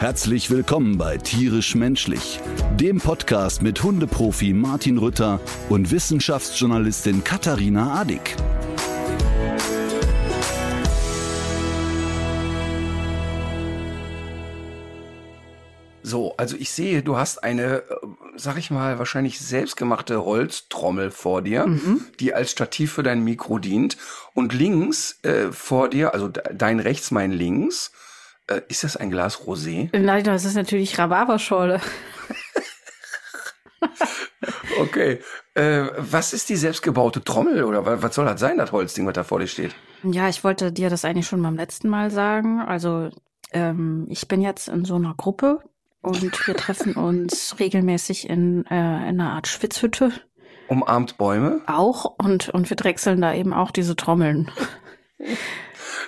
Herzlich 0.00 0.48
willkommen 0.50 0.96
bei 0.96 1.18
Tierisch 1.18 1.74
Menschlich, 1.74 2.38
dem 2.76 2.98
Podcast 2.98 3.62
mit 3.62 3.82
Hundeprofi 3.82 4.52
Martin 4.52 4.96
Rütter 4.96 5.40
und 5.68 5.90
Wissenschaftsjournalistin 5.90 7.24
Katharina 7.24 8.00
Adick. 8.00 8.36
So, 16.04 16.32
also 16.36 16.56
ich 16.56 16.70
sehe, 16.70 17.02
du 17.02 17.16
hast 17.16 17.42
eine, 17.42 17.78
äh, 17.78 17.82
sag 18.36 18.56
ich 18.56 18.70
mal, 18.70 19.00
wahrscheinlich 19.00 19.40
selbstgemachte 19.40 20.24
Holztrommel 20.24 21.10
vor 21.10 21.42
dir, 21.42 21.66
die 22.20 22.32
als 22.32 22.52
Stativ 22.52 22.92
für 22.92 23.02
dein 23.02 23.24
Mikro 23.24 23.58
dient. 23.58 23.96
Und 24.32 24.54
links 24.54 25.18
äh, 25.24 25.50
vor 25.50 25.90
dir, 25.90 26.14
also 26.14 26.28
de- 26.28 26.44
dein 26.54 26.78
rechts, 26.78 27.10
mein 27.10 27.32
links, 27.32 27.90
äh, 28.48 28.60
ist 28.68 28.84
das 28.84 28.96
ein 28.96 29.10
Glas 29.10 29.38
Rosé? 29.46 29.88
Nein, 29.96 30.24
das 30.24 30.44
ist 30.44 30.54
natürlich 30.54 30.98
Rhabarberschorle. 30.98 31.80
Okay. 34.80 35.20
Äh, 35.54 35.86
was 35.96 36.32
ist 36.32 36.48
die 36.48 36.56
selbstgebaute 36.56 37.22
Trommel 37.24 37.64
oder 37.64 37.84
wa- 37.84 37.96
was 38.00 38.14
soll 38.14 38.26
das 38.26 38.38
sein, 38.40 38.58
das 38.58 38.70
Holzding, 38.72 39.06
was 39.06 39.14
da 39.14 39.24
vor 39.24 39.40
dir 39.40 39.46
steht? 39.48 39.74
Ja, 40.04 40.28
ich 40.28 40.44
wollte 40.44 40.70
dir 40.72 40.88
das 40.88 41.04
eigentlich 41.04 41.26
schon 41.26 41.42
beim 41.42 41.56
letzten 41.56 41.88
Mal 41.88 42.10
sagen. 42.10 42.60
Also, 42.60 43.10
ähm, 43.52 44.06
ich 44.08 44.28
bin 44.28 44.40
jetzt 44.40 44.68
in 44.68 44.84
so 44.84 44.94
einer 44.94 45.14
Gruppe 45.16 45.60
und 46.00 46.46
wir 46.46 46.54
treffen 46.54 46.92
uns 46.96 47.56
regelmäßig 47.58 48.28
in, 48.28 48.64
äh, 48.66 48.74
in 49.08 49.20
einer 49.20 49.32
Art 49.32 49.48
Schwitzhütte 49.48 50.12
Umarmt 50.68 51.18
Bäume? 51.18 51.62
auch 51.66 52.04
und, 52.18 52.48
und 52.50 52.68
wir 52.70 52.76
drechseln 52.76 53.20
da 53.20 53.34
eben 53.34 53.52
auch 53.52 53.70
diese 53.72 53.96
Trommeln. 53.96 54.50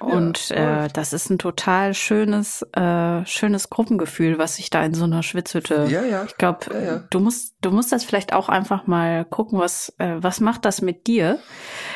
Und 0.01 0.51
äh, 0.51 0.89
das 0.93 1.12
ist 1.12 1.31
ein 1.31 1.39
total 1.39 1.93
schönes, 1.95 2.62
äh, 2.73 3.25
schönes 3.27 3.69
Gruppengefühl, 3.70 4.39
was 4.39 4.56
sich 4.56 4.70
da 4.70 4.83
in 4.84 4.95
so 4.95 5.05
einer 5.05 5.23
Schwitzhütte. 5.23 5.87
Ja, 5.91 6.03
ja. 6.03 6.25
Ich 6.25 6.37
glaube, 6.37 6.67
Ja, 6.73 6.81
ja. 6.81 6.97
du 7.11 7.20
musst, 7.20 7.55
du 7.61 7.70
musst 7.70 7.93
das 7.93 8.05
vielleicht 8.05 8.33
auch 8.33 8.48
einfach 8.48 8.87
mal 8.87 9.25
gucken, 9.27 9.59
was, 9.59 9.93
äh, 9.98 10.17
was 10.19 10.41
macht 10.41 10.65
das 10.65 10.81
mit 10.81 11.06
dir? 11.06 11.39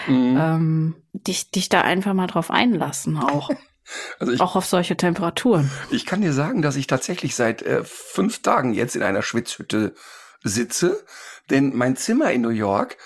Mhm. 0.07 0.37
Ähm, 0.39 0.95
dich, 1.13 1.51
dich 1.51 1.69
da 1.71 1.81
einfach 1.81 2.13
mal 2.15 2.27
drauf 2.27 2.51
einlassen, 2.51 3.17
auch, 3.17 3.51
Also 4.19 4.33
ich, 4.33 4.41
auch 4.41 4.57
auf 4.57 4.65
solche 4.67 4.97
Temperaturen. 4.97 5.71
ich 5.91 6.07
kann 6.07 6.21
dir 6.23 6.33
sagen, 6.33 6.63
dass 6.63 6.77
ich 6.77 6.87
tatsächlich 6.87 7.35
seit 7.35 7.63
äh, 7.63 7.83
fünf 7.85 8.41
Tagen 8.43 8.73
jetzt 8.75 8.97
in 8.97 9.03
einer 9.03 9.21
Schwitzhütte 9.23 9.95
sitze, 10.43 11.05
denn 11.51 11.73
mein 11.75 11.97
Zimmer 11.97 12.31
in 12.33 12.41
New 12.43 12.49
York 12.51 12.97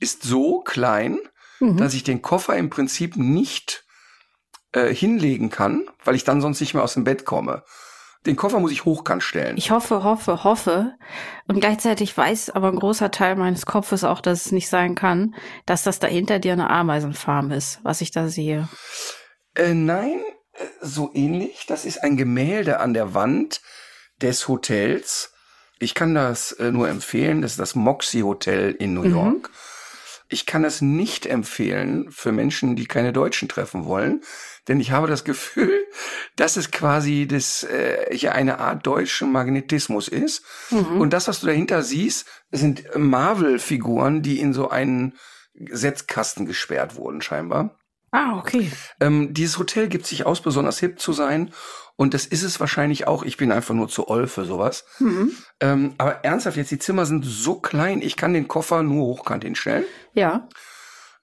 ist 0.00 0.22
so 0.22 0.60
klein, 0.60 1.18
Mhm. 1.60 1.76
dass 1.76 1.92
ich 1.94 2.04
den 2.04 2.22
Koffer 2.22 2.56
im 2.56 2.70
Prinzip 2.70 3.16
nicht 3.16 3.84
äh, 4.72 4.92
hinlegen 4.92 5.50
kann, 5.50 5.88
weil 6.04 6.14
ich 6.14 6.24
dann 6.24 6.40
sonst 6.40 6.60
nicht 6.60 6.74
mehr 6.74 6.82
aus 6.82 6.94
dem 6.94 7.04
Bett 7.04 7.24
komme. 7.24 7.62
Den 8.26 8.36
Koffer 8.36 8.58
muss 8.58 8.72
ich 8.72 8.84
hochkant 8.84 9.22
stellen. 9.22 9.56
Ich 9.56 9.70
hoffe, 9.70 10.02
hoffe, 10.02 10.44
hoffe. 10.44 10.94
Und 11.46 11.60
gleichzeitig 11.60 12.16
weiß 12.16 12.50
aber 12.50 12.68
ein 12.68 12.78
großer 12.78 13.10
Teil 13.10 13.36
meines 13.36 13.64
Kopfes 13.64 14.04
auch, 14.04 14.20
dass 14.20 14.46
es 14.46 14.52
nicht 14.52 14.68
sein 14.68 14.94
kann, 14.94 15.34
dass 15.66 15.84
das 15.84 16.00
da 16.00 16.08
hinter 16.08 16.38
dir 16.38 16.52
eine 16.52 16.68
Ameisenfarm 16.68 17.52
ist, 17.52 17.78
was 17.84 18.00
ich 18.00 18.10
da 18.10 18.28
sehe. 18.28 18.68
Äh, 19.54 19.72
nein, 19.72 20.20
äh, 20.52 20.64
so 20.82 21.10
ähnlich. 21.14 21.64
Das 21.68 21.84
ist 21.84 22.02
ein 22.02 22.16
Gemälde 22.16 22.80
an 22.80 22.92
der 22.92 23.14
Wand 23.14 23.62
des 24.20 24.48
Hotels. 24.48 25.32
Ich 25.78 25.94
kann 25.94 26.14
das 26.14 26.52
äh, 26.52 26.72
nur 26.72 26.88
empfehlen. 26.88 27.40
Das 27.40 27.52
ist 27.52 27.60
das 27.60 27.76
Moxie 27.76 28.24
Hotel 28.24 28.72
in 28.72 28.94
New 28.94 29.04
York. 29.04 29.50
Ich 30.28 30.44
kann 30.44 30.64
es 30.64 30.82
nicht 30.82 31.24
empfehlen 31.24 32.10
für 32.10 32.32
Menschen, 32.32 32.76
die 32.76 32.86
keine 32.86 33.14
Deutschen 33.14 33.48
treffen 33.48 33.86
wollen, 33.86 34.22
denn 34.68 34.80
ich 34.80 34.92
habe 34.92 35.08
das 35.08 35.24
Gefühl, 35.24 35.86
dass 36.36 36.56
es 36.56 36.70
quasi 36.70 37.26
das 37.26 37.64
äh, 37.64 38.14
ja 38.14 38.32
eine 38.32 38.58
Art 38.58 38.86
deutschen 38.86 39.32
Magnetismus 39.32 40.08
ist. 40.08 40.44
Und 40.70 41.12
das, 41.12 41.26
was 41.26 41.40
du 41.40 41.46
dahinter 41.46 41.82
siehst, 41.82 42.26
sind 42.52 42.84
Marvel-Figuren, 42.94 44.22
die 44.22 44.38
in 44.38 44.52
so 44.52 44.68
einen 44.68 45.14
Setzkasten 45.70 46.46
gesperrt 46.46 46.96
wurden, 46.96 47.20
scheinbar. 47.20 47.76
Ah, 48.10 48.38
okay. 48.38 48.70
Ähm, 49.00 49.34
dieses 49.34 49.58
Hotel 49.58 49.88
gibt 49.88 50.06
sich 50.06 50.24
aus, 50.24 50.40
besonders 50.40 50.78
hip 50.78 50.98
zu 50.98 51.12
sein. 51.12 51.52
Und 51.96 52.14
das 52.14 52.26
ist 52.26 52.42
es 52.42 52.60
wahrscheinlich 52.60 53.06
auch. 53.06 53.24
Ich 53.24 53.36
bin 53.36 53.50
einfach 53.50 53.74
nur 53.74 53.88
zu 53.88 54.08
oll 54.08 54.28
für 54.28 54.44
sowas. 54.44 54.84
Mhm. 55.00 55.32
Ähm, 55.60 55.94
aber 55.98 56.24
ernsthaft, 56.24 56.56
jetzt 56.56 56.70
die 56.70 56.78
Zimmer 56.78 57.04
sind 57.06 57.24
so 57.24 57.56
klein, 57.56 58.00
ich 58.00 58.16
kann 58.16 58.32
den 58.32 58.48
Koffer 58.48 58.82
nur 58.82 59.04
hochkant 59.04 59.44
hinstellen. 59.44 59.84
Ja. 60.14 60.48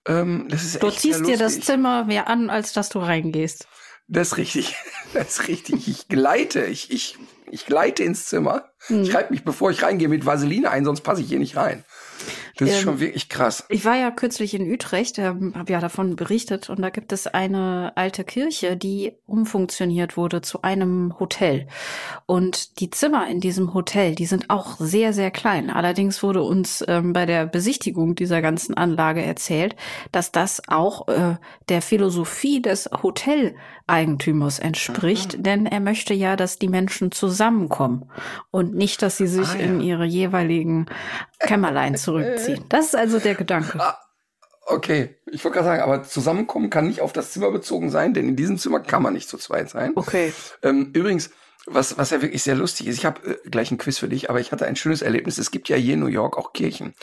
Ähm, 0.07 0.47
das 0.49 0.63
ist 0.63 0.83
Du 0.83 0.89
ziehst 0.91 1.25
dir 1.25 1.37
das. 1.37 1.59
Zimmer 1.61 2.05
mehr 2.05 2.27
an, 2.27 2.49
als 2.49 2.73
dass 2.73 2.89
du 2.89 2.99
reingehst. 2.99 3.67
Das 4.07 4.29
ist 4.29 4.37
richtig. 4.37 4.75
Das 5.13 5.39
ist 5.39 5.47
richtig. 5.47 5.87
Ich 5.87 6.09
gleite. 6.09 6.65
Ich, 6.65 6.91
ich, 6.91 7.17
ich 7.49 7.65
gleite 7.65 8.03
ins 8.03 8.25
Zimmer. 8.25 8.69
Mhm. 8.89 9.03
Ich 9.03 9.15
reibe 9.15 9.31
mich, 9.31 9.45
bevor 9.45 9.71
ich 9.71 9.81
reingehe, 9.81 10.09
mit 10.09 10.25
Vaseline 10.25 10.69
ein, 10.69 10.83
sonst 10.83 11.01
passe 11.01 11.21
ich 11.21 11.29
hier 11.29 11.39
nicht 11.39 11.55
rein. 11.55 11.85
Das 12.57 12.69
ist 12.69 12.75
Ähm, 12.77 12.81
schon 12.83 12.99
wirklich 12.99 13.27
krass. 13.29 13.65
Ich 13.69 13.83
war 13.83 13.97
ja 13.97 14.11
kürzlich 14.11 14.53
in 14.53 14.71
Utrecht, 14.71 15.17
ähm, 15.17 15.53
habe 15.55 15.73
ja 15.73 15.79
davon 15.79 16.15
berichtet, 16.15 16.69
und 16.69 16.81
da 16.81 16.89
gibt 16.89 17.11
es 17.11 17.27
eine 17.27 17.91
alte 17.95 18.23
Kirche, 18.23 18.77
die 18.77 19.13
umfunktioniert 19.25 20.15
wurde 20.17 20.41
zu 20.41 20.61
einem 20.61 21.19
Hotel. 21.19 21.67
Und 22.25 22.79
die 22.79 22.89
Zimmer 22.89 23.27
in 23.27 23.41
diesem 23.41 23.73
Hotel, 23.73 24.15
die 24.15 24.25
sind 24.25 24.49
auch 24.49 24.77
sehr, 24.79 25.11
sehr 25.13 25.31
klein. 25.31 25.69
Allerdings 25.69 26.23
wurde 26.23 26.43
uns 26.43 26.83
ähm, 26.87 27.13
bei 27.13 27.25
der 27.25 27.45
Besichtigung 27.45 28.15
dieser 28.15 28.41
ganzen 28.41 28.75
Anlage 28.75 29.21
erzählt, 29.21 29.75
dass 30.11 30.31
das 30.31 30.61
auch 30.67 31.07
äh, 31.07 31.35
der 31.69 31.81
Philosophie 31.81 32.61
des 32.61 32.89
Hoteleigentümers 33.87 34.59
entspricht, 34.59 35.45
denn 35.45 35.65
er 35.65 35.79
möchte 35.79 36.13
ja, 36.13 36.35
dass 36.35 36.57
die 36.59 36.67
Menschen 36.67 37.11
zusammenkommen 37.11 38.09
und 38.51 38.73
nicht, 38.73 39.01
dass 39.01 39.17
sie 39.17 39.27
sich 39.27 39.47
Ah, 39.49 39.55
ja. 39.57 39.65
in 39.65 39.81
ihre 39.81 40.05
jeweiligen 40.05 40.87
Kämmerlein 41.39 41.95
zurückziehen. 41.95 42.65
Das 42.69 42.87
ist 42.87 42.95
also 42.95 43.19
der 43.19 43.35
Gedanke. 43.35 43.79
Okay, 44.67 45.15
ich 45.27 45.43
wollte 45.43 45.55
gerade 45.59 45.67
sagen, 45.67 45.83
aber 45.83 46.03
zusammenkommen 46.03 46.71
kann 46.71 46.87
nicht 46.87 47.01
auf 47.01 47.13
das 47.13 47.31
Zimmer 47.31 47.51
bezogen 47.51 47.91
sein, 47.91 48.15
denn 48.15 48.27
in 48.27 48.35
diesem 48.35 48.57
Zimmer 48.57 48.79
kann 48.79 49.03
man 49.03 49.13
nicht 49.13 49.29
zu 49.29 49.37
zweit 49.37 49.69
sein. 49.69 49.91
Okay. 49.95 50.33
Ähm, 50.63 50.89
übrigens, 50.93 51.29
was, 51.67 51.97
was 51.99 52.09
ja 52.09 52.21
wirklich 52.23 52.41
sehr 52.41 52.55
lustig 52.55 52.87
ist, 52.87 52.97
ich 52.97 53.05
habe 53.05 53.39
äh, 53.45 53.49
gleich 53.49 53.69
ein 53.71 53.77
Quiz 53.77 53.99
für 53.99 54.07
dich, 54.09 54.29
aber 54.31 54.39
ich 54.39 54.51
hatte 54.51 54.65
ein 54.65 54.75
schönes 54.75 55.03
Erlebnis. 55.03 55.37
Es 55.37 55.51
gibt 55.51 55.69
ja 55.69 55.75
hier 55.75 55.93
in 55.93 55.99
New 55.99 56.07
York 56.07 56.37
auch 56.37 56.53
Kirchen. 56.53 56.95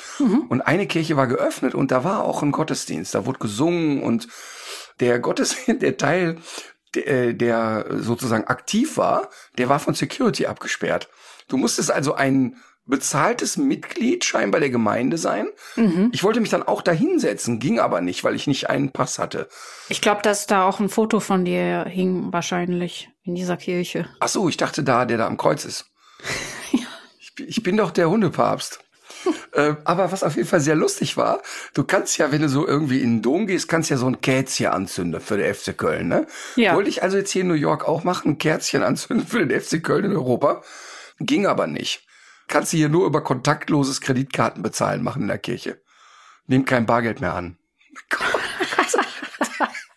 Und 0.49 0.61
eine 0.63 0.87
Kirche 0.89 1.17
war 1.17 1.29
geöffnet 1.29 1.75
und 1.77 1.93
da 1.93 2.03
war 2.03 2.25
auch 2.25 2.43
ein 2.43 2.51
Gottesdienst. 2.51 3.15
Da 3.15 3.27
wurde 3.27 3.39
gesungen 3.39 4.03
und 4.03 4.27
der 4.99 5.21
Gottesdienst, 5.21 5.83
der 5.83 5.97
Teil, 5.97 6.39
der, 6.95 7.07
äh, 7.07 7.35
der 7.35 7.87
sozusagen 7.91 8.45
aktiv 8.49 8.97
war, 8.97 9.29
der 9.59 9.69
war 9.69 9.79
von 9.79 9.95
Security 9.95 10.47
abgesperrt. 10.47 11.09
Du 11.49 11.57
musstest 11.57 11.91
also 11.91 12.15
ein 12.15 12.57
bezahltes 12.85 13.57
Mitglied 13.57 14.25
scheinbar 14.25 14.61
der 14.61 14.71
Gemeinde 14.71 15.17
sein. 15.17 15.47
Ich 16.11 16.25
wollte 16.25 16.41
mich 16.41 16.51
dann 16.51 16.65
auch 16.65 16.83
da 16.83 16.91
hinsetzen, 16.91 17.61
ging 17.61 17.79
aber 17.79 18.01
nicht, 18.01 18.25
weil 18.25 18.35
ich 18.35 18.49
nicht 18.49 18.71
einen 18.71 18.91
Pass 18.91 19.21
hatte. 19.21 19.49
Ich 19.89 20.01
glaube, 20.01 20.23
dass 20.23 20.49
da 20.49 20.65
auch 20.65 20.81
ein 20.81 20.89
Foto 20.89 21.21
von 21.21 21.45
dir 21.45 21.85
hing, 21.89 22.33
wahrscheinlich 22.33 23.09
in 23.23 23.37
dieser 23.37 23.57
Kirche. 23.57 24.09
Ach 24.19 24.27
so, 24.29 24.49
ich 24.49 24.57
dachte 24.57 24.83
da, 24.83 25.05
der 25.05 25.17
da 25.19 25.29
am 25.29 25.37
Kreuz 25.37 25.65
ist. 25.65 25.87
ich, 27.21 27.35
bin- 27.37 27.49
ich 27.49 27.63
bin 27.63 27.77
doch 27.77 27.93
der 27.93 28.11
Hundepapst. 28.11 28.81
äh, 29.53 29.75
aber 29.85 30.13
was 30.13 30.23
auf 30.23 30.37
jeden 30.37 30.49
Fall 30.49 30.61
sehr 30.61 30.75
lustig 30.75 31.17
war, 31.17 31.43
du 31.75 31.85
kannst 31.85 32.19
ja, 32.19 32.33
wenn 32.33 32.43
du 32.43 32.49
so 32.49 32.67
irgendwie 32.67 33.01
in 33.01 33.17
den 33.17 33.23
Dom 33.23 33.47
gehst, 33.47 33.69
kannst 33.69 33.91
ja 33.91 33.97
so 33.97 34.07
ein 34.07 34.21
Kerzchen 34.21 34.69
anzünden 34.69 35.21
für 35.21 35.37
den 35.37 35.55
FC 35.55 35.77
Köln, 35.77 36.09
ne? 36.09 36.27
Ja. 36.57 36.75
Wollte 36.75 36.91
ich 36.91 37.03
also 37.03 37.17
jetzt 37.17 37.31
hier 37.31 37.43
in 37.43 37.49
New 37.49 37.55
York 37.55 37.87
auch 37.87 38.05
machen, 38.05 38.33
ein 38.33 38.39
Kerzchen 38.39 38.83
anzünden 38.83 39.27
für 39.27 39.45
den 39.45 39.61
FC 39.61 39.83
Köln 39.83 40.05
in 40.05 40.13
Europa. 40.13 40.63
Ging 41.21 41.47
aber 41.47 41.67
nicht. 41.67 42.07
Kannst 42.49 42.73
du 42.73 42.77
hier 42.77 42.89
nur 42.89 43.07
über 43.07 43.23
kontaktloses 43.23 44.01
Kreditkartenbezahlen 44.01 45.03
machen 45.03 45.23
in 45.23 45.29
der 45.29 45.39
Kirche. 45.39 45.81
Nimm 46.47 46.65
kein 46.65 46.87
Bargeld 46.87 47.21
mehr 47.21 47.35
an. 47.35 47.57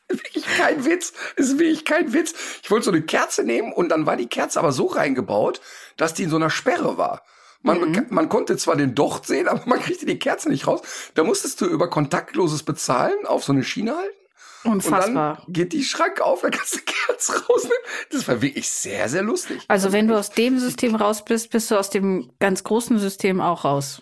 wirklich 0.08 0.46
kein 0.58 0.86
Witz. 0.86 1.14
Das 1.36 1.48
ist 1.48 1.60
wirklich 1.60 1.86
kein 1.86 2.14
Witz. 2.14 2.34
Ich 2.64 2.72
wollte 2.72 2.86
so 2.86 2.92
eine 2.92 3.02
Kerze 3.02 3.44
nehmen 3.44 3.74
und 3.74 3.90
dann 3.90 4.06
war 4.06 4.18
die 4.18 4.28
Kerze 4.28 4.60
aber 4.60 4.72
so 4.72 4.86
reingebaut, 4.86 5.62
dass 5.98 6.14
die 6.14 6.24
in 6.24 6.30
so 6.30 6.36
einer 6.36 6.50
Sperre 6.50 6.98
war. 6.98 7.24
Man, 7.66 7.80
beka- 7.96 8.06
man 8.10 8.30
konnte 8.30 8.56
zwar 8.58 8.76
den 8.76 8.96
Docht 8.96 9.26
sehen, 9.26 9.48
aber 9.50 9.62
man 9.66 9.80
kriegte 9.82 10.06
die 10.06 10.20
Kerze 10.20 10.50
nicht 10.50 10.68
raus. 10.68 10.82
Da 11.16 11.24
musstest 11.24 11.60
du 11.62 11.66
über 11.66 11.90
kontaktloses 11.90 12.64
Bezahlen 12.64 13.26
auf 13.26 13.44
so 13.44 13.52
eine 13.54 13.64
Schiene 13.64 13.96
halten. 13.98 14.16
Unfassbar. 14.64 15.08
Und 15.08 15.16
dann 15.46 15.54
geht 15.54 15.74
die 15.74 15.84
Schrank 15.84 16.22
auf, 16.22 16.42
dann 16.42 16.52
kannst 16.52 16.74
du 16.76 16.80
die 16.80 16.86
Kerze 17.08 17.34
rausnehmen. 17.46 17.78
Das 18.12 18.28
war 18.28 18.42
wirklich 18.42 18.70
sehr, 18.70 19.10
sehr 19.10 19.22
lustig. 19.22 19.62
Also 19.68 19.92
wenn 19.92 20.08
du 20.08 20.16
aus 20.18 20.32
dem 20.32 20.58
System 20.60 20.96
raus 20.96 21.24
bist, 21.26 21.52
bist 21.52 21.70
du 21.70 21.76
aus 21.78 21.90
dem 21.92 22.32
ganz 22.40 22.64
großen 22.64 22.98
System 22.98 23.42
auch 23.42 23.64
raus. 23.66 24.02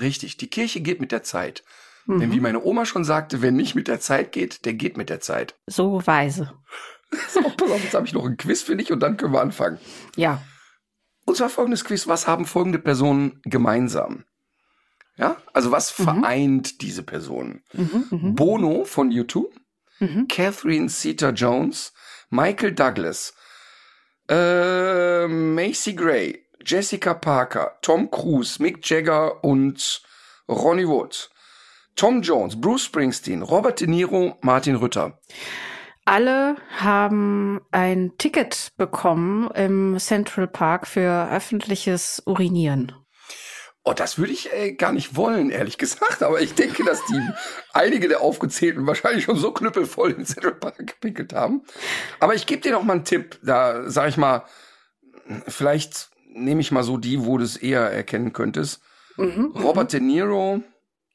Richtig, 0.00 0.36
die 0.36 0.48
Kirche 0.50 0.80
geht 0.80 1.00
mit 1.00 1.12
der 1.12 1.22
Zeit. 1.22 1.62
Denn 2.06 2.32
wie 2.32 2.40
meine 2.40 2.62
Oma 2.62 2.84
schon 2.84 3.02
sagte, 3.04 3.40
wer 3.40 3.50
nicht 3.50 3.74
mit 3.74 3.88
der 3.88 3.98
Zeit 3.98 4.32
geht, 4.32 4.66
der 4.66 4.74
geht 4.74 4.98
mit 4.98 5.08
der 5.08 5.20
Zeit. 5.20 5.54
So 5.66 6.06
weise. 6.06 6.52
So, 7.32 7.40
pass 7.42 7.70
auf, 7.70 7.80
jetzt 7.84 7.94
habe 7.94 8.06
ich 8.06 8.12
noch 8.12 8.24
ein 8.26 8.36
Quiz 8.36 8.62
für 8.62 8.74
dich 8.74 8.90
und 8.90 8.98
dann 8.98 9.16
können 9.16 9.32
wir 9.32 9.40
anfangen. 9.40 9.78
Ja. 10.16 10.42
Und 11.24 11.36
zwar 11.36 11.48
folgendes 11.48 11.84
Quiz, 11.84 12.06
was 12.06 12.26
haben 12.26 12.44
folgende 12.46 12.78
Personen 12.78 13.40
gemeinsam? 13.44 14.24
Ja, 15.16 15.36
also 15.52 15.70
was 15.70 15.90
vereint 15.90 16.82
diese 16.82 17.02
Personen? 17.02 17.62
Bono 18.34 18.84
von 18.84 19.10
U2, 19.10 19.44
Catherine 20.28 20.88
Zeta-Jones, 20.88 21.92
Michael 22.30 22.72
Douglas, 22.72 23.32
äh, 24.28 25.26
Macy 25.28 25.94
Gray, 25.94 26.44
Jessica 26.64 27.14
Parker, 27.14 27.78
Tom 27.80 28.10
Cruise, 28.10 28.60
Mick 28.60 28.88
Jagger 28.88 29.44
und 29.44 30.02
Ronnie 30.48 30.88
Wood. 30.88 31.30
Tom 31.96 32.22
Jones, 32.22 32.60
Bruce 32.60 32.84
Springsteen, 32.84 33.42
Robert 33.42 33.80
De 33.80 33.86
Niro, 33.86 34.36
Martin 34.40 34.74
Rütter. 34.76 35.18
Alle 36.04 36.56
haben 36.76 37.60
ein 37.70 38.12
Ticket 38.18 38.72
bekommen 38.76 39.50
im 39.52 39.98
Central 39.98 40.46
Park 40.46 40.86
für 40.86 41.30
öffentliches 41.30 42.22
Urinieren. 42.26 42.92
Oh, 43.86 43.92
das 43.92 44.18
würde 44.18 44.32
ich 44.32 44.50
äh, 44.52 44.72
gar 44.72 44.92
nicht 44.92 45.14
wollen, 45.16 45.50
ehrlich 45.50 45.76
gesagt. 45.76 46.22
Aber 46.22 46.40
ich 46.40 46.54
denke, 46.54 46.84
dass 46.84 47.04
die 47.06 47.20
einige 47.72 48.08
der 48.08 48.20
Aufgezählten 48.20 48.86
wahrscheinlich 48.86 49.24
schon 49.24 49.36
so 49.36 49.52
knüppelvoll 49.52 50.12
in 50.12 50.24
Central 50.24 50.54
Park 50.54 50.78
gepinkelt 50.78 51.34
haben. 51.34 51.62
Aber 52.18 52.34
ich 52.34 52.46
gebe 52.46 52.62
dir 52.62 52.72
noch 52.72 52.82
mal 52.82 52.94
einen 52.94 53.04
Tipp. 53.04 53.38
Da 53.42 53.88
sage 53.90 54.08
ich 54.08 54.16
mal, 54.16 54.44
vielleicht 55.48 56.10
nehme 56.28 56.60
ich 56.62 56.72
mal 56.72 56.82
so 56.82 56.96
die, 56.96 57.24
wo 57.24 57.38
du 57.38 57.44
es 57.44 57.56
eher 57.56 57.82
erkennen 57.90 58.32
könntest. 58.32 58.82
Robert 59.16 59.92
De 59.92 60.00
Niro, 60.00 60.62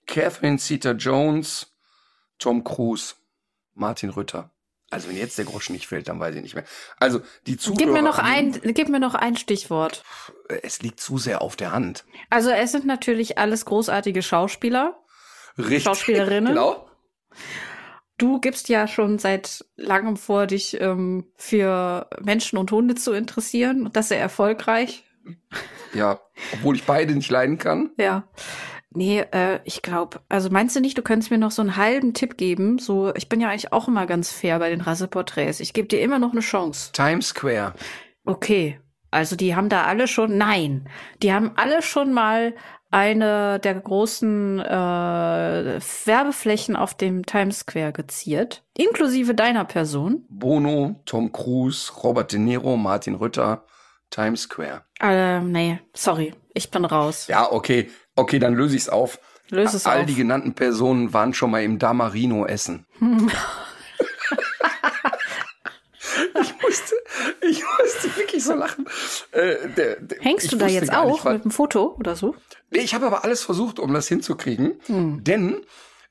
Catherine 0.08 0.58
Zeta-Jones, 0.58 1.68
Tom 2.38 2.64
Cruise, 2.64 3.16
Martin 3.74 4.12
Rütter. 4.12 4.52
Also 4.92 5.08
wenn 5.08 5.18
jetzt 5.18 5.38
der 5.38 5.46
Groschen 5.46 5.74
nicht 5.74 5.88
fällt, 5.88 6.08
dann 6.08 6.20
weiß 6.20 6.36
ich 6.36 6.42
nicht 6.42 6.56
mehr. 6.56 6.64
Also 7.00 7.22
die 7.46 7.58
Zuhörer. 7.58 7.78
Gib 7.78 7.94
mir 7.94 8.02
noch 8.02 8.18
ein, 8.18 8.60
gib 8.64 8.90
mir 8.90 9.00
noch 9.00 9.14
ein 9.14 9.38
Stichwort. 9.38 10.04
Es 10.64 10.82
liegt 10.82 11.00
zu 11.00 11.18
sehr 11.18 11.42
auf 11.42 11.56
der 11.56 11.72
Hand. 11.72 12.06
Also 12.30 12.50
es 12.50 12.72
sind 12.72 12.86
natürlich 12.86 13.38
alles 13.38 13.66
großartige 13.66 14.24
Schauspieler. 14.24 15.00
Richtig. 15.58 15.84
Schauspielerinnen? 15.84 16.54
Genau. 16.54 16.88
Du 18.18 18.40
gibst 18.40 18.68
ja 18.68 18.88
schon 18.88 19.20
seit 19.20 19.66
langem 19.76 20.18
vor, 20.18 20.48
dich 20.48 20.80
ähm, 20.82 21.32
für 21.38 22.10
Menschen 22.22 22.58
und 22.58 22.72
Hunde 22.72 22.96
zu 22.96 23.14
interessieren. 23.14 23.86
Und 23.86 23.96
das 23.96 24.10
sehr 24.10 24.20
erfolgreich. 24.20 25.06
Ja, 25.94 26.20
obwohl 26.54 26.76
ich 26.76 26.84
beide 26.84 27.14
nicht 27.14 27.30
leiden 27.30 27.58
kann. 27.58 27.92
Ja. 27.98 28.28
Nee, 28.92 29.20
äh, 29.32 29.60
ich 29.66 29.82
glaube, 29.82 30.22
also 30.30 30.50
meinst 30.50 30.76
du 30.76 30.80
nicht, 30.80 30.98
du 30.98 31.04
könntest 31.04 31.30
mir 31.30 31.38
noch 31.38 31.52
so 31.52 31.62
einen 31.62 31.78
halben 31.78 32.14
Tipp 32.14 32.38
geben? 32.38 32.80
So, 32.80 33.14
ich 33.16 33.30
bin 33.30 33.40
ja 33.40 33.50
eigentlich 33.50 33.72
auch 33.72 33.88
immer 33.88 34.08
ganz 34.08 34.32
fair 34.32 34.58
bei 34.60 34.70
den 34.70 34.82
Rasseporträts. 34.82 35.60
Ich 35.60 35.74
gebe 35.74 35.88
dir 35.88 36.02
immer 36.02 36.18
noch 36.18 36.32
eine 36.32 36.42
Chance. 36.42 36.92
Times 36.92 37.28
Square. 37.30 37.74
Okay. 38.26 38.80
Also 39.12 39.36
die 39.36 39.56
haben 39.56 39.70
da 39.70 39.86
alle 39.86 40.08
schon, 40.08 40.38
nein, 40.38 40.88
die 41.24 41.34
haben 41.34 41.52
alle 41.56 41.82
schon 41.82 42.14
mal 42.14 42.54
eine 42.92 43.60
der 43.60 43.76
großen 43.76 44.60
äh, 44.60 45.80
Werbeflächen 46.06 46.76
auf 46.76 46.94
dem 46.96 47.26
Times 47.26 47.60
Square 47.60 47.94
geziert, 47.94 48.64
inklusive 48.78 49.36
deiner 49.36 49.66
Person. 49.66 50.26
Bono, 50.30 51.02
Tom 51.06 51.32
Cruise, 51.32 51.92
Robert 52.04 52.32
De 52.32 52.40
Niro, 52.40 52.78
Martin 52.78 53.16
Rütter, 53.16 53.66
Times 54.10 54.42
Square. 54.42 54.84
Äh, 55.00 55.40
nee, 55.42 55.80
sorry, 55.94 56.34
ich 56.54 56.72
bin 56.72 56.86
raus. 56.86 57.28
Ja, 57.28 57.52
okay. 57.52 57.90
Okay, 58.20 58.40
dann 58.40 58.54
löse 58.54 58.76
ich 58.76 58.84
es 58.84 58.90
auf. 58.90 59.20
Löse 59.50 59.78
es 59.78 59.86
All 59.86 60.02
auf. 60.02 60.06
die 60.06 60.16
genannten 60.16 60.54
Personen 60.54 61.14
waren 61.14 61.34
schon 61.34 61.52
mal 61.52 61.64
im 61.64 61.80
Damarino 61.80 62.46
essen. 62.46 62.86
ich 66.42 66.54
musste, 66.62 66.96
ich 67.42 67.64
musste 67.80 68.16
wirklich 68.18 68.44
so 68.44 68.54
lachen. 68.54 68.86
Äh, 69.32 69.70
der, 69.76 69.96
der, 70.02 70.20
Hängst 70.20 70.52
du 70.52 70.58
da 70.58 70.68
jetzt 70.68 70.94
auch 70.94 71.24
nicht, 71.24 71.26
mit 71.26 71.44
dem 71.46 71.52
Foto 71.52 71.96
oder 71.98 72.16
so? 72.16 72.36
Nee, 72.70 72.80
ich 72.80 72.94
habe 72.94 73.08
aber 73.08 73.24
alles 73.24 73.44
versucht, 73.44 73.80
um 73.80 73.94
das 73.94 74.08
hinzukriegen. 74.08 74.80
Hm. 74.86 75.24
Denn 75.24 75.62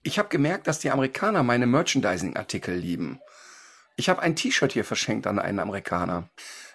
ich 0.03 0.19
habe 0.19 0.29
gemerkt, 0.29 0.67
dass 0.67 0.79
die 0.79 0.91
Amerikaner 0.91 1.43
meine 1.43 1.67
Merchandising-Artikel 1.67 2.75
lieben. 2.75 3.21
Ich 3.97 4.09
habe 4.09 4.23
ein 4.23 4.37
T-Shirt 4.37 4.73
hier 4.73 4.85
verschenkt 4.85 5.27
an 5.27 5.39
einen 5.39 5.59
Amerikaner. 5.59 6.29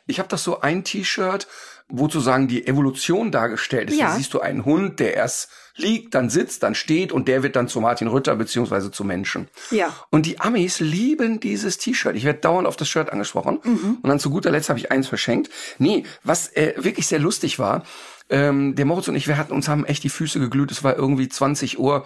Ich 0.06 0.20
habe 0.20 0.30
das 0.30 0.44
so 0.44 0.62
ein 0.62 0.84
T-Shirt, 0.84 1.48
wo 1.90 2.06
sozusagen 2.06 2.48
die 2.48 2.66
Evolution 2.66 3.32
dargestellt 3.32 3.90
ist. 3.90 4.00
Ja. 4.00 4.08
Da 4.08 4.16
siehst 4.16 4.34
du 4.34 4.40
einen 4.40 4.66
Hund, 4.66 5.00
der 5.00 5.16
erst 5.16 5.50
liegt, 5.76 6.14
dann 6.14 6.30
sitzt, 6.30 6.64
dann 6.64 6.76
steht 6.76 7.12
und 7.12 7.28
der 7.28 7.44
wird 7.44 7.56
dann 7.56 7.68
zu 7.68 7.82
Martin 7.82 8.08
Rütter 8.08 8.36
beziehungsweise 8.36 8.92
zu 8.92 9.04
Menschen. 9.04 9.48
Ja. 9.72 9.94
Und 10.10 10.26
die 10.26 10.40
Amis 10.40 10.80
lieben 10.80 11.40
dieses 11.40 11.78
T-Shirt. 11.78 12.16
Ich 12.16 12.26
werde 12.26 12.40
dauernd 12.40 12.68
auf 12.68 12.76
das 12.76 12.88
Shirt 12.90 13.12
angesprochen. 13.12 13.58
Und 14.02 14.08
dann 14.08 14.20
zu 14.20 14.30
guter 14.30 14.52
Letzt 14.52 14.70
habe 14.70 14.80
ich 14.80 14.92
eins 14.92 15.08
verschenkt. 15.08 15.50
Nee, 15.80 16.04
was 16.24 16.56
äh, 16.56 16.74
wirklich 16.78 17.08
sehr 17.08 17.20
lustig 17.20 17.60
war, 17.60 17.84
ähm, 18.30 18.76
der 18.76 18.86
Moritz 18.86 19.08
und 19.08 19.16
ich, 19.16 19.28
wir 19.28 19.38
hatten 19.38 19.54
uns 19.54 19.68
haben 19.68 19.86
echt 19.86 20.04
die 20.04 20.10
Füße 20.10 20.40
geglüht. 20.40 20.72
Es 20.72 20.84
war 20.84 20.96
irgendwie 20.96 21.30
20 21.30 21.80
Uhr. 21.80 22.06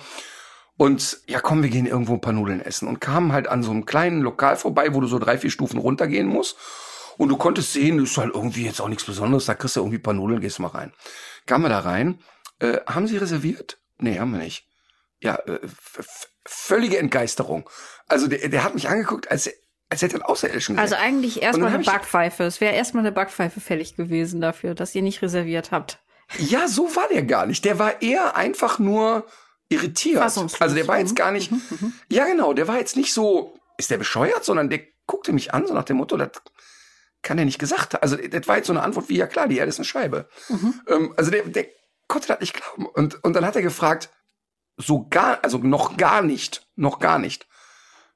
Und 0.77 1.19
ja, 1.27 1.39
komm, 1.39 1.63
wir 1.63 1.69
gehen 1.69 1.87
irgendwo 1.87 2.13
ein 2.13 2.21
paar 2.21 2.33
Nudeln 2.33 2.61
essen. 2.61 2.87
Und 2.87 3.01
kamen 3.01 3.31
halt 3.31 3.47
an 3.47 3.63
so 3.63 3.71
einem 3.71 3.85
kleinen 3.85 4.21
Lokal 4.21 4.57
vorbei, 4.57 4.93
wo 4.93 5.01
du 5.01 5.07
so 5.07 5.19
drei, 5.19 5.37
vier 5.37 5.49
Stufen 5.49 5.79
runtergehen 5.79 6.27
musst. 6.27 6.57
Und 7.17 7.29
du 7.29 7.37
konntest 7.37 7.73
sehen, 7.73 7.97
das 7.97 8.11
ist 8.11 8.17
halt 8.17 8.33
irgendwie 8.35 8.65
jetzt 8.65 8.79
auch 8.79 8.87
nichts 8.89 9.03
Besonderes. 9.05 9.45
Da 9.45 9.55
kriegst 9.55 9.75
du 9.75 9.79
irgendwie 9.81 9.97
ein 9.97 10.03
paar 10.03 10.13
Nudeln, 10.13 10.39
gehst 10.41 10.59
mal 10.59 10.67
rein. 10.67 10.93
Kamen 11.45 11.65
wir 11.65 11.69
da 11.69 11.79
rein. 11.79 12.19
Äh, 12.59 12.79
haben 12.87 13.07
sie 13.07 13.17
reserviert? 13.17 13.77
Nee, 13.97 14.19
haben 14.19 14.31
wir 14.31 14.39
nicht. 14.39 14.67
Ja, 15.19 15.35
äh, 15.35 15.59
völlige 16.45 16.97
Entgeisterung. 16.97 17.69
Also 18.07 18.27
der, 18.27 18.47
der 18.49 18.63
hat 18.63 18.75
mich 18.75 18.87
angeguckt, 18.87 19.29
als, 19.31 19.49
als 19.89 20.01
hätte 20.01 20.15
er 20.15 20.21
einen 20.21 20.29
Außerirdischen 20.29 20.75
gesehen. 20.75 20.83
Also 20.93 20.95
eigentlich 20.95 21.41
erstmal 21.41 21.73
eine 21.73 21.83
Backpfeife. 21.83 22.43
Es 22.43 22.61
wäre 22.61 22.75
erstmal 22.75 23.01
eine 23.03 23.11
Backpfeife 23.11 23.59
fällig 23.59 23.95
gewesen 23.95 24.41
dafür, 24.41 24.75
dass 24.75 24.93
ihr 24.95 25.01
nicht 25.01 25.21
reserviert 25.21 25.71
habt. 25.71 25.99
Ja, 26.39 26.67
so 26.67 26.95
war 26.95 27.07
der 27.09 27.23
gar 27.23 27.45
nicht. 27.45 27.65
Der 27.65 27.79
war 27.79 28.01
eher 28.01 28.35
einfach 28.35 28.79
nur 28.79 29.25
irritiert. 29.69 30.21
Also 30.21 30.47
der 30.75 30.87
war 30.87 30.99
jetzt 30.99 31.11
Mhm. 31.11 31.15
gar 31.15 31.31
nicht. 31.31 31.51
Ja, 32.09 32.25
genau, 32.25 32.53
der 32.53 32.67
war 32.67 32.77
jetzt 32.77 32.95
nicht 32.95 33.13
so, 33.13 33.57
ist 33.77 33.89
der 33.89 33.97
bescheuert, 33.97 34.43
sondern 34.45 34.69
der 34.69 34.81
guckte 35.05 35.31
mich 35.33 35.53
an, 35.53 35.65
so 35.65 35.73
nach 35.73 35.85
dem 35.85 35.97
Motto, 35.97 36.17
das 36.17 36.31
kann 37.27 37.37
er 37.37 37.45
nicht 37.45 37.59
gesagt 37.59 37.93
haben. 37.93 38.01
Also 38.01 38.15
das 38.15 38.47
war 38.47 38.55
jetzt 38.55 38.67
so 38.67 38.73
eine 38.73 38.81
Antwort 38.81 39.09
wie, 39.09 39.17
ja 39.17 39.27
klar, 39.27 39.49
die 39.49 39.57
Erde 39.57 39.67
ist 39.67 39.79
eine 39.79 39.85
Scheibe. 39.85 40.29
Ähm, 40.87 41.13
also 41.17 41.29
der, 41.29 41.43
der 41.43 41.67
konnte 42.07 42.29
das 42.29 42.39
nicht 42.39 42.53
glauben. 42.53 42.85
Und, 42.85 43.21
und 43.23 43.33
dann 43.33 43.45
hat 43.45 43.57
er 43.57 43.61
gefragt, 43.61 44.09
so 44.77 45.07
gar, 45.09 45.43
also 45.43 45.57
noch 45.57 45.97
gar 45.97 46.21
nicht, 46.21 46.65
noch 46.75 46.99
gar 46.99 47.19
nicht. 47.19 47.45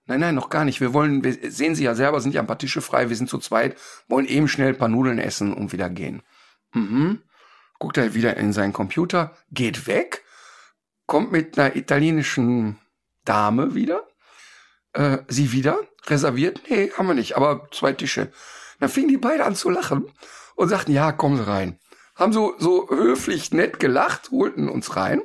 Nein, 0.05 0.21
nein, 0.21 0.36
noch 0.36 0.50
gar 0.50 0.63
nicht. 0.63 0.79
Wir 0.79 0.93
wollen, 0.93 1.25
wir 1.25 1.51
sehen 1.51 1.75
Sie 1.75 1.83
ja 1.83 1.93
selber, 1.93 2.21
sind 2.21 2.33
ja 2.33 2.39
ein 2.39 2.47
paar 2.47 2.57
Tische 2.57 2.81
frei, 2.81 3.09
wir 3.09 3.15
sind 3.17 3.29
zu 3.29 3.38
zweit, 3.38 3.75
wollen 4.07 4.25
eben 4.27 4.47
schnell 4.47 4.69
ein 4.69 4.77
paar 4.77 4.88
Nudeln 4.88 5.19
essen 5.19 5.53
und 5.53 5.74
wieder 5.74 5.89
gehen. 5.89 6.24
Mhm. 6.74 7.21
Guckt 7.77 7.97
er 7.97 8.13
wieder 8.13 8.38
in 8.38 8.53
seinen 8.53 8.74
Computer, 8.74 9.36
geht 9.51 9.88
weg, 9.88 10.24
kommt 11.05 11.31
mit 11.31 11.59
einer 11.59 11.75
italienischen 11.75 12.79
Dame 13.25 13.75
wieder. 13.75 14.07
Äh, 14.93 15.19
sie 15.27 15.51
wieder, 15.51 15.79
reserviert? 16.07 16.62
Nee, 16.69 16.91
haben 16.97 17.07
wir 17.07 17.13
nicht, 17.13 17.36
aber 17.36 17.67
zwei 17.71 17.91
Tische. 17.91 18.31
Dann 18.81 18.89
fingen 18.89 19.09
die 19.09 19.17
beide 19.17 19.45
an 19.45 19.55
zu 19.55 19.69
lachen 19.69 20.11
und 20.55 20.67
sagten, 20.67 20.91
ja, 20.91 21.11
kommen 21.11 21.38
Sie 21.38 21.47
rein. 21.47 21.79
Haben 22.15 22.33
so, 22.33 22.55
so 22.57 22.89
höflich 22.89 23.51
nett 23.53 23.79
gelacht, 23.79 24.31
holten 24.31 24.67
uns 24.67 24.95
rein, 24.95 25.21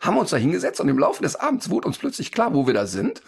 haben 0.00 0.16
uns 0.16 0.30
da 0.30 0.38
hingesetzt 0.38 0.80
und 0.80 0.88
im 0.88 0.98
Laufe 0.98 1.22
des 1.22 1.36
Abends 1.36 1.70
wurde 1.70 1.86
uns 1.86 1.98
plötzlich 1.98 2.32
klar, 2.32 2.54
wo 2.54 2.66
wir 2.66 2.74
da 2.74 2.86
sind. 2.86 3.22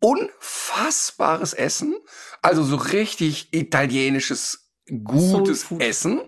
Unfassbares 0.00 1.52
Essen, 1.52 1.94
also 2.40 2.64
so 2.64 2.76
richtig 2.76 3.52
italienisches, 3.52 4.70
gutes 5.04 5.68
Soul. 5.68 5.82
Essen. 5.82 6.22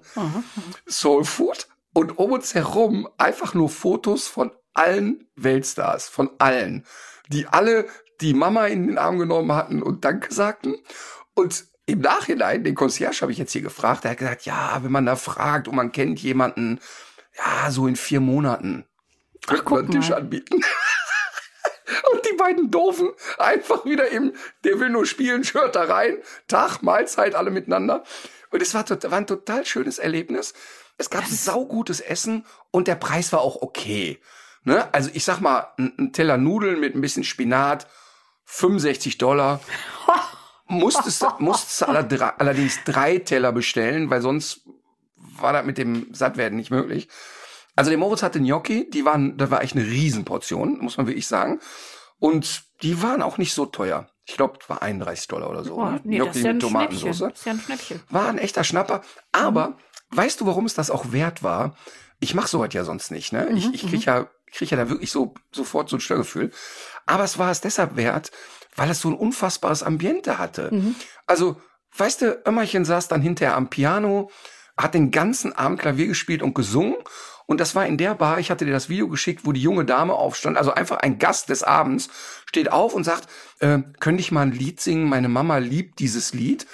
Soul 0.86 1.24
Food 1.24 1.68
und 1.94 2.18
um 2.18 2.32
uns 2.32 2.54
herum 2.54 3.08
einfach 3.16 3.54
nur 3.54 3.70
Fotos 3.70 4.28
von 4.28 4.52
allen 4.74 5.26
Weltstars, 5.36 6.08
von 6.08 6.30
allen, 6.38 6.84
die 7.28 7.46
alle 7.46 7.86
die 8.20 8.34
Mama 8.34 8.66
in 8.66 8.88
den 8.88 8.98
Arm 8.98 9.18
genommen 9.18 9.52
hatten 9.52 9.82
und 9.82 10.04
Danke 10.04 10.32
sagten. 10.34 10.76
Und 11.34 11.64
im 11.88 12.00
Nachhinein, 12.00 12.64
den 12.64 12.74
Concierge 12.74 13.22
habe 13.22 13.32
ich 13.32 13.38
jetzt 13.38 13.52
hier 13.52 13.62
gefragt, 13.62 14.04
der 14.04 14.10
hat 14.10 14.18
gesagt, 14.18 14.44
ja, 14.44 14.78
wenn 14.82 14.92
man 14.92 15.06
da 15.06 15.16
fragt 15.16 15.68
und 15.68 15.74
man 15.74 15.90
kennt 15.90 16.20
jemanden, 16.20 16.80
ja, 17.38 17.70
so 17.70 17.86
in 17.86 17.96
vier 17.96 18.20
Monaten 18.20 18.84
könnte 19.46 19.64
man 19.70 19.78
einen 19.84 19.90
Tisch 19.90 20.10
mal. 20.10 20.16
anbieten. 20.16 20.62
Und 22.12 22.26
die 22.30 22.36
beiden 22.36 22.70
Doofen 22.70 23.10
einfach 23.38 23.86
wieder 23.86 24.08
im 24.08 24.34
Der 24.64 24.78
will 24.78 24.90
nur 24.90 25.06
spielen 25.06 25.42
Shirt 25.42 25.74
da 25.74 25.84
rein. 25.84 26.18
Tag, 26.46 26.82
Mahlzeit, 26.82 27.34
alle 27.34 27.50
miteinander. 27.50 28.04
Und 28.50 28.60
es 28.60 28.74
war, 28.74 28.84
war 28.90 29.18
ein 29.18 29.26
total 29.26 29.64
schönes 29.64 29.98
Erlebnis. 29.98 30.52
Es 30.98 31.08
gab 31.08 31.24
saugutes 31.24 32.00
Essen 32.00 32.44
und 32.70 32.88
der 32.88 32.96
Preis 32.96 33.32
war 33.32 33.40
auch 33.40 33.62
okay. 33.62 34.20
Ne? 34.64 34.92
Also 34.92 35.08
ich 35.14 35.24
sag 35.24 35.40
mal, 35.40 35.72
ein, 35.78 35.94
ein 35.98 36.12
Teller 36.12 36.36
Nudeln 36.36 36.80
mit 36.80 36.94
ein 36.94 37.00
bisschen 37.00 37.24
Spinat, 37.24 37.86
65 38.44 39.16
Dollar. 39.16 39.60
Musstest, 40.68 41.24
musstest 41.38 41.82
allerdings 41.84 42.84
drei 42.84 43.18
Teller 43.18 43.52
bestellen, 43.52 44.10
weil 44.10 44.20
sonst 44.20 44.62
war 45.16 45.52
das 45.52 45.64
mit 45.64 45.78
dem 45.78 46.12
Sattwerden 46.12 46.58
nicht 46.58 46.70
möglich. 46.70 47.08
Also 47.74 47.90
der 47.90 47.98
Moritz 47.98 48.22
hatte 48.22 48.40
Gnocchi, 48.40 48.90
die 48.90 49.04
waren, 49.04 49.36
da 49.36 49.50
war 49.50 49.62
echt 49.62 49.76
eine 49.76 49.86
Riesenportion, 49.86 50.78
muss 50.80 50.96
man 50.96 51.06
wirklich 51.06 51.26
sagen. 51.28 51.60
Und 52.18 52.64
die 52.82 53.02
waren 53.02 53.22
auch 53.22 53.38
nicht 53.38 53.54
so 53.54 53.66
teuer. 53.66 54.08
Ich 54.26 54.36
glaube, 54.36 54.58
war 54.66 54.82
31 54.82 55.28
Dollar 55.28 55.48
oder 55.48 55.64
so. 55.64 55.76
Oh, 55.76 55.84
ne? 55.84 56.00
nee, 56.04 56.18
das 56.18 56.36
ist 56.36 56.42
Gnocchi 56.42 56.44
ja 56.44 56.50
ein 56.50 56.56
mit 56.56 56.62
Tomatensauce. 56.62 57.18
Das 57.18 57.38
ist 57.38 57.46
ja 57.46 57.52
ein 57.52 57.60
Schnäppchen. 57.60 58.00
War 58.10 58.28
ein 58.28 58.38
echter 58.38 58.64
Schnapper. 58.64 59.02
Aber 59.32 59.78
weißt 60.10 60.40
du, 60.40 60.46
warum 60.46 60.66
es 60.66 60.74
das 60.74 60.90
auch 60.90 61.12
wert 61.12 61.42
war? 61.42 61.76
Ich 62.20 62.34
mache 62.34 62.48
sowas 62.48 62.70
ja 62.72 62.84
sonst 62.84 63.10
nicht. 63.10 63.32
Ne? 63.32 63.48
ich 63.54 63.72
ich 63.72 63.88
krieg 63.88 64.04
ja, 64.04 64.28
krieg 64.52 64.70
ja 64.70 64.76
da 64.76 64.90
wirklich 64.90 65.12
so 65.12 65.34
sofort 65.52 65.88
so 65.88 65.96
ein 65.96 66.00
Störgefühl. 66.00 66.50
Aber 67.06 67.24
es 67.24 67.38
war 67.38 67.50
es 67.50 67.60
deshalb 67.60 67.96
wert, 67.96 68.32
weil 68.78 68.90
es 68.90 69.00
so 69.00 69.08
ein 69.08 69.14
unfassbares 69.14 69.82
Ambiente 69.82 70.38
hatte. 70.38 70.70
Also, 71.26 71.60
weißt 71.96 72.22
du, 72.22 72.42
Ömmerchen 72.46 72.84
saß 72.84 73.08
dann 73.08 73.20
hinterher 73.20 73.56
am 73.56 73.68
Piano, 73.68 74.30
hat 74.76 74.94
den 74.94 75.10
ganzen 75.10 75.52
Abend 75.52 75.80
Klavier 75.80 76.06
gespielt 76.06 76.42
und 76.42 76.54
gesungen. 76.54 76.96
Und 77.46 77.60
das 77.60 77.74
war 77.74 77.86
in 77.86 77.96
der 77.96 78.14
Bar, 78.14 78.38
ich 78.38 78.50
hatte 78.50 78.66
dir 78.66 78.72
das 78.72 78.88
Video 78.88 79.08
geschickt, 79.08 79.42
wo 79.44 79.52
die 79.52 79.62
junge 79.62 79.84
Dame 79.84 80.12
aufstand, 80.12 80.58
also 80.58 80.72
einfach 80.72 80.98
ein 80.98 81.18
Gast 81.18 81.48
des 81.48 81.62
Abends, 81.62 82.10
steht 82.46 82.70
auf 82.70 82.94
und 82.94 83.04
sagt, 83.04 83.26
äh, 83.60 83.78
könnte 84.00 84.20
ich 84.20 84.30
mal 84.30 84.42
ein 84.42 84.52
Lied 84.52 84.80
singen? 84.80 85.08
Meine 85.08 85.28
Mama 85.28 85.56
liebt 85.56 85.98
dieses 85.98 86.34
Lied 86.34 86.66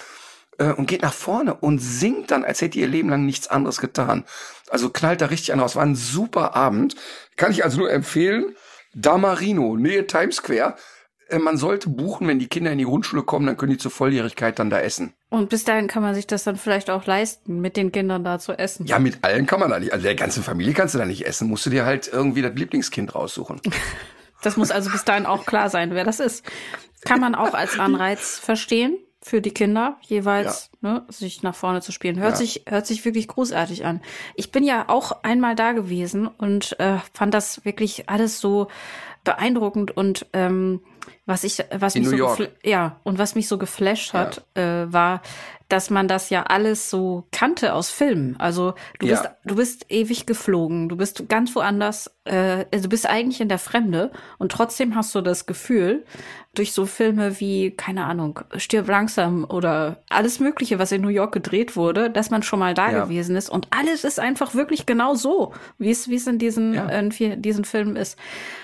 äh, 0.57 0.73
und 0.73 0.87
geht 0.87 1.01
nach 1.01 1.13
vorne 1.13 1.55
und 1.55 1.79
singt 1.79 2.29
dann, 2.29 2.43
als 2.43 2.61
hätte 2.61 2.77
ihr 2.77 2.87
Leben 2.87 3.09
lang 3.09 3.25
nichts 3.25 3.47
anderes 3.47 3.79
getan. 3.79 4.25
Also 4.69 4.89
knallt 4.89 5.21
da 5.21 5.27
richtig 5.27 5.53
an 5.53 5.61
raus. 5.61 5.75
War 5.77 5.83
ein 5.83 5.95
super 5.95 6.55
Abend. 6.55 6.95
Kann 7.37 7.51
ich 7.51 7.63
also 7.63 7.79
nur 7.79 7.91
empfehlen. 7.91 8.55
Damarino, 8.93 9.77
Nähe 9.77 10.07
Times 10.07 10.37
Square. 10.37 10.75
Äh, 11.29 11.39
Man 11.39 11.57
sollte 11.57 11.89
buchen, 11.89 12.27
wenn 12.27 12.39
die 12.39 12.47
Kinder 12.47 12.71
in 12.71 12.77
die 12.77 12.83
Grundschule 12.85 13.23
kommen, 13.23 13.45
dann 13.47 13.57
können 13.57 13.71
die 13.71 13.77
zur 13.77 13.91
Volljährigkeit 13.91 14.59
dann 14.59 14.69
da 14.69 14.79
essen. 14.79 15.13
Und 15.29 15.49
bis 15.49 15.63
dahin 15.63 15.87
kann 15.87 16.03
man 16.03 16.15
sich 16.15 16.27
das 16.27 16.43
dann 16.43 16.55
vielleicht 16.55 16.89
auch 16.89 17.05
leisten, 17.05 17.59
mit 17.61 17.77
den 17.77 17.91
Kindern 17.91 18.23
da 18.23 18.39
zu 18.39 18.53
essen. 18.53 18.85
Ja, 18.85 18.99
mit 18.99 19.19
allen 19.23 19.45
kann 19.45 19.59
man 19.59 19.69
da 19.71 19.79
nicht. 19.79 19.91
Also 19.93 20.03
der 20.03 20.15
ganzen 20.15 20.43
Familie 20.43 20.73
kannst 20.73 20.93
du 20.93 20.99
da 20.99 21.05
nicht 21.05 21.25
essen. 21.25 21.49
Musst 21.49 21.65
du 21.65 21.69
dir 21.69 21.85
halt 21.85 22.07
irgendwie 22.11 22.41
das 22.41 22.53
Lieblingskind 22.55 23.13
raussuchen. 23.15 23.61
Das 24.41 24.57
muss 24.57 24.69
also 24.69 24.91
bis 24.91 25.03
dahin 25.03 25.25
auch 25.25 25.45
klar 25.47 25.71
sein, 25.71 25.95
wer 25.95 26.03
das 26.03 26.19
ist. 26.19 26.45
Kann 27.03 27.19
man 27.19 27.33
auch 27.33 27.55
als 27.55 27.79
Anreiz 27.79 28.37
verstehen 28.37 28.95
für 29.19 29.41
die 29.41 29.49
Kinder 29.53 29.97
jeweils, 30.01 30.69
ne, 30.81 31.03
sich 31.09 31.41
nach 31.41 31.55
vorne 31.55 31.81
zu 31.81 31.91
spielen. 31.91 32.19
Hört 32.19 32.33
Ja. 32.33 32.35
sich 32.37 32.63
hört 32.67 32.85
sich 32.85 33.03
wirklich 33.05 33.27
großartig 33.27 33.85
an. 33.85 34.01
Ich 34.35 34.51
bin 34.51 34.63
ja 34.63 34.87
auch 34.87 35.23
einmal 35.23 35.55
da 35.55 35.71
gewesen 35.71 36.27
und 36.27 36.79
äh, 36.79 36.97
fand 37.11 37.33
das 37.33 37.65
wirklich 37.65 38.07
alles 38.07 38.39
so 38.39 38.67
beeindruckend 39.23 39.97
und 39.97 40.27
ähm, 40.33 40.81
was 41.25 41.43
ich 41.43 41.63
was 41.75 41.95
In 41.95 42.03
mich 42.03 42.11
New 42.11 42.27
so 42.35 42.45
ja 42.63 42.99
und 43.03 43.17
was 43.17 43.33
mich 43.35 43.47
so 43.47 43.57
geflasht 43.57 44.13
hat, 44.13 44.45
äh, 44.53 44.85
war, 44.93 45.21
dass 45.69 45.89
man 45.89 46.07
das 46.07 46.29
ja 46.29 46.43
alles 46.43 46.91
so 46.91 47.25
kannte 47.31 47.73
aus 47.73 47.89
Filmen. 47.89 48.35
Also 48.39 48.75
du 48.99 49.07
Ja. 49.07 49.15
bist 49.15 49.29
du 49.45 49.55
bist 49.55 49.85
ewig 49.91 50.27
geflogen, 50.27 50.87
du 50.87 50.95
bist 50.97 51.27
ganz 51.27 51.55
woanders, 51.55 52.11
äh, 52.25 52.65
du 52.69 52.87
bist 52.89 53.07
eigentlich 53.09 53.41
in 53.41 53.49
der 53.49 53.57
Fremde 53.57 54.11
und 54.37 54.51
trotzdem 54.51 54.95
hast 54.95 55.15
du 55.15 55.21
das 55.21 55.47
Gefühl, 55.47 56.05
durch 56.53 56.73
so 56.73 56.85
Filme 56.85 57.39
wie, 57.39 57.71
keine 57.71 58.05
Ahnung, 58.05 58.39
Stirb 58.57 58.87
langsam 58.87 59.45
oder 59.45 60.03
alles 60.09 60.39
Mögliche, 60.39 60.77
was 60.77 60.91
in 60.91 61.01
New 61.01 61.09
York 61.09 61.33
gedreht 61.33 61.75
wurde, 61.75 62.11
dass 62.11 62.29
man 62.29 62.43
schon 62.43 62.59
mal 62.59 62.75
da 62.75 62.91
Ja. 62.91 63.03
gewesen 63.03 63.35
ist 63.35 63.49
und 63.49 63.67
alles 63.71 64.03
ist 64.03 64.19
einfach 64.19 64.53
wirklich 64.53 64.85
genau 64.85 65.15
so, 65.15 65.53
wie 65.79 65.89
es, 65.89 66.07
wie 66.07 66.15
es 66.15 66.27
in 66.27 66.37
diesen, 66.37 66.75
Ja. 66.75 66.87
in 66.89 67.11
vi- 67.11 67.35
diesen 67.35 67.65
Filmen 67.65 67.95
ist. 67.95 68.17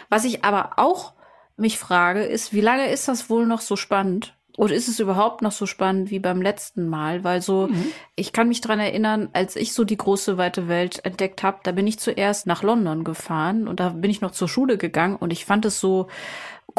Was 0.09 0.25
ich 0.25 0.45
aber 0.45 0.73
auch 0.77 1.13
mich 1.61 1.77
frage, 1.77 2.23
ist, 2.23 2.53
wie 2.53 2.61
lange 2.61 2.89
ist 2.89 3.07
das 3.07 3.29
wohl 3.29 3.45
noch 3.45 3.61
so 3.61 3.75
spannend? 3.75 4.35
Oder 4.57 4.75
ist 4.75 4.89
es 4.89 4.99
überhaupt 4.99 5.41
noch 5.41 5.53
so 5.53 5.65
spannend 5.65 6.11
wie 6.11 6.19
beim 6.19 6.41
letzten 6.41 6.87
Mal? 6.89 7.23
Weil 7.23 7.41
so, 7.41 7.69
ich 8.15 8.33
kann 8.33 8.49
mich 8.49 8.59
dran 8.59 8.79
erinnern, 8.79 9.29
als 9.31 9.55
ich 9.55 9.71
so 9.73 9.85
die 9.85 9.95
große 9.95 10.37
weite 10.37 10.67
Welt 10.67 11.05
entdeckt 11.05 11.41
habe, 11.41 11.59
da 11.63 11.71
bin 11.71 11.87
ich 11.87 11.99
zuerst 11.99 12.47
nach 12.47 12.61
London 12.61 13.05
gefahren 13.05 13.67
und 13.67 13.79
da 13.79 13.89
bin 13.89 14.11
ich 14.11 14.19
noch 14.19 14.31
zur 14.31 14.49
Schule 14.49 14.77
gegangen 14.77 15.15
und 15.15 15.31
ich 15.31 15.45
fand 15.45 15.65
es 15.65 15.79
so 15.79 16.07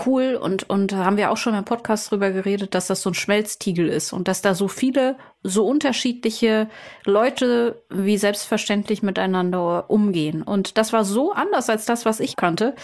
cool 0.06 0.38
und 0.40 0.68
und 0.68 0.92
haben 0.94 1.16
wir 1.16 1.30
auch 1.30 1.36
schon 1.36 1.54
im 1.54 1.64
Podcast 1.64 2.10
drüber 2.10 2.30
geredet, 2.30 2.74
dass 2.74 2.86
das 2.86 3.02
so 3.02 3.10
ein 3.10 3.14
Schmelztiegel 3.14 3.88
ist 3.88 4.12
und 4.12 4.28
dass 4.28 4.42
da 4.42 4.54
so 4.54 4.68
viele 4.68 5.16
so 5.42 5.66
unterschiedliche 5.66 6.68
Leute 7.04 7.82
wie 7.90 8.16
selbstverständlich 8.16 9.02
miteinander 9.02 9.90
umgehen. 9.90 10.42
Und 10.42 10.78
das 10.78 10.92
war 10.92 11.04
so 11.04 11.32
anders 11.32 11.68
als 11.68 11.84
das, 11.84 12.04
was 12.04 12.20
ich 12.20 12.36
kannte. 12.36 12.74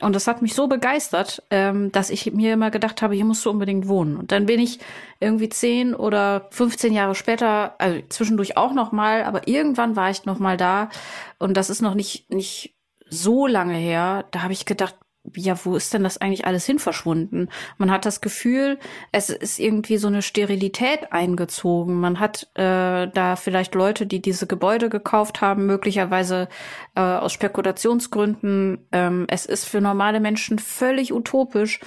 Und 0.00 0.16
das 0.16 0.26
hat 0.26 0.42
mich 0.42 0.54
so 0.54 0.66
begeistert, 0.66 1.42
ähm, 1.50 1.92
dass 1.92 2.10
ich 2.10 2.32
mir 2.32 2.54
immer 2.54 2.70
gedacht 2.70 3.02
habe, 3.02 3.14
hier 3.14 3.24
musst 3.24 3.44
du 3.44 3.50
unbedingt 3.50 3.86
wohnen. 3.86 4.16
Und 4.16 4.32
dann 4.32 4.46
bin 4.46 4.58
ich 4.58 4.80
irgendwie 5.20 5.48
zehn 5.48 5.94
oder 5.94 6.48
15 6.50 6.92
Jahre 6.92 7.14
später, 7.14 7.74
also 7.78 8.00
zwischendurch 8.08 8.56
auch 8.56 8.72
noch 8.72 8.90
mal, 8.90 9.22
aber 9.22 9.46
irgendwann 9.46 9.94
war 9.94 10.10
ich 10.10 10.24
noch 10.24 10.40
mal 10.40 10.56
da. 10.56 10.90
Und 11.38 11.56
das 11.56 11.70
ist 11.70 11.82
noch 11.82 11.94
nicht 11.94 12.30
nicht 12.30 12.74
so 13.10 13.46
lange 13.46 13.74
her, 13.74 14.26
da 14.32 14.42
habe 14.42 14.52
ich 14.52 14.66
gedacht, 14.66 14.94
ja, 15.36 15.56
wo 15.64 15.76
ist 15.76 15.94
denn 15.94 16.04
das 16.04 16.18
eigentlich 16.18 16.46
alles 16.46 16.66
hin 16.66 16.78
verschwunden? 16.78 17.48
Man 17.76 17.90
hat 17.90 18.06
das 18.06 18.20
Gefühl, 18.20 18.78
es 19.12 19.30
ist 19.30 19.58
irgendwie 19.58 19.98
so 19.98 20.08
eine 20.08 20.22
Sterilität 20.22 21.12
eingezogen. 21.12 22.00
Man 22.00 22.20
hat 22.20 22.48
äh, 22.54 23.08
da 23.08 23.36
vielleicht 23.36 23.74
Leute, 23.74 24.06
die 24.06 24.20
diese 24.20 24.46
Gebäude 24.46 24.88
gekauft 24.88 25.40
haben, 25.40 25.66
möglicherweise 25.66 26.48
äh, 26.94 27.00
aus 27.00 27.32
Spekulationsgründen. 27.32 28.86
Ähm, 28.92 29.26
es 29.28 29.46
ist 29.46 29.64
für 29.64 29.80
normale 29.80 30.20
Menschen 30.20 30.58
völlig 30.58 31.12
utopisch, 31.12 31.80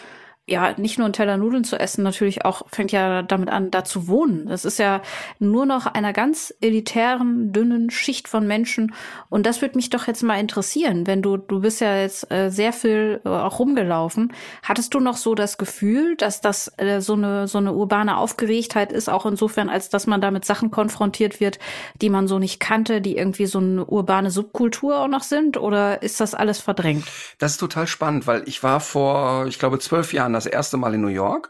ja, 0.52 0.74
nicht 0.78 0.98
nur 0.98 1.06
einen 1.06 1.14
Teller 1.14 1.38
Nudeln 1.38 1.64
zu 1.64 1.80
essen, 1.80 2.04
natürlich 2.04 2.44
auch 2.44 2.64
fängt 2.70 2.92
ja 2.92 3.22
damit 3.22 3.50
an, 3.50 3.72
da 3.72 3.86
zu 3.86 4.08
wohnen. 4.08 4.48
Das 4.48 4.66
ist 4.66 4.80
ja 4.80 5.02
nur 5.40 5.66
noch 5.66 5.86
einer 5.86 6.12
ganz 6.12 6.54
elitären, 6.60 7.54
dünnen 7.54 7.90
Schicht 7.90 8.28
von 8.28 8.46
Menschen. 8.46 8.94
Und 9.30 9.46
das 9.46 9.62
würde 9.62 9.78
mich 9.78 9.90
doch 9.90 10.08
jetzt 10.08 10.24
mal 10.24 10.40
interessieren, 10.40 11.08
wenn 11.08 11.22
du, 11.22 11.38
du 11.38 11.62
bist 11.62 11.80
ja 11.80 11.96
jetzt 11.96 12.30
äh, 12.32 12.50
sehr 12.50 12.74
viel 12.74 13.22
äh, 13.24 13.30
auch 13.30 13.60
rumgelaufen. 13.60 14.34
Hattest 14.62 14.94
du 14.94 15.00
noch 15.00 15.16
so 15.16 15.36
das 15.36 15.58
Gefühl, 15.58 16.18
dass 16.18 16.42
das 16.42 16.72
äh, 16.78 17.00
so 17.00 17.14
eine, 17.14 17.48
so 17.48 17.58
eine 17.58 17.74
urbane 17.74 18.18
Aufgeregtheit 18.18 18.92
ist, 18.92 19.10
auch 19.10 19.26
insofern, 19.26 19.70
als 19.70 19.90
dass 19.90 20.06
man 20.06 20.20
da 20.20 20.32
mit 20.32 20.44
Sachen 20.44 20.70
konfrontiert 20.70 21.40
wird, 21.40 21.60
die 22.02 22.10
man 22.10 22.28
so 22.28 22.40
nicht 22.40 22.60
kannte, 22.60 23.00
die 23.00 23.16
irgendwie 23.16 23.46
so 23.46 23.60
eine 23.60 23.86
urbane 23.86 24.32
Subkultur 24.32 25.00
auch 25.00 25.08
noch 25.08 25.24
sind? 25.24 25.56
Oder 25.56 26.04
ist 26.04 26.20
das 26.20 26.34
alles 26.34 26.60
verdrängt? 26.60 27.06
Das 27.38 27.52
ist 27.52 27.58
total 27.58 27.88
spannend, 27.88 28.28
weil 28.28 28.44
ich 28.48 28.64
war 28.64 28.82
vor, 28.82 29.46
ich 29.48 29.58
glaube, 29.58 29.80
zwölf 29.80 30.12
Jahren 30.12 30.41
das 30.44 30.52
erste 30.52 30.78
Mal 30.78 30.94
in 30.94 31.02
New 31.02 31.08
York 31.08 31.50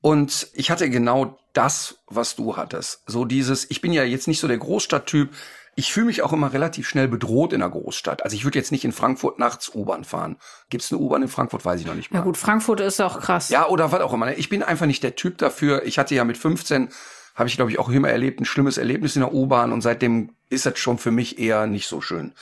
und 0.00 0.48
ich 0.54 0.70
hatte 0.70 0.88
genau 0.88 1.38
das, 1.52 1.98
was 2.06 2.36
du 2.36 2.56
hattest. 2.56 3.02
So 3.06 3.24
dieses, 3.24 3.70
ich 3.70 3.80
bin 3.80 3.92
ja 3.92 4.04
jetzt 4.04 4.28
nicht 4.28 4.40
so 4.40 4.48
der 4.48 4.58
Großstadttyp. 4.58 5.30
Ich 5.76 5.92
fühle 5.92 6.06
mich 6.06 6.22
auch 6.22 6.32
immer 6.32 6.52
relativ 6.52 6.88
schnell 6.88 7.08
bedroht 7.08 7.52
in 7.52 7.60
der 7.60 7.68
Großstadt. 7.68 8.24
Also 8.24 8.34
ich 8.34 8.44
würde 8.44 8.58
jetzt 8.58 8.72
nicht 8.72 8.84
in 8.84 8.92
Frankfurt 8.92 9.38
nachts 9.38 9.74
U-Bahn 9.74 10.04
fahren. 10.04 10.36
Gibt 10.68 10.84
es 10.84 10.92
eine 10.92 11.00
U-Bahn 11.00 11.22
in 11.22 11.28
Frankfurt? 11.28 11.64
Weiß 11.64 11.80
ich 11.80 11.86
noch 11.86 11.94
nicht 11.94 12.10
mal. 12.10 12.18
Ja 12.18 12.24
gut, 12.24 12.36
Frankfurt 12.36 12.80
ist 12.80 13.00
auch 13.00 13.20
krass. 13.20 13.50
Ja, 13.50 13.68
oder 13.68 13.92
was 13.92 14.00
auch 14.00 14.12
immer. 14.12 14.36
Ich 14.36 14.48
bin 14.48 14.62
einfach 14.62 14.86
nicht 14.86 15.02
der 15.02 15.16
Typ 15.16 15.38
dafür. 15.38 15.84
Ich 15.84 15.98
hatte 15.98 16.14
ja 16.14 16.24
mit 16.24 16.38
15, 16.38 16.88
habe 17.34 17.48
ich 17.48 17.56
glaube 17.56 17.70
ich 17.70 17.78
auch 17.78 17.88
immer 17.88 18.08
erlebt, 18.08 18.40
ein 18.40 18.44
schlimmes 18.44 18.78
Erlebnis 18.78 19.16
in 19.16 19.20
der 19.20 19.32
U-Bahn 19.32 19.72
und 19.72 19.82
seitdem 19.82 20.34
ist 20.48 20.66
das 20.66 20.78
schon 20.78 20.98
für 20.98 21.10
mich 21.10 21.38
eher 21.38 21.66
nicht 21.66 21.86
so 21.86 22.00
schön. 22.00 22.34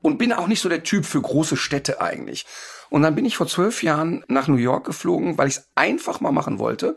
Und 0.00 0.18
bin 0.18 0.32
auch 0.32 0.48
nicht 0.48 0.60
so 0.60 0.68
der 0.68 0.82
Typ 0.82 1.06
für 1.06 1.20
große 1.20 1.56
Städte 1.56 2.00
eigentlich. 2.00 2.46
Und 2.90 3.02
dann 3.02 3.14
bin 3.14 3.24
ich 3.24 3.36
vor 3.36 3.46
zwölf 3.46 3.82
Jahren 3.82 4.24
nach 4.28 4.48
New 4.48 4.56
York 4.56 4.86
geflogen, 4.86 5.38
weil 5.38 5.48
ich 5.48 5.56
es 5.56 5.68
einfach 5.74 6.20
mal 6.20 6.32
machen 6.32 6.58
wollte. 6.58 6.96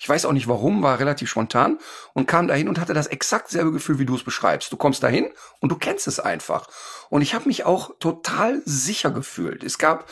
Ich 0.00 0.08
weiß 0.08 0.26
auch 0.26 0.32
nicht 0.32 0.46
warum, 0.46 0.82
war 0.82 1.00
relativ 1.00 1.28
spontan 1.28 1.78
und 2.14 2.28
kam 2.28 2.46
dahin 2.46 2.68
und 2.68 2.78
hatte 2.78 2.94
das 2.94 3.08
exakt 3.08 3.50
selbe 3.50 3.72
Gefühl, 3.72 3.98
wie 3.98 4.06
du 4.06 4.14
es 4.14 4.22
beschreibst. 4.22 4.70
Du 4.70 4.76
kommst 4.76 5.02
dahin 5.02 5.28
und 5.60 5.70
du 5.70 5.76
kennst 5.76 6.06
es 6.06 6.20
einfach. 6.20 6.68
Und 7.10 7.22
ich 7.22 7.34
habe 7.34 7.48
mich 7.48 7.64
auch 7.64 7.98
total 7.98 8.62
sicher 8.64 9.10
gefühlt. 9.10 9.64
Es 9.64 9.78
gab 9.78 10.08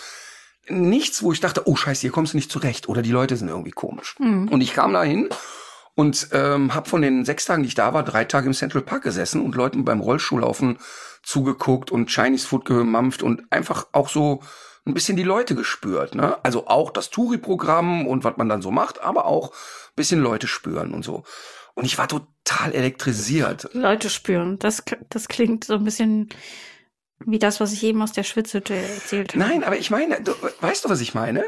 nichts, 0.68 1.22
wo 1.22 1.32
ich 1.32 1.40
dachte, 1.40 1.68
oh 1.68 1.76
scheiße, 1.76 2.00
hier 2.00 2.10
kommst 2.10 2.32
du 2.32 2.36
nicht 2.36 2.50
zurecht 2.50 2.88
oder 2.88 3.02
die 3.02 3.12
Leute 3.12 3.36
sind 3.36 3.48
irgendwie 3.48 3.70
komisch. 3.70 4.16
Und 4.50 4.60
ich 4.60 4.72
kam 4.72 4.92
dahin 4.92 5.28
und 5.94 6.28
ähm, 6.32 6.74
habe 6.74 6.88
von 6.88 7.00
den 7.00 7.24
sechs 7.24 7.44
Tagen, 7.44 7.62
die 7.62 7.68
ich 7.68 7.74
da 7.74 7.94
war, 7.94 8.02
drei 8.02 8.24
Tage 8.24 8.48
im 8.48 8.54
Central 8.54 8.82
Park 8.82 9.04
gesessen 9.04 9.40
und 9.40 9.54
Leuten 9.54 9.84
beim 9.84 10.00
Rollschuhlaufen 10.00 10.78
zugeguckt 11.22 11.92
und 11.92 12.10
Chinese 12.10 12.46
Food 12.46 12.64
gemampft 12.64 13.22
und 13.22 13.44
einfach 13.50 13.86
auch 13.92 14.08
so 14.08 14.42
ein 14.86 14.94
bisschen 14.94 15.16
die 15.16 15.24
Leute 15.24 15.54
gespürt. 15.54 16.14
Ne? 16.14 16.38
Also 16.44 16.68
auch 16.68 16.90
das 16.90 17.10
Touri-Programm 17.10 18.06
und 18.06 18.24
was 18.24 18.36
man 18.36 18.48
dann 18.48 18.62
so 18.62 18.70
macht, 18.70 19.02
aber 19.02 19.26
auch 19.26 19.50
ein 19.50 19.96
bisschen 19.96 20.20
Leute 20.20 20.46
spüren 20.46 20.94
und 20.94 21.04
so. 21.04 21.24
Und 21.74 21.84
ich 21.84 21.98
war 21.98 22.08
total 22.08 22.72
elektrisiert. 22.72 23.68
Leute 23.74 24.08
spüren. 24.08 24.58
Das, 24.58 24.82
das 25.10 25.28
klingt 25.28 25.64
so 25.64 25.74
ein 25.74 25.84
bisschen 25.84 26.28
wie 27.24 27.38
das, 27.38 27.60
was 27.60 27.72
ich 27.72 27.82
eben 27.82 28.00
aus 28.02 28.12
der 28.12 28.22
Schwitzhütte 28.22 28.74
erzählt 28.74 29.34
habe. 29.34 29.38
Nein, 29.38 29.64
aber 29.64 29.76
ich 29.76 29.90
meine, 29.90 30.20
du, 30.22 30.32
weißt 30.60 30.84
du, 30.84 30.88
was 30.88 31.00
ich 31.00 31.14
meine? 31.14 31.44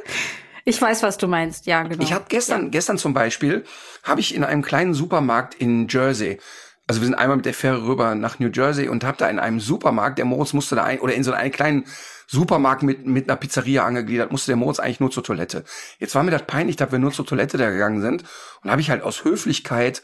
Ich 0.65 0.81
weiß, 0.81 1.03
was 1.03 1.17
du 1.17 1.29
meinst. 1.29 1.67
Ja, 1.67 1.83
genau. 1.83 2.03
Ich 2.03 2.13
habe 2.13 2.27
gestern, 2.29 2.71
gestern 2.71 2.99
zum 2.99 3.15
Beispiel, 3.15 3.65
habe 4.03 4.21
ich 4.21 4.35
in 4.35 4.45
einem 4.45 4.63
kleinen 4.63 4.93
Supermarkt 4.93 5.55
in 5.55 5.89
Jersey, 5.89 6.41
also 6.89 7.03
wir 7.03 7.07
sind 7.07 7.15
einmal 7.15 7.37
mit 7.37 7.47
der 7.47 7.55
Fähre 7.55 7.87
rüber 7.87 8.15
nach 8.15 8.39
New 8.39 8.49
Jersey 8.49 8.89
und 8.89 9.05
habe 9.05 9.19
da 9.19 9.29
in 9.29 9.39
einem 9.39 9.61
Supermarkt, 9.61 10.17
der 10.19 10.25
Moritz 10.25 10.55
musste 10.55 10.75
da 10.75 10.85
ein, 10.85 11.01
oder 11.01 11.15
in 11.15 11.23
so 11.23 11.33
einen 11.33 11.53
kleinen 11.53 11.85
Supermarkt 12.27 12.83
mit, 12.83 13.07
mit 13.07 13.29
einer 13.29 13.37
Pizzeria 13.37 13.85
angegliedert, 13.85 14.33
musste 14.33 14.51
der 14.51 14.57
Moritz 14.57 14.79
eigentlich 14.81 15.01
nur 15.01 15.11
zur 15.11 15.23
Toilette. 15.23 15.65
Jetzt 15.99 16.15
war 16.15 16.23
mir 16.23 16.31
das 16.31 16.47
peinlich, 16.47 16.77
dass 16.77 16.91
wir 16.91 16.99
nur 16.99 17.13
zur 17.13 17.27
Toilette 17.27 17.59
da 17.59 17.69
gegangen 17.69 18.01
sind 18.01 18.25
und 18.63 18.71
habe 18.71 18.81
ich 18.81 18.89
halt 18.89 19.03
aus 19.03 19.23
Höflichkeit 19.23 20.03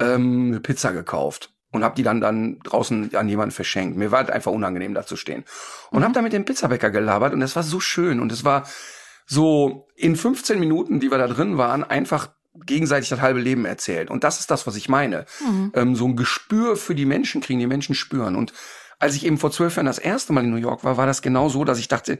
ähm, 0.00 0.48
eine 0.48 0.60
Pizza 0.60 0.92
gekauft. 0.92 1.50
und 1.70 1.84
habe 1.84 1.94
die 1.94 2.02
dann 2.02 2.20
dann 2.20 2.58
draußen 2.60 3.14
an 3.14 3.28
jemanden 3.28 3.52
verschenkt. 3.52 3.96
Mir 3.96 4.10
war 4.10 4.18
halt 4.18 4.30
einfach 4.30 4.52
unangenehm 4.52 4.94
da 4.94 5.06
zu 5.06 5.16
stehen. 5.16 5.44
Und 5.90 6.00
mhm. 6.00 6.04
habe 6.04 6.14
da 6.14 6.22
mit 6.22 6.32
dem 6.32 6.44
Pizzabäcker 6.44 6.90
gelabert 6.90 7.32
und 7.32 7.40
das 7.40 7.54
war 7.54 7.62
so 7.62 7.78
schön 7.78 8.18
und 8.18 8.32
es 8.32 8.44
war 8.44 8.64
so 9.26 9.86
in 9.94 10.16
15 10.16 10.58
Minuten, 10.58 10.98
die 10.98 11.12
wir 11.12 11.18
da 11.18 11.28
drin 11.28 11.58
waren, 11.58 11.84
einfach 11.84 12.28
gegenseitig 12.54 13.08
das 13.08 13.20
halbe 13.20 13.40
Leben 13.40 13.64
erzählt. 13.64 14.10
Und 14.10 14.24
das 14.24 14.40
ist 14.40 14.50
das, 14.50 14.66
was 14.66 14.76
ich 14.76 14.88
meine. 14.88 15.26
Mhm. 15.40 15.72
Ähm, 15.74 15.96
so 15.96 16.06
ein 16.06 16.16
Gespür 16.16 16.76
für 16.76 16.94
die 16.94 17.06
Menschen 17.06 17.40
kriegen, 17.40 17.58
die 17.58 17.66
Menschen 17.66 17.94
spüren. 17.94 18.36
Und 18.36 18.52
als 18.98 19.16
ich 19.16 19.26
eben 19.26 19.38
vor 19.38 19.50
zwölf 19.50 19.76
Jahren 19.76 19.86
das 19.86 19.98
erste 19.98 20.32
Mal 20.32 20.44
in 20.44 20.50
New 20.50 20.56
York 20.56 20.84
war, 20.84 20.96
war 20.96 21.06
das 21.06 21.22
genau 21.22 21.48
so, 21.48 21.64
dass 21.64 21.78
ich 21.78 21.88
dachte, 21.88 22.18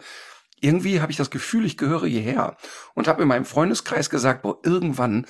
irgendwie 0.60 1.00
habe 1.00 1.12
ich 1.12 1.18
das 1.18 1.30
Gefühl, 1.30 1.64
ich 1.64 1.76
gehöre 1.76 2.06
hierher. 2.06 2.56
Und 2.94 3.06
habe 3.06 3.22
in 3.22 3.28
meinem 3.28 3.44
Freundeskreis 3.44 4.10
gesagt, 4.10 4.42
boah, 4.42 4.58
irgendwann 4.64 5.26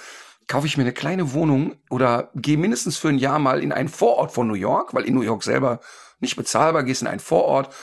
kaufe 0.46 0.66
ich 0.66 0.76
mir 0.76 0.84
eine 0.84 0.92
kleine 0.92 1.32
Wohnung 1.32 1.76
oder 1.90 2.30
gehe 2.34 2.58
mindestens 2.58 2.96
für 2.96 3.08
ein 3.08 3.18
Jahr 3.18 3.38
mal 3.38 3.62
in 3.62 3.72
einen 3.72 3.88
Vorort 3.88 4.32
von 4.32 4.46
New 4.46 4.54
York, 4.54 4.94
weil 4.94 5.04
in 5.04 5.14
New 5.14 5.22
York 5.22 5.42
selber 5.42 5.80
nicht 6.20 6.36
bezahlbar, 6.36 6.84
gehst 6.84 7.02
in 7.02 7.08
einen 7.08 7.20
Vorort 7.20 7.74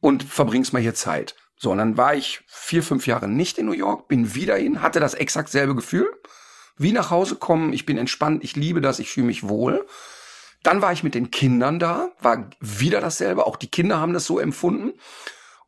und 0.00 0.22
verbringst 0.22 0.72
mal 0.72 0.82
hier 0.82 0.94
Zeit. 0.94 1.36
So, 1.56 1.70
und 1.70 1.78
dann 1.78 1.96
war 1.96 2.14
ich 2.14 2.42
vier, 2.48 2.82
fünf 2.82 3.06
Jahre 3.06 3.28
nicht 3.28 3.56
in 3.56 3.66
New 3.66 3.72
York, 3.72 4.08
bin 4.08 4.34
wieder 4.34 4.56
hin, 4.56 4.82
hatte 4.82 4.98
das 4.98 5.14
exakt 5.14 5.48
selbe 5.48 5.76
Gefühl. 5.76 6.10
Wie 6.82 6.92
nach 6.92 7.10
Hause 7.10 7.36
kommen, 7.36 7.72
ich 7.72 7.86
bin 7.86 7.98
entspannt, 7.98 8.44
ich 8.44 8.56
liebe 8.56 8.80
das, 8.80 8.98
ich 8.98 9.10
fühle 9.10 9.26
mich 9.26 9.48
wohl. 9.48 9.86
Dann 10.62 10.82
war 10.82 10.92
ich 10.92 11.02
mit 11.02 11.14
den 11.14 11.30
Kindern 11.30 11.78
da, 11.78 12.10
war 12.20 12.50
wieder 12.60 13.00
dasselbe, 13.00 13.46
auch 13.46 13.56
die 13.56 13.70
Kinder 13.70 13.98
haben 13.98 14.12
das 14.12 14.26
so 14.26 14.38
empfunden. 14.38 14.92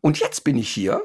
Und 0.00 0.18
jetzt 0.18 0.44
bin 0.44 0.56
ich 0.56 0.68
hier 0.68 1.02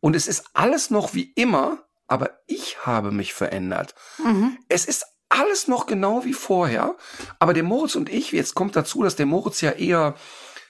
und 0.00 0.16
es 0.16 0.26
ist 0.26 0.44
alles 0.54 0.90
noch 0.90 1.14
wie 1.14 1.32
immer, 1.34 1.78
aber 2.06 2.40
ich 2.46 2.86
habe 2.86 3.12
mich 3.12 3.34
verändert. 3.34 3.94
Mhm. 4.22 4.58
Es 4.68 4.84
ist 4.84 5.04
alles 5.28 5.68
noch 5.68 5.86
genau 5.86 6.24
wie 6.24 6.32
vorher, 6.32 6.96
aber 7.38 7.54
der 7.54 7.62
Moritz 7.62 7.94
und 7.94 8.08
ich, 8.08 8.32
jetzt 8.32 8.54
kommt 8.54 8.74
dazu, 8.74 9.02
dass 9.02 9.16
der 9.16 9.26
Moritz 9.26 9.60
ja 9.60 9.72
eher 9.72 10.14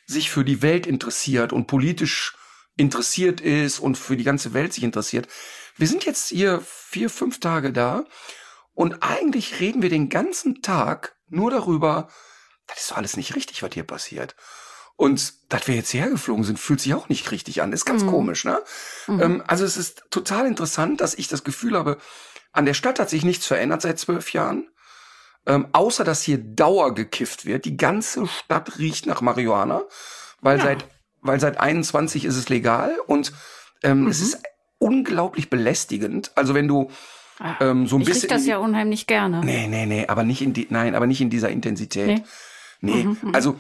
sich 0.07 0.31
für 0.31 0.45
die 0.45 0.63
Welt 0.63 0.87
interessiert 0.87 1.53
und 1.53 1.67
politisch 1.67 2.37
interessiert 2.77 3.41
ist 3.41 3.79
und 3.79 3.97
für 3.97 4.17
die 4.17 4.25
ganze 4.25 4.53
Welt 4.53 4.73
sich 4.73 4.85
interessiert. 4.85 5.29
Wir 5.77 5.87
sind 5.87 6.05
jetzt 6.05 6.29
hier 6.29 6.61
vier, 6.65 7.09
fünf 7.11 7.41
Tage 7.41 7.73
da 7.73 8.05
und 8.75 9.03
eigentlich 9.03 9.61
reden 9.61 9.83
wir 9.83 9.91
den 9.91 10.09
ganzen 10.09 10.63
Tag 10.63 11.17
nur 11.29 11.51
darüber, 11.51 12.09
das 12.67 12.83
ist 12.83 12.91
doch 12.91 12.97
alles 12.97 13.17
nicht 13.17 13.35
richtig, 13.37 13.63
was 13.63 13.75
hier 13.75 13.85
passiert. 13.85 14.37
Und 14.97 15.33
dass 15.53 15.67
wir 15.67 15.75
jetzt 15.75 15.91
hierher 15.91 16.11
geflogen 16.11 16.45
sind, 16.45 16.59
fühlt 16.59 16.81
sich 16.81 16.93
auch 16.95 17.09
nicht 17.09 17.31
richtig 17.31 17.63
an. 17.63 17.73
Ist 17.73 17.87
ganz 17.87 18.03
mhm. 18.03 18.09
komisch, 18.09 18.45
ne? 18.45 18.61
Mhm. 19.07 19.21
Ähm, 19.21 19.43
also 19.47 19.65
es 19.65 19.77
ist 19.77 20.05
total 20.11 20.47
interessant, 20.47 21.01
dass 21.01 21.15
ich 21.15 21.27
das 21.27 21.43
Gefühl 21.43 21.77
habe, 21.77 21.97
an 22.53 22.67
der 22.67 22.75
Stadt 22.75 22.99
hat 22.99 23.09
sich 23.09 23.25
nichts 23.25 23.47
verändert 23.47 23.81
seit 23.83 23.99
zwölf 23.99 24.33
Jahren. 24.33 24.69
Ähm, 25.47 25.69
außer 25.73 26.05
dass 26.05 26.23
hier 26.23 26.37
Dauer 26.37 26.95
gekifft 26.95 27.47
wird. 27.47 27.65
Die 27.65 27.79
ganze 27.79 28.27
Stadt 28.27 28.79
riecht 28.79 29.07
nach 29.07 29.23
Marihuana, 29.23 29.85
weil 30.43 30.59
ja. 30.59 30.65
seit 30.65 30.85
weil 31.23 31.41
seit 31.41 31.61
21 31.61 32.25
ist 32.25 32.37
es 32.37 32.49
legal 32.49 32.99
und 33.07 33.33
ähm, 33.83 34.03
mhm. 34.03 34.09
es 34.09 34.21
ist 34.21 34.43
unglaublich 34.79 35.51
belästigend. 35.51 36.33
Also 36.35 36.55
wenn 36.55 36.69
du 36.69 36.91
ähm, 37.61 37.87
so 37.87 37.97
ein 37.97 38.03
ich 38.03 38.09
bisschen. 38.09 38.25
Ich 38.25 38.29
das 38.29 38.47
ja 38.47 38.59
unheimlich 38.59 39.07
gerne. 39.07 39.41
Nee, 39.45 39.67
nee, 39.69 39.87
nee, 39.87 40.07
aber 40.07 40.25
nicht 40.25 40.43
in 40.43 40.53
die, 40.53 40.67
nein, 40.71 40.95
aber 40.95 41.07
nicht 41.07 41.21
in 41.21 41.31
dieser 41.31 41.51
Intensität. 41.51 42.23
Nee. 42.81 42.93
nee. 42.93 43.05
Mhm, 43.05 43.19
mhm, 43.23 43.35
also 43.35 43.57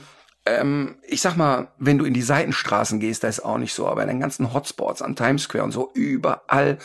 ähm, 0.46 0.96
ich 1.06 1.20
sag 1.20 1.36
mal, 1.36 1.68
wenn 1.78 1.98
du 1.98 2.04
in 2.04 2.14
die 2.14 2.22
Seitenstraßen 2.22 3.00
gehst, 3.00 3.24
da 3.24 3.28
ist 3.28 3.40
auch 3.40 3.58
nicht 3.58 3.74
so, 3.74 3.86
aber 3.86 4.02
in 4.02 4.08
den 4.08 4.20
ganzen 4.20 4.52
Hotspots 4.52 5.02
an 5.02 5.16
Times 5.16 5.42
Square 5.42 5.64
und 5.64 5.72
so, 5.72 5.90
überall 5.94 6.78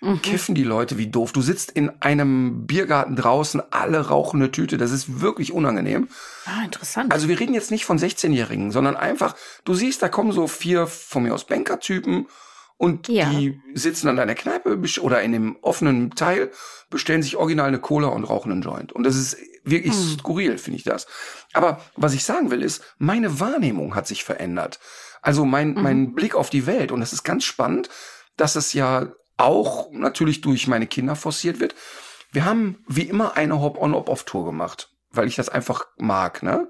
mhm. 0.00 0.22
kiffen 0.22 0.54
die 0.54 0.64
Leute 0.64 0.98
wie 0.98 1.08
doof. 1.08 1.32
Du 1.32 1.42
sitzt 1.42 1.70
in 1.70 1.90
einem 2.00 2.66
Biergarten 2.66 3.16
draußen, 3.16 3.62
alle 3.70 4.08
rauchen 4.08 4.40
eine 4.40 4.50
Tüte. 4.50 4.78
Das 4.78 4.92
ist 4.92 5.20
wirklich 5.20 5.52
unangenehm. 5.52 6.08
Ah, 6.46 6.64
interessant. 6.64 7.12
Also 7.12 7.28
wir 7.28 7.38
reden 7.38 7.54
jetzt 7.54 7.70
nicht 7.70 7.84
von 7.84 7.98
16-Jährigen, 7.98 8.72
sondern 8.72 8.96
einfach, 8.96 9.36
du 9.64 9.74
siehst, 9.74 10.02
da 10.02 10.08
kommen 10.08 10.32
so 10.32 10.46
vier 10.46 10.86
von 10.86 11.22
mir 11.22 11.34
aus 11.34 11.44
Bankertypen 11.44 12.26
und 12.78 13.08
ja. 13.08 13.30
die 13.30 13.60
sitzen 13.74 14.08
an 14.08 14.16
deiner 14.16 14.34
Kneipe 14.34 14.78
oder 15.00 15.22
in 15.22 15.32
dem 15.32 15.56
offenen 15.62 16.10
Teil, 16.10 16.50
bestellen 16.90 17.22
sich 17.22 17.36
original 17.36 17.68
eine 17.68 17.80
Cola 17.80 18.08
und 18.08 18.24
rauchen 18.24 18.52
einen 18.52 18.62
Joint. 18.62 18.92
Und 18.92 19.04
das 19.04 19.16
ist 19.16 19.38
wirklich 19.64 19.94
hm. 19.94 20.18
skurril, 20.18 20.58
finde 20.58 20.78
ich 20.78 20.84
das. 20.84 21.06
Aber 21.54 21.80
was 21.96 22.12
ich 22.12 22.24
sagen 22.24 22.50
will, 22.50 22.62
ist, 22.62 22.82
meine 22.98 23.40
Wahrnehmung 23.40 23.94
hat 23.94 24.06
sich 24.06 24.24
verändert. 24.24 24.78
Also 25.22 25.44
mein, 25.44 25.70
mhm. 25.70 25.82
mein 25.82 26.14
Blick 26.14 26.34
auf 26.34 26.50
die 26.50 26.66
Welt. 26.66 26.92
Und 26.92 27.00
das 27.00 27.12
ist 27.12 27.24
ganz 27.24 27.44
spannend, 27.44 27.88
dass 28.36 28.56
es 28.56 28.74
ja 28.74 29.12
auch 29.38 29.90
natürlich 29.92 30.40
durch 30.40 30.68
meine 30.68 30.86
Kinder 30.86 31.16
forciert 31.16 31.60
wird. 31.60 31.74
Wir 32.30 32.44
haben 32.44 32.84
wie 32.86 33.02
immer 33.02 33.36
eine 33.36 33.60
Hop-on-Hop-off-Tour 33.60 34.44
gemacht, 34.44 34.90
weil 35.10 35.26
ich 35.26 35.36
das 35.36 35.48
einfach 35.48 35.86
mag, 35.96 36.42
ne? 36.42 36.68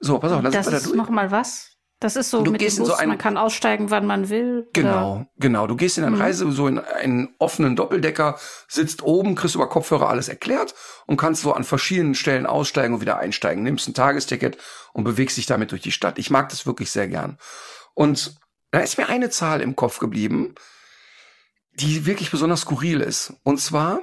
So, 0.00 0.18
pass 0.18 0.32
auf, 0.32 0.42
das, 0.42 0.52
das 0.52 0.66
ist 0.66 0.92
da 0.92 0.96
noch 0.96 1.08
mal 1.08 1.30
was. 1.30 1.73
Das 2.04 2.16
ist 2.16 2.28
so 2.28 2.42
du 2.42 2.50
mit 2.50 2.60
gehst 2.60 2.76
dem 2.76 2.82
Bus, 2.84 2.88
so 2.88 2.94
ein, 2.96 3.08
man 3.08 3.16
kann 3.16 3.38
aussteigen, 3.38 3.88
wann 3.88 4.04
man 4.04 4.28
will. 4.28 4.68
Genau, 4.74 5.12
oder? 5.12 5.26
genau. 5.38 5.66
Du 5.66 5.74
gehst 5.74 5.96
in 5.96 6.04
eine 6.04 6.14
mhm. 6.14 6.20
Reise, 6.20 6.52
so 6.52 6.68
in 6.68 6.78
einen 6.78 7.34
offenen 7.38 7.76
Doppeldecker, 7.76 8.38
sitzt 8.68 9.00
oben, 9.00 9.34
kriegst 9.34 9.54
über 9.54 9.70
Kopfhörer 9.70 10.10
alles 10.10 10.28
erklärt 10.28 10.74
und 11.06 11.16
kannst 11.16 11.40
so 11.40 11.54
an 11.54 11.64
verschiedenen 11.64 12.14
Stellen 12.14 12.44
aussteigen 12.44 12.92
und 12.92 13.00
wieder 13.00 13.16
einsteigen. 13.16 13.62
Nimmst 13.62 13.88
ein 13.88 13.94
Tagesticket 13.94 14.58
und 14.92 15.04
bewegst 15.04 15.38
dich 15.38 15.46
damit 15.46 15.70
durch 15.70 15.80
die 15.80 15.92
Stadt. 15.92 16.18
Ich 16.18 16.28
mag 16.28 16.50
das 16.50 16.66
wirklich 16.66 16.90
sehr 16.90 17.08
gern. 17.08 17.38
Und 17.94 18.34
da 18.70 18.80
ist 18.80 18.98
mir 18.98 19.08
eine 19.08 19.30
Zahl 19.30 19.62
im 19.62 19.74
Kopf 19.74 19.98
geblieben, 19.98 20.56
die 21.72 22.04
wirklich 22.04 22.30
besonders 22.30 22.60
skurril 22.60 23.00
ist. 23.00 23.32
Und 23.44 23.62
zwar 23.62 24.00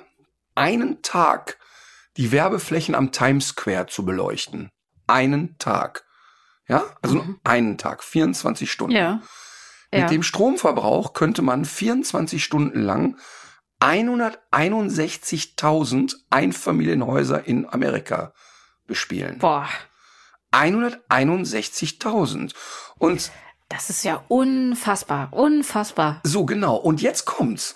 einen 0.55 1.03
Tag 1.03 1.59
die 2.17 2.31
Werbeflächen 2.31 2.95
am 2.95 3.11
Times 3.11 3.49
Square 3.49 3.85
zu 3.85 4.03
beleuchten. 4.05 4.71
Einen 5.05 5.59
Tag. 5.59 6.03
Ja, 6.71 6.85
also 7.01 7.15
mhm. 7.15 7.25
nur 7.25 7.39
einen 7.43 7.77
Tag, 7.77 8.03
24 8.03 8.71
Stunden. 8.71 8.95
Ja. 8.95 9.21
Mit 9.91 10.01
ja. 10.01 10.07
dem 10.07 10.23
Stromverbrauch 10.23 11.11
könnte 11.13 11.41
man 11.41 11.65
24 11.65 12.41
Stunden 12.41 12.81
lang 12.81 13.17
161.000 13.81 16.15
Einfamilienhäuser 16.29 17.45
in 17.45 17.67
Amerika 17.67 18.31
bespielen. 18.87 19.39
Boah. 19.39 19.67
161.000. 20.53 22.53
Und 22.99 23.31
das 23.67 23.89
ist 23.89 24.05
ja 24.05 24.23
unfassbar, 24.29 25.27
unfassbar. 25.31 26.21
So, 26.23 26.45
genau. 26.45 26.77
Und 26.77 27.01
jetzt 27.01 27.25
kommt's. 27.25 27.75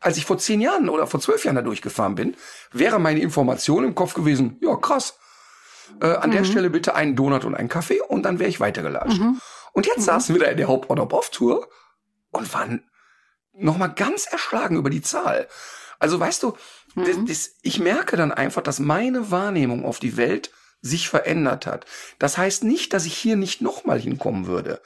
Als 0.00 0.18
ich 0.18 0.26
vor 0.26 0.36
zehn 0.36 0.60
Jahren 0.60 0.90
oder 0.90 1.06
vor 1.06 1.20
zwölf 1.20 1.46
Jahren 1.46 1.56
da 1.56 1.62
durchgefahren 1.62 2.14
bin, 2.14 2.36
wäre 2.72 2.98
meine 2.98 3.20
Information 3.20 3.84
im 3.84 3.94
Kopf 3.94 4.12
gewesen, 4.12 4.58
ja, 4.60 4.76
krass. 4.76 5.16
Äh, 6.00 6.06
an 6.06 6.30
mhm. 6.30 6.34
der 6.34 6.44
Stelle 6.44 6.70
bitte 6.70 6.94
einen 6.94 7.16
Donut 7.16 7.44
und 7.44 7.54
einen 7.54 7.68
Kaffee 7.68 8.00
und 8.00 8.22
dann 8.24 8.38
wäre 8.38 8.50
ich 8.50 8.60
weitergelatscht. 8.60 9.20
Mhm. 9.20 9.40
Und 9.72 9.86
jetzt 9.86 9.98
mhm. 9.98 10.04
saßen 10.04 10.34
wir 10.34 10.42
da 10.42 10.50
in 10.50 10.56
der 10.56 10.68
Haupt- 10.68 10.90
oder 10.90 11.10
Off-Tour 11.12 11.68
und 12.30 12.54
waren 12.54 12.88
nochmal 13.52 13.92
ganz 13.92 14.26
erschlagen 14.26 14.76
über 14.76 14.90
die 14.90 15.02
Zahl. 15.02 15.48
Also 15.98 16.18
weißt 16.18 16.42
du, 16.42 16.56
das, 16.96 17.16
mhm. 17.16 17.26
das, 17.26 17.50
ich 17.62 17.78
merke 17.80 18.16
dann 18.16 18.32
einfach, 18.32 18.62
dass 18.62 18.78
meine 18.78 19.30
Wahrnehmung 19.30 19.84
auf 19.84 19.98
die 19.98 20.16
Welt 20.16 20.50
sich 20.80 21.08
verändert 21.08 21.66
hat. 21.66 21.86
Das 22.18 22.36
heißt 22.36 22.64
nicht, 22.64 22.92
dass 22.92 23.06
ich 23.06 23.16
hier 23.16 23.36
nicht 23.36 23.62
nochmal 23.62 23.98
hinkommen 23.98 24.46
würde. 24.46 24.80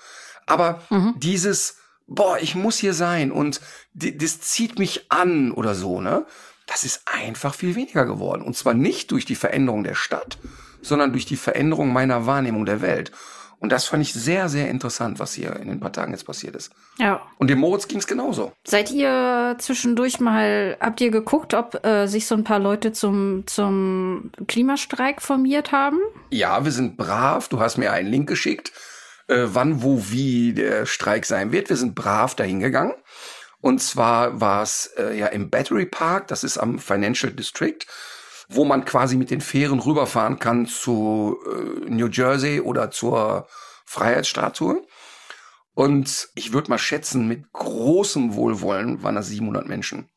Aber 0.47 0.83
mhm. 0.91 1.15
dieses, 1.17 1.77
boah, 2.07 2.39
ich 2.39 2.55
muss 2.55 2.79
hier 2.79 2.95
sein 2.95 3.33
und 3.33 3.61
das 3.95 4.41
zieht 4.41 4.79
mich 4.79 5.11
an 5.11 5.53
oder 5.53 5.75
so, 5.75 6.01
ne? 6.01 6.25
Das 6.67 6.85
ist 6.85 7.03
einfach 7.07 7.55
viel 7.55 7.75
weniger 7.75 8.05
geworden. 8.05 8.43
Und 8.43 8.55
zwar 8.55 8.75
nicht 8.75 9.11
durch 9.11 9.25
die 9.25 9.35
Veränderung 9.35 9.85
der 9.85 9.95
Stadt, 9.95 10.39
sondern 10.83 11.13
durch 11.13 11.27
die 11.27 11.37
Veränderung 11.37 11.93
meiner 11.93 12.27
Wahrnehmung 12.27 12.65
der 12.65 12.81
Welt. 12.81 13.13
Und 13.61 13.73
das 13.73 13.87
fand 13.87 14.03
ich 14.03 14.15
sehr, 14.15 14.49
sehr 14.49 14.71
interessant, 14.71 15.19
was 15.19 15.33
hier 15.33 15.57
in 15.57 15.69
den 15.69 15.81
paar 15.81 15.93
Tagen 15.93 16.13
jetzt 16.13 16.25
passiert 16.25 16.55
ist. 16.55 16.71
Ja. 16.99 17.21
Und 17.39 17.51
dem 17.51 17.59
Moritz 17.59 17.89
ging 17.89 17.99
es 17.99 18.07
genauso. 18.07 18.53
Seid 18.65 18.93
ihr 18.93 19.57
zwischendurch 19.59 20.21
mal, 20.21 20.77
habt 20.81 21.01
ihr 21.01 21.11
geguckt, 21.11 21.55
ob 21.55 21.85
äh, 21.85 22.07
sich 22.07 22.27
so 22.27 22.37
ein 22.37 22.45
paar 22.45 22.61
Leute 22.61 22.93
zum, 22.93 23.45
zum 23.47 24.31
Klimastreik 24.47 25.21
formiert 25.21 25.73
haben? 25.73 25.99
Ja, 26.31 26.65
wir 26.65 26.71
sind 26.71 26.97
brav. 26.97 27.49
Du 27.49 27.59
hast 27.59 27.79
mir 27.79 27.91
einen 27.91 28.09
Link 28.09 28.29
geschickt 28.29 28.73
äh, 29.29 29.47
wann, 29.47 29.83
wo, 29.83 30.03
wie 30.11 30.53
der 30.53 30.87
Streik 30.87 31.25
sein 31.25 31.53
wird. 31.53 31.69
Wir 31.69 31.77
sind 31.77 31.95
brav 31.95 32.35
dahin 32.35 32.61
gegangen. 32.61 32.95
Und 33.61 33.83
zwar 33.83 34.41
war 34.41 34.63
es 34.63 34.93
äh, 34.97 35.17
ja 35.17 35.27
im 35.27 35.51
Battery 35.51 35.87
Park, 35.87 36.29
das 36.29 36.45
ist 36.45 36.59
am 36.59 36.79
Financial 36.79 37.33
District, 37.33 37.79
wo 38.49 38.65
man 38.65 38.85
quasi 38.85 39.17
mit 39.17 39.31
den 39.31 39.41
Fähren 39.41 39.79
rüberfahren 39.79 40.39
kann 40.39 40.67
zu 40.67 41.39
äh, 41.47 41.91
New 41.91 42.09
Jersey 42.09 42.61
oder 42.61 42.91
zur 42.91 43.47
Freiheitsstatue. 43.85 44.83
Und 45.75 46.29
ich 46.35 46.53
würde 46.53 46.71
mal 46.71 46.79
schätzen, 46.79 47.29
mit 47.29 47.53
großem 47.53 48.35
Wohlwollen 48.35 49.03
waren 49.03 49.15
das 49.15 49.29
700 49.29 49.69
Menschen. 49.69 50.09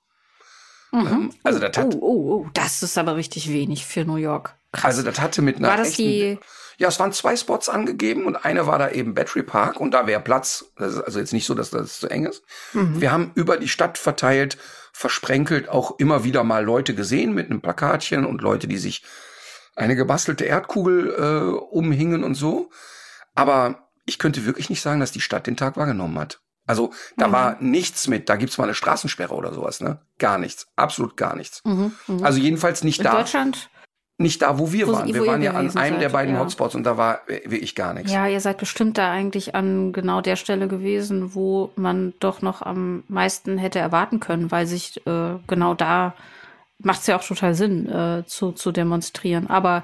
Mhm. 0.91 1.07
Ähm, 1.07 1.33
also 1.43 1.59
das 1.59 1.77
hat, 1.77 1.95
oh, 1.95 1.99
oh, 2.01 2.33
oh, 2.33 2.49
das 2.53 2.81
ist 2.83 2.97
aber 2.97 3.15
richtig 3.15 3.51
wenig 3.51 3.85
für 3.85 4.05
New 4.05 4.15
York. 4.15 4.55
Krass. 4.71 4.97
Also 4.97 5.03
das 5.03 5.19
hatte 5.19 5.41
mit 5.41 5.57
einer 5.57 5.67
War 5.67 5.77
das 5.77 5.89
echten, 5.89 6.03
die 6.03 6.39
ja, 6.81 6.87
es 6.87 6.99
waren 6.99 7.13
zwei 7.13 7.35
Spots 7.35 7.69
angegeben 7.69 8.25
und 8.25 8.37
eine 8.37 8.65
war 8.65 8.79
da 8.79 8.89
eben 8.89 9.13
Battery 9.13 9.43
Park 9.43 9.79
und 9.79 9.91
da 9.91 10.07
wäre 10.07 10.19
Platz. 10.19 10.65
Das 10.77 10.93
ist 10.93 11.01
also 11.01 11.19
jetzt 11.19 11.31
nicht 11.31 11.45
so, 11.45 11.53
dass 11.53 11.69
das 11.69 11.99
zu 11.99 12.07
eng 12.07 12.25
ist. 12.25 12.43
Mhm. 12.73 12.99
Wir 12.99 13.11
haben 13.11 13.31
über 13.35 13.57
die 13.57 13.67
Stadt 13.67 13.99
verteilt, 13.99 14.57
versprenkelt 14.91 15.69
auch 15.69 15.99
immer 15.99 16.23
wieder 16.23 16.43
mal 16.43 16.63
Leute 16.63 16.95
gesehen 16.95 17.33
mit 17.33 17.49
einem 17.49 17.61
Plakatchen 17.61 18.25
und 18.25 18.41
Leute, 18.41 18.67
die 18.67 18.77
sich 18.77 19.03
eine 19.75 19.95
gebastelte 19.95 20.45
Erdkugel 20.45 21.15
äh, 21.17 21.57
umhingen 21.73 22.23
und 22.23 22.35
so. 22.35 22.69
Aber 23.33 23.87
ich 24.05 24.19
könnte 24.19 24.45
wirklich 24.45 24.69
nicht 24.69 24.81
sagen, 24.81 24.99
dass 24.99 25.11
die 25.11 25.21
Stadt 25.21 25.47
den 25.47 25.57
Tag 25.57 25.77
wahrgenommen 25.77 26.19
hat. 26.19 26.41
Also 26.67 26.93
da 27.17 27.27
mhm. 27.27 27.31
war 27.31 27.57
nichts 27.61 28.07
mit, 28.07 28.29
da 28.29 28.35
gibt's 28.35 28.57
mal 28.57 28.65
eine 28.65 28.75
Straßensperre 28.75 29.33
oder 29.33 29.53
sowas, 29.53 29.81
ne? 29.81 29.99
Gar 30.19 30.37
nichts, 30.37 30.67
absolut 30.75 31.17
gar 31.17 31.35
nichts. 31.35 31.61
Mhm, 31.65 31.93
mh. 32.07 32.25
Also 32.25 32.39
jedenfalls 32.39 32.83
nicht 32.83 32.99
In 32.99 33.05
da. 33.05 33.11
Deutschland? 33.17 33.69
Nicht 34.21 34.41
da, 34.41 34.57
wo 34.59 34.71
wir 34.71 34.87
Wo- 34.87 34.93
waren. 34.93 35.09
wo 35.09 35.13
Wir 35.13 35.27
waren 35.27 35.41
ja 35.41 35.51
an 35.51 35.57
einem 35.57 35.69
seid, 35.69 36.01
der 36.01 36.09
beiden 36.09 36.35
ja. 36.35 36.39
Hotspots 36.41 36.75
und 36.75 36.83
da 36.83 36.97
war 36.97 37.21
äh, 37.29 37.41
wirklich 37.49 37.75
gar 37.75 37.93
nichts. 37.93 38.11
Ja, 38.11 38.27
ihr 38.27 38.39
seid 38.39 38.57
bestimmt 38.57 38.97
da 38.97 39.11
eigentlich 39.11 39.55
an 39.55 39.91
genau 39.93 40.21
der 40.21 40.35
Stelle 40.35 40.67
gewesen, 40.67 41.33
wo 41.35 41.71
man 41.75 42.13
doch 42.19 42.41
noch 42.41 42.61
am 42.61 43.03
meisten 43.07 43.57
hätte 43.57 43.79
erwarten 43.79 44.19
können, 44.19 44.51
weil 44.51 44.65
sich 44.67 45.05
äh, 45.05 45.35
genau 45.47 45.73
da 45.73 46.13
macht 46.79 47.01
es 47.01 47.07
ja 47.07 47.17
auch 47.17 47.23
total 47.23 47.53
Sinn, 47.53 47.87
äh, 47.89 48.23
zu, 48.25 48.51
zu 48.53 48.71
demonstrieren. 48.71 49.47
Aber 49.49 49.83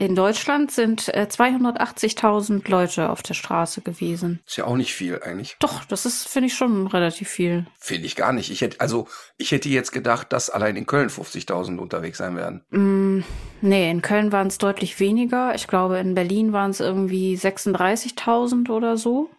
in 0.00 0.14
Deutschland 0.14 0.70
sind 0.70 1.08
äh, 1.08 1.26
280.000 1.28 2.70
Leute 2.70 3.10
auf 3.10 3.20
der 3.24 3.34
Straße 3.34 3.80
gewesen. 3.80 4.38
Ist 4.46 4.56
ja 4.56 4.64
auch 4.64 4.76
nicht 4.76 4.94
viel 4.94 5.20
eigentlich. 5.24 5.56
Doch, 5.58 5.84
das 5.84 6.06
ist, 6.06 6.28
finde 6.28 6.46
ich, 6.46 6.54
schon 6.54 6.86
relativ 6.86 7.28
viel. 7.28 7.66
Finde 7.80 8.06
ich 8.06 8.14
gar 8.14 8.32
nicht. 8.32 8.48
Ich 8.52 8.60
hätte, 8.60 8.80
also, 8.80 9.08
ich 9.38 9.50
hätte 9.50 9.68
jetzt 9.68 9.90
gedacht, 9.90 10.32
dass 10.32 10.50
allein 10.50 10.76
in 10.76 10.86
Köln 10.86 11.08
50.000 11.08 11.78
unterwegs 11.78 12.18
sein 12.18 12.36
werden. 12.36 12.62
Mm, 12.70 13.24
nee, 13.60 13.90
in 13.90 14.00
Köln 14.00 14.30
waren 14.30 14.46
es 14.46 14.58
deutlich 14.58 15.00
weniger. 15.00 15.56
Ich 15.56 15.66
glaube, 15.66 15.98
in 15.98 16.14
Berlin 16.14 16.52
waren 16.52 16.70
es 16.70 16.78
irgendwie 16.78 17.34
36.000 17.34 18.70
oder 18.70 18.96
so. 18.96 19.30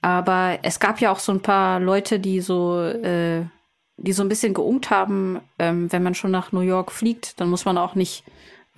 Aber 0.00 0.60
es 0.62 0.80
gab 0.80 0.98
ja 1.02 1.12
auch 1.12 1.18
so 1.18 1.32
ein 1.32 1.42
paar 1.42 1.78
Leute, 1.78 2.20
die 2.20 2.40
so, 2.40 2.80
äh, 2.80 3.44
die 3.98 4.12
so 4.14 4.22
ein 4.22 4.30
bisschen 4.30 4.54
geungt 4.54 4.88
haben, 4.88 5.42
ähm, 5.58 5.92
wenn 5.92 6.02
man 6.02 6.14
schon 6.14 6.30
nach 6.30 6.52
New 6.52 6.60
York 6.60 6.90
fliegt, 6.90 7.38
dann 7.38 7.50
muss 7.50 7.66
man 7.66 7.76
auch 7.76 7.94
nicht, 7.94 8.24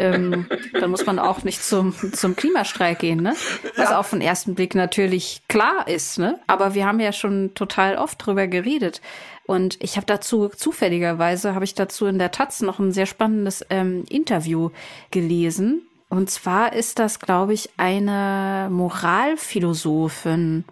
ähm, 0.00 0.46
dann 0.72 0.90
muss 0.90 1.06
man 1.06 1.18
auch 1.18 1.44
nicht 1.44 1.62
zum, 1.62 1.94
zum 2.12 2.34
Klimastreik 2.34 2.98
gehen, 2.98 3.22
ne? 3.22 3.34
Was 3.76 3.92
auf 3.92 4.10
den 4.10 4.20
ersten 4.20 4.54
Blick 4.54 4.74
natürlich 4.74 5.42
klar 5.48 5.86
ist, 5.86 6.18
ne? 6.18 6.40
Aber 6.46 6.74
wir 6.74 6.86
haben 6.86 7.00
ja 7.00 7.12
schon 7.12 7.54
total 7.54 7.96
oft 7.96 8.24
drüber 8.24 8.46
geredet. 8.46 9.00
Und 9.46 9.76
ich 9.82 9.96
habe 9.96 10.06
dazu, 10.06 10.48
zufälligerweise, 10.48 11.54
habe 11.54 11.64
ich 11.64 11.74
dazu 11.74 12.06
in 12.06 12.18
der 12.18 12.30
Taz 12.30 12.62
noch 12.62 12.78
ein 12.78 12.92
sehr 12.92 13.06
spannendes 13.06 13.64
ähm, 13.68 14.04
Interview 14.08 14.70
gelesen. 15.10 15.82
Und 16.08 16.30
zwar 16.30 16.72
ist 16.72 16.98
das, 16.98 17.20
glaube 17.20 17.52
ich, 17.52 17.70
eine 17.76 18.68
Moralphilosophin, 18.70 20.64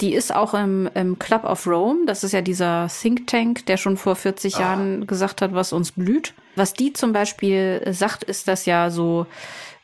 die 0.00 0.14
ist 0.14 0.34
auch 0.34 0.52
im, 0.54 0.90
im 0.94 1.18
Club 1.18 1.44
of 1.44 1.66
Rome. 1.66 2.06
Das 2.06 2.24
ist 2.24 2.32
ja 2.32 2.40
dieser 2.40 2.88
Think 2.88 3.26
Tank, 3.28 3.66
der 3.66 3.76
schon 3.76 3.96
vor 3.96 4.16
40 4.16 4.58
Jahren 4.58 5.06
gesagt 5.06 5.42
hat, 5.42 5.54
was 5.54 5.72
uns 5.72 5.92
blüht. 5.92 6.34
Was 6.54 6.74
die 6.74 6.92
zum 6.92 7.12
Beispiel 7.12 7.82
sagt, 7.90 8.24
ist, 8.24 8.48
dass 8.48 8.66
ja 8.66 8.90
so 8.90 9.26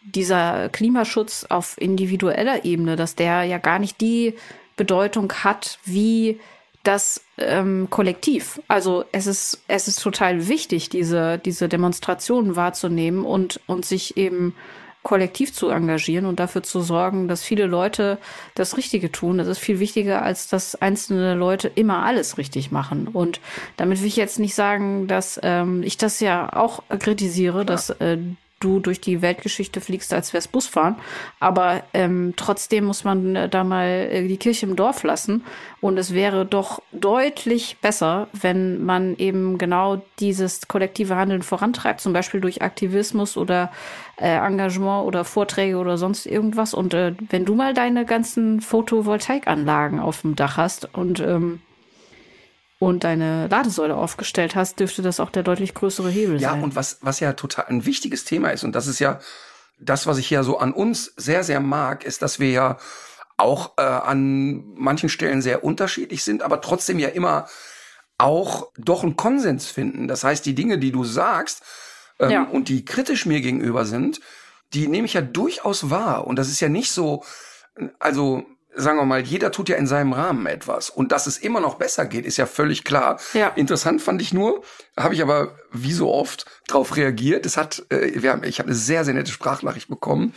dieser 0.02 0.68
Klimaschutz 0.68 1.44
auf 1.48 1.76
individueller 1.78 2.64
Ebene, 2.64 2.96
dass 2.96 3.14
der 3.14 3.44
ja 3.44 3.58
gar 3.58 3.78
nicht 3.78 4.00
die 4.00 4.34
Bedeutung 4.76 5.32
hat 5.32 5.78
wie 5.84 6.40
das 6.82 7.20
ähm, 7.36 7.88
Kollektiv. 7.90 8.60
Also 8.68 9.04
es 9.12 9.26
ist, 9.26 9.62
es 9.68 9.88
ist 9.88 10.02
total 10.02 10.48
wichtig, 10.48 10.88
diese, 10.88 11.38
diese 11.38 11.68
Demonstrationen 11.68 12.56
wahrzunehmen 12.56 13.24
und, 13.24 13.60
und 13.66 13.84
sich 13.84 14.16
eben 14.16 14.54
kollektiv 15.08 15.54
zu 15.54 15.70
engagieren 15.70 16.26
und 16.26 16.38
dafür 16.38 16.62
zu 16.62 16.82
sorgen, 16.82 17.28
dass 17.28 17.42
viele 17.42 17.64
Leute 17.64 18.18
das 18.54 18.76
Richtige 18.76 19.10
tun. 19.10 19.38
Das 19.38 19.48
ist 19.48 19.58
viel 19.58 19.80
wichtiger, 19.80 20.20
als 20.20 20.48
dass 20.48 20.74
einzelne 20.74 21.34
Leute 21.34 21.68
immer 21.74 22.04
alles 22.04 22.36
richtig 22.36 22.70
machen. 22.72 23.08
Und 23.08 23.40
damit 23.78 24.00
will 24.00 24.06
ich 24.06 24.16
jetzt 24.16 24.38
nicht 24.38 24.54
sagen, 24.54 25.06
dass 25.06 25.40
ähm, 25.42 25.82
ich 25.82 25.96
das 25.96 26.20
ja 26.20 26.52
auch 26.52 26.82
kritisiere, 26.98 27.64
dass 27.64 27.88
äh, 27.88 28.18
du 28.60 28.80
durch 28.80 29.00
die 29.00 29.22
Weltgeschichte 29.22 29.80
fliegst, 29.80 30.12
als 30.12 30.32
wär's 30.32 30.48
Busfahren. 30.48 30.96
Aber 31.40 31.82
ähm, 31.94 32.34
trotzdem 32.36 32.84
muss 32.84 33.04
man 33.04 33.36
äh, 33.36 33.48
da 33.48 33.64
mal 33.64 33.86
äh, 33.86 34.26
die 34.26 34.36
Kirche 34.36 34.66
im 34.66 34.76
Dorf 34.76 35.02
lassen. 35.02 35.44
Und 35.80 35.96
es 35.98 36.12
wäre 36.12 36.44
doch 36.44 36.82
deutlich 36.92 37.76
besser, 37.80 38.28
wenn 38.32 38.84
man 38.84 39.16
eben 39.16 39.58
genau 39.58 40.02
dieses 40.18 40.66
kollektive 40.66 41.16
Handeln 41.16 41.42
vorantreibt, 41.42 42.00
zum 42.00 42.12
Beispiel 42.12 42.40
durch 42.40 42.62
Aktivismus 42.62 43.36
oder 43.36 43.70
äh, 44.16 44.36
Engagement 44.36 45.06
oder 45.06 45.24
Vorträge 45.24 45.76
oder 45.76 45.96
sonst 45.96 46.26
irgendwas. 46.26 46.74
Und 46.74 46.94
äh, 46.94 47.14
wenn 47.30 47.44
du 47.44 47.54
mal 47.54 47.74
deine 47.74 48.04
ganzen 48.04 48.60
Photovoltaikanlagen 48.60 50.00
auf 50.00 50.22
dem 50.22 50.34
Dach 50.34 50.56
hast 50.56 50.94
und 50.94 51.20
ähm, 51.20 51.60
und 52.78 53.04
deine 53.04 53.48
Ladesäule 53.48 53.96
aufgestellt 53.96 54.54
hast, 54.54 54.78
dürfte 54.80 55.02
das 55.02 55.18
auch 55.20 55.30
der 55.30 55.42
deutlich 55.42 55.74
größere 55.74 56.10
Hebel 56.10 56.40
Ja, 56.40 56.52
sein. 56.52 56.62
und 56.62 56.76
was, 56.76 56.98
was 57.00 57.20
ja 57.20 57.32
total 57.32 57.66
ein 57.66 57.84
wichtiges 57.86 58.24
Thema 58.24 58.50
ist, 58.50 58.64
und 58.64 58.72
das 58.74 58.86
ist 58.86 58.98
ja 59.00 59.18
das, 59.80 60.06
was 60.06 60.18
ich 60.18 60.30
ja 60.30 60.42
so 60.42 60.58
an 60.58 60.72
uns 60.72 61.12
sehr, 61.16 61.44
sehr 61.44 61.60
mag, 61.60 62.04
ist, 62.04 62.22
dass 62.22 62.38
wir 62.38 62.50
ja 62.50 62.78
auch 63.36 63.74
äh, 63.78 63.82
an 63.82 64.64
manchen 64.74 65.08
Stellen 65.08 65.42
sehr 65.42 65.62
unterschiedlich 65.64 66.24
sind, 66.24 66.42
aber 66.42 66.60
trotzdem 66.60 66.98
ja 66.98 67.08
immer 67.08 67.46
auch 68.18 68.72
doch 68.76 69.04
einen 69.04 69.16
Konsens 69.16 69.66
finden. 69.66 70.08
Das 70.08 70.24
heißt, 70.24 70.44
die 70.44 70.54
Dinge, 70.56 70.78
die 70.78 70.90
du 70.90 71.04
sagst 71.04 71.62
ähm, 72.18 72.30
Ja. 72.30 72.42
und 72.44 72.68
die 72.68 72.84
kritisch 72.84 73.26
mir 73.26 73.40
gegenüber 73.40 73.84
sind, 73.84 74.20
die 74.74 74.88
nehme 74.88 75.06
ich 75.06 75.14
ja 75.14 75.20
durchaus 75.20 75.88
wahr. 75.90 76.26
Und 76.26 76.36
das 76.36 76.48
ist 76.48 76.58
ja 76.60 76.68
nicht 76.68 76.90
so, 76.90 77.22
also 78.00 78.44
sagen 78.74 78.98
wir 78.98 79.04
mal, 79.04 79.20
jeder 79.20 79.50
tut 79.50 79.68
ja 79.68 79.76
in 79.76 79.86
seinem 79.86 80.12
Rahmen 80.12 80.46
etwas. 80.46 80.90
Und 80.90 81.12
dass 81.12 81.26
es 81.26 81.38
immer 81.38 81.60
noch 81.60 81.76
besser 81.76 82.06
geht, 82.06 82.26
ist 82.26 82.36
ja 82.36 82.46
völlig 82.46 82.84
klar. 82.84 83.18
Ja. 83.32 83.48
Interessant 83.48 84.02
fand 84.02 84.22
ich 84.22 84.32
nur, 84.32 84.62
habe 84.96 85.14
ich 85.14 85.22
aber 85.22 85.56
wie 85.72 85.92
so 85.92 86.12
oft 86.12 86.46
drauf 86.66 86.96
reagiert. 86.96 87.46
Es 87.46 87.56
hat, 87.56 87.84
äh, 87.90 88.22
wir 88.22 88.30
haben, 88.30 88.44
ich 88.44 88.58
habe 88.58 88.68
eine 88.68 88.76
sehr, 88.76 89.04
sehr 89.04 89.14
nette 89.14 89.32
Sprachnachricht 89.32 89.88
bekommen. 89.88 90.34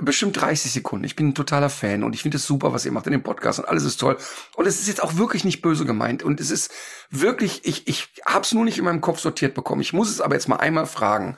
Bestimmt 0.00 0.40
30 0.40 0.72
Sekunden. 0.72 1.04
Ich 1.04 1.14
bin 1.14 1.28
ein 1.28 1.34
totaler 1.34 1.70
Fan 1.70 2.02
und 2.02 2.12
ich 2.12 2.22
finde 2.22 2.38
es 2.38 2.46
super, 2.46 2.72
was 2.72 2.84
ihr 2.84 2.92
macht 2.92 3.06
in 3.06 3.12
dem 3.12 3.22
Podcast 3.22 3.60
und 3.60 3.68
alles 3.68 3.84
ist 3.84 3.98
toll. 3.98 4.16
Und 4.56 4.66
es 4.66 4.80
ist 4.80 4.88
jetzt 4.88 5.02
auch 5.02 5.16
wirklich 5.16 5.44
nicht 5.44 5.62
böse 5.62 5.84
gemeint 5.84 6.24
und 6.24 6.40
es 6.40 6.50
ist 6.50 6.72
wirklich, 7.10 7.64
ich, 7.64 7.86
ich 7.86 8.08
hab's 8.24 8.52
nur 8.52 8.64
nicht 8.64 8.78
in 8.78 8.84
meinem 8.84 9.00
Kopf 9.00 9.20
sortiert 9.20 9.54
bekommen. 9.54 9.80
Ich 9.80 9.92
muss 9.92 10.10
es 10.10 10.20
aber 10.20 10.34
jetzt 10.34 10.48
mal 10.48 10.56
einmal 10.56 10.86
fragen. 10.86 11.36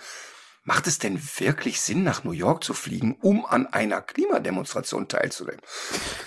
Macht 0.68 0.86
es 0.86 0.98
denn 0.98 1.18
wirklich 1.38 1.80
Sinn, 1.80 2.02
nach 2.02 2.24
New 2.24 2.32
York 2.32 2.62
zu 2.62 2.74
fliegen, 2.74 3.16
um 3.22 3.46
an 3.46 3.66
einer 3.68 4.02
Klimademonstration 4.02 5.08
teilzunehmen? 5.08 5.62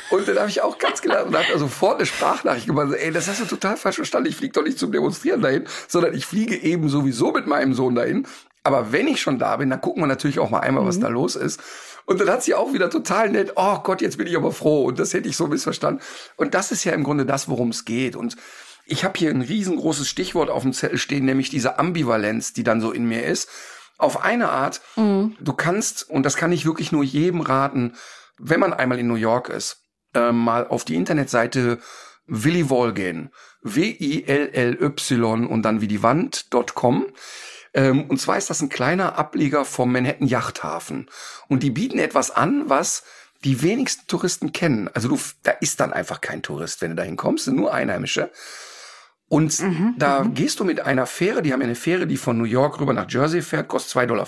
Und 0.09 0.27
dann 0.27 0.39
habe 0.39 0.49
ich 0.49 0.63
auch 0.63 0.79
ganz 0.79 1.03
gelacht 1.03 1.27
und 1.27 1.37
habe 1.37 1.59
sofort 1.59 1.97
eine 1.97 2.07
Sprachnachricht 2.07 2.65
gemacht. 2.65 2.91
Ey, 2.97 3.11
das 3.11 3.27
hast 3.27 3.41
du 3.41 3.45
total 3.45 3.77
falsch 3.77 3.97
verstanden. 3.97 4.29
Ich 4.29 4.35
fliege 4.37 4.53
doch 4.53 4.63
nicht 4.63 4.79
zum 4.79 4.91
Demonstrieren 4.91 5.43
dahin, 5.43 5.67
sondern 5.87 6.15
ich 6.15 6.25
fliege 6.25 6.57
eben 6.57 6.89
sowieso 6.89 7.31
mit 7.31 7.45
meinem 7.45 7.75
Sohn 7.75 7.93
dahin. 7.93 8.25
Aber 8.63 8.91
wenn 8.91 9.07
ich 9.07 9.21
schon 9.21 9.37
da 9.37 9.57
bin, 9.57 9.69
dann 9.69 9.79
gucken 9.79 10.01
wir 10.01 10.07
natürlich 10.07 10.39
auch 10.39 10.49
mal 10.49 10.61
einmal, 10.61 10.87
was 10.87 10.99
da 10.99 11.07
los 11.07 11.35
ist. 11.35 11.61
Und 12.07 12.19
dann 12.19 12.31
hat 12.31 12.41
sie 12.41 12.55
auch 12.55 12.73
wieder 12.73 12.89
total 12.89 13.29
nett, 13.29 13.53
oh 13.57 13.77
Gott, 13.83 14.01
jetzt 14.01 14.17
bin 14.17 14.25
ich 14.25 14.35
aber 14.35 14.51
froh. 14.51 14.85
Und 14.85 14.97
das 14.97 15.13
hätte 15.13 15.29
ich 15.29 15.37
so 15.37 15.45
missverstanden. 15.45 16.01
Und 16.35 16.55
das 16.55 16.71
ist 16.71 16.83
ja 16.83 16.93
im 16.93 17.03
Grunde 17.03 17.27
das, 17.27 17.47
worum 17.47 17.69
es 17.69 17.85
geht. 17.85 18.15
Und 18.15 18.37
ich 18.87 19.03
habe 19.03 19.19
hier 19.19 19.29
ein 19.29 19.43
riesengroßes 19.43 20.09
Stichwort 20.09 20.49
auf 20.49 20.63
dem 20.63 20.73
Zettel 20.73 20.97
stehen, 20.97 21.25
nämlich 21.25 21.51
diese 21.51 21.77
Ambivalenz, 21.77 22.53
die 22.53 22.63
dann 22.63 22.81
so 22.81 22.91
in 22.91 23.05
mir 23.05 23.23
ist. 23.23 23.47
Auf 24.01 24.23
eine 24.23 24.49
Art, 24.49 24.81
du 25.39 25.53
kannst, 25.53 26.09
und 26.09 26.23
das 26.23 26.35
kann 26.35 26.51
ich 26.51 26.65
wirklich 26.65 26.91
nur 26.91 27.03
jedem 27.03 27.41
raten, 27.41 27.93
wenn 28.37 28.59
man 28.59 28.73
einmal 28.73 28.99
in 28.99 29.07
New 29.07 29.15
York 29.15 29.49
ist, 29.49 29.83
äh, 30.15 30.31
mal 30.31 30.67
auf 30.67 30.83
die 30.85 30.95
Internetseite 30.95 31.79
Willy 32.25 32.69
Wall 32.69 32.93
gehen. 32.93 33.31
W-I-L-L-Y 33.61 35.45
und 35.45 35.61
dann 35.61 35.81
wie 35.81 35.87
die 35.87 36.01
Wand.com. 36.01 37.07
Ähm, 37.73 38.05
und 38.09 38.19
zwar 38.19 38.37
ist 38.37 38.49
das 38.49 38.61
ein 38.61 38.69
kleiner 38.69 39.17
Ableger 39.17 39.65
vom 39.65 39.91
Manhattan 39.91 40.27
Yachthafen. 40.27 41.09
Und 41.47 41.63
die 41.63 41.69
bieten 41.69 41.99
etwas 41.99 42.31
an, 42.31 42.69
was 42.69 43.03
die 43.43 43.61
wenigsten 43.61 44.07
Touristen 44.07 44.51
kennen. 44.51 44.89
Also 44.93 45.09
du, 45.09 45.19
da 45.43 45.51
ist 45.51 45.79
dann 45.79 45.93
einfach 45.93 46.21
kein 46.21 46.41
Tourist, 46.41 46.81
wenn 46.81 46.91
du 46.91 46.95
dahin 46.95 47.17
kommst, 47.17 47.45
sind 47.45 47.55
nur 47.55 47.73
Einheimische. 47.73 48.31
Und 49.31 49.63
da 49.97 50.23
gehst 50.23 50.59
du 50.59 50.65
mit 50.65 50.81
einer 50.81 51.05
Fähre, 51.05 51.41
die 51.41 51.53
haben 51.53 51.61
eine 51.61 51.75
Fähre, 51.75 52.05
die 52.05 52.17
von 52.17 52.37
New 52.37 52.43
York 52.43 52.81
rüber 52.81 52.91
nach 52.91 53.09
Jersey 53.09 53.41
fährt, 53.41 53.69
kostet 53.69 54.03
2,50 54.03 54.07
Dollar, 54.07 54.27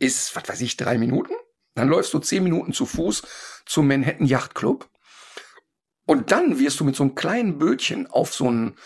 ist, 0.00 0.34
was 0.34 0.48
weiß 0.48 0.60
ich, 0.62 0.76
drei 0.76 0.98
Minuten. 0.98 1.34
Dann 1.76 1.86
läufst 1.86 2.12
du 2.12 2.18
zehn 2.18 2.42
Minuten 2.42 2.72
zu 2.72 2.84
Fuß 2.84 3.22
zum 3.64 3.86
Manhattan 3.86 4.26
Yacht 4.26 4.56
Club. 4.56 4.90
Und 6.04 6.32
dann 6.32 6.58
wirst 6.58 6.80
du 6.80 6.84
mit 6.84 6.96
so 6.96 7.04
einem 7.04 7.14
kleinen 7.14 7.58
Bötchen 7.58 8.08
auf 8.08 8.34
so 8.34 8.48
einen 8.48 8.76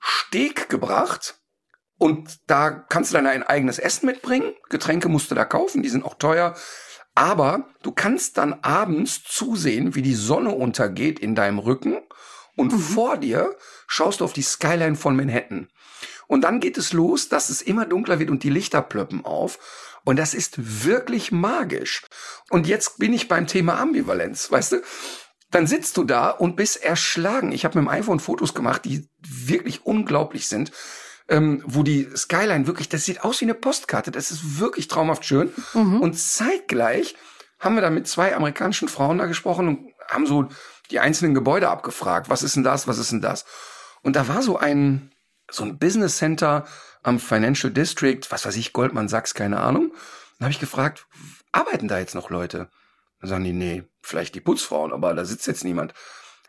Steg 0.00 0.68
gebracht. 0.68 1.36
Und 1.96 2.40
da 2.48 2.70
kannst 2.72 3.12
du 3.12 3.14
dann 3.14 3.28
ein 3.28 3.44
eigenes 3.44 3.78
Essen 3.78 4.06
mitbringen. 4.06 4.52
Getränke 4.68 5.08
musst 5.08 5.30
du 5.30 5.36
da 5.36 5.44
kaufen, 5.44 5.84
die 5.84 5.88
sind 5.88 6.04
auch 6.04 6.14
teuer. 6.14 6.56
Aber 7.14 7.68
du 7.84 7.92
kannst 7.92 8.36
dann 8.38 8.54
abends 8.62 9.22
zusehen, 9.22 9.94
wie 9.94 10.02
die 10.02 10.16
Sonne 10.16 10.50
untergeht 10.50 11.20
in 11.20 11.36
deinem 11.36 11.60
Rücken. 11.60 11.98
Und 12.56 12.70
vor 12.70 13.16
dir 13.16 13.56
schaust 13.86 14.20
du 14.20 14.24
auf 14.24 14.32
die 14.32 14.42
Skyline 14.42 14.96
von 14.96 15.16
Manhattan. 15.16 15.68
Und 16.26 16.42
dann 16.42 16.60
geht 16.60 16.78
es 16.78 16.92
los, 16.92 17.28
dass 17.28 17.50
es 17.50 17.62
immer 17.62 17.84
dunkler 17.84 18.18
wird 18.18 18.30
und 18.30 18.42
die 18.42 18.50
Lichter 18.50 18.82
plöppen 18.82 19.24
auf. 19.24 19.58
Und 20.04 20.18
das 20.18 20.34
ist 20.34 20.84
wirklich 20.84 21.32
magisch. 21.32 22.02
Und 22.50 22.66
jetzt 22.66 22.98
bin 22.98 23.12
ich 23.12 23.28
beim 23.28 23.46
Thema 23.46 23.78
Ambivalenz, 23.78 24.50
weißt 24.50 24.72
du? 24.72 24.82
Dann 25.50 25.66
sitzt 25.66 25.96
du 25.96 26.04
da 26.04 26.30
und 26.30 26.56
bist 26.56 26.82
erschlagen. 26.82 27.52
Ich 27.52 27.64
habe 27.64 27.78
mit 27.78 27.86
dem 27.86 27.92
iPhone 27.92 28.20
Fotos 28.20 28.54
gemacht, 28.54 28.84
die 28.84 29.08
wirklich 29.20 29.84
unglaublich 29.86 30.48
sind. 30.48 30.72
ähm, 31.28 31.62
wo 31.66 31.82
die 31.82 32.08
Skyline 32.14 32.66
wirklich, 32.66 32.88
das 32.88 33.04
sieht 33.04 33.24
aus 33.24 33.40
wie 33.40 33.46
eine 33.46 33.54
Postkarte, 33.54 34.10
das 34.10 34.30
ist 34.30 34.60
wirklich 34.60 34.88
traumhaft 34.88 35.24
schön. 35.24 35.50
Mhm. 35.72 36.00
Und 36.00 36.18
zeitgleich 36.18 37.16
haben 37.58 37.76
wir 37.76 37.82
da 37.82 37.90
mit 37.90 38.06
zwei 38.06 38.36
amerikanischen 38.36 38.88
Frauen 38.88 39.18
da 39.18 39.26
gesprochen 39.26 39.68
und 39.68 39.92
haben 40.08 40.26
so 40.26 40.48
die 40.94 41.00
einzelnen 41.00 41.34
Gebäude 41.34 41.68
abgefragt. 41.68 42.30
Was 42.30 42.42
ist 42.42 42.56
denn 42.56 42.62
das? 42.64 42.86
Was 42.88 42.98
ist 42.98 43.10
denn 43.12 43.20
das? 43.20 43.44
Und 44.02 44.16
da 44.16 44.28
war 44.28 44.42
so 44.42 44.56
ein, 44.56 45.10
so 45.50 45.64
ein 45.64 45.78
Business 45.78 46.16
Center 46.18 46.66
am 47.02 47.18
Financial 47.18 47.72
District, 47.72 48.20
was 48.30 48.46
weiß 48.46 48.56
ich, 48.56 48.72
Goldman 48.72 49.08
Sachs, 49.08 49.34
keine 49.34 49.60
Ahnung. 49.60 49.92
Dann 50.38 50.46
habe 50.46 50.52
ich 50.52 50.60
gefragt, 50.60 51.06
arbeiten 51.52 51.88
da 51.88 51.98
jetzt 51.98 52.14
noch 52.14 52.30
Leute? 52.30 52.68
Dann 53.20 53.28
sagen 53.30 53.44
die, 53.44 53.52
nee, 53.52 53.84
vielleicht 54.02 54.34
die 54.34 54.40
Putzfrauen, 54.40 54.92
aber 54.92 55.14
da 55.14 55.24
sitzt 55.24 55.46
jetzt 55.46 55.64
niemand. 55.64 55.92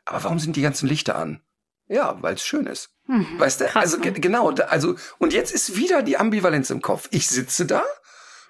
Aber 0.05 0.23
warum 0.23 0.39
sind 0.39 0.55
die 0.55 0.61
ganzen 0.61 0.87
Lichter 0.87 1.15
an? 1.15 1.41
Ja, 1.87 2.17
weil 2.21 2.35
es 2.35 2.43
schön 2.45 2.67
ist. 2.67 2.89
Hm, 3.07 3.25
Weißt 3.39 3.61
du? 3.61 3.65
krass, 3.65 3.83
also 3.83 3.97
ne? 3.97 4.03
ge- 4.11 4.19
genau, 4.21 4.51
da- 4.51 4.65
also 4.65 4.95
und 5.17 5.33
jetzt 5.33 5.53
ist 5.53 5.75
wieder 5.75 6.01
die 6.03 6.17
Ambivalenz 6.17 6.69
im 6.69 6.81
Kopf. 6.81 7.07
Ich 7.11 7.27
sitze 7.27 7.65
da, 7.65 7.83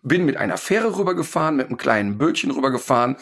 bin 0.03 0.25
mit 0.25 0.37
einer 0.37 0.57
Fähre 0.57 0.97
rübergefahren, 0.97 1.55
mit 1.55 1.67
einem 1.67 1.77
kleinen 1.77 2.17
Bötchen 2.17 2.51
rübergefahren, 2.51 3.17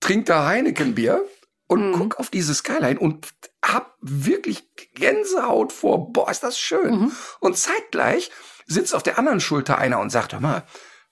trink 0.00 0.26
da 0.26 0.46
Heinekenbier 0.46 1.22
und 1.66 1.90
Mhm. 1.90 1.94
guck 1.94 2.18
auf 2.20 2.30
diese 2.30 2.54
Skyline 2.54 2.98
und 2.98 3.28
hab 3.64 3.94
wirklich 4.00 4.68
Gänsehaut 4.94 5.72
vor, 5.72 6.12
boah, 6.12 6.30
ist 6.30 6.42
das 6.42 6.58
schön. 6.58 7.00
Mhm. 7.00 7.12
Und 7.40 7.56
zeitgleich 7.56 8.30
sitzt 8.66 8.94
auf 8.94 9.02
der 9.02 9.18
anderen 9.18 9.40
Schulter 9.40 9.78
einer 9.78 9.98
und 10.00 10.10
sagt, 10.10 10.32
hör 10.32 10.40
mal, 10.40 10.62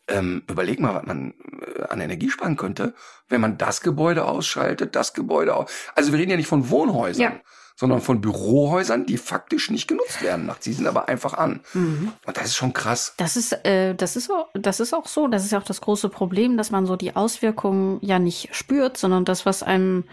ähm, 0.08 0.42
überleg 0.48 0.80
mal, 0.80 0.94
was 0.94 1.04
man 1.06 1.34
äh, 1.76 1.82
an 1.84 2.00
Energie 2.00 2.28
sparen 2.28 2.56
könnte, 2.56 2.94
wenn 3.28 3.40
man 3.40 3.56
das 3.56 3.80
Gebäude 3.82 4.24
ausschaltet, 4.24 4.96
das 4.96 5.14
Gebäude 5.14 5.54
aus. 5.54 5.70
Also 5.94 6.12
wir 6.12 6.18
reden 6.18 6.32
ja 6.32 6.36
nicht 6.36 6.48
von 6.48 6.70
Wohnhäusern, 6.70 7.22
Ja. 7.22 7.40
sondern 7.76 8.00
von 8.00 8.20
Bürohäusern, 8.20 9.06
die 9.06 9.16
faktisch 9.16 9.70
nicht 9.70 9.86
genutzt 9.88 10.20
werden 10.20 10.46
nachts. 10.46 10.64
Die 10.64 10.72
sind 10.72 10.86
aber 10.88 11.08
einfach 11.08 11.34
an. 11.34 11.60
Mhm. 11.72 12.12
Und 12.26 12.36
das 12.36 12.46
ist 12.46 12.56
schon 12.56 12.72
krass. 12.72 13.14
Das 13.16 13.36
ist, 13.36 13.52
äh, 13.64 13.94
das 13.94 14.16
ist 14.16 14.30
auch, 14.30 14.48
das 14.54 14.80
ist 14.80 14.92
auch 14.92 15.06
so. 15.06 15.28
Das 15.28 15.44
ist 15.44 15.52
ja 15.52 15.58
auch 15.58 15.64
das 15.64 15.80
große 15.80 16.08
Problem, 16.08 16.56
dass 16.56 16.70
man 16.72 16.84
so 16.84 16.96
die 16.96 17.14
Auswirkungen 17.16 17.98
ja 18.02 18.18
nicht 18.18 18.54
spürt, 18.54 18.96
sondern 18.98 19.24
das, 19.24 19.46
was 19.46 19.62
einem 19.62 20.04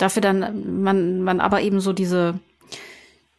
dafür 0.00 0.22
dann, 0.22 0.82
man, 0.82 1.22
man 1.22 1.40
aber 1.40 1.60
eben 1.60 1.80
so 1.80 1.92
diese, 1.92 2.38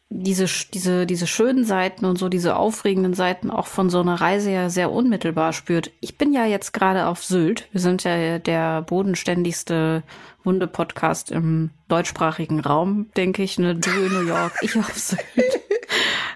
diese, 0.10 0.46
diese, 0.74 1.06
diese 1.06 1.26
schönen 1.26 1.64
Seiten 1.64 2.06
und 2.06 2.18
so 2.18 2.28
diese 2.28 2.56
aufregenden 2.56 3.14
Seiten 3.14 3.50
auch 3.50 3.68
von 3.68 3.90
so 3.90 4.02
einer 4.02 4.20
Reise 4.20 4.52
ja 4.52 4.70
sehr 4.70 4.92
unmittelbar 4.92 5.54
spürt. 5.54 5.92
Ich 6.02 6.18
bin 6.18 6.34
ja 6.34 6.46
jetzt 6.46 6.74
gerade 6.74 7.08
auf 7.08 7.24
Sylt. 7.24 7.68
Wir 7.72 7.82
sind 7.82 8.04
ja 8.04 8.38
der 8.38 8.82
bodenständigste 8.82 10.04
Hunde-Podcast 10.44 11.32
im 11.32 11.70
deutschsprachigen 11.88 12.60
Raum, 12.60 13.10
denke 13.16 13.42
ich. 13.44 13.58
Ne? 13.58 13.76
Du 13.76 13.90
in 13.90 14.14
New 14.14 14.28
York, 14.28 14.54
ich 14.62 14.76
auf 14.76 14.98
Sylt. 14.98 15.22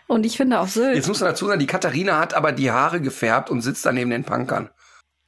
Und 0.07 0.25
ich 0.25 0.37
finde 0.37 0.59
auf 0.59 0.69
Sylt. 0.69 0.95
Jetzt 0.95 1.07
muss 1.07 1.19
man 1.19 1.29
dazu 1.29 1.47
sagen, 1.47 1.59
die 1.59 1.67
Katharina 1.67 2.19
hat 2.19 2.33
aber 2.33 2.51
die 2.51 2.71
Haare 2.71 3.01
gefärbt 3.01 3.49
und 3.49 3.61
sitzt 3.61 3.85
da 3.85 3.91
neben 3.91 4.11
den 4.11 4.23
Punkern. 4.23 4.69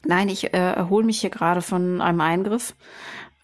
Nein, 0.06 0.30
ich 0.30 0.54
äh, 0.54 0.58
erhole 0.58 1.06
mich 1.06 1.20
hier 1.20 1.30
gerade 1.30 1.62
von 1.62 2.02
einem 2.02 2.22
Eingriff. 2.22 2.76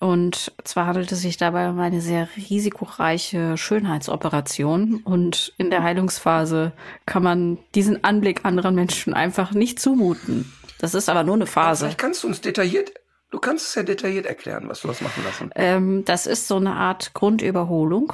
Und 0.04 0.52
zwar 0.66 0.88
handelt 0.88 1.14
es 1.14 1.22
sich 1.22 1.38
dabei 1.38 1.70
um 1.70 1.80
eine 1.80 2.02
sehr 2.02 2.28
risikoreiche 2.36 3.56
Schönheitsoperation. 3.56 5.00
Und 5.06 5.54
in 5.58 5.70
der 5.70 5.82
Heilungsphase 5.82 6.74
kann 7.06 7.24
man 7.24 7.58
diesen 7.74 8.04
Anblick 8.04 8.44
anderen 8.44 8.76
Menschen 8.76 9.14
einfach 9.14 9.54
nicht 9.54 9.80
zumuten. 9.80 10.52
Das 10.80 10.94
ist 10.94 11.08
aber 11.08 11.24
nur 11.24 11.36
eine 11.36 11.46
Phase. 11.46 11.86
Vielleicht 11.86 12.00
kannst 12.00 12.22
du 12.22 12.28
uns 12.28 12.42
detailliert, 12.42 12.92
du 13.32 13.40
kannst 13.40 13.70
es 13.70 13.76
ja 13.76 13.84
detailliert 13.84 14.26
erklären, 14.26 14.68
was 14.68 14.82
du 14.82 14.90
hast 14.90 15.02
machen 15.02 15.24
lassen. 15.24 15.52
Ähm, 15.56 16.04
das 16.04 16.28
ist 16.28 16.50
so 16.50 16.58
eine 16.58 16.74
Art 16.74 17.14
Grundüberholung. 17.14 18.12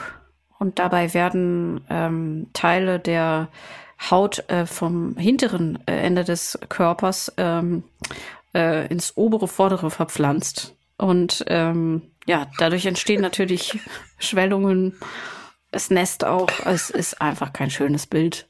Und 0.60 0.78
dabei 0.78 1.16
werden 1.16 1.82
ähm, 1.90 2.50
Teile 2.54 3.00
der 3.00 3.48
Haut 4.12 4.48
äh, 4.50 4.68
vom 4.68 5.18
hinteren 5.18 5.80
äh, 5.88 5.94
Ende 6.02 6.24
des 6.24 6.60
Körpers 6.70 7.34
ähm, 7.38 7.82
äh, 8.54 8.86
ins 8.90 9.18
obere, 9.18 9.48
vordere 9.48 9.90
verpflanzt. 9.90 10.76
Und 11.00 11.44
ähm, 11.48 12.04
ja, 12.28 12.48
dadurch 12.60 12.86
entstehen 12.86 13.22
natürlich 13.22 13.80
Schwellungen. 14.20 14.96
Es 15.72 15.90
nässt 15.90 16.26
auch. 16.26 16.50
Es 16.66 16.90
ist 16.92 17.22
einfach 17.22 17.54
kein 17.54 17.72
schönes 17.72 18.06
Bild. 18.06 18.48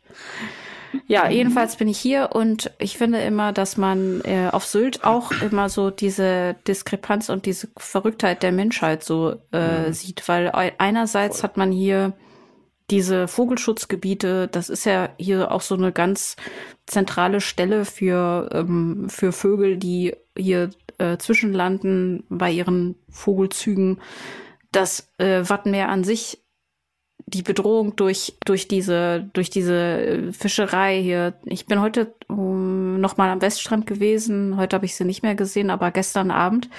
Ja, 1.06 1.30
jedenfalls 1.30 1.76
bin 1.76 1.88
ich 1.88 2.00
hier 2.00 2.30
und 2.34 2.72
ich 2.80 2.98
finde 2.98 3.20
immer, 3.22 3.54
dass 3.54 3.78
man 3.78 4.22
äh, 4.22 4.50
auf 4.52 4.66
Sylt 4.66 5.04
auch 5.04 5.32
immer 5.32 5.70
so 5.70 5.92
diese 5.92 6.56
Diskrepanz 6.68 7.30
und 7.30 7.46
diese 7.46 7.68
Verrücktheit 7.78 8.42
der 8.42 8.52
Menschheit 8.52 9.04
so 9.04 9.36
äh, 9.52 9.92
sieht, 9.94 10.28
weil 10.28 10.50
ei- 10.52 10.74
einerseits 10.80 11.44
hat 11.44 11.58
man 11.58 11.72
hier 11.72 12.14
diese 12.90 13.28
Vogelschutzgebiete, 13.28 14.48
das 14.48 14.70
ist 14.70 14.86
ja 14.86 15.10
hier 15.20 15.52
auch 15.52 15.62
so 15.62 15.76
eine 15.76 15.92
ganz 15.92 16.36
zentrale 16.88 17.40
Stelle 17.40 17.86
für, 17.86 18.50
ähm, 18.52 19.10
für 19.10 19.32
Vögel, 19.32 19.78
die 19.78 20.16
hier 20.40 20.72
äh, 20.98 21.18
zwischenlanden 21.18 22.24
bei 22.30 22.52
ihren 22.52 22.96
Vogelzügen. 23.10 24.00
Das 24.72 25.12
äh, 25.18 25.44
Wattenmeer 25.48 25.90
an 25.90 26.04
sich 26.04 26.44
die 27.26 27.44
Bedrohung 27.44 27.96
durch 27.96 28.38
durch 28.46 28.68
diese 28.68 29.30
durch 29.34 29.50
diese 29.50 29.76
äh, 29.76 30.34
Fischerei 30.34 31.02
hier. 31.02 31.36
Ich 31.46 31.66
bin 31.68 31.80
heute 31.80 32.14
um, 32.28 33.00
noch 33.00 33.18
mal 33.18 33.30
am 33.30 33.42
Weststrand 33.42 33.86
gewesen. 33.86 34.58
Heute 34.58 34.76
habe 34.76 34.86
ich 34.86 34.96
sie 34.96 35.06
nicht 35.06 35.24
mehr 35.24 35.36
gesehen, 35.36 35.70
aber 35.70 35.92
gestern 35.92 36.32
Abend 36.32 36.70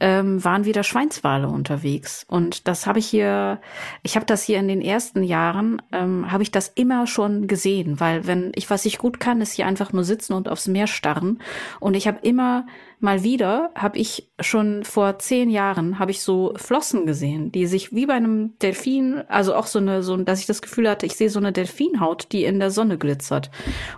ähm, 0.00 0.42
waren 0.42 0.64
wieder 0.64 0.82
Schweinswale 0.82 1.48
unterwegs 1.48 2.24
und 2.28 2.66
das 2.66 2.86
habe 2.86 2.98
ich 2.98 3.06
hier. 3.06 3.60
Ich 4.02 4.16
habe 4.16 4.26
das 4.26 4.42
hier 4.42 4.58
in 4.58 4.68
den 4.68 4.80
ersten 4.80 5.22
Jahren 5.22 5.80
ähm, 5.92 6.30
habe 6.32 6.42
ich 6.42 6.50
das 6.50 6.68
immer 6.68 7.06
schon 7.06 7.46
gesehen, 7.46 8.00
weil 8.00 8.26
wenn 8.26 8.50
ich 8.56 8.70
was 8.70 8.84
ich 8.84 8.98
gut 8.98 9.20
kann, 9.20 9.40
ist 9.40 9.52
hier 9.52 9.66
einfach 9.66 9.92
nur 9.92 10.04
sitzen 10.04 10.32
und 10.32 10.48
aufs 10.48 10.66
Meer 10.66 10.88
starren 10.88 11.40
und 11.78 11.94
ich 11.94 12.08
habe 12.08 12.18
immer 12.22 12.66
mal 13.04 13.22
wieder 13.22 13.70
habe 13.76 13.98
ich 13.98 14.32
schon 14.40 14.82
vor 14.82 15.18
zehn 15.20 15.50
Jahren 15.50 15.98
habe 16.00 16.10
ich 16.10 16.22
so 16.22 16.54
Flossen 16.56 17.06
gesehen, 17.06 17.52
die 17.52 17.66
sich 17.66 17.94
wie 17.94 18.06
bei 18.06 18.14
einem 18.14 18.58
Delfin, 18.58 19.22
also 19.28 19.54
auch 19.54 19.66
so 19.66 19.78
eine, 19.78 20.02
so, 20.02 20.16
dass 20.16 20.40
ich 20.40 20.46
das 20.46 20.62
Gefühl 20.62 20.88
hatte, 20.88 21.06
ich 21.06 21.14
sehe 21.14 21.30
so 21.30 21.38
eine 21.38 21.52
Delfinhaut, 21.52 22.32
die 22.32 22.44
in 22.44 22.58
der 22.58 22.72
Sonne 22.72 22.98
glitzert. 22.98 23.50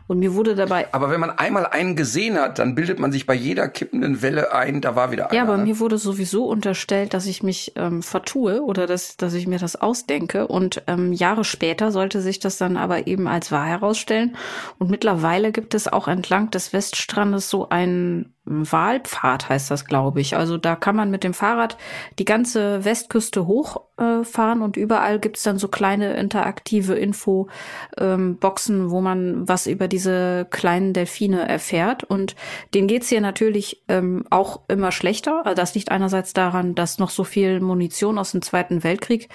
Und 0.07 0.19
mir 0.19 0.35
wurde 0.35 0.55
dabei, 0.55 0.93
Aber 0.93 1.11
wenn 1.11 1.21
man 1.21 1.31
einmal 1.31 1.67
einen 1.67 1.97
gesehen 1.97 2.39
hat, 2.39 2.59
dann 2.59 2.75
bildet 2.75 2.99
man 2.99 3.13
sich 3.13 3.25
bei 3.25 3.35
jeder 3.35 3.69
kippenden 3.69 4.21
Welle 4.21 4.53
ein, 4.53 4.83
da 4.83 4.95
war 4.95 5.11
wieder 5.11 5.31
einer. 5.31 5.37
ja, 5.37 5.43
aber 5.45 5.57
ne? 5.57 5.65
mir 5.65 5.81
wurde 5.81 5.97
sowieso 5.97 6.47
unterstellt, 6.47 7.15
dass 7.15 7.27
ich 7.27 7.43
mich 7.43 7.73
ähm, 7.77 8.03
vertue 8.03 8.63
oder 8.63 8.87
dass, 8.87 9.17
dass 9.17 9.33
ich 9.33 9.47
mir 9.47 9.59
das 9.59 9.77
ausdenke. 9.77 10.49
Und 10.49 10.83
ähm, 10.87 11.13
Jahre 11.13 11.45
später 11.45 11.93
sollte 11.93 12.21
sich 12.21 12.41
das 12.41 12.59
dann 12.59 12.77
aber 12.77 13.07
eben 13.07 13.29
als 13.29 13.53
wahr 13.53 13.67
herausstellen. 13.67 14.37
Und 14.79 14.91
mittlerweile 14.91 15.53
gibt 15.53 15.75
es 15.75 15.89
auch 15.89 16.09
entlang 16.09 16.51
des 16.51 16.73
Weststrandes 16.73 17.49
so 17.49 17.69
einen 17.69 18.36
Wahlpfad, 18.47 19.49
heißt 19.49 19.71
das, 19.73 19.85
glaube 19.85 20.21
ich. 20.21 20.37
Also 20.37 20.57
da 20.57 20.77
kann 20.77 20.95
man 20.95 21.11
mit 21.11 21.25
dem 21.25 21.35
Fahrrad 21.35 21.77
die 22.21 22.25
ganze 22.25 22.85
Westküste 22.85 23.47
hochfahren 23.47 24.61
äh, 24.61 24.65
und 24.65 24.77
überall 24.77 25.19
gibt's 25.19 25.43
dann 25.43 25.59
so 25.59 25.67
kleine 25.67 26.15
interaktive 26.15 26.95
Info-Boxen, 26.95 28.91
wo 28.91 29.01
man 29.01 29.49
was 29.49 29.67
über 29.67 29.89
diese 29.89 30.47
kleinen 30.51 30.93
Delfine 30.93 31.49
erfährt. 31.49 32.05
Und 32.05 32.37
denen 32.73 32.87
geht's 32.87 33.09
hier 33.09 33.21
natürlich 33.21 33.83
ähm, 33.89 34.25
auch 34.31 34.61
immer 34.69 34.93
schlechter. 34.93 35.45
Also 35.45 35.57
Das 35.57 35.75
liegt 35.75 35.91
einerseits 35.91 36.33
daran, 36.33 36.77
dass 36.77 36.99
noch 36.99 37.11
so 37.11 37.25
viel 37.25 37.61
Munition 37.61 38.17
aus 38.17 38.31
dem 38.31 38.43
Zweiten 38.43 38.85
Weltkrieg 38.85 39.29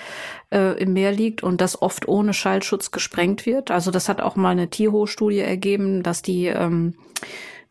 äh, 0.51 0.81
im 0.81 0.93
Meer 0.93 1.11
liegt 1.11 1.43
und 1.43 1.59
das 1.59 1.81
oft 1.81 2.07
ohne 2.07 2.33
Schallschutz 2.33 2.91
gesprengt 2.91 3.45
wird. 3.45 3.71
Also 3.71 3.91
das 3.91 4.07
hat 4.07 4.21
auch 4.21 4.37
mal 4.37 4.51
eine 4.51 4.69
Tierhochstudie 4.69 5.39
ergeben, 5.39 6.01
dass 6.01 6.21
die 6.21 6.45
ähm, 6.45 6.93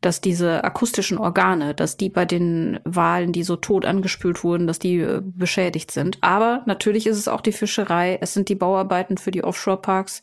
dass 0.00 0.20
diese 0.20 0.64
akustischen 0.64 1.18
Organe, 1.18 1.74
dass 1.74 1.96
die 1.96 2.08
bei 2.08 2.24
den 2.24 2.80
Walen, 2.84 3.32
die 3.32 3.42
so 3.42 3.56
tot 3.56 3.84
angespült 3.84 4.42
wurden, 4.42 4.66
dass 4.66 4.78
die 4.78 4.98
äh, 4.98 5.20
beschädigt 5.22 5.90
sind. 5.90 6.18
Aber 6.22 6.62
natürlich 6.66 7.06
ist 7.06 7.18
es 7.18 7.28
auch 7.28 7.40
die 7.40 7.52
Fischerei, 7.52 8.18
es 8.20 8.32
sind 8.32 8.48
die 8.48 8.54
Bauarbeiten 8.54 9.18
für 9.18 9.30
die 9.30 9.44
Offshore-Parks 9.44 10.22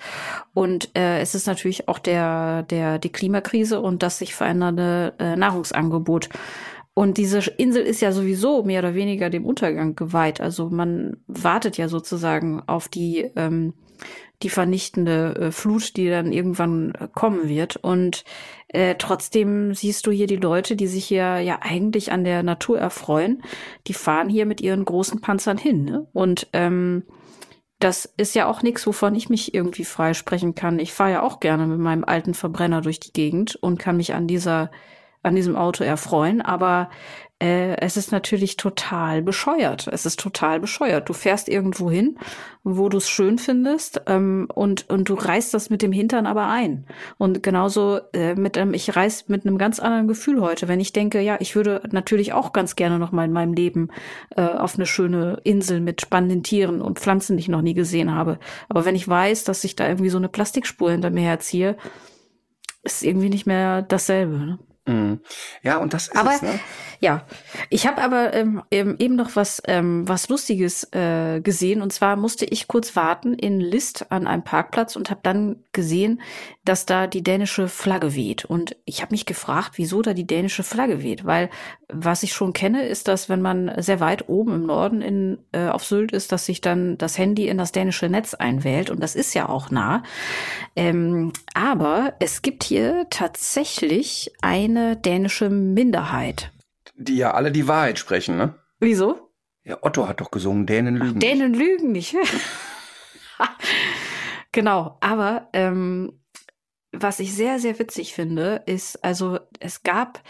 und 0.53 0.89
äh, 0.97 1.19
es 1.19 1.35
ist 1.35 1.47
natürlich 1.47 1.87
auch 1.87 1.99
der, 1.99 2.63
der, 2.63 2.97
die 2.97 3.11
Klimakrise 3.11 3.79
und 3.79 4.01
das 4.01 4.17
sich 4.17 4.33
verändernde 4.33 5.13
äh, 5.19 5.35
Nahrungsangebot. 5.35 6.29
Und 6.97 7.17
diese 7.17 7.37
Insel 7.57 7.83
ist 7.83 8.01
ja 8.01 8.11
sowieso 8.11 8.63
mehr 8.63 8.79
oder 8.79 8.95
weniger 8.95 9.29
dem 9.29 9.45
Untergang 9.45 9.95
geweiht. 9.95 10.41
Also 10.41 10.71
man 10.71 11.17
wartet 11.27 11.77
ja 11.77 11.89
sozusagen 11.89 12.63
auf 12.65 12.87
die, 12.87 13.29
ähm, 13.35 13.73
die 14.43 14.50
vernichtende 14.50 15.36
äh, 15.36 15.52
Flut, 15.52 15.97
die 15.97 16.10
dann 16.10 16.32
irgendwann 16.32 16.93
äh, 16.95 17.08
kommen 17.13 17.50
wird. 17.50 17.78
Und 17.78 18.23
äh, 18.67 18.95
trotzdem 18.95 19.73
siehst 19.73 20.06
du 20.06 20.12
hier 20.12 20.28
die 20.28 20.36
Leute, 20.36 20.76
die 20.76 20.88
sich 20.88 21.06
hier 21.06 21.39
ja 21.39 21.60
eigentlich 21.62 22.12
an 22.12 22.23
der 22.23 22.43
Natur 22.43 22.80
erfreuen, 22.80 23.41
die 23.88 23.93
fahren 23.93 24.30
hier 24.30 24.45
mit 24.45 24.62
ihren 24.62 24.86
großen 24.86 25.21
Panzern 25.21 25.58
hin. 25.58 25.86
Ne? 25.86 26.08
Und 26.13 26.47
ähm, 26.54 27.04
das 27.80 28.12
ist 28.17 28.36
ja 28.36 28.47
auch 28.47 28.63
nichts, 28.63 28.86
wovon 28.88 29.15
ich 29.15 29.30
mich 29.30 29.54
irgendwie 29.54 29.86
freisprechen 29.86 30.56
kann. 30.56 30.80
Ich 30.80 30.93
fahre 30.93 31.12
ja 31.12 31.21
auch 31.23 31.39
gerne 31.39 31.67
mit 31.67 31.80
meinem 31.80 32.04
alten 32.04 32.34
Verbrenner 32.34 32.82
durch 32.82 33.00
die 33.00 33.13
Gegend 33.13 33.56
und 33.56 33.78
kann 33.78 33.97
mich 33.97 34.13
an 34.13 34.28
dieser 34.28 34.71
an 35.23 35.36
diesem 35.36 35.56
Auto 35.56 35.84
erfreuen, 35.84 36.41
aber 36.41 36.89
äh, 37.39 37.78
es 37.78 37.97
ist 37.97 38.12
natürlich 38.12 38.58
total 38.58 39.21
bescheuert. 39.21 39.88
Es 39.91 40.08
ist 40.08 40.19
total 40.19 40.60
bescheuert. 40.60 41.08
Du 41.08 41.13
fährst 41.13 41.47
irgendwo 41.47 41.91
hin, 41.91 42.17
wo 42.63 42.89
du 42.89 42.97
es 42.97 43.10
schön 43.10 43.38
findest 43.38 44.02
ähm, 44.08 44.47
und, 44.54 44.89
und 44.89 45.08
du 45.08 45.13
reißt 45.13 45.54
das 45.54 45.69
mit 45.69 45.84
dem 45.84 45.91
Hintern 45.91 46.26
aber 46.26 46.47
ein. 46.47 46.88
Und 47.19 47.43
genauso 47.43 48.00
äh, 48.13 48.34
mit 48.34 48.58
einem, 48.58 48.73
ich 48.73 48.95
reiß 48.95 49.30
mit 49.30 49.45
einem 49.45 49.60
ganz 49.60 49.80
anderen 49.80 50.08
Gefühl 50.08 50.41
heute, 50.41 50.67
wenn 50.67 50.80
ich 50.80 50.93
denke, 50.93 51.21
ja, 51.21 51.38
ich 51.39 51.56
würde 51.56 51.84
natürlich 51.91 52.34
auch 52.34 52.54
ganz 52.54 52.76
gerne 52.76 52.97
noch 52.97 53.12
mal 53.12 53.26
in 53.26 53.34
meinem 53.34 53.54
Leben 53.54 53.89
äh, 54.36 54.41
auf 54.41 54.76
eine 54.76 54.88
schöne 54.88 55.39
Insel 55.43 55.80
mit 55.80 56.02
spannenden 56.02 56.41
Tieren 56.41 56.82
und 56.82 57.00
Pflanzen, 57.00 57.38
die 57.38 57.41
ich 57.41 57.50
noch 57.50 57.62
nie 57.62 57.76
gesehen 57.76 58.15
habe. 58.15 58.39
Aber 58.67 58.84
wenn 58.86 58.95
ich 58.95 59.08
weiß, 59.08 59.43
dass 59.43 59.63
ich 59.63 59.76
da 59.76 59.88
irgendwie 59.88 60.10
so 60.10 60.17
eine 60.17 60.30
Plastikspur 60.30 60.89
hinter 60.89 61.12
mir 61.12 61.23
herziehe, 61.23 61.78
ist 62.82 63.04
irgendwie 63.04 63.30
nicht 63.30 63.45
mehr 63.45 63.84
dasselbe. 63.84 64.38
Ne? 64.38 64.60
Mhm. 64.88 65.19
Ja, 65.63 65.78
und 65.78 65.93
das 65.93 66.08
ist 66.08 66.15
aber, 66.15 66.34
es, 66.34 66.41
ne? 66.41 66.60
Ja, 67.00 67.26
ich 67.69 67.86
habe 67.86 68.02
aber 68.02 68.34
ähm, 68.34 68.63
eben 68.71 69.15
noch 69.15 69.36
was 69.36 69.62
ähm, 69.65 70.08
was 70.08 70.30
Lustiges 70.30 70.88
äh, 70.93 71.41
gesehen 71.41 71.82
und 71.82 71.91
zwar 71.91 72.15
musste 72.15 72.45
ich 72.45 72.67
kurz 72.67 72.95
warten 72.95 73.34
in 73.34 73.60
List 73.60 74.12
an 74.12 74.28
einem 74.28 74.43
Parkplatz 74.43 74.95
und 74.95 75.10
habe 75.10 75.19
dann 75.23 75.63
gesehen, 75.73 76.21
dass 76.67 76.86
da 76.86 77.08
die 77.08 77.23
dänische 77.23 77.67
Flagge 77.67 78.15
weht 78.15 78.45
und 78.45 78.75
ich 78.86 79.01
habe 79.01 79.13
mich 79.13 79.25
gefragt, 79.25 79.73
wieso 79.75 80.01
da 80.01 80.13
die 80.13 80.27
dänische 80.27 80.63
Flagge 80.63 81.03
weht, 81.03 81.25
weil 81.25 81.49
was 81.88 82.23
ich 82.23 82.34
schon 82.34 82.53
kenne, 82.53 82.88
ist, 82.88 83.08
dass 83.08 83.30
wenn 83.30 83.41
man 83.41 83.71
sehr 83.77 83.99
weit 83.99 84.30
oben 84.30 84.56
im 84.56 84.65
Norden 84.65 85.01
in 85.01 85.38
äh, 85.51 85.67
auf 85.67 85.84
Sylt 85.84 86.12
ist, 86.12 86.32
dass 86.32 86.45
sich 86.45 86.62
dann 86.62 86.97
das 86.97 87.17
Handy 87.17 87.47
in 87.47 87.58
das 87.58 87.71
dänische 87.71 88.10
Netz 88.10 88.34
einwählt 88.34 88.89
und 88.89 89.01
das 89.01 89.15
ist 89.15 89.34
ja 89.34 89.49
auch 89.49 89.71
nah. 89.71 90.03
Ähm, 90.75 91.34
aber 91.53 92.13
es 92.19 92.41
gibt 92.41 92.63
hier 92.63 93.08
tatsächlich 93.10 94.32
eine 94.41 94.95
dänische 94.95 95.49
Minderheit 95.49 96.51
die 96.97 97.17
ja 97.17 97.32
alle 97.32 97.51
die 97.51 97.67
Wahrheit 97.67 97.99
sprechen, 97.99 98.38
ne? 98.38 98.56
Wieso? 98.80 99.32
Ja, 99.63 99.77
Otto 99.82 100.08
hat 100.08 100.21
doch 100.21 100.32
gesungen, 100.32 100.65
Dänen 100.65 100.95
lügen. 100.95 101.15
Ach, 101.17 101.19
Dänen 101.19 101.53
lügen 101.53 101.91
nicht. 101.91 102.15
genau, 104.51 104.97
aber 105.01 105.49
ähm, 105.53 106.16
was 106.99 107.19
ich 107.19 107.33
sehr, 107.33 107.60
sehr 107.60 107.77
witzig 107.79 108.13
finde, 108.13 108.63
ist, 108.65 109.03
also 109.03 109.39
es 109.60 109.83
gab 109.83 110.21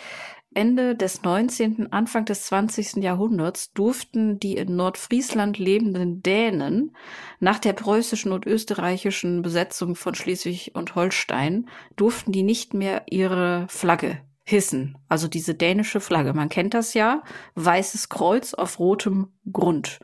Ende 0.54 0.96
des 0.96 1.22
19., 1.22 1.92
Anfang 1.92 2.26
des 2.26 2.48
20. 2.48 3.04
Jahrhunderts 3.04 3.74
durften 3.74 4.40
die 4.40 4.58
in 4.58 4.76
Nordfriesland 4.76 5.60
lebenden 5.60 6.24
Dänen 6.24 6.96
nach 7.40 7.60
der 7.60 7.74
preußischen 7.74 8.32
und 8.32 8.48
österreichischen 8.48 9.44
Besetzung 9.44 9.96
von 9.96 10.16
Schleswig 10.16 10.72
und 10.74 10.96
Holstein 10.96 11.70
durften 11.96 12.32
die 12.32 12.44
nicht 12.44 12.74
mehr 12.74 13.04
ihre 13.08 13.68
Flagge 13.70 14.20
hissen, 14.44 14.98
also 15.10 15.28
diese 15.28 15.54
dänische 15.54 16.00
Flagge. 16.00 16.34
Man 16.34 16.50
kennt 16.50 16.74
das 16.74 16.94
ja, 16.94 17.22
weißes 17.56 18.10
Kreuz 18.10 18.54
auf 18.54 18.80
rotem 18.80 19.28
Grund. 19.52 20.00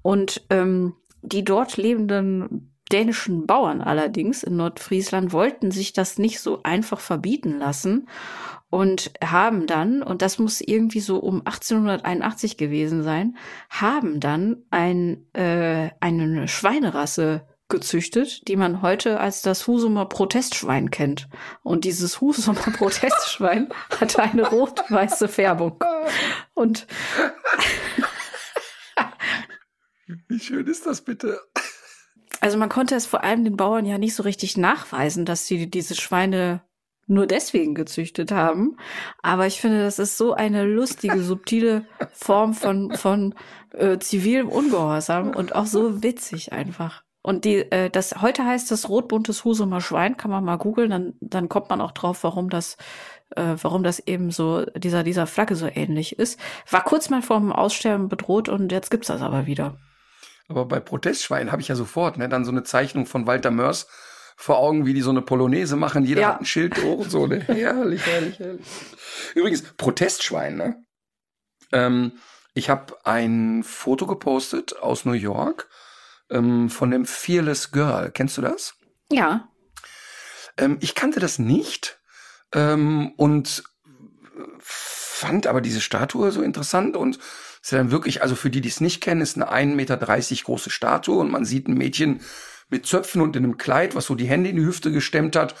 Und 0.00 0.46
ähm, 0.50 0.94
die 1.20 1.44
dort 1.44 1.76
lebenden 1.76 2.71
dänischen 2.92 3.46
Bauern 3.46 3.80
allerdings 3.80 4.42
in 4.42 4.56
Nordfriesland 4.56 5.32
wollten 5.32 5.70
sich 5.70 5.92
das 5.92 6.18
nicht 6.18 6.40
so 6.40 6.62
einfach 6.62 7.00
verbieten 7.00 7.58
lassen 7.58 8.08
und 8.70 9.12
haben 9.22 9.66
dann, 9.66 10.02
und 10.02 10.22
das 10.22 10.38
muss 10.38 10.60
irgendwie 10.60 11.00
so 11.00 11.18
um 11.18 11.40
1881 11.40 12.56
gewesen 12.56 13.02
sein, 13.02 13.36
haben 13.68 14.18
dann 14.18 14.64
ein, 14.70 15.26
äh, 15.34 15.90
eine 16.00 16.48
Schweinerasse 16.48 17.46
gezüchtet, 17.68 18.48
die 18.48 18.56
man 18.56 18.82
heute 18.82 19.20
als 19.20 19.42
das 19.42 19.66
Husumer 19.66 20.06
Protestschwein 20.06 20.90
kennt. 20.90 21.28
Und 21.62 21.84
dieses 21.84 22.20
Husumer 22.20 22.60
Protestschwein 22.78 23.68
hatte 24.00 24.22
eine 24.22 24.48
rot-weiße 24.48 25.28
Färbung. 25.28 25.82
Und 26.54 26.86
wie 30.28 30.38
schön 30.38 30.66
ist 30.66 30.86
das 30.86 31.02
bitte? 31.02 31.40
Also 32.42 32.58
man 32.58 32.68
konnte 32.68 32.96
es 32.96 33.06
vor 33.06 33.22
allem 33.22 33.44
den 33.44 33.56
Bauern 33.56 33.86
ja 33.86 33.98
nicht 33.98 34.16
so 34.16 34.24
richtig 34.24 34.56
nachweisen, 34.56 35.24
dass 35.24 35.46
sie 35.46 35.70
diese 35.70 35.94
Schweine 35.94 36.60
nur 37.06 37.28
deswegen 37.28 37.76
gezüchtet 37.76 38.32
haben. 38.32 38.78
Aber 39.22 39.46
ich 39.46 39.60
finde, 39.60 39.84
das 39.84 40.00
ist 40.00 40.18
so 40.18 40.34
eine 40.34 40.64
lustige, 40.64 41.22
subtile 41.22 41.84
Form 42.12 42.52
von, 42.52 42.96
von 42.96 43.36
äh, 43.70 43.96
zivilem 44.00 44.48
Ungehorsam 44.48 45.30
und 45.30 45.54
auch 45.54 45.66
so 45.66 46.02
witzig 46.02 46.52
einfach. 46.52 47.04
Und 47.22 47.44
die, 47.44 47.58
äh, 47.70 47.90
das 47.90 48.20
heute 48.20 48.44
heißt 48.44 48.72
das 48.72 48.88
rotbuntes 48.88 49.44
Husumer 49.44 49.80
Schwein, 49.80 50.16
kann 50.16 50.32
man 50.32 50.42
mal 50.42 50.56
googeln, 50.56 50.90
dann, 50.90 51.14
dann 51.20 51.48
kommt 51.48 51.70
man 51.70 51.80
auch 51.80 51.92
drauf, 51.92 52.24
warum 52.24 52.50
das, 52.50 52.76
äh, 53.36 53.54
warum 53.62 53.84
das 53.84 54.00
eben 54.00 54.32
so 54.32 54.64
dieser 54.74 55.04
dieser 55.04 55.28
Flagge 55.28 55.54
so 55.54 55.68
ähnlich 55.72 56.18
ist. 56.18 56.40
War 56.68 56.82
kurz 56.82 57.08
mal 57.08 57.22
vor 57.22 57.38
dem 57.38 57.52
Aussterben 57.52 58.08
bedroht 58.08 58.48
und 58.48 58.72
jetzt 58.72 58.90
gibt's 58.90 59.06
das 59.06 59.22
aber 59.22 59.46
wieder. 59.46 59.78
Aber 60.48 60.66
bei 60.66 60.80
Protestschwein 60.80 61.52
habe 61.52 61.62
ich 61.62 61.68
ja 61.68 61.74
sofort, 61.74 62.18
ne, 62.18 62.28
dann 62.28 62.44
so 62.44 62.50
eine 62.50 62.62
Zeichnung 62.62 63.06
von 63.06 63.26
Walter 63.26 63.50
Mörs 63.50 63.86
vor 64.36 64.58
Augen, 64.58 64.86
wie 64.86 64.94
die 64.94 65.02
so 65.02 65.10
eine 65.10 65.22
Polonaise 65.22 65.76
machen. 65.76 66.04
Jeder 66.04 66.20
ja. 66.22 66.28
hat 66.28 66.40
ein 66.40 66.46
Schild 66.46 66.82
hoch 66.82 66.98
und 66.98 67.10
so. 67.10 67.26
Ne? 67.26 67.40
herrlich, 67.46 68.04
herrlich, 68.06 68.38
herrlich. 68.38 68.66
Übrigens, 69.34 69.62
Protestschwein, 69.76 70.56
ne? 70.56 70.84
Ähm, 71.72 72.12
ich 72.54 72.68
habe 72.68 72.96
ein 73.04 73.62
Foto 73.62 74.06
gepostet 74.06 74.76
aus 74.78 75.04
New 75.04 75.12
York 75.12 75.68
ähm, 76.30 76.70
von 76.70 76.90
dem 76.90 77.06
Fearless 77.06 77.70
Girl. 77.70 78.10
Kennst 78.10 78.36
du 78.36 78.42
das? 78.42 78.74
Ja. 79.10 79.48
Ähm, 80.56 80.78
ich 80.80 80.94
kannte 80.94 81.20
das 81.20 81.38
nicht 81.38 82.00
ähm, 82.52 83.12
und 83.16 83.64
fand 84.58 85.46
aber 85.46 85.60
diese 85.60 85.80
Statue 85.80 86.32
so 86.32 86.42
interessant 86.42 86.96
und 86.96 87.18
ist 87.62 87.70
ja 87.70 87.78
dann 87.78 87.90
wirklich, 87.90 88.22
also 88.22 88.34
für 88.34 88.50
die, 88.50 88.60
die 88.60 88.68
es 88.68 88.80
nicht 88.80 89.00
kennen, 89.00 89.20
ist 89.20 89.36
eine 89.36 89.52
1,30 89.52 89.74
Meter 89.74 89.96
große 89.96 90.70
Statue 90.70 91.18
und 91.18 91.30
man 91.30 91.44
sieht 91.44 91.68
ein 91.68 91.74
Mädchen 91.74 92.20
mit 92.68 92.86
Zöpfen 92.86 93.20
und 93.20 93.36
in 93.36 93.44
einem 93.44 93.56
Kleid, 93.56 93.94
was 93.94 94.06
so 94.06 94.14
die 94.14 94.26
Hände 94.26 94.50
in 94.50 94.56
die 94.56 94.64
Hüfte 94.64 94.90
gestemmt 94.90 95.36
hat 95.36 95.54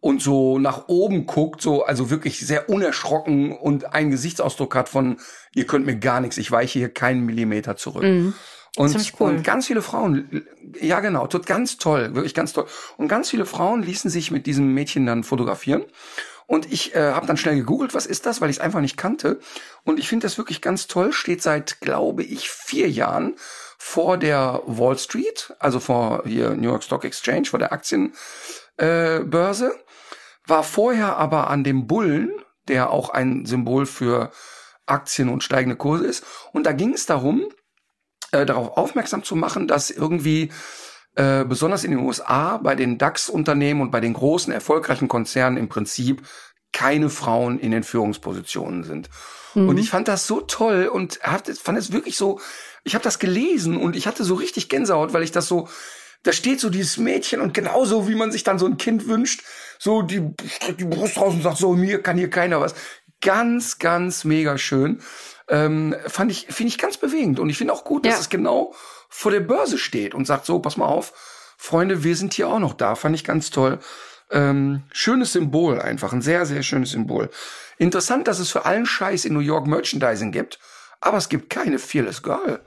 und 0.00 0.20
so 0.20 0.58
nach 0.58 0.88
oben 0.88 1.26
guckt, 1.26 1.62
so, 1.62 1.84
also 1.84 2.10
wirklich 2.10 2.40
sehr 2.40 2.68
unerschrocken 2.68 3.52
und 3.52 3.94
einen 3.94 4.10
Gesichtsausdruck 4.10 4.74
hat 4.74 4.88
von, 4.88 5.16
ihr 5.54 5.66
könnt 5.66 5.86
mir 5.86 5.96
gar 5.96 6.20
nichts, 6.20 6.36
ich 6.36 6.50
weiche 6.50 6.78
hier 6.78 6.88
keinen 6.90 7.24
Millimeter 7.24 7.76
zurück. 7.76 8.04
Mhm. 8.04 8.34
Und, 8.76 9.12
cool. 9.18 9.30
und 9.30 9.42
ganz 9.42 9.66
viele 9.66 9.80
Frauen, 9.80 10.46
ja 10.78 11.00
genau, 11.00 11.26
tut 11.26 11.46
ganz 11.46 11.78
toll, 11.78 12.14
wirklich 12.14 12.34
ganz 12.34 12.52
toll. 12.52 12.66
Und 12.98 13.08
ganz 13.08 13.30
viele 13.30 13.46
Frauen 13.46 13.82
ließen 13.82 14.10
sich 14.10 14.30
mit 14.30 14.46
diesem 14.46 14.74
Mädchen 14.74 15.06
dann 15.06 15.24
fotografieren. 15.24 15.84
Und 16.46 16.70
ich 16.72 16.94
äh, 16.94 17.12
habe 17.12 17.26
dann 17.26 17.36
schnell 17.36 17.56
gegoogelt, 17.56 17.92
was 17.92 18.06
ist 18.06 18.24
das, 18.24 18.40
weil 18.40 18.50
ich 18.50 18.56
es 18.56 18.60
einfach 18.62 18.80
nicht 18.80 18.96
kannte. 18.96 19.40
Und 19.84 19.98
ich 19.98 20.08
finde 20.08 20.26
das 20.26 20.38
wirklich 20.38 20.62
ganz 20.62 20.86
toll. 20.86 21.12
Steht 21.12 21.42
seit, 21.42 21.80
glaube 21.80 22.22
ich, 22.22 22.50
vier 22.50 22.88
Jahren 22.88 23.34
vor 23.78 24.16
der 24.16 24.62
Wall 24.66 24.96
Street, 24.98 25.54
also 25.58 25.80
vor 25.80 26.22
hier 26.24 26.50
New 26.50 26.68
York 26.68 26.84
Stock 26.84 27.04
Exchange, 27.04 27.46
vor 27.46 27.58
der 27.58 27.72
Aktienbörse. 27.72 29.66
Äh, 29.66 29.86
war 30.46 30.62
vorher 30.62 31.16
aber 31.16 31.50
an 31.50 31.64
dem 31.64 31.88
Bullen, 31.88 32.30
der 32.68 32.90
auch 32.90 33.10
ein 33.10 33.46
Symbol 33.46 33.84
für 33.84 34.30
Aktien 34.86 35.28
und 35.28 35.42
steigende 35.42 35.76
Kurse 35.76 36.06
ist. 36.06 36.24
Und 36.52 36.64
da 36.64 36.72
ging 36.72 36.94
es 36.94 37.06
darum, 37.06 37.48
äh, 38.30 38.46
darauf 38.46 38.76
aufmerksam 38.76 39.24
zu 39.24 39.34
machen, 39.34 39.66
dass 39.66 39.90
irgendwie 39.90 40.52
äh, 41.16 41.44
besonders 41.44 41.82
in 41.82 41.90
den 41.90 42.00
USA 42.00 42.58
bei 42.58 42.74
den 42.74 42.98
DAX-Unternehmen 42.98 43.80
und 43.80 43.90
bei 43.90 44.00
den 44.00 44.12
großen 44.12 44.52
erfolgreichen 44.52 45.08
Konzernen 45.08 45.56
im 45.56 45.68
Prinzip 45.68 46.22
keine 46.72 47.08
Frauen 47.08 47.58
in 47.58 47.70
den 47.70 47.82
Führungspositionen 47.82 48.84
sind. 48.84 49.08
Mhm. 49.54 49.68
Und 49.70 49.78
ich 49.78 49.88
fand 49.88 50.08
das 50.08 50.26
so 50.26 50.42
toll 50.42 50.90
und 50.92 51.20
hab, 51.22 51.48
fand 51.48 51.78
es 51.78 51.90
wirklich 51.90 52.16
so, 52.16 52.38
ich 52.84 52.94
habe 52.94 53.02
das 53.02 53.18
gelesen 53.18 53.78
und 53.78 53.96
ich 53.96 54.06
hatte 54.06 54.24
so 54.24 54.34
richtig 54.34 54.68
Gänsehaut, 54.68 55.14
weil 55.14 55.22
ich 55.22 55.32
das 55.32 55.48
so, 55.48 55.68
da 56.22 56.32
steht 56.32 56.60
so 56.60 56.70
dieses 56.70 56.98
Mädchen 56.98 57.40
und 57.40 57.54
genauso 57.54 58.08
wie 58.08 58.14
man 58.14 58.30
sich 58.30 58.44
dann 58.44 58.58
so 58.58 58.66
ein 58.66 58.76
Kind 58.76 59.08
wünscht, 59.08 59.42
so 59.78 60.02
die 60.02 60.20
die 60.78 60.84
Brust 60.84 61.16
raus 61.16 61.34
und 61.34 61.42
sagt 61.42 61.58
so, 61.58 61.72
mir 61.72 62.02
kann 62.02 62.18
hier 62.18 62.30
keiner 62.30 62.60
was. 62.60 62.74
Ganz, 63.22 63.78
ganz 63.78 64.24
mega 64.24 64.58
schön 64.58 65.00
ähm, 65.48 65.94
fand 66.06 66.30
ich, 66.32 66.46
finde 66.50 66.68
ich 66.68 66.78
ganz 66.78 66.96
bewegend. 66.96 67.38
Und 67.38 67.50
ich 67.50 67.58
finde 67.58 67.72
auch 67.72 67.84
gut, 67.84 68.04
dass 68.04 68.14
ja. 68.14 68.20
es 68.20 68.28
genau 68.28 68.74
vor 69.08 69.30
der 69.30 69.40
Börse 69.40 69.78
steht 69.78 70.14
und 70.14 70.26
sagt 70.26 70.46
so, 70.46 70.58
pass 70.58 70.76
mal 70.76 70.86
auf, 70.86 71.12
Freunde, 71.56 72.04
wir 72.04 72.16
sind 72.16 72.34
hier 72.34 72.48
auch 72.48 72.58
noch 72.58 72.74
da. 72.74 72.94
Fand 72.94 73.14
ich 73.14 73.24
ganz 73.24 73.50
toll. 73.50 73.78
Ähm, 74.30 74.82
schönes 74.92 75.32
Symbol 75.32 75.80
einfach, 75.80 76.12
ein 76.12 76.22
sehr, 76.22 76.46
sehr 76.46 76.62
schönes 76.62 76.90
Symbol. 76.90 77.30
Interessant, 77.78 78.28
dass 78.28 78.38
es 78.38 78.50
für 78.50 78.66
allen 78.66 78.86
Scheiß 78.86 79.24
in 79.24 79.34
New 79.34 79.40
York 79.40 79.66
Merchandising 79.66 80.32
gibt, 80.32 80.58
aber 81.00 81.18
es 81.18 81.28
gibt 81.28 81.50
keine 81.50 81.78
Fearless 81.78 82.22
Girl. 82.22 82.60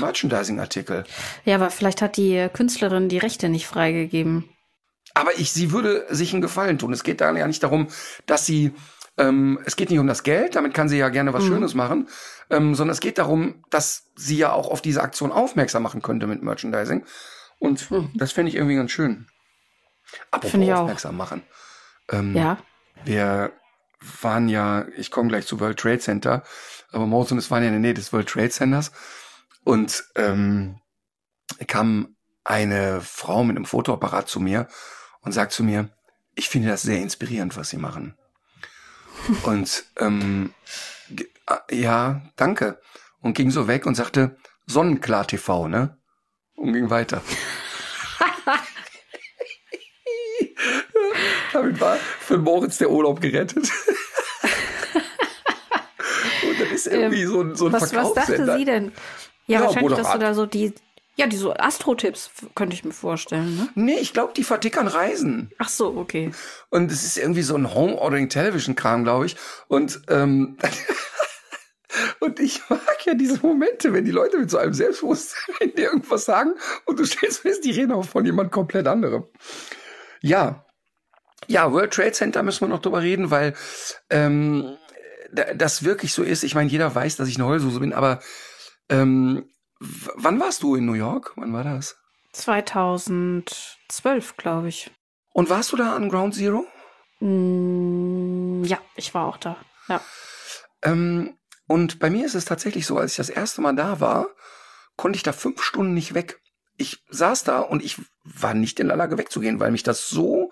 Merchandising-Artikel. 0.00 1.04
Ja, 1.44 1.54
aber 1.54 1.70
vielleicht 1.70 2.02
hat 2.02 2.18
die 2.18 2.48
Künstlerin 2.52 3.08
die 3.08 3.18
Rechte 3.18 3.48
nicht 3.48 3.66
freigegeben. 3.66 4.50
Aber 5.14 5.38
ich, 5.38 5.52
sie 5.52 5.72
würde 5.72 6.06
sich 6.10 6.32
einen 6.32 6.42
Gefallen 6.42 6.78
tun. 6.78 6.92
Es 6.92 7.02
geht 7.02 7.20
da 7.20 7.34
ja 7.34 7.46
nicht 7.46 7.62
darum, 7.62 7.88
dass 8.26 8.46
sie 8.46 8.72
ähm, 9.20 9.58
es 9.66 9.76
geht 9.76 9.90
nicht 9.90 9.98
um 9.98 10.06
das 10.06 10.22
Geld, 10.22 10.56
damit 10.56 10.72
kann 10.72 10.88
sie 10.88 10.96
ja 10.96 11.10
gerne 11.10 11.32
was 11.34 11.44
mhm. 11.44 11.48
Schönes 11.48 11.74
machen, 11.74 12.08
ähm, 12.48 12.74
sondern 12.74 12.92
es 12.92 13.00
geht 13.00 13.18
darum, 13.18 13.62
dass 13.68 14.10
sie 14.16 14.38
ja 14.38 14.52
auch 14.52 14.70
auf 14.70 14.80
diese 14.80 15.02
Aktion 15.02 15.30
aufmerksam 15.30 15.82
machen 15.82 16.00
könnte 16.00 16.26
mit 16.26 16.42
Merchandising. 16.42 17.04
Und 17.58 17.90
mhm. 17.90 18.10
das 18.14 18.32
fände 18.32 18.48
ich 18.48 18.56
irgendwie 18.56 18.76
ganz 18.76 18.90
schön. 18.90 19.26
Apropos 20.30 20.68
aufmerksam 20.70 21.16
machen. 21.16 21.42
Ähm, 22.10 22.34
ja. 22.34 22.58
Wir 23.04 23.52
waren 24.22 24.48
ja, 24.48 24.86
ich 24.96 25.10
komme 25.10 25.28
gleich 25.28 25.46
zu 25.46 25.60
World 25.60 25.78
Trade 25.78 25.98
Center, 25.98 26.42
aber 26.90 27.06
Moritz 27.06 27.30
und 27.30 27.38
es 27.38 27.50
waren 27.50 27.62
ja 27.62 27.68
in 27.68 27.74
der 27.74 27.80
Nähe 27.80 27.94
des 27.94 28.12
World 28.12 28.28
Trade 28.28 28.48
Centers 28.48 28.90
und 29.64 30.04
ähm, 30.16 30.80
kam 31.66 32.16
eine 32.44 33.02
Frau 33.02 33.44
mit 33.44 33.56
einem 33.56 33.66
Fotoapparat 33.66 34.28
zu 34.28 34.40
mir 34.40 34.66
und 35.20 35.32
sagt 35.32 35.52
zu 35.52 35.62
mir, 35.62 35.90
ich 36.34 36.48
finde 36.48 36.68
das 36.68 36.82
sehr 36.82 37.00
inspirierend, 37.00 37.56
was 37.56 37.68
Sie 37.68 37.76
machen. 37.76 38.16
Und 39.42 39.84
ähm, 39.98 40.54
ja, 41.70 42.22
danke. 42.36 42.80
Und 43.20 43.34
ging 43.34 43.50
so 43.50 43.68
weg 43.68 43.86
und 43.86 43.94
sagte, 43.94 44.36
Sonnenklar 44.66 45.26
TV, 45.26 45.68
ne? 45.68 45.98
Und 46.54 46.72
ging 46.72 46.90
weiter. 46.90 47.22
Damit 51.52 51.80
war 51.80 51.96
für 51.96 52.38
Moritz 52.38 52.78
der 52.78 52.90
Urlaub 52.90 53.20
gerettet. 53.20 53.68
und 56.42 56.60
das 56.60 56.70
ist 56.70 56.86
irgendwie 56.86 57.22
ähm, 57.22 57.28
so 57.28 57.40
ein, 57.42 57.54
so 57.56 57.66
ein 57.66 57.72
was, 57.72 57.94
was 57.94 58.14
dachte 58.14 58.56
sie 58.56 58.64
denn? 58.64 58.92
Ja, 59.46 59.58
ja 59.58 59.66
wahrscheinlich, 59.66 59.90
Moderat. 59.90 60.06
dass 60.06 60.12
du 60.12 60.18
da 60.18 60.34
so 60.34 60.46
die, 60.46 60.74
ja, 61.20 61.26
die 61.26 61.36
so 61.36 61.52
Astro-Tipps 61.52 62.30
könnte 62.54 62.72
ich 62.72 62.82
mir 62.82 62.92
vorstellen, 62.92 63.54
ne? 63.54 63.68
Nee, 63.74 63.98
ich 64.00 64.14
glaube, 64.14 64.32
die 64.34 64.42
vertickern 64.42 64.88
Reisen. 64.88 65.50
Ach 65.58 65.68
so, 65.68 65.94
okay. 65.98 66.30
Und 66.70 66.90
es 66.90 67.04
ist 67.04 67.18
irgendwie 67.18 67.42
so 67.42 67.54
ein 67.56 67.74
Home-Ordering-Television-Kram, 67.74 69.04
glaube 69.04 69.26
ich. 69.26 69.36
Und, 69.68 70.00
ähm, 70.08 70.56
und 72.20 72.40
ich 72.40 72.62
mag 72.70 73.04
ja 73.04 73.12
diese 73.12 73.38
Momente, 73.42 73.92
wenn 73.92 74.06
die 74.06 74.12
Leute 74.12 74.38
mit 74.38 74.50
so 74.50 74.56
einem 74.56 74.72
Selbstbewusstsein 74.72 75.74
dir 75.76 75.90
irgendwas 75.90 76.24
sagen 76.24 76.54
und 76.86 76.98
du 76.98 77.04
stellst 77.04 77.40
fest, 77.40 77.66
die 77.66 77.72
reden 77.72 77.92
auch 77.92 78.06
von 78.06 78.24
jemand 78.24 78.50
komplett 78.50 78.86
anderem. 78.86 79.24
Ja, 80.22 80.64
ja, 81.48 81.70
World 81.70 81.92
Trade 81.92 82.12
Center 82.12 82.42
müssen 82.42 82.62
wir 82.62 82.68
noch 82.68 82.80
drüber 82.80 83.02
reden, 83.02 83.30
weil 83.30 83.52
ähm, 84.08 84.78
das 85.54 85.84
wirklich 85.84 86.14
so 86.14 86.22
ist. 86.22 86.44
Ich 86.44 86.54
meine, 86.54 86.70
jeder 86.70 86.94
weiß, 86.94 87.16
dass 87.16 87.28
ich 87.28 87.36
eine 87.36 87.46
Heulsuse 87.46 87.80
bin, 87.80 87.92
aber 87.92 88.20
ähm, 88.88 89.44
wann 89.80 90.38
warst 90.38 90.62
du 90.62 90.76
in 90.76 90.86
New 90.86 90.94
York? 90.94 91.32
Wann 91.36 91.52
war 91.52 91.64
das? 91.64 91.96
2012, 92.32 94.36
glaube 94.36 94.68
ich. 94.68 94.90
Und 95.32 95.50
warst 95.50 95.72
du 95.72 95.76
da 95.76 95.96
an 95.96 96.08
Ground 96.08 96.34
Zero? 96.34 96.66
Mm, 97.20 98.64
ja, 98.64 98.78
ich 98.94 99.14
war 99.14 99.26
auch 99.26 99.36
da. 99.36 99.56
Ja. 99.88 100.00
Ähm, 100.82 101.36
und 101.66 101.98
bei 101.98 102.10
mir 102.10 102.26
ist 102.26 102.34
es 102.34 102.44
tatsächlich 102.44 102.86
so, 102.86 102.98
als 102.98 103.12
ich 103.12 103.16
das 103.16 103.30
erste 103.30 103.60
Mal 103.60 103.74
da 103.74 104.00
war, 104.00 104.28
konnte 104.96 105.16
ich 105.16 105.22
da 105.22 105.32
fünf 105.32 105.62
Stunden 105.62 105.94
nicht 105.94 106.14
weg. 106.14 106.40
Ich 106.76 107.04
saß 107.08 107.44
da 107.44 107.60
und 107.60 107.82
ich 107.82 107.96
war 108.24 108.54
nicht 108.54 108.80
in 108.80 108.88
der 108.88 108.96
Lage 108.96 109.18
wegzugehen, 109.18 109.60
weil 109.60 109.70
mich 109.70 109.82
das 109.82 110.08
so 110.08 110.50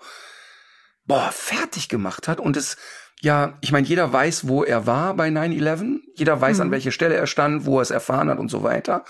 boah, 1.09 1.31
fertig 1.31 1.89
gemacht 1.89 2.27
hat 2.27 2.39
und 2.39 2.55
es 2.55 2.77
ja, 3.21 3.57
ich 3.61 3.71
meine, 3.71 3.85
jeder 3.85 4.11
weiß, 4.13 4.47
wo 4.47 4.63
er 4.63 4.87
war 4.87 5.13
bei 5.13 5.27
9-11. 5.27 5.99
Jeder 6.15 6.39
weiß, 6.39 6.57
mhm. 6.57 6.63
an 6.63 6.71
welcher 6.71 6.91
Stelle 6.91 7.15
er 7.15 7.27
stand, 7.27 7.65
wo 7.65 7.79
er 7.79 7.81
es 7.81 7.91
erfahren 7.91 8.29
hat 8.29 8.39
und 8.39 8.49
so 8.49 8.63
weiter. 8.63 9.03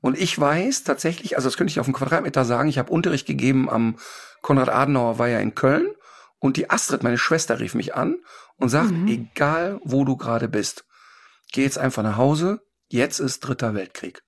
Und 0.00 0.18
ich 0.18 0.38
weiß 0.38 0.84
tatsächlich, 0.84 1.36
also 1.36 1.48
das 1.48 1.56
könnte 1.56 1.70
ich 1.70 1.80
auf 1.80 1.86
dem 1.86 1.94
Quadratmeter 1.94 2.44
sagen, 2.44 2.68
ich 2.68 2.78
habe 2.78 2.92
Unterricht 2.92 3.26
gegeben 3.26 3.68
am 3.68 3.96
Konrad 4.42 4.70
Adenauer 4.70 5.18
war 5.18 5.28
ja 5.28 5.38
in 5.38 5.54
Köln 5.54 5.88
und 6.38 6.56
die 6.56 6.70
Astrid, 6.70 7.02
meine 7.02 7.18
Schwester, 7.18 7.60
rief 7.60 7.74
mich 7.74 7.94
an 7.94 8.16
und 8.56 8.70
sagt, 8.70 8.90
mhm. 8.90 9.08
egal 9.08 9.80
wo 9.84 10.04
du 10.04 10.16
gerade 10.16 10.48
bist, 10.48 10.84
geh 11.52 11.62
jetzt 11.62 11.78
einfach 11.78 12.02
nach 12.02 12.16
Hause, 12.16 12.60
jetzt 12.88 13.20
ist 13.20 13.40
dritter 13.40 13.74
Weltkrieg. 13.74 14.22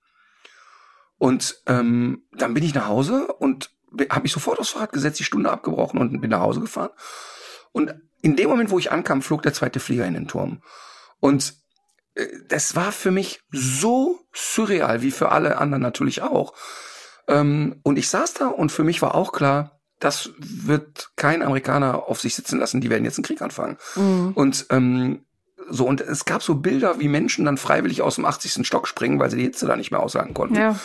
Und 1.17 1.61
ähm, 1.67 2.23
dann 2.31 2.53
bin 2.53 2.63
ich 2.63 2.75
nach 2.75 2.87
Hause 2.87 3.27
und 3.27 3.71
habe 4.09 4.23
mich 4.23 4.31
sofort 4.31 4.59
aufs 4.59 4.69
Fahrrad 4.69 4.91
gesetzt, 4.91 5.19
die 5.19 5.23
Stunde 5.23 5.51
abgebrochen 5.51 5.99
und 5.99 6.19
bin 6.21 6.29
nach 6.29 6.41
Hause 6.41 6.61
gefahren. 6.61 6.91
Und 7.71 7.93
in 8.23 8.37
dem 8.37 8.49
Moment, 8.49 8.71
wo 8.71 8.79
ich 8.79 8.91
ankam, 8.91 9.21
flog 9.21 9.43
der 9.43 9.53
zweite 9.53 9.79
Flieger 9.79 10.05
in 10.05 10.13
den 10.13 10.27
Turm. 10.27 10.63
Und 11.19 11.55
äh, 12.15 12.25
das 12.47 12.75
war 12.75 12.91
für 12.91 13.11
mich 13.11 13.41
so 13.51 14.19
surreal, 14.33 15.01
wie 15.01 15.11
für 15.11 15.31
alle 15.31 15.57
anderen 15.57 15.83
natürlich 15.83 16.23
auch. 16.23 16.53
Ähm, 17.27 17.79
und 17.83 17.99
ich 17.99 18.09
saß 18.09 18.33
da 18.33 18.47
und 18.47 18.71
für 18.71 18.83
mich 18.83 19.01
war 19.01 19.13
auch 19.13 19.33
klar, 19.33 19.79
das 19.99 20.31
wird 20.37 21.11
kein 21.17 21.41
Amerikaner 21.41 22.07
auf 22.07 22.21
sich 22.21 22.33
sitzen 22.35 22.59
lassen, 22.59 22.81
die 22.81 22.89
werden 22.89 23.05
jetzt 23.05 23.17
einen 23.17 23.25
Krieg 23.25 23.41
anfangen. 23.41 23.77
Mhm. 23.95 24.31
Und 24.33 24.65
ähm, 24.69 25.25
so, 25.69 25.85
und 25.85 26.01
es 26.01 26.25
gab 26.25 26.43
so 26.43 26.55
Bilder, 26.55 26.99
wie 26.99 27.07
Menschen 27.09 27.45
dann 27.45 27.57
freiwillig 27.57 28.01
aus 28.01 28.15
dem 28.15 28.25
80. 28.25 28.65
Stock 28.65 28.87
springen, 28.87 29.19
weil 29.19 29.29
sie 29.29 29.37
die 29.37 29.43
Hitze 29.43 29.65
da 29.65 29.75
nicht 29.75 29.91
mehr 29.91 30.01
aushalten 30.01 30.33
konnten. 30.33 30.55
Ja. 30.55 30.79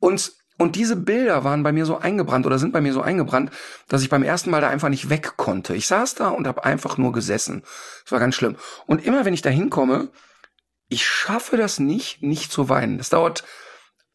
Und 0.00 0.32
und 0.58 0.74
diese 0.74 0.96
Bilder 0.96 1.44
waren 1.44 1.62
bei 1.62 1.72
mir 1.72 1.86
so 1.86 1.98
eingebrannt 1.98 2.44
oder 2.44 2.58
sind 2.58 2.72
bei 2.72 2.80
mir 2.80 2.92
so 2.92 3.00
eingebrannt, 3.00 3.50
dass 3.86 4.02
ich 4.02 4.10
beim 4.10 4.24
ersten 4.24 4.50
Mal 4.50 4.60
da 4.60 4.68
einfach 4.68 4.88
nicht 4.88 5.08
weg 5.08 5.34
konnte. 5.36 5.74
Ich 5.76 5.86
saß 5.86 6.16
da 6.16 6.28
und 6.28 6.48
habe 6.48 6.64
einfach 6.64 6.98
nur 6.98 7.12
gesessen. 7.12 7.62
Das 8.02 8.12
war 8.12 8.18
ganz 8.18 8.34
schlimm. 8.34 8.56
Und 8.86 9.04
immer 9.04 9.24
wenn 9.24 9.34
ich 9.34 9.42
da 9.42 9.50
hinkomme, 9.50 10.10
ich 10.88 11.06
schaffe 11.06 11.56
das 11.56 11.78
nicht, 11.78 12.22
nicht 12.22 12.50
zu 12.50 12.68
weinen. 12.68 12.98
Das 12.98 13.10
dauert 13.10 13.44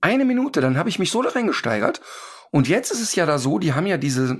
eine 0.01 0.25
Minute, 0.25 0.59
dann 0.59 0.77
habe 0.77 0.89
ich 0.89 0.99
mich 0.99 1.11
so 1.11 1.21
da 1.21 1.29
reingesteigert. 1.29 2.01
Und 2.51 2.67
jetzt 2.67 2.91
ist 2.91 3.01
es 3.01 3.15
ja 3.15 3.25
da 3.25 3.39
so, 3.39 3.57
die 3.57 3.73
haben 3.73 3.87
ja 3.87 3.97
diese, 3.97 4.37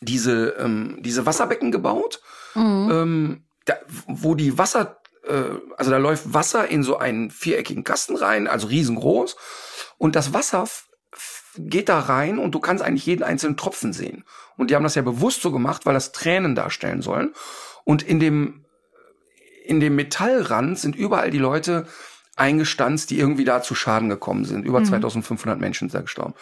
diese, 0.00 0.48
ähm, 0.58 0.98
diese 1.00 1.26
Wasserbecken 1.26 1.70
gebaut, 1.70 2.20
mhm. 2.54 2.88
ähm, 2.90 3.44
da, 3.66 3.74
wo 4.08 4.34
die 4.34 4.58
Wasser, 4.58 5.00
äh, 5.28 5.44
also 5.76 5.92
da 5.92 5.98
läuft 5.98 6.34
Wasser 6.34 6.66
in 6.66 6.82
so 6.82 6.96
einen 6.98 7.30
viereckigen 7.30 7.84
Kasten 7.84 8.16
rein, 8.16 8.48
also 8.48 8.66
riesengroß. 8.66 9.36
Und 9.96 10.16
das 10.16 10.34
Wasser 10.34 10.66
geht 11.56 11.88
da 11.88 11.98
rein 12.00 12.38
und 12.38 12.54
du 12.54 12.60
kannst 12.60 12.82
eigentlich 12.82 13.06
jeden 13.06 13.22
einzelnen 13.22 13.56
Tropfen 13.56 13.92
sehen. 13.92 14.24
Und 14.56 14.70
die 14.70 14.76
haben 14.76 14.82
das 14.82 14.94
ja 14.94 15.02
bewusst 15.02 15.42
so 15.42 15.50
gemacht, 15.50 15.86
weil 15.86 15.94
das 15.94 16.12
Tränen 16.12 16.54
darstellen 16.54 17.02
sollen. 17.02 17.32
Und 17.84 18.02
in 18.02 18.20
dem, 18.20 18.64
in 19.64 19.80
dem 19.80 19.96
Metallrand 19.96 20.78
sind 20.78 20.96
überall 20.96 21.30
die 21.30 21.38
Leute 21.38 21.86
eingestanzt, 22.36 23.10
die 23.10 23.18
irgendwie 23.18 23.44
da 23.44 23.62
zu 23.62 23.74
Schaden 23.74 24.08
gekommen 24.08 24.44
sind. 24.44 24.64
Über 24.64 24.80
mhm. 24.80 24.86
2500 24.86 25.60
Menschen 25.60 25.88
sind 25.88 25.94
da 25.94 26.02
gestorben. 26.02 26.34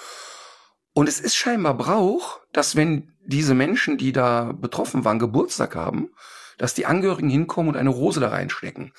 Und 0.95 1.09
es 1.09 1.21
ist 1.21 1.37
scheinbar 1.37 1.75
Brauch, 1.75 2.41
dass 2.53 2.77
wenn 2.77 3.13
diese 3.25 3.55
Menschen, 3.55 3.99
die 3.99 4.13
da 4.13 4.53
betroffen 4.53 5.05
waren, 5.05 5.19
Geburtstag 5.19 5.77
haben, 5.77 6.11
dass 6.57 6.75
die 6.75 6.87
Angehörigen 6.87 7.31
hinkommen 7.31 7.71
und 7.71 7.77
eine 7.77 7.91
Rose 7.91 8.21
da 8.21 8.29
reinstecken. 8.29 8.93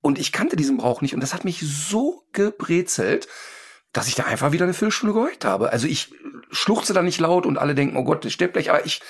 Und 0.00 0.18
ich 0.18 0.32
kannte 0.32 0.56
diesen 0.56 0.76
Brauch 0.76 1.00
nicht 1.00 1.14
und 1.14 1.20
das 1.20 1.34
hat 1.34 1.44
mich 1.44 1.60
so 1.60 2.22
gebrezelt, 2.32 3.28
dass 3.94 4.08
ich 4.08 4.16
da 4.16 4.24
einfach 4.24 4.52
wieder 4.52 4.64
eine 4.64 4.74
Viertelstunde 4.74 5.14
geheult 5.14 5.44
habe. 5.44 5.72
Also 5.72 5.86
ich 5.86 6.12
schluchze 6.50 6.92
da 6.92 7.02
nicht 7.02 7.20
laut 7.20 7.46
und 7.46 7.56
alle 7.58 7.74
denken, 7.74 7.96
oh 7.96 8.04
Gott, 8.04 8.24
das 8.24 8.32
stirbt 8.32 8.54
gleich, 8.54 8.68
aber 8.68 8.84
ich 8.84 9.00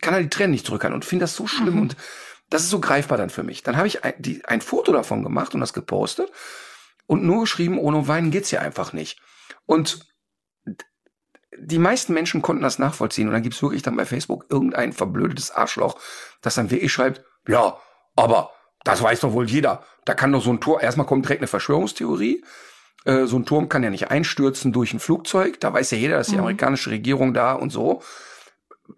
kann 0.00 0.14
da 0.14 0.20
die 0.20 0.30
Tränen 0.30 0.52
nicht 0.52 0.64
zurückhalten 0.64 0.94
und 0.94 1.04
finde 1.04 1.24
das 1.24 1.34
so 1.34 1.46
schlimm 1.46 1.74
mhm. 1.74 1.82
und 1.82 1.96
das 2.48 2.62
ist 2.62 2.70
so 2.70 2.80
greifbar 2.80 3.18
dann 3.18 3.30
für 3.30 3.42
mich. 3.42 3.62
Dann 3.62 3.76
habe 3.76 3.88
ich 3.88 4.04
ein, 4.04 4.14
die, 4.18 4.44
ein 4.44 4.60
Foto 4.60 4.92
davon 4.92 5.24
gemacht 5.24 5.54
und 5.54 5.60
das 5.60 5.74
gepostet 5.74 6.30
und 7.06 7.24
nur 7.24 7.40
geschrieben, 7.40 7.78
ohne 7.78 8.06
Weinen 8.06 8.30
geht's 8.30 8.50
hier 8.50 8.62
einfach 8.62 8.92
nicht. 8.92 9.20
Und 9.66 10.06
die 11.56 11.80
meisten 11.80 12.14
Menschen 12.14 12.40
konnten 12.40 12.62
das 12.62 12.78
nachvollziehen 12.78 13.26
und 13.26 13.34
dann 13.34 13.42
gibt's 13.42 13.60
wirklich 13.60 13.82
dann 13.82 13.96
bei 13.96 14.06
Facebook 14.06 14.46
irgendein 14.48 14.92
verblödetes 14.92 15.50
Arschloch, 15.50 15.98
das 16.42 16.54
dann 16.54 16.70
wirklich 16.70 16.92
schreibt, 16.92 17.24
ja, 17.48 17.76
aber 18.14 18.52
das 18.84 19.02
weiß 19.02 19.20
doch 19.20 19.32
wohl 19.32 19.50
jeder. 19.50 19.84
Da 20.04 20.14
kann 20.14 20.30
doch 20.30 20.42
so 20.42 20.52
ein 20.52 20.60
Tor, 20.60 20.80
erstmal 20.80 21.06
kommt 21.06 21.24
direkt 21.24 21.40
eine 21.40 21.48
Verschwörungstheorie, 21.48 22.44
äh, 23.04 23.26
so 23.26 23.38
ein 23.38 23.46
Turm 23.46 23.68
kann 23.68 23.82
ja 23.82 23.90
nicht 23.90 24.10
einstürzen 24.10 24.72
durch 24.72 24.92
ein 24.92 25.00
Flugzeug. 25.00 25.60
Da 25.60 25.72
weiß 25.72 25.90
ja 25.92 25.98
jeder, 25.98 26.16
dass 26.16 26.28
die 26.28 26.34
mhm. 26.34 26.40
amerikanische 26.40 26.90
Regierung 26.90 27.34
da 27.34 27.52
und 27.52 27.70
so. 27.70 28.02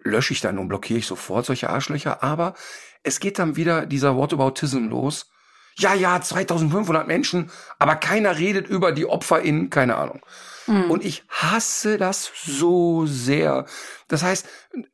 Lösche 0.02 0.32
ich 0.32 0.40
dann 0.40 0.58
und 0.58 0.68
blockiere 0.68 0.98
ich 0.98 1.06
sofort 1.06 1.46
solche 1.46 1.70
Arschlöcher. 1.70 2.22
Aber 2.22 2.54
es 3.02 3.20
geht 3.20 3.38
dann 3.38 3.56
wieder 3.56 3.86
dieser 3.86 4.16
Whataboutism 4.16 4.88
los. 4.88 5.30
Ja, 5.78 5.94
ja, 5.94 6.20
2500 6.20 7.06
Menschen, 7.06 7.50
aber 7.78 7.96
keiner 7.96 8.36
redet 8.36 8.68
über 8.68 8.92
die 8.92 9.06
Opfer 9.06 9.40
in, 9.40 9.70
keine 9.70 9.96
Ahnung. 9.96 10.20
Mhm. 10.66 10.90
Und 10.90 11.04
ich 11.04 11.24
hasse 11.28 11.96
das 11.96 12.30
so 12.44 13.06
sehr. 13.06 13.66
Das 14.08 14.22
heißt, 14.22 14.46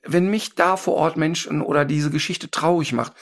wenn 0.02 0.28
mich 0.28 0.54
da 0.54 0.76
vor 0.76 0.94
Ort 0.94 1.16
Menschen 1.16 1.60
oder 1.62 1.84
diese 1.84 2.10
Geschichte 2.10 2.50
traurig 2.50 2.92
macht, 2.92 3.14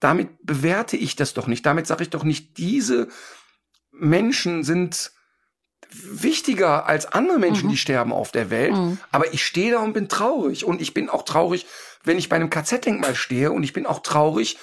damit 0.00 0.28
bewerte 0.42 0.96
ich 0.96 1.16
das 1.16 1.34
doch 1.34 1.46
nicht. 1.46 1.66
Damit 1.66 1.86
sage 1.86 2.02
ich 2.02 2.10
doch 2.10 2.24
nicht, 2.24 2.56
diese 2.58 3.08
Menschen 3.90 4.62
sind 4.62 5.12
wichtiger 5.90 6.86
als 6.86 7.06
andere 7.06 7.38
Menschen, 7.38 7.66
mhm. 7.66 7.70
die 7.70 7.76
sterben 7.76 8.12
auf 8.12 8.32
der 8.32 8.50
Welt. 8.50 8.74
Mhm. 8.74 8.98
Aber 9.10 9.32
ich 9.32 9.44
stehe 9.44 9.72
da 9.72 9.78
und 9.80 9.92
bin 9.92 10.08
traurig. 10.08 10.64
Und 10.64 10.80
ich 10.80 10.94
bin 10.94 11.08
auch 11.08 11.22
traurig, 11.22 11.66
wenn 12.04 12.18
ich 12.18 12.28
bei 12.28 12.36
einem 12.36 12.50
KZ-Denkmal 12.50 13.14
stehe. 13.14 13.52
Und 13.52 13.62
ich 13.62 13.72
bin 13.72 13.86
auch 13.86 14.00
traurig, 14.00 14.58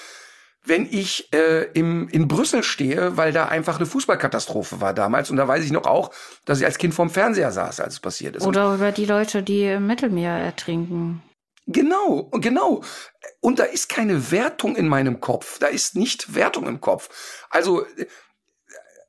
wenn 0.65 0.87
ich 0.89 1.31
äh, 1.33 1.63
im, 1.73 2.07
in 2.09 2.27
Brüssel 2.27 2.63
stehe, 2.63 3.17
weil 3.17 3.31
da 3.31 3.45
einfach 3.45 3.77
eine 3.77 3.85
Fußballkatastrophe 3.85 4.81
war 4.81 4.93
damals. 4.93 5.29
Und 5.29 5.37
da 5.37 5.47
weiß 5.47 5.63
ich 5.63 5.71
noch 5.71 5.85
auch, 5.85 6.11
dass 6.45 6.59
ich 6.59 6.65
als 6.65 6.77
Kind 6.77 6.93
vorm 6.93 7.09
Fernseher 7.09 7.51
saß, 7.51 7.79
als 7.79 7.95
es 7.95 7.99
passiert 7.99 8.35
ist. 8.35 8.45
Oder 8.45 8.75
über 8.75 8.91
die 8.91 9.05
Leute, 9.05 9.43
die 9.43 9.65
im 9.65 9.87
Mittelmeer 9.87 10.37
ertrinken. 10.37 11.21
Genau, 11.67 12.29
genau. 12.31 12.83
Und 13.39 13.59
da 13.59 13.63
ist 13.63 13.89
keine 13.89 14.31
Wertung 14.31 14.75
in 14.75 14.87
meinem 14.87 15.19
Kopf. 15.19 15.57
Da 15.59 15.67
ist 15.67 15.95
nicht 15.95 16.35
Wertung 16.35 16.67
im 16.67 16.79
Kopf. 16.79 17.09
Also 17.49 17.85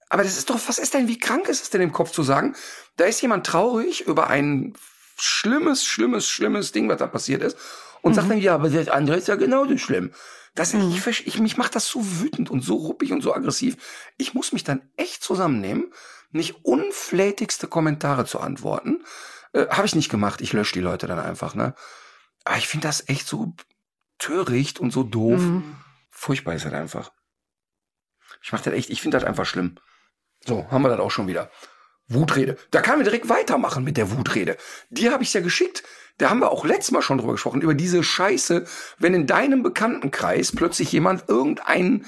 aber 0.08 0.22
das 0.22 0.36
ist 0.36 0.50
doch, 0.50 0.60
was 0.66 0.78
ist 0.78 0.94
denn, 0.94 1.08
wie 1.08 1.18
krank 1.18 1.48
ist 1.48 1.62
es 1.62 1.70
denn 1.70 1.80
im 1.80 1.92
Kopf 1.92 2.10
zu 2.10 2.22
sagen, 2.22 2.54
da 2.96 3.04
ist 3.04 3.20
jemand 3.22 3.46
traurig 3.46 4.02
über 4.06 4.28
ein 4.28 4.74
schlimmes, 5.18 5.84
schlimmes, 5.84 6.28
schlimmes 6.28 6.72
Ding, 6.72 6.88
was 6.88 6.98
da 6.98 7.06
passiert 7.06 7.42
ist. 7.42 7.56
und 8.02 8.14
sagt 8.14 8.30
dann, 8.30 8.38
ja, 8.38 8.54
aber 8.54 8.70
das 8.70 8.88
andere 8.88 9.16
ist 9.16 9.26
ja 9.26 9.34
genauso 9.34 9.76
schlimm. 9.78 10.12
Das, 10.54 10.72
ich, 10.72 11.06
ich, 11.06 11.26
ich, 11.26 11.38
mich 11.38 11.56
macht 11.56 11.74
das 11.74 11.86
so 11.86 12.00
wütend 12.20 12.50
und 12.50 12.62
so 12.62 12.76
ruppig 12.76 13.12
und 13.12 13.20
so 13.20 13.34
aggressiv. 13.34 13.76
Ich 14.16 14.32
muss 14.32 14.52
mich 14.52 14.64
dann 14.64 14.88
echt 14.96 15.22
zusammennehmen, 15.22 15.92
nicht 16.30 16.64
unflätigste 16.64 17.66
Kommentare 17.66 18.24
zu 18.24 18.40
antworten. 18.40 19.04
Äh, 19.52 19.66
Habe 19.68 19.86
ich 19.86 19.94
nicht 19.94 20.08
gemacht. 20.08 20.40
Ich 20.40 20.52
lösche 20.52 20.72
die 20.72 20.80
Leute 20.80 21.06
dann 21.06 21.18
einfach, 21.18 21.54
ne? 21.54 21.74
Aber 22.44 22.56
ich 22.56 22.68
finde 22.68 22.86
das 22.86 23.08
echt 23.08 23.26
so 23.26 23.54
töricht 24.18 24.78
und 24.78 24.92
so 24.92 25.02
doof. 25.02 25.40
Mhm. 25.40 25.76
Furchtbar 26.08 26.54
ist 26.54 26.64
das 26.64 26.72
einfach. 26.72 27.12
Ich 28.42 28.52
mach 28.52 28.60
das 28.60 28.72
echt, 28.72 28.88
ich 28.90 29.02
finde 29.02 29.18
das 29.18 29.26
einfach 29.26 29.44
schlimm. 29.44 29.76
So, 30.46 30.66
haben 30.70 30.82
wir 30.82 30.88
das 30.88 31.00
auch 31.00 31.10
schon 31.10 31.26
wieder. 31.26 31.50
Wutrede. 32.08 32.56
Da 32.70 32.80
kann 32.80 32.98
wir 32.98 33.04
direkt 33.04 33.28
weitermachen 33.28 33.82
mit 33.82 33.96
der 33.96 34.12
Wutrede. 34.12 34.56
Die 34.90 35.10
habe 35.10 35.24
ich 35.24 35.34
ja 35.34 35.40
geschickt. 35.40 35.82
Da 36.18 36.30
haben 36.30 36.38
wir 36.38 36.50
auch 36.50 36.64
letztes 36.64 36.92
Mal 36.92 37.02
schon 37.02 37.18
drüber 37.18 37.32
gesprochen, 37.32 37.60
über 37.60 37.74
diese 37.74 38.02
Scheiße, 38.02 38.64
wenn 38.98 39.12
in 39.12 39.26
deinem 39.26 39.62
Bekanntenkreis 39.62 40.52
plötzlich 40.52 40.92
jemand 40.92 41.28
irgendeinen 41.28 42.06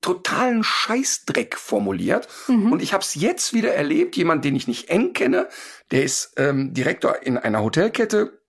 totalen 0.00 0.64
Scheißdreck 0.64 1.56
formuliert. 1.56 2.28
Und 2.70 2.82
ich 2.82 2.92
habe 2.92 3.02
es 3.02 3.14
jetzt 3.14 3.52
wieder 3.52 3.74
erlebt, 3.74 4.16
jemand, 4.16 4.44
den 4.44 4.56
ich 4.56 4.68
nicht 4.68 4.88
eng 4.88 5.12
kenne, 5.12 5.48
der 5.90 6.04
ist 6.04 6.34
ähm, 6.36 6.72
Direktor 6.72 7.22
in 7.22 7.36
einer 7.36 7.62
Hotelkette, 7.62 8.41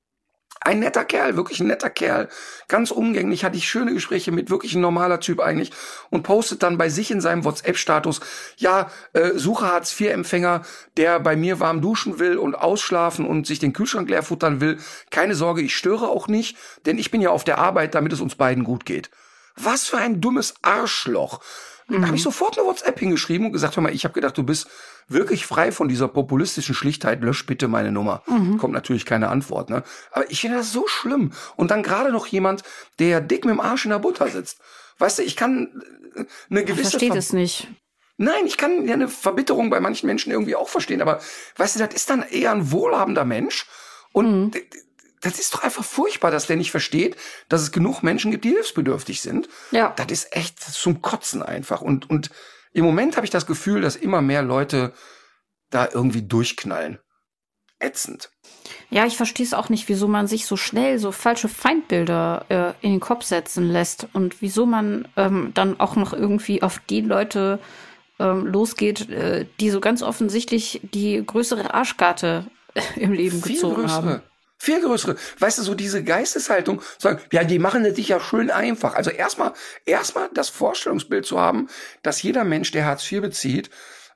ein 0.64 0.80
netter 0.80 1.06
Kerl, 1.06 1.36
wirklich 1.36 1.60
ein 1.60 1.68
netter 1.68 1.90
Kerl. 1.90 2.30
Ganz 2.68 2.92
umgänglich, 2.92 3.44
hatte 3.44 3.58
ich 3.58 3.68
schöne 3.68 3.94
Gespräche 3.94 4.32
mit, 4.32 4.50
wirklich 4.50 4.76
ein 4.76 4.82
normaler 4.82 5.20
Typ 5.20 5.40
eigentlich. 5.40 5.72
Und 6.10 6.24
postet 6.24 6.64
dann 6.64 6.78
bei 6.78 6.90
sich 6.90 7.12
in 7.12 7.22
seinem 7.22 7.44
WhatsApp-Status, 7.44 8.22
ja, 8.58 8.90
äh, 9.14 9.32
suche 9.36 9.68
Hartz-IV-Empfänger, 9.68 10.62
der 10.98 11.20
bei 11.20 11.36
mir 11.36 11.60
warm 11.60 11.82
duschen 11.82 12.20
will 12.20 12.38
und 12.38 12.56
ausschlafen 12.56 13.26
und 13.26 13.46
sich 13.48 13.60
den 13.60 13.74
Kühlschrank 13.74 14.10
leer 14.10 14.24
futtern 14.24 14.62
will. 14.62 14.80
Keine 15.12 15.36
Sorge, 15.36 15.62
ich 15.62 15.76
störe 15.76 16.08
auch 16.08 16.28
nicht, 16.28 16.58
denn 16.86 16.98
ich 16.98 17.12
bin 17.12 17.22
ja 17.22 17.30
auf 17.30 17.44
der 17.44 17.58
Arbeit, 17.58 17.96
damit 17.96 18.14
es 18.14 18.22
uns 18.22 18.36
beiden 18.36 18.64
gut 18.64 18.86
geht. 18.86 19.10
Was 19.56 19.88
für 19.88 19.98
ein 19.98 20.20
dummes 20.20 20.56
Arschloch. 20.62 21.42
Da 21.90 22.08
habe 22.08 22.16
ich 22.16 22.24
sofort 22.24 22.58
eine 22.58 22.68
WhatsApp 22.68 23.00
hingeschrieben 23.00 23.48
und 23.48 23.54
gesagt, 23.54 23.76
hör 23.76 23.84
mal, 23.84 23.94
ich 23.94 24.04
habe 24.06 24.14
gedacht, 24.14 24.38
du 24.38 24.44
bist 24.44 24.68
wirklich 25.08 25.46
frei 25.46 25.72
von 25.72 25.88
dieser 25.90 26.08
populistischen 26.08 26.74
Schlichtheit, 26.76 27.22
lösch 27.22 27.46
bitte 27.46 27.68
meine 27.68 27.92
Nummer. 27.92 28.24
Kommt 28.58 28.74
natürlich 28.74 29.06
keine 29.06 29.30
Antwort, 29.30 29.70
ne? 29.70 29.84
Aber 30.12 30.30
ich 30.32 30.42
finde 30.42 30.58
das 30.58 30.72
so 30.72 30.88
schlimm. 30.88 31.34
Und 31.56 31.72
dann 31.72 31.84
gerade 31.84 32.12
noch 32.12 32.26
jemand, 32.28 32.64
der 33.00 33.20
dick 33.22 33.46
mit 33.46 33.54
dem 33.54 33.60
Arsch 33.60 33.86
in 33.86 33.92
der 33.92 34.00
Butter 34.00 34.28
sitzt. 34.30 34.60
Weißt 34.98 35.20
du, 35.20 35.24
ich 35.24 35.36
kann 35.36 35.82
äh, 36.16 36.26
eine 36.50 36.62
Ich 36.62 36.66
gewisse 36.68 36.92
verstehe 36.92 37.10
Ver- 37.10 37.18
es 37.18 37.34
nicht. 37.34 37.68
Nein, 38.18 38.46
ich 38.46 38.58
kann 38.58 38.88
ja 38.88 38.94
eine 38.94 39.08
Verbitterung 39.10 39.70
bei 39.70 39.80
manchen 39.80 40.06
Menschen 40.08 40.32
irgendwie 40.32 40.56
auch 40.56 40.70
verstehen, 40.70 41.02
aber 41.02 41.20
weißt 41.58 41.76
du, 41.76 41.80
das 41.86 41.96
ist 41.96 42.10
dann 42.10 42.22
eher 42.22 42.52
ein 42.52 42.72
wohlhabender 42.72 43.26
Mensch 43.26 43.66
und 44.14 44.52
d- 44.52 44.70
das 45.24 45.40
ist 45.40 45.54
doch 45.54 45.64
einfach 45.64 45.84
furchtbar, 45.84 46.32
dass 46.32 46.48
der 46.48 46.58
nicht 46.58 46.72
versteht, 46.72 47.16
dass 47.50 47.62
es 47.62 47.72
genug 47.72 48.04
Menschen 48.04 48.32
gibt, 48.32 48.46
die 48.46 48.50
hilfsbedürftig 48.50 49.22
sind. 49.22 49.50
Ja. 49.72 49.94
Das 49.96 50.08
ist 50.12 50.36
echt 50.36 50.60
zum 50.60 51.02
Kotzen 51.02 51.42
einfach 51.42 51.82
und 51.82 52.10
und 52.10 52.30
im 52.74 52.86
Moment 52.86 53.16
habe 53.16 53.26
ich 53.26 53.32
das 53.32 53.46
Gefühl, 53.46 53.82
dass 53.82 53.96
immer 53.96 54.22
mehr 54.22 54.42
Leute 54.42 54.94
da 55.70 55.88
irgendwie 55.92 56.24
durchknallen. 56.24 57.00
Ätzend. 57.80 58.30
Ja, 58.90 59.06
ich 59.06 59.18
verstehe 59.18 59.46
es 59.46 59.54
auch 59.54 59.70
nicht, 59.70 59.90
wieso 59.90 60.08
man 60.08 60.28
sich 60.28 60.46
so 60.46 60.56
schnell 60.56 61.00
so 61.00 61.12
falsche 61.12 61.50
Feindbilder 61.50 62.46
äh, 62.50 62.86
in 62.86 62.92
den 62.92 63.00
Kopf 63.00 63.26
setzen 63.26 63.70
lässt 63.70 64.08
und 64.14 64.42
wieso 64.42 64.66
man 64.66 65.08
ähm, 65.18 65.52
dann 65.54 65.80
auch 65.80 65.96
noch 65.96 66.14
irgendwie 66.14 66.64
auf 66.64 66.80
die 66.90 67.02
Leute 67.02 67.60
ähm, 68.20 68.46
losgeht, 68.46 69.10
äh, 69.10 69.46
die 69.60 69.70
so 69.70 69.82
ganz 69.82 70.02
offensichtlich 70.02 70.80
die 70.84 71.24
größere 71.26 71.74
Arschkarte 71.74 72.48
im 72.96 73.12
Leben 73.12 73.42
Viel 73.42 73.56
gezogen 73.56 73.82
größere. 73.82 73.92
haben. 73.92 74.22
Viel 74.58 74.82
größere. 74.82 75.16
Weißt 75.40 75.58
du, 75.58 75.64
so 75.64 75.76
diese 75.76 76.04
Geisteshaltung, 76.04 76.82
sagen, 76.98 77.20
ja, 77.32 77.44
die 77.44 77.60
machen 77.60 77.84
es 77.86 77.96
sich 77.96 78.08
ja 78.10 78.20
schön 78.20 78.50
einfach. 78.50 78.96
Also 78.96 79.10
erstmal, 79.10 79.54
erstmal 79.86 80.30
das 80.34 80.50
Vorstellungsbild 80.50 81.26
zu 81.26 81.40
haben, 81.40 81.68
dass 82.02 82.22
jeder 82.22 82.44
Mensch, 82.44 82.72
der 82.72 82.86
Hartz 82.86 83.12
IV 83.12 83.22
bezieht, 83.22 83.70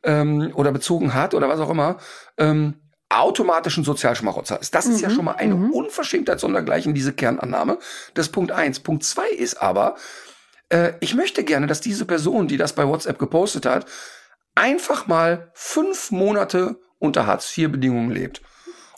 ähm, 0.03 0.51
oder 0.53 0.71
bezogen 0.71 1.13
hat 1.13 1.33
oder 1.33 1.49
was 1.49 1.59
auch 1.59 1.69
immer, 1.69 1.97
ähm, 2.37 2.75
automatisch 3.09 3.77
ein 3.77 3.83
Sozialschmarotzer 3.83 4.59
ist. 4.59 4.75
Das 4.75 4.85
ist 4.85 5.01
ja 5.01 5.09
schon 5.09 5.25
mal 5.25 5.35
eine 5.35 5.55
Unverschämtheit 5.55 6.39
sondergleichen, 6.39 6.93
diese 6.93 7.13
Kernannahme. 7.13 7.79
Das 8.13 8.27
ist 8.27 8.31
Punkt 8.31 8.51
eins. 8.51 8.81
Punkt 8.81 9.03
zwei 9.03 9.29
ist 9.29 9.61
aber, 9.61 9.95
äh, 10.69 10.93
ich 10.99 11.15
möchte 11.15 11.43
gerne, 11.43 11.67
dass 11.67 11.79
diese 11.79 12.05
Person, 12.05 12.47
die 12.47 12.57
das 12.57 12.73
bei 12.73 12.85
WhatsApp 12.85 13.17
gepostet 13.17 13.65
hat, 13.65 13.85
einfach 14.55 15.07
mal 15.07 15.51
fünf 15.53 16.11
Monate 16.11 16.79
unter 16.99 17.27
Hartz-IV-Bedingungen 17.27 18.11
lebt. 18.11 18.41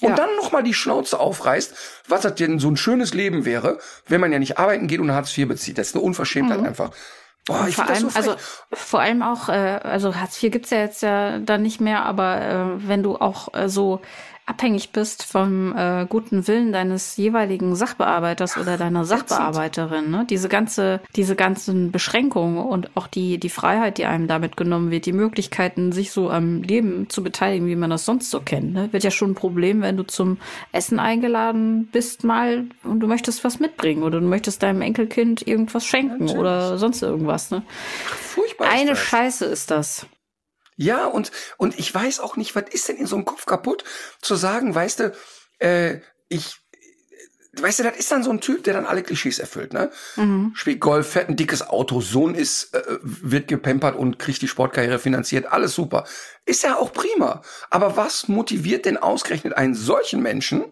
Und 0.01 0.09
Ja. 0.09 0.15
dann 0.15 0.35
noch 0.37 0.51
mal 0.51 0.63
die 0.63 0.73
Schnauze 0.73 1.19
aufreißt, 1.19 1.75
was 2.07 2.21
das 2.21 2.35
denn 2.35 2.59
so 2.59 2.69
ein 2.69 2.77
schönes 2.77 3.13
Leben 3.13 3.45
wäre, 3.45 3.79
wenn 4.07 4.21
man 4.21 4.31
ja 4.31 4.39
nicht 4.39 4.57
arbeiten 4.57 4.87
geht 4.87 4.99
und 4.99 5.11
Hartz 5.11 5.37
IV 5.37 5.47
bezieht. 5.47 5.77
Das 5.77 5.87
ist 5.89 5.95
eine 5.95 6.03
Unverschämtheit 6.03 6.59
einfach. 6.63 6.91
Boah, 7.45 7.65
ich 7.67 7.75
vor 7.75 7.85
find 7.85 7.89
das 7.89 8.15
allem, 8.15 8.25
so 8.25 8.31
also 8.31 8.35
vor 8.71 8.99
allem 9.01 9.21
auch, 9.23 9.49
äh, 9.49 9.79
also 9.83 10.15
Hartz 10.15 10.41
IV 10.41 10.51
gibt's 10.51 10.69
ja 10.69 10.79
jetzt 10.79 11.01
ja 11.01 11.39
dann 11.39 11.61
nicht 11.63 11.81
mehr, 11.81 12.03
aber 12.05 12.41
äh, 12.41 12.87
wenn 12.87 13.03
du 13.03 13.17
auch 13.17 13.53
äh, 13.53 13.67
so 13.69 14.01
abhängig 14.49 14.91
bist 14.91 15.23
vom 15.23 15.75
äh, 15.77 16.07
guten 16.09 16.47
Willen 16.47 16.73
deines 16.73 17.15
jeweiligen 17.17 17.75
Sachbearbeiters 17.75 18.57
oder 18.57 18.77
deiner 18.77 19.05
Sachbearbeiterin, 19.05 20.09
ne? 20.09 20.25
diese 20.27 20.49
ganze, 20.49 21.01
diese 21.15 21.35
ganzen 21.35 21.91
Beschränkungen 21.91 22.57
und 22.57 22.89
auch 22.97 23.05
die 23.05 23.37
die 23.37 23.49
Freiheit, 23.49 23.99
die 23.99 24.05
einem 24.05 24.27
damit 24.27 24.57
genommen 24.57 24.89
wird, 24.89 25.05
die 25.05 25.13
Möglichkeiten, 25.13 25.91
sich 25.91 26.11
so 26.11 26.31
am 26.31 26.63
Leben 26.63 27.09
zu 27.09 27.23
beteiligen, 27.23 27.67
wie 27.67 27.75
man 27.75 27.91
das 27.91 28.05
sonst 28.05 28.31
so 28.31 28.41
kennt, 28.41 28.73
ne? 28.73 28.91
wird 28.91 29.03
ja 29.03 29.11
schon 29.11 29.31
ein 29.31 29.35
Problem, 29.35 29.81
wenn 29.81 29.97
du 29.97 30.03
zum 30.03 30.37
Essen 30.71 30.99
eingeladen 30.99 31.87
bist 31.91 32.23
mal 32.23 32.65
und 32.83 33.01
du 33.01 33.07
möchtest 33.07 33.43
was 33.43 33.59
mitbringen 33.59 34.01
oder 34.01 34.19
du 34.19 34.25
möchtest 34.25 34.63
deinem 34.63 34.81
Enkelkind 34.81 35.47
irgendwas 35.47 35.85
schenken 35.85 36.25
Natürlich. 36.25 36.39
oder 36.39 36.77
sonst 36.79 37.03
irgendwas. 37.03 37.51
Ne? 37.51 37.61
Furchtbar 38.07 38.67
ist 38.67 38.81
Eine. 38.81 38.95
Scheiße 38.95 39.45
ist 39.45 39.69
das. 39.69 40.07
Ja, 40.81 41.07
und, 41.07 41.31
und 41.57 41.77
ich 41.77 41.93
weiß 41.93 42.21
auch 42.21 42.37
nicht, 42.37 42.55
was 42.55 42.63
ist 42.71 42.87
denn 42.87 42.95
in 42.95 43.05
so 43.05 43.17
einem 43.17 43.25
Kopf 43.25 43.45
kaputt, 43.45 43.83
zu 44.21 44.35
sagen, 44.35 44.73
weißt 44.73 44.99
du, 45.01 45.13
äh, 45.59 45.99
ich, 46.29 46.55
weißt 47.59 47.79
du, 47.79 47.83
das 47.83 47.97
ist 47.97 48.09
dann 48.13 48.23
so 48.23 48.29
ein 48.31 48.39
Typ, 48.39 48.63
der 48.63 48.75
dann 48.75 48.85
alle 48.85 49.03
Klischees 49.03 49.39
erfüllt, 49.39 49.73
ne? 49.73 49.91
Spielt 50.55 50.79
Golf, 50.79 51.09
fährt 51.11 51.27
ein 51.27 51.35
dickes 51.35 51.67
Auto, 51.67 51.99
Sohn 51.99 52.33
ist, 52.33 52.73
äh, 52.73 52.97
wird 53.01 53.49
gepampert 53.49 53.97
und 53.97 54.19
kriegt 54.19 54.41
die 54.41 54.47
Sportkarriere 54.47 54.99
finanziert, 54.99 55.47
alles 55.51 55.73
super. 55.75 56.05
Ist 56.45 56.63
ja 56.63 56.77
auch 56.77 56.93
prima. 56.93 57.41
Aber 57.69 57.97
was 57.97 58.29
motiviert 58.29 58.85
denn 58.85 58.95
ausgerechnet 58.95 59.57
einen 59.57 59.75
solchen 59.75 60.21
Menschen, 60.21 60.71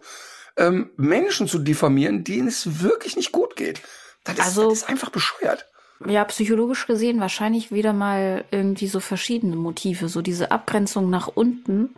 ähm, 0.56 0.90
Menschen 0.96 1.48
zu 1.48 1.58
diffamieren, 1.58 2.24
denen 2.24 2.48
es 2.48 2.80
wirklich 2.82 3.14
nicht 3.14 3.30
gut 3.32 3.56
geht? 3.56 3.82
Das 4.24 4.36
ist, 4.38 4.42
Also- 4.44 4.70
das 4.70 4.78
ist 4.78 4.88
einfach 4.88 5.10
bescheuert. 5.10 5.66
Ja, 6.06 6.24
psychologisch 6.24 6.86
gesehen 6.86 7.20
wahrscheinlich 7.20 7.72
wieder 7.72 7.92
mal 7.92 8.44
irgendwie 8.50 8.86
so 8.86 9.00
verschiedene 9.00 9.56
Motive. 9.56 10.08
So 10.08 10.22
diese 10.22 10.52
Abgrenzung 10.52 11.10
nach 11.10 11.26
unten, 11.26 11.94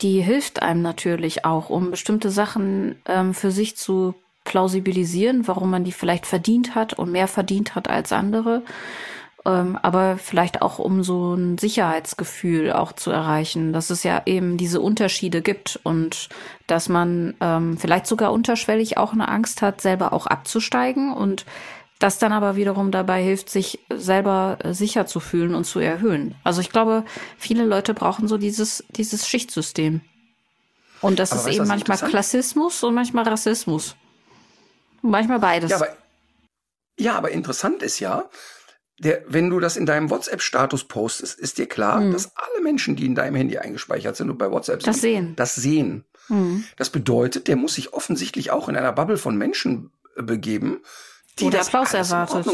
die 0.00 0.20
hilft 0.20 0.62
einem 0.62 0.82
natürlich 0.82 1.44
auch, 1.44 1.68
um 1.68 1.90
bestimmte 1.90 2.30
Sachen 2.30 2.96
ähm, 3.06 3.34
für 3.34 3.50
sich 3.50 3.76
zu 3.76 4.14
plausibilisieren, 4.44 5.48
warum 5.48 5.70
man 5.70 5.84
die 5.84 5.92
vielleicht 5.92 6.26
verdient 6.26 6.74
hat 6.74 6.94
und 6.94 7.10
mehr 7.10 7.28
verdient 7.28 7.74
hat 7.74 7.90
als 7.90 8.12
andere. 8.12 8.62
Ähm, 9.44 9.78
aber 9.82 10.16
vielleicht 10.16 10.62
auch 10.62 10.78
um 10.78 11.02
so 11.02 11.34
ein 11.34 11.58
Sicherheitsgefühl 11.58 12.72
auch 12.72 12.92
zu 12.92 13.10
erreichen, 13.10 13.72
dass 13.72 13.90
es 13.90 14.04
ja 14.04 14.22
eben 14.26 14.56
diese 14.56 14.80
Unterschiede 14.80 15.42
gibt 15.42 15.78
und 15.82 16.28
dass 16.66 16.88
man 16.88 17.34
ähm, 17.40 17.78
vielleicht 17.78 18.06
sogar 18.06 18.32
unterschwellig 18.32 18.96
auch 18.96 19.12
eine 19.12 19.28
Angst 19.28 19.60
hat, 19.60 19.80
selber 19.80 20.12
auch 20.12 20.26
abzusteigen 20.26 21.12
und 21.12 21.46
das 21.98 22.18
dann 22.18 22.32
aber 22.32 22.56
wiederum 22.56 22.90
dabei 22.90 23.22
hilft, 23.22 23.50
sich 23.50 23.80
selber 23.92 24.58
sicher 24.70 25.06
zu 25.06 25.20
fühlen 25.20 25.54
und 25.54 25.64
zu 25.64 25.80
erhöhen. 25.80 26.36
Also 26.44 26.60
ich 26.60 26.70
glaube, 26.70 27.04
viele 27.36 27.64
Leute 27.64 27.94
brauchen 27.94 28.28
so 28.28 28.38
dieses, 28.38 28.84
dieses 28.90 29.26
Schichtsystem. 29.26 30.00
Und 31.00 31.18
das 31.18 31.32
Aber 31.32 31.40
ist 31.40 31.46
weißt 31.46 31.56
eben 31.56 31.68
manchmal 31.68 31.98
Klassismus 31.98 32.82
und 32.82 32.94
manchmal 32.94 33.24
Rassismus. 33.24 33.96
Und 35.02 35.10
manchmal 35.10 35.38
beides. 35.38 35.70
Ja, 35.70 35.76
aber, 35.76 35.88
ja, 36.98 37.14
aber 37.16 37.30
interessant 37.30 37.82
ist 37.82 38.00
ja, 38.00 38.28
der, 38.98 39.22
wenn 39.28 39.48
du 39.48 39.60
das 39.60 39.76
in 39.76 39.86
deinem 39.86 40.10
WhatsApp-Status 40.10 40.84
postest, 40.84 41.38
ist 41.38 41.58
dir 41.58 41.66
klar, 41.66 42.02
dass 42.10 42.32
alle 42.36 42.62
Menschen, 42.62 42.96
die 42.96 43.06
in 43.06 43.14
deinem 43.14 43.36
Handy 43.36 43.58
eingespeichert 43.58 44.16
sind 44.16 44.28
und 44.28 44.38
bei 44.38 44.50
WhatsApp 44.50 44.80
Das 44.80 44.96
sind, 44.96 45.00
sehen. 45.00 45.36
das 45.36 45.54
sehen. 45.54 46.04
Mhm. 46.28 46.64
Das 46.76 46.90
bedeutet, 46.90 47.46
der 47.46 47.54
muss 47.54 47.74
sich 47.74 47.92
offensichtlich 47.92 48.50
auch 48.50 48.68
in 48.68 48.76
einer 48.76 48.92
Bubble 48.92 49.16
von 49.16 49.36
Menschen 49.36 49.92
äh, 50.16 50.22
begeben, 50.22 50.80
die 51.40 51.44
Oder 51.44 51.60
Applaus 51.60 51.94
erwartet. 51.94 52.46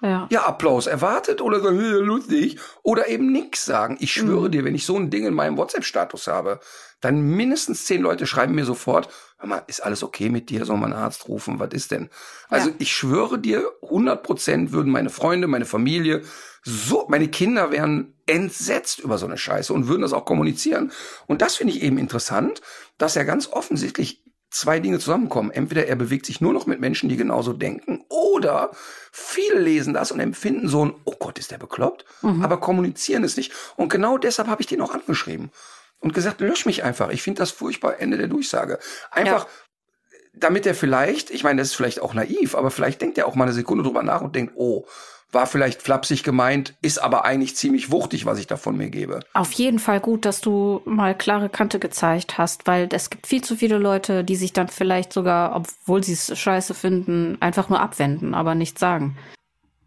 Ja. 0.00 0.26
Ja, 0.32 0.42
Applaus 0.46 0.88
erwartet 0.88 1.40
oder 1.40 1.62
"Hey, 1.62 2.00
lustig. 2.00 2.58
Oder 2.82 3.06
eben 3.08 3.30
nix 3.30 3.64
sagen. 3.64 3.96
Ich 4.00 4.12
schwöre 4.12 4.50
dir, 4.50 4.64
wenn 4.64 4.74
ich 4.74 4.84
so 4.84 4.96
ein 4.96 5.10
Ding 5.10 5.24
in 5.26 5.32
meinem 5.34 5.56
WhatsApp-Status 5.56 6.26
habe, 6.26 6.58
dann 7.00 7.22
mindestens 7.22 7.84
zehn 7.84 8.02
Leute 8.02 8.26
schreiben 8.26 8.54
mir 8.56 8.64
sofort, 8.64 9.08
hör 9.38 9.48
mal, 9.48 9.62
ist 9.68 9.80
alles 9.80 10.02
okay 10.02 10.28
mit 10.28 10.50
dir? 10.50 10.64
Soll 10.64 10.76
man 10.76 10.92
einen 10.92 11.02
Arzt 11.02 11.28
rufen? 11.28 11.60
Was 11.60 11.70
ist 11.72 11.92
denn? 11.92 12.10
Also 12.48 12.70
Ja. 12.70 12.74
ich 12.78 12.92
schwöre 12.92 13.38
dir, 13.38 13.64
100 13.80 14.24
Prozent 14.24 14.72
würden 14.72 14.90
meine 14.90 15.10
Freunde, 15.10 15.46
meine 15.46 15.66
Familie, 15.66 16.22
so, 16.64 17.06
meine 17.08 17.28
Kinder 17.28 17.70
wären 17.70 18.14
entsetzt 18.26 19.00
über 19.00 19.18
so 19.18 19.26
eine 19.26 19.38
Scheiße 19.38 19.72
und 19.72 19.86
würden 19.88 20.02
das 20.02 20.12
auch 20.12 20.24
kommunizieren. 20.24 20.92
Und 21.26 21.42
das 21.42 21.56
finde 21.56 21.74
ich 21.74 21.82
eben 21.82 21.98
interessant, 21.98 22.60
dass 22.98 23.14
er 23.16 23.24
ganz 23.24 23.48
offensichtlich 23.48 24.21
zwei 24.52 24.78
Dinge 24.80 24.98
zusammenkommen. 24.98 25.50
Entweder 25.50 25.86
er 25.86 25.96
bewegt 25.96 26.26
sich 26.26 26.40
nur 26.40 26.52
noch 26.52 26.66
mit 26.66 26.78
Menschen, 26.78 27.08
die 27.08 27.16
genauso 27.16 27.52
denken, 27.52 28.04
oder 28.08 28.70
viele 29.10 29.58
lesen 29.58 29.94
das 29.94 30.12
und 30.12 30.20
empfinden 30.20 30.68
so 30.68 30.84
ein, 30.84 30.94
oh 31.04 31.14
Gott, 31.18 31.38
ist 31.38 31.50
der 31.50 31.58
bekloppt, 31.58 32.04
mhm. 32.22 32.44
aber 32.44 32.58
kommunizieren 32.58 33.24
es 33.24 33.36
nicht. 33.36 33.52
Und 33.76 33.88
genau 33.88 34.18
deshalb 34.18 34.48
habe 34.48 34.60
ich 34.60 34.66
den 34.66 34.80
auch 34.80 34.94
angeschrieben 34.94 35.50
und 36.00 36.14
gesagt, 36.14 36.40
lösch 36.40 36.66
mich 36.66 36.84
einfach. 36.84 37.10
Ich 37.10 37.22
finde 37.22 37.40
das 37.40 37.50
furchtbar, 37.50 37.98
Ende 37.98 38.18
der 38.18 38.28
Durchsage. 38.28 38.78
Einfach, 39.10 39.44
ja. 39.44 39.50
damit 40.34 40.66
er 40.66 40.74
vielleicht, 40.74 41.30
ich 41.30 41.44
meine, 41.44 41.62
das 41.62 41.68
ist 41.68 41.74
vielleicht 41.74 42.00
auch 42.00 42.14
naiv, 42.14 42.54
aber 42.54 42.70
vielleicht 42.70 43.00
denkt 43.00 43.18
er 43.18 43.26
auch 43.26 43.34
mal 43.34 43.44
eine 43.44 43.52
Sekunde 43.52 43.84
drüber 43.84 44.02
nach 44.02 44.20
und 44.20 44.36
denkt, 44.36 44.52
oh, 44.56 44.86
war 45.32 45.46
vielleicht 45.46 45.82
flapsig 45.82 46.22
gemeint, 46.22 46.74
ist 46.82 46.98
aber 46.98 47.24
eigentlich 47.24 47.56
ziemlich 47.56 47.90
wuchtig, 47.90 48.26
was 48.26 48.38
ich 48.38 48.46
da 48.46 48.56
von 48.56 48.76
mir 48.76 48.90
gebe. 48.90 49.20
Auf 49.32 49.52
jeden 49.52 49.78
Fall 49.78 50.00
gut, 50.00 50.24
dass 50.24 50.40
du 50.40 50.82
mal 50.84 51.16
klare 51.16 51.48
Kante 51.48 51.78
gezeigt 51.78 52.38
hast, 52.38 52.66
weil 52.66 52.88
es 52.92 53.10
gibt 53.10 53.26
viel 53.26 53.42
zu 53.42 53.56
viele 53.56 53.78
Leute, 53.78 54.24
die 54.24 54.36
sich 54.36 54.52
dann 54.52 54.68
vielleicht 54.68 55.12
sogar, 55.12 55.56
obwohl 55.56 56.04
sie 56.04 56.12
es 56.12 56.38
scheiße 56.38 56.74
finden, 56.74 57.38
einfach 57.40 57.68
nur 57.68 57.80
abwenden, 57.80 58.34
aber 58.34 58.54
nichts 58.54 58.80
sagen. 58.80 59.16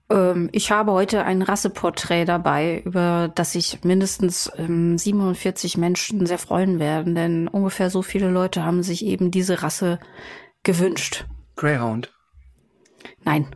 Ähm, 0.09 0.49
ich 0.51 0.71
habe 0.71 0.91
heute 0.91 1.23
ein 1.23 1.41
Rasseporträt 1.41 2.25
dabei, 2.25 2.81
über 2.85 3.31
das 3.33 3.53
sich 3.53 3.83
mindestens 3.83 4.51
ähm, 4.57 4.97
47 4.97 5.77
Menschen 5.77 6.25
sehr 6.25 6.39
freuen 6.39 6.79
werden, 6.79 7.15
denn 7.15 7.47
ungefähr 7.47 7.89
so 7.89 8.01
viele 8.01 8.29
Leute 8.29 8.63
haben 8.63 8.83
sich 8.83 9.05
eben 9.05 9.31
diese 9.31 9.61
Rasse 9.63 9.99
gewünscht. 10.63 11.25
Greyhound. 11.55 12.11
Nein. 13.23 13.47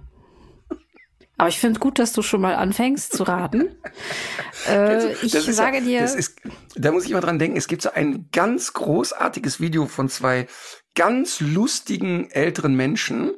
Aber 1.39 1.47
ich 1.47 1.57
finde 1.57 1.79
gut, 1.79 1.99
dass 1.99 2.11
du 2.11 2.21
schon 2.21 2.41
mal 2.41 2.55
anfängst 2.55 3.13
zu 3.13 3.23
raten. 3.23 3.73
äh, 4.67 5.13
ich 5.23 5.31
sage 5.31 5.77
ja, 5.77 5.83
dir. 5.83 6.03
Ist, 6.03 6.35
da 6.75 6.91
muss 6.91 7.05
ich 7.05 7.11
mal 7.13 7.21
dran 7.21 7.39
denken, 7.39 7.55
es 7.55 7.69
gibt 7.69 7.81
so 7.81 7.91
ein 7.91 8.27
ganz 8.33 8.73
großartiges 8.73 9.61
Video 9.61 9.85
von 9.85 10.09
zwei 10.09 10.47
ganz 10.95 11.39
lustigen 11.39 12.29
älteren 12.29 12.75
Menschen. 12.75 13.37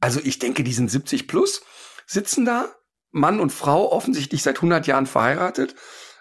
Also 0.00 0.18
ich 0.24 0.38
denke, 0.38 0.64
die 0.64 0.72
sind 0.72 0.90
70 0.90 1.28
plus, 1.28 1.60
sitzen 2.06 2.46
da, 2.46 2.74
Mann 3.10 3.38
und 3.38 3.52
Frau, 3.52 3.92
offensichtlich 3.92 4.42
seit 4.42 4.56
100 4.56 4.86
Jahren 4.86 5.04
verheiratet. 5.04 5.74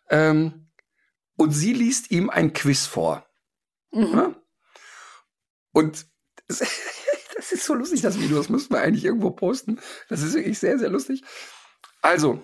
Ähm, 0.10 0.70
und 1.38 1.52
sie 1.52 1.72
liest 1.72 2.12
ihm 2.12 2.30
ein 2.30 2.52
Quiz 2.52 2.88
vor. 2.88 3.26
Mhm. 3.92 4.18
Ja? 4.18 4.36
Und 5.72 6.08
Das 7.46 7.60
ist 7.60 7.66
so 7.66 7.76
lustig, 7.76 8.02
das 8.02 8.20
Video. 8.20 8.38
Das 8.38 8.50
müssten 8.50 8.74
wir 8.74 8.82
eigentlich 8.82 9.06
irgendwo 9.06 9.30
posten. 9.30 9.80
Das 10.10 10.24
ist 10.24 10.34
wirklich 10.34 10.58
sehr, 10.58 10.80
sehr 10.80 10.90
lustig. 10.90 11.24
Also, 12.02 12.42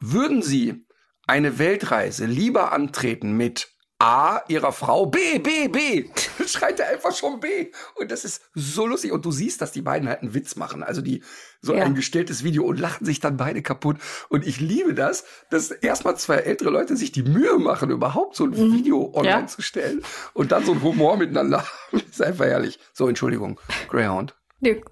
würden 0.00 0.40
Sie 0.40 0.86
eine 1.26 1.58
Weltreise 1.58 2.24
lieber 2.24 2.72
antreten 2.72 3.36
mit 3.36 3.73
A, 3.98 4.42
ihrer 4.48 4.72
Frau, 4.72 5.06
B, 5.06 5.38
B, 5.38 5.68
B. 5.68 6.10
Schreit 6.46 6.80
er 6.80 6.88
einfach 6.88 7.14
schon 7.14 7.40
B. 7.40 7.70
Und 7.94 8.10
das 8.10 8.24
ist 8.24 8.42
so 8.54 8.86
lustig. 8.86 9.12
Und 9.12 9.24
du 9.24 9.30
siehst, 9.30 9.60
dass 9.60 9.72
die 9.72 9.82
beiden 9.82 10.08
halt 10.08 10.20
einen 10.20 10.34
Witz 10.34 10.56
machen. 10.56 10.82
Also 10.82 11.00
die, 11.00 11.22
so 11.62 11.74
ja. 11.74 11.84
ein 11.84 11.94
gestelltes 11.94 12.44
Video 12.44 12.64
und 12.64 12.78
lachen 12.78 13.04
sich 13.04 13.20
dann 13.20 13.36
beide 13.36 13.62
kaputt. 13.62 13.98
Und 14.28 14.46
ich 14.46 14.60
liebe 14.60 14.94
das, 14.94 15.24
dass 15.50 15.70
erstmal 15.70 16.16
zwei 16.16 16.36
ältere 16.36 16.70
Leute 16.70 16.96
sich 16.96 17.12
die 17.12 17.22
Mühe 17.22 17.58
machen, 17.58 17.90
überhaupt 17.90 18.36
so 18.36 18.44
ein 18.44 18.50
mhm. 18.50 18.74
Video 18.74 19.12
online 19.14 19.42
ja. 19.42 19.46
zu 19.46 19.62
stellen. 19.62 20.02
Und 20.34 20.52
dann 20.52 20.64
so 20.64 20.72
ein 20.72 20.82
Humor 20.82 21.16
miteinander 21.16 21.64
haben. 21.92 22.02
ist 22.10 22.20
einfach 22.20 22.46
herrlich. 22.46 22.80
So, 22.92 23.08
Entschuldigung. 23.08 23.60
Greyhound. 23.88 24.36
Nee, 24.60 24.82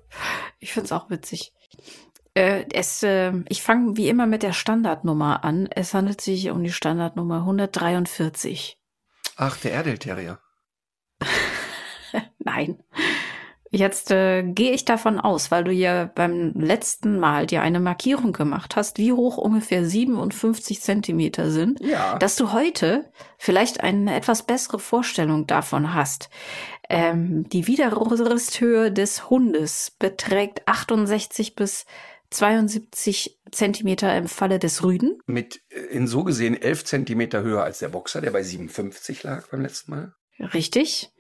ich 0.58 0.72
find's 0.72 0.92
auch 0.92 1.10
witzig. 1.10 1.52
Äh, 2.34 2.64
es, 2.72 3.02
äh, 3.02 3.32
ich 3.48 3.62
fange 3.62 3.96
wie 3.96 4.08
immer 4.08 4.26
mit 4.26 4.42
der 4.42 4.52
Standardnummer 4.52 5.44
an. 5.44 5.66
Es 5.66 5.92
handelt 5.92 6.20
sich 6.20 6.50
um 6.50 6.62
die 6.62 6.72
Standardnummer 6.72 7.38
143. 7.38 8.78
Ach, 9.36 9.56
der 9.58 9.72
Erdel 9.72 9.98
Terrier. 9.98 10.38
Nein. 12.38 12.82
Jetzt 13.74 14.10
äh, 14.10 14.42
gehe 14.42 14.72
ich 14.72 14.84
davon 14.84 15.18
aus, 15.18 15.50
weil 15.50 15.64
du 15.64 15.72
ja 15.72 16.04
beim 16.04 16.52
letzten 16.52 17.18
Mal 17.18 17.46
dir 17.46 17.62
eine 17.62 17.80
Markierung 17.80 18.32
gemacht 18.32 18.76
hast, 18.76 18.98
wie 18.98 19.14
hoch 19.14 19.38
ungefähr 19.38 19.86
57 19.86 20.82
Zentimeter 20.82 21.50
sind, 21.50 21.80
ja. 21.80 22.18
dass 22.18 22.36
du 22.36 22.52
heute 22.52 23.10
vielleicht 23.38 23.80
eine 23.82 24.14
etwas 24.14 24.42
bessere 24.42 24.78
Vorstellung 24.78 25.46
davon 25.46 25.94
hast. 25.94 26.28
Ähm, 26.90 27.48
die 27.48 27.66
Widerristhöhe 27.66 28.92
des 28.92 29.30
Hundes 29.30 29.90
beträgt 29.98 30.68
68 30.68 31.54
bis 31.56 31.86
72 32.32 33.38
Zentimeter 33.50 34.16
im 34.16 34.28
Falle 34.28 34.58
des 34.58 34.82
Rüden. 34.82 35.18
Mit 35.26 35.60
äh, 35.68 35.80
in 35.80 36.06
so 36.06 36.24
gesehen 36.24 36.60
11 36.60 36.84
Zentimeter 36.84 37.42
höher 37.42 37.62
als 37.62 37.78
der 37.78 37.88
Boxer, 37.88 38.20
der 38.20 38.30
bei 38.30 38.42
57 38.42 39.22
lag 39.22 39.48
beim 39.48 39.60
letzten 39.62 39.90
Mal. 39.90 40.14
Richtig. 40.54 41.12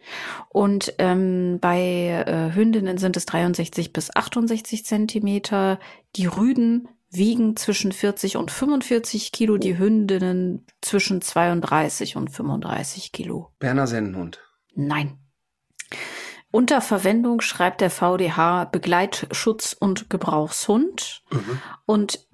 Und 0.48 0.94
ähm, 0.98 1.58
bei 1.60 2.24
äh, 2.26 2.54
Hündinnen 2.54 2.98
sind 2.98 3.16
es 3.16 3.26
63 3.26 3.92
bis 3.92 4.14
68 4.14 4.84
Zentimeter. 4.84 5.78
Die 6.16 6.26
Rüden 6.26 6.88
wiegen 7.10 7.56
zwischen 7.56 7.92
40 7.92 8.36
und 8.36 8.50
45 8.50 9.32
Kilo, 9.32 9.58
die 9.58 9.78
Hündinnen 9.78 10.66
zwischen 10.80 11.20
32 11.20 12.16
und 12.16 12.30
35 12.30 13.12
Kilo. 13.12 13.52
Berner 13.58 13.86
Sennenhund. 13.86 14.40
Nein. 14.74 15.18
Unter 16.52 16.82
Verwendung 16.82 17.40
schreibt 17.40 17.80
der 17.80 17.90
VDH 17.90 18.66
Begleitschutz- 18.66 19.74
und 19.74 20.10
Gebrauchshund. 20.10 21.22
Mhm. 21.30 21.60
Und 21.86 22.28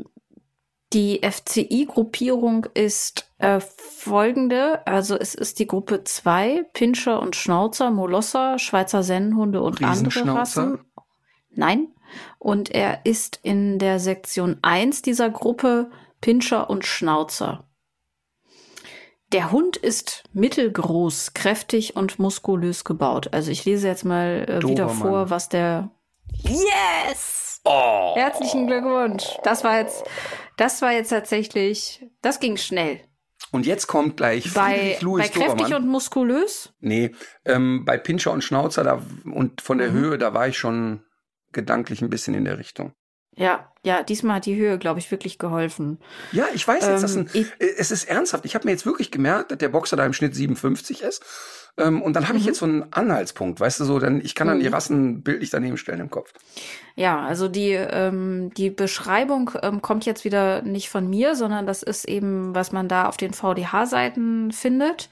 die 0.92 1.20
FCI-Gruppierung 1.22 2.66
ist 2.74 3.30
äh, 3.38 3.60
folgende. 3.60 4.84
Also 4.86 5.16
es 5.16 5.34
ist 5.36 5.60
die 5.60 5.68
Gruppe 5.68 6.02
2, 6.02 6.64
Pinscher 6.72 7.22
und 7.22 7.36
Schnauzer, 7.36 7.90
Molosser, 7.90 8.58
Schweizer 8.58 9.04
Sennenhunde 9.04 9.62
und 9.62 9.82
andere 9.84 10.26
Rassen. 10.34 10.80
Nein. 11.50 11.88
Und 12.38 12.70
er 12.70 13.04
ist 13.04 13.38
in 13.42 13.78
der 13.78 14.00
Sektion 14.00 14.58
1 14.62 15.02
dieser 15.02 15.30
Gruppe 15.30 15.90
Pinscher 16.20 16.68
und 16.68 16.84
Schnauzer. 16.84 17.67
Der 19.32 19.52
Hund 19.52 19.76
ist 19.76 20.24
mittelgroß, 20.32 21.34
kräftig 21.34 21.96
und 21.96 22.18
muskulös 22.18 22.84
gebaut. 22.84 23.28
Also 23.32 23.50
ich 23.50 23.64
lese 23.64 23.86
jetzt 23.86 24.04
mal 24.04 24.46
äh, 24.48 24.66
wieder 24.66 24.88
vor, 24.88 25.28
was 25.28 25.50
der. 25.50 25.90
Yes! 26.42 27.60
Oh. 27.64 28.14
Herzlichen 28.16 28.66
Glückwunsch. 28.66 29.36
Das 29.44 29.64
war 29.64 29.78
jetzt, 29.78 30.04
das 30.56 30.80
war 30.80 30.92
jetzt 30.92 31.10
tatsächlich, 31.10 32.06
das 32.22 32.40
ging 32.40 32.56
schnell. 32.56 33.00
Und 33.50 33.66
jetzt 33.66 33.86
kommt 33.86 34.16
gleich 34.16 34.52
bei, 34.54 34.96
Louis 35.00 35.24
bei 35.24 35.28
kräftig 35.28 35.66
Dobermann. 35.66 35.82
und 35.82 35.88
muskulös? 35.88 36.72
Nee, 36.80 37.14
ähm, 37.44 37.84
bei 37.84 37.98
Pinscher 37.98 38.32
und 38.32 38.44
Schnauzer 38.44 38.84
da, 38.84 39.02
und 39.24 39.60
von 39.60 39.78
der 39.78 39.90
mhm. 39.90 39.94
Höhe, 39.94 40.18
da 40.18 40.34
war 40.34 40.48
ich 40.48 40.58
schon 40.58 41.02
gedanklich 41.52 42.02
ein 42.02 42.10
bisschen 42.10 42.34
in 42.34 42.44
der 42.44 42.58
Richtung. 42.58 42.92
Ja, 43.39 43.68
ja, 43.84 44.03
diesmal 44.03 44.36
hat 44.36 44.47
die 44.47 44.57
Höhe, 44.57 44.76
glaube 44.78 44.99
ich, 44.99 45.11
wirklich 45.11 45.39
geholfen. 45.39 45.99
Ja, 46.32 46.47
ich 46.53 46.66
weiß 46.66 46.84
jetzt, 46.84 46.97
ähm, 46.97 47.01
dass 47.01 47.16
ein, 47.16 47.47
es 47.78 47.91
ist 47.91 48.05
ernsthaft. 48.05 48.45
Ich 48.45 48.55
habe 48.55 48.66
mir 48.66 48.72
jetzt 48.72 48.84
wirklich 48.84 49.12
gemerkt, 49.12 49.53
dass 49.53 49.59
der 49.59 49.68
Boxer 49.68 49.97
da 49.97 50.05
im 50.05 50.12
Schnitt 50.12 50.34
57 50.34 51.03
ist. 51.03 51.24
Ähm, 51.78 52.03
und 52.03 52.14
dann 52.14 52.26
habe 52.26 52.36
ich 52.36 52.45
mhm. 52.45 52.49
jetzt 52.49 52.59
so 52.59 52.66
einen 52.66 52.93
Anhaltspunkt, 52.93 53.61
weißt 53.61 53.78
du 53.78 53.84
so, 53.84 54.01
denn 54.01 54.20
ich 54.20 54.34
kann 54.34 54.49
dann 54.49 54.59
die 54.59 54.66
mhm. 54.66 54.74
Rassen 54.74 55.22
bildlich 55.22 55.51
daneben 55.51 55.76
stellen 55.76 56.01
im 56.01 56.11
Kopf. 56.11 56.32
Ja, 56.97 57.20
also 57.20 57.47
die, 57.47 57.70
ähm, 57.70 58.53
die 58.57 58.70
Beschreibung 58.70 59.53
ähm, 59.62 59.80
kommt 59.80 60.05
jetzt 60.05 60.24
wieder 60.24 60.62
nicht 60.62 60.91
von 60.91 61.09
mir, 61.09 61.36
sondern 61.36 61.66
das 61.66 61.84
ist 61.84 62.07
eben, 62.07 62.55
was 62.57 62.72
man 62.72 62.89
da 62.89 63.07
auf 63.07 63.16
den 63.16 63.32
VDH-Seiten 63.32 64.51
findet. 64.51 65.09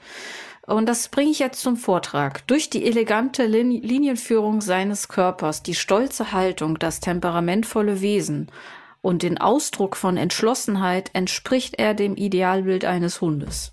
Und 0.67 0.85
das 0.85 1.07
bringe 1.07 1.31
ich 1.31 1.39
jetzt 1.39 1.61
zum 1.61 1.77
Vortrag. 1.77 2.45
Durch 2.47 2.69
die 2.69 2.85
elegante 2.85 3.45
Lin 3.45 3.71
Linienführung 3.71 4.59
seines 4.59 5.07
Körpers, 5.07 5.63
die 5.63 5.75
stolze 5.75 6.33
Haltung, 6.33 6.77
das 6.77 6.99
temperamentvolle 6.99 8.01
Wesen 8.01 8.51
und 9.01 9.23
den 9.23 9.37
Ausdruck 9.37 9.95
von 9.95 10.17
Entschlossenheit 10.17 11.09
entspricht 11.13 11.79
er 11.79 11.93
dem 11.93 12.17
Idealbild 12.17 12.83
eines 12.83 13.21
Hundes. 13.21 13.71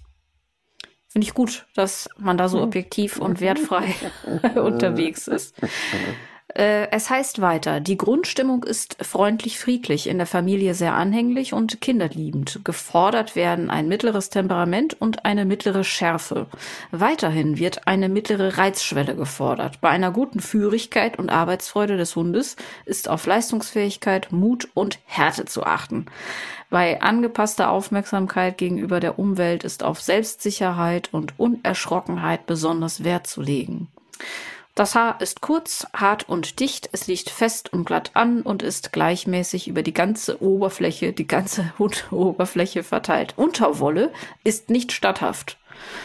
Finde 1.08 1.26
ich 1.26 1.34
gut, 1.34 1.66
dass 1.74 2.08
man 2.16 2.38
da 2.38 2.48
so 2.48 2.62
objektiv 2.62 3.18
und 3.18 3.40
wertfrei 3.40 3.92
unterwegs 4.54 5.26
ist. 5.26 5.56
Äh, 6.48 6.90
es 6.90 7.08
heißt 7.08 7.40
weiter, 7.40 7.80
die 7.80 7.96
Grundstimmung 7.96 8.64
ist 8.64 8.98
freundlich 9.02 9.58
friedlich, 9.58 10.06
in 10.06 10.18
der 10.18 10.26
Familie 10.26 10.74
sehr 10.74 10.94
anhänglich 10.94 11.54
und 11.54 11.80
kinderliebend. 11.80 12.60
Gefordert 12.64 13.34
werden 13.34 13.70
ein 13.70 13.88
mittleres 13.88 14.28
Temperament 14.28 15.00
und 15.00 15.24
eine 15.24 15.46
mittlere 15.46 15.84
Schärfe. 15.84 16.46
Weiterhin 16.90 17.58
wird 17.58 17.86
eine 17.88 18.10
mittlere 18.10 18.58
Reizschwelle 18.58 19.16
gefordert. 19.16 19.80
Bei 19.80 19.88
einer 19.88 20.10
guten 20.10 20.40
Führigkeit 20.40 21.18
und 21.18 21.30
Arbeitsfreude 21.30 21.96
des 21.96 22.14
Hundes 22.14 22.56
ist 22.84 23.08
auf 23.08 23.24
Leistungsfähigkeit, 23.24 24.30
Mut 24.30 24.68
und 24.74 24.98
Härte 25.06 25.46
zu 25.46 25.64
achten. 25.64 26.06
Bei 26.68 27.00
angepasster 27.00 27.70
Aufmerksamkeit 27.70 28.58
gegenüber 28.58 29.00
der 29.00 29.18
Umwelt 29.18 29.64
ist 29.64 29.82
auf 29.82 30.00
Selbstsicherheit 30.00 31.08
und 31.12 31.38
Unerschrockenheit 31.38 32.46
besonders 32.46 33.02
Wert 33.02 33.26
zu 33.26 33.40
legen. 33.40 33.88
Das 34.74 34.96
Haar 34.96 35.20
ist 35.20 35.40
kurz, 35.40 35.86
hart 35.94 36.28
und 36.28 36.58
dicht, 36.58 36.88
es 36.90 37.06
liegt 37.06 37.30
fest 37.30 37.72
und 37.72 37.84
glatt 37.84 38.10
an 38.14 38.42
und 38.42 38.64
ist 38.64 38.92
gleichmäßig 38.92 39.68
über 39.68 39.82
die 39.82 39.94
ganze 39.94 40.42
Oberfläche, 40.42 41.12
die 41.12 41.28
ganze 41.28 41.72
Oberfläche 42.10 42.82
verteilt. 42.82 43.34
Unterwolle 43.36 44.12
ist 44.42 44.70
nicht 44.70 44.90
statthaft. 44.90 45.58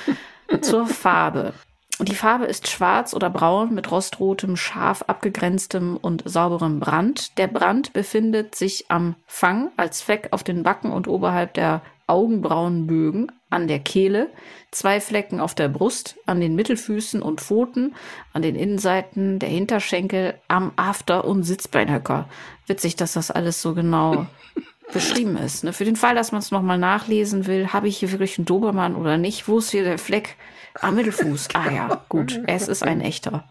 Zur 0.62 0.86
Farbe. 0.86 1.54
Die 2.02 2.16
Farbe 2.16 2.46
ist 2.46 2.70
schwarz 2.70 3.14
oder 3.14 3.30
braun 3.30 3.74
mit 3.74 3.92
rostrotem, 3.92 4.56
scharf 4.56 5.02
abgegrenztem 5.08 5.98
und 5.98 6.24
sauberem 6.26 6.80
Brand. 6.80 7.38
Der 7.38 7.48
Brand 7.48 7.92
befindet 7.92 8.56
sich 8.56 8.86
am 8.90 9.16
Fang 9.26 9.72
als 9.78 10.02
Fleck 10.02 10.30
auf 10.32 10.44
den 10.44 10.64
Backen 10.64 10.94
und 10.94 11.08
oberhalb 11.08 11.56
der 11.56 11.82
Augenbrauenbögen, 12.10 13.32
an 13.50 13.68
der 13.68 13.80
Kehle, 13.80 14.30
zwei 14.72 15.00
Flecken 15.02 15.40
auf 15.40 15.56
der 15.56 15.70
Brust, 15.70 16.18
an 16.26 16.40
den 16.40 16.56
Mittelfüßen 16.56 17.22
und 17.22 17.42
Pfoten, 17.42 17.96
an 18.34 18.42
den 18.42 18.56
Innenseiten 18.56 19.40
der 19.40 19.50
Hinterschenkel, 19.50 20.36
am 20.48 20.72
After- 20.76 21.26
und 21.26 21.44
Sitzbeinhöcker. 21.44 22.30
Witzig, 22.68 22.96
dass 22.96 23.14
das 23.14 23.32
alles 23.32 23.62
so 23.62 23.74
genau 23.74 24.28
beschrieben 24.94 25.38
ist. 25.38 25.64
Ne? 25.64 25.74
Für 25.74 25.86
den 25.86 25.96
Fall, 25.96 26.16
dass 26.16 26.32
man 26.32 26.40
es 26.40 26.52
nochmal 26.52 26.78
nachlesen 26.78 27.48
will, 27.48 27.74
habe 27.74 27.88
ich 27.88 27.98
hier 27.98 28.12
wirklich 28.12 28.38
einen 28.38 28.46
Dobermann 28.46 28.96
oder 28.96 29.18
nicht? 29.18 29.48
Wo 29.48 29.60
ist 29.60 29.72
hier 29.72 29.84
der 29.84 29.98
Fleck? 29.98 30.36
Am 30.82 30.96
Mittelfuß. 30.96 31.50
Ah 31.54 31.72
ja, 31.72 32.02
gut. 32.10 32.40
Es 32.48 32.68
ist 32.68 32.84
ein 32.84 33.02
echter. 33.02 33.44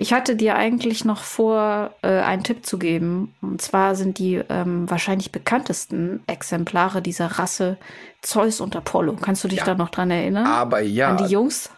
Ich 0.00 0.12
hatte 0.12 0.36
dir 0.36 0.54
eigentlich 0.54 1.04
noch 1.04 1.24
vor, 1.24 1.92
äh, 2.02 2.08
einen 2.20 2.44
Tipp 2.44 2.64
zu 2.64 2.78
geben. 2.78 3.34
Und 3.42 3.60
zwar 3.60 3.96
sind 3.96 4.18
die 4.18 4.36
ähm, 4.48 4.88
wahrscheinlich 4.88 5.32
bekanntesten 5.32 6.22
Exemplare 6.28 7.02
dieser 7.02 7.26
Rasse 7.26 7.78
Zeus 8.22 8.60
und 8.60 8.76
Apollo. 8.76 9.16
Kannst 9.20 9.42
du 9.42 9.48
dich 9.48 9.58
Ja. 9.58 9.64
da 9.64 9.74
noch 9.74 9.90
dran 9.90 10.10
erinnern? 10.12 10.46
Aber 10.46 10.80
ja, 10.80 11.10
An 11.10 11.16
die 11.26 11.32
Jungs? 11.32 11.70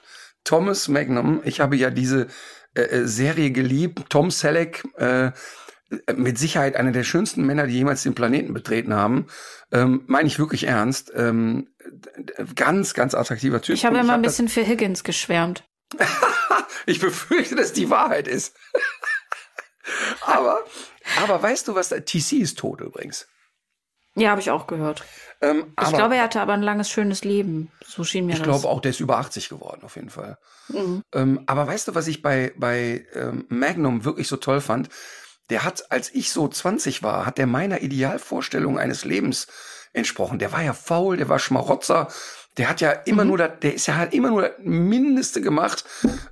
Thomas 0.44 0.88
Magnum, 0.88 1.40
ich 1.44 1.60
habe 1.60 1.76
ja 1.76 1.88
diese 1.90 2.26
äh, 2.74 2.82
äh, 2.82 3.06
Serie 3.06 3.52
geliebt. 3.52 4.02
Tom 4.10 4.30
Selleck, 4.30 4.84
äh, 4.98 5.30
mit 6.14 6.38
Sicherheit 6.38 6.76
einer 6.76 6.92
der 6.92 7.02
schönsten 7.04 7.44
Männer, 7.44 7.66
die 7.66 7.72
jemals 7.74 8.02
den 8.04 8.14
Planeten 8.14 8.52
betreten 8.54 8.94
haben. 8.94 9.26
Ähm, 9.72 10.04
Meine 10.06 10.28
ich 10.28 10.38
wirklich 10.38 10.64
ernst. 10.68 11.10
Ähm, 11.16 11.68
ganz, 12.54 12.94
ganz 12.94 13.14
attraktiver 13.14 13.60
Typ. 13.60 13.74
Ich 13.74 13.84
habe 13.86 13.96
immer 13.96 14.04
ein 14.12 14.16
hab 14.18 14.22
das- 14.22 14.34
bisschen 14.34 14.48
für 14.48 14.64
Higgins 14.64 15.04
geschwärmt. 15.04 15.64
Ich 16.86 17.01
befürchte, 17.01 17.57
dass 17.57 17.72
die 17.72 17.91
Wahrheit 17.91 18.26
ist. 18.28 18.57
aber, 20.22 20.64
aber 21.22 21.43
weißt 21.43 21.68
du 21.68 21.74
was? 21.74 21.88
da- 21.88 22.01
TC 22.01 22.32
ist 22.41 22.59
tot 22.59 22.80
übrigens. 22.80 23.26
Ja, 24.16 24.30
habe 24.30 24.41
ich 24.41 24.51
auch 24.51 24.66
gehört. 24.66 25.05
Ähm, 25.41 25.72
Ich 25.80 25.86
aber 25.86 25.97
glaube, 25.97 26.16
er 26.16 26.24
hatte 26.24 26.41
aber 26.41 26.53
ein 26.55 26.62
langes, 26.62 26.91
schönes 26.91 27.22
Leben. 27.24 27.70
So 27.86 28.03
schien 28.03 28.26
mir 28.26 28.32
ich 28.32 28.38
das. 28.38 28.47
glaube 28.47 28.68
auch, 28.68 28.80
der 28.80 28.91
ist 28.91 29.01
über 29.01 29.18
80 29.18 29.49
geworden, 29.49 29.82
auf 29.84 29.95
jeden 29.97 30.11
Fall. 30.11 30.36
Mhm. 30.68 31.03
Ähm, 31.14 31.43
aber 31.47 31.66
weißt 31.66 31.88
du, 31.88 31.95
was 31.95 32.09
ich 32.09 32.20
bei, 32.20 32.53
bei 32.57 33.07
ähm, 33.14 33.47
Magnum 33.49 34.05
wirklich 34.05 34.26
so 34.28 34.36
toll 34.36 34.61
fand? 34.61 34.88
Der 35.49 35.64
hat, 35.64 35.91
als 35.93 36.11
ich 36.12 36.32
so 36.32 36.49
20 36.49 37.03
war, 37.03 37.24
hat 37.24 37.38
der 37.38 37.47
meiner 37.47 37.82
Idealvorstellung 37.82 38.78
eines 38.78 39.05
Lebens 39.05 39.47
entsprochen. 39.93 40.38
Der 40.38 40.53
war 40.53 40.62
ja 40.62 40.72
faul, 40.72 41.16
der 41.16 41.28
war 41.28 41.38
Schmarotzer, 41.38 42.09
der 42.57 42.68
hat 42.68 42.80
ja 42.80 42.90
immer 42.90 43.24
nur, 43.24 43.38
das, 43.38 43.51
der 43.62 43.74
ist 43.74 43.86
ja 43.86 43.96
halt 43.96 44.12
immer 44.12 44.28
nur 44.30 44.42
das 44.42 44.53
Mindeste 44.59 45.40
gemacht, 45.40 45.84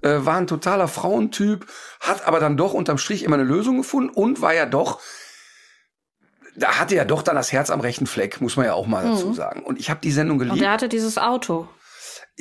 äh, 0.03 0.17
war 0.19 0.37
ein 0.37 0.47
totaler 0.47 0.89
Frauentyp, 0.89 1.67
hat 2.01 2.27
aber 2.27 2.41
dann 2.41 2.57
doch 2.57 2.75
unterm 2.75 2.99
Strich 2.99 3.23
immer 3.23 3.37
eine 3.37 3.45
Lösung 3.45 3.79
gefunden 3.79 4.11
und 4.11 4.41
war 4.41 4.55
ja 4.55 4.67
doch, 4.67 5.01
da 6.57 6.79
hatte 6.79 6.97
er 6.97 7.05
doch 7.05 7.23
dann 7.23 7.37
das 7.37 7.53
Herz 7.53 7.71
am 7.71 7.81
rechten 7.81 8.07
Fleck, 8.07 8.41
muss 8.41 8.57
man 8.57 8.67
ja 8.67 8.75
auch 8.75 8.87
mal 8.87 9.05
dazu 9.05 9.33
sagen. 9.33 9.63
Und 9.63 9.79
ich 9.79 9.91
habe 9.91 10.01
die 10.01 10.11
Sendung 10.11 10.39
Und 10.41 10.49
geliebt, 10.49 10.65
er 10.65 10.73
hatte 10.73 10.89
dieses 10.89 11.19
Auto. 11.19 11.69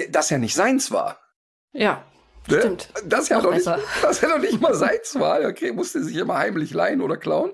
das 0.10 0.30
ja 0.32 0.38
nicht 0.40 0.56
seins 0.56 0.92
war. 0.92 1.20
Ja, 1.72 2.04
Ne? 2.50 2.60
stimmt. 2.60 2.90
Das 3.06 3.30
ja 3.30 3.42
doch 3.42 3.54
nicht, 3.54 3.68
das 4.02 4.22
ja 4.22 4.30
doch 4.30 4.40
nicht 4.40 4.62
mal 4.62 4.74
seins 4.74 5.16
war. 5.16 5.42
Okay, 5.42 5.72
musste 5.72 6.04
sich 6.04 6.16
immer 6.16 6.38
heimlich 6.38 6.72
leihen 6.74 7.02
oder 7.02 7.18
klauen. 7.18 7.52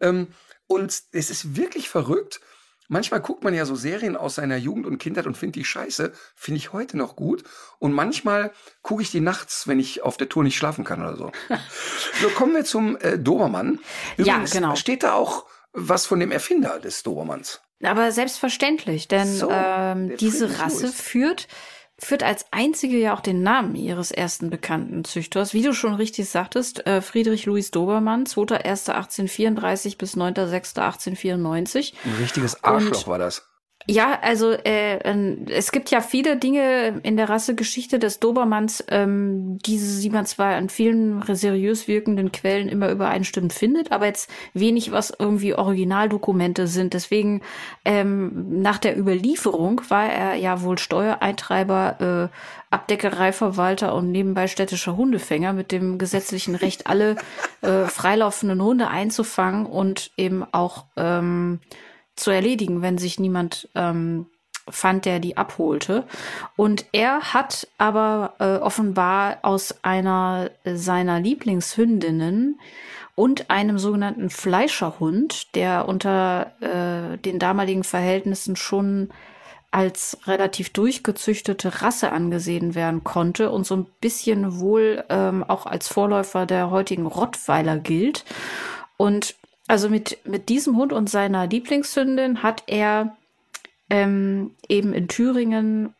Ähm, 0.00 0.28
und 0.66 0.92
es 1.12 1.30
ist 1.30 1.56
wirklich 1.56 1.88
verrückt. 1.88 2.40
Manchmal 2.88 3.20
guckt 3.20 3.44
man 3.44 3.52
ja 3.54 3.66
so 3.66 3.76
Serien 3.76 4.16
aus 4.16 4.36
seiner 4.36 4.56
Jugend 4.56 4.86
und 4.86 4.98
Kindheit 4.98 5.26
und 5.26 5.36
findet 5.36 5.56
die 5.56 5.64
scheiße. 5.64 6.12
Finde 6.34 6.58
ich 6.58 6.72
heute 6.72 6.96
noch 6.96 7.16
gut. 7.16 7.44
Und 7.78 7.92
manchmal 7.92 8.50
gucke 8.82 9.02
ich 9.02 9.10
die 9.10 9.20
nachts, 9.20 9.68
wenn 9.68 9.78
ich 9.78 10.02
auf 10.02 10.16
der 10.16 10.28
Tour 10.28 10.42
nicht 10.42 10.56
schlafen 10.56 10.84
kann 10.84 11.02
oder 11.02 11.16
so. 11.16 11.32
so, 12.22 12.28
kommen 12.30 12.54
wir 12.54 12.64
zum 12.64 12.96
äh, 12.96 13.18
Dobermann. 13.18 13.78
Ja, 14.16 14.34
Übrigens, 14.34 14.50
genau. 14.52 14.74
Steht 14.74 15.02
da 15.02 15.12
auch 15.12 15.44
was 15.72 16.06
von 16.06 16.18
dem 16.18 16.32
Erfinder 16.32 16.80
des 16.80 17.02
Dobermanns? 17.02 17.60
Aber 17.82 18.10
selbstverständlich, 18.10 19.06
denn 19.06 19.32
So, 19.32 19.50
ähm, 19.52 20.16
diese 20.16 20.58
Rasse 20.58 20.86
Louis. 20.86 21.00
führt, 21.00 21.48
führt 21.98 22.22
als 22.22 22.46
einzige 22.52 22.96
ja 22.96 23.14
auch 23.14 23.20
den 23.20 23.42
Namen 23.42 23.74
ihres 23.74 24.10
ersten 24.10 24.50
bekannten 24.50 25.04
Züchters. 25.04 25.52
Wie 25.52 25.62
du 25.62 25.72
schon 25.72 25.94
richtig 25.94 26.28
sagtest, 26.28 26.86
äh, 26.86 27.00
Friedrich 27.00 27.46
Louis 27.46 27.70
Dobermann, 27.70 28.24
2.1.1834 28.24 29.98
bis 29.98 30.16
9.6.1894. 30.16 31.94
Ein 32.04 32.14
richtiges 32.20 32.62
Arschloch 32.62 33.08
war 33.08 33.18
das. 33.18 33.48
Ja, 33.90 34.18
also 34.20 34.52
äh, 34.52 34.98
ähm, 34.98 35.46
es 35.48 35.72
gibt 35.72 35.90
ja 35.90 36.02
viele 36.02 36.36
Dinge 36.36 37.00
in 37.04 37.16
der 37.16 37.30
Rassegeschichte 37.30 37.98
des 37.98 38.20
Dobermanns, 38.20 38.84
ähm, 38.88 39.58
diese, 39.64 40.02
die 40.02 40.10
man 40.10 40.26
zwar 40.26 40.58
in 40.58 40.68
vielen 40.68 41.22
seriös 41.34 41.88
wirkenden 41.88 42.30
Quellen 42.30 42.68
immer 42.68 42.90
übereinstimmend 42.90 43.54
findet, 43.54 43.90
aber 43.90 44.04
jetzt 44.04 44.30
wenig, 44.52 44.92
was 44.92 45.10
irgendwie 45.18 45.54
Originaldokumente 45.54 46.66
sind. 46.66 46.92
Deswegen 46.92 47.40
ähm, 47.86 48.60
nach 48.60 48.76
der 48.76 48.98
Überlieferung 48.98 49.80
war 49.88 50.04
er 50.04 50.34
ja 50.34 50.60
wohl 50.60 50.76
Steuereintreiber, 50.76 52.28
äh, 52.30 52.36
Abdeckereiverwalter 52.70 53.94
und 53.94 54.12
nebenbei 54.12 54.48
städtischer 54.48 54.98
Hundefänger 54.98 55.54
mit 55.54 55.72
dem 55.72 55.96
gesetzlichen 55.96 56.56
Recht, 56.56 56.88
alle 56.88 57.16
äh, 57.62 57.86
freilaufenden 57.86 58.62
Hunde 58.62 58.88
einzufangen 58.88 59.64
und 59.64 60.10
eben 60.18 60.44
auch 60.52 60.84
ähm, 60.98 61.60
zu 62.18 62.30
erledigen, 62.30 62.82
wenn 62.82 62.98
sich 62.98 63.18
niemand 63.18 63.68
ähm, 63.74 64.26
fand, 64.68 65.04
der 65.04 65.20
die 65.20 65.36
abholte. 65.36 66.04
Und 66.56 66.86
er 66.92 67.32
hat 67.32 67.68
aber 67.78 68.34
äh, 68.38 68.56
offenbar 68.56 69.38
aus 69.42 69.76
einer 69.82 70.50
seiner 70.64 71.20
Lieblingshündinnen 71.20 72.60
und 73.14 73.50
einem 73.50 73.78
sogenannten 73.78 74.30
Fleischerhund, 74.30 75.54
der 75.54 75.88
unter 75.88 76.52
äh, 76.60 77.18
den 77.18 77.38
damaligen 77.38 77.84
Verhältnissen 77.84 78.56
schon 78.56 79.08
als 79.70 80.18
relativ 80.26 80.70
durchgezüchtete 80.70 81.82
Rasse 81.82 82.10
angesehen 82.12 82.74
werden 82.74 83.04
konnte 83.04 83.50
und 83.50 83.66
so 83.66 83.76
ein 83.76 83.86
bisschen 84.00 84.60
wohl 84.60 85.04
ähm, 85.10 85.44
auch 85.44 85.66
als 85.66 85.88
Vorläufer 85.88 86.46
der 86.46 86.70
heutigen 86.70 87.06
Rottweiler 87.06 87.78
gilt. 87.78 88.24
Und 88.96 89.34
also 89.68 89.88
mit, 89.88 90.18
mit 90.24 90.48
diesem 90.48 90.76
Hund 90.76 90.92
und 90.92 91.08
seiner 91.08 91.46
Lieblingshündin 91.46 92.42
hat 92.42 92.64
er 92.66 93.16
ähm, 93.90 94.52
eben 94.68 94.92
in 94.92 95.08
Thüringen 95.08 95.94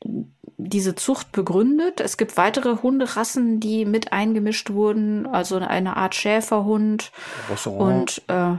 diese 0.56 0.94
Zucht 0.96 1.30
begründet. 1.32 2.00
Es 2.00 2.16
gibt 2.16 2.36
weitere 2.36 2.78
Hunderassen, 2.82 3.60
die 3.60 3.84
mit 3.84 4.12
eingemischt 4.12 4.70
wurden, 4.70 5.26
also 5.26 5.58
eine 5.58 5.96
Art 5.96 6.14
Schäferhund 6.14 7.12
und 7.64 8.22
äh, 8.26 8.54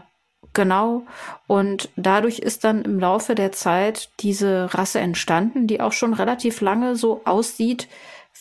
genau. 0.53 1.03
Und 1.47 1.89
dadurch 1.97 2.39
ist 2.39 2.64
dann 2.64 2.84
im 2.84 2.99
Laufe 2.99 3.36
der 3.36 3.51
Zeit 3.51 4.10
diese 4.22 4.74
Rasse 4.74 4.99
entstanden, 4.99 5.68
die 5.68 5.82
auch 5.82 5.91
schon 5.91 6.14
relativ 6.14 6.62
lange 6.62 6.95
so 6.95 7.22
aussieht, 7.26 7.89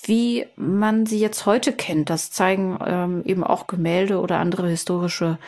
wie 0.04 0.46
man 0.54 1.06
sie 1.06 1.18
jetzt 1.18 1.44
heute 1.44 1.72
kennt. 1.72 2.10
Das 2.10 2.30
zeigen 2.30 2.78
ähm, 2.86 3.22
eben 3.24 3.42
auch 3.42 3.66
Gemälde 3.66 4.20
oder 4.20 4.38
andere 4.38 4.68
historische 4.68 5.38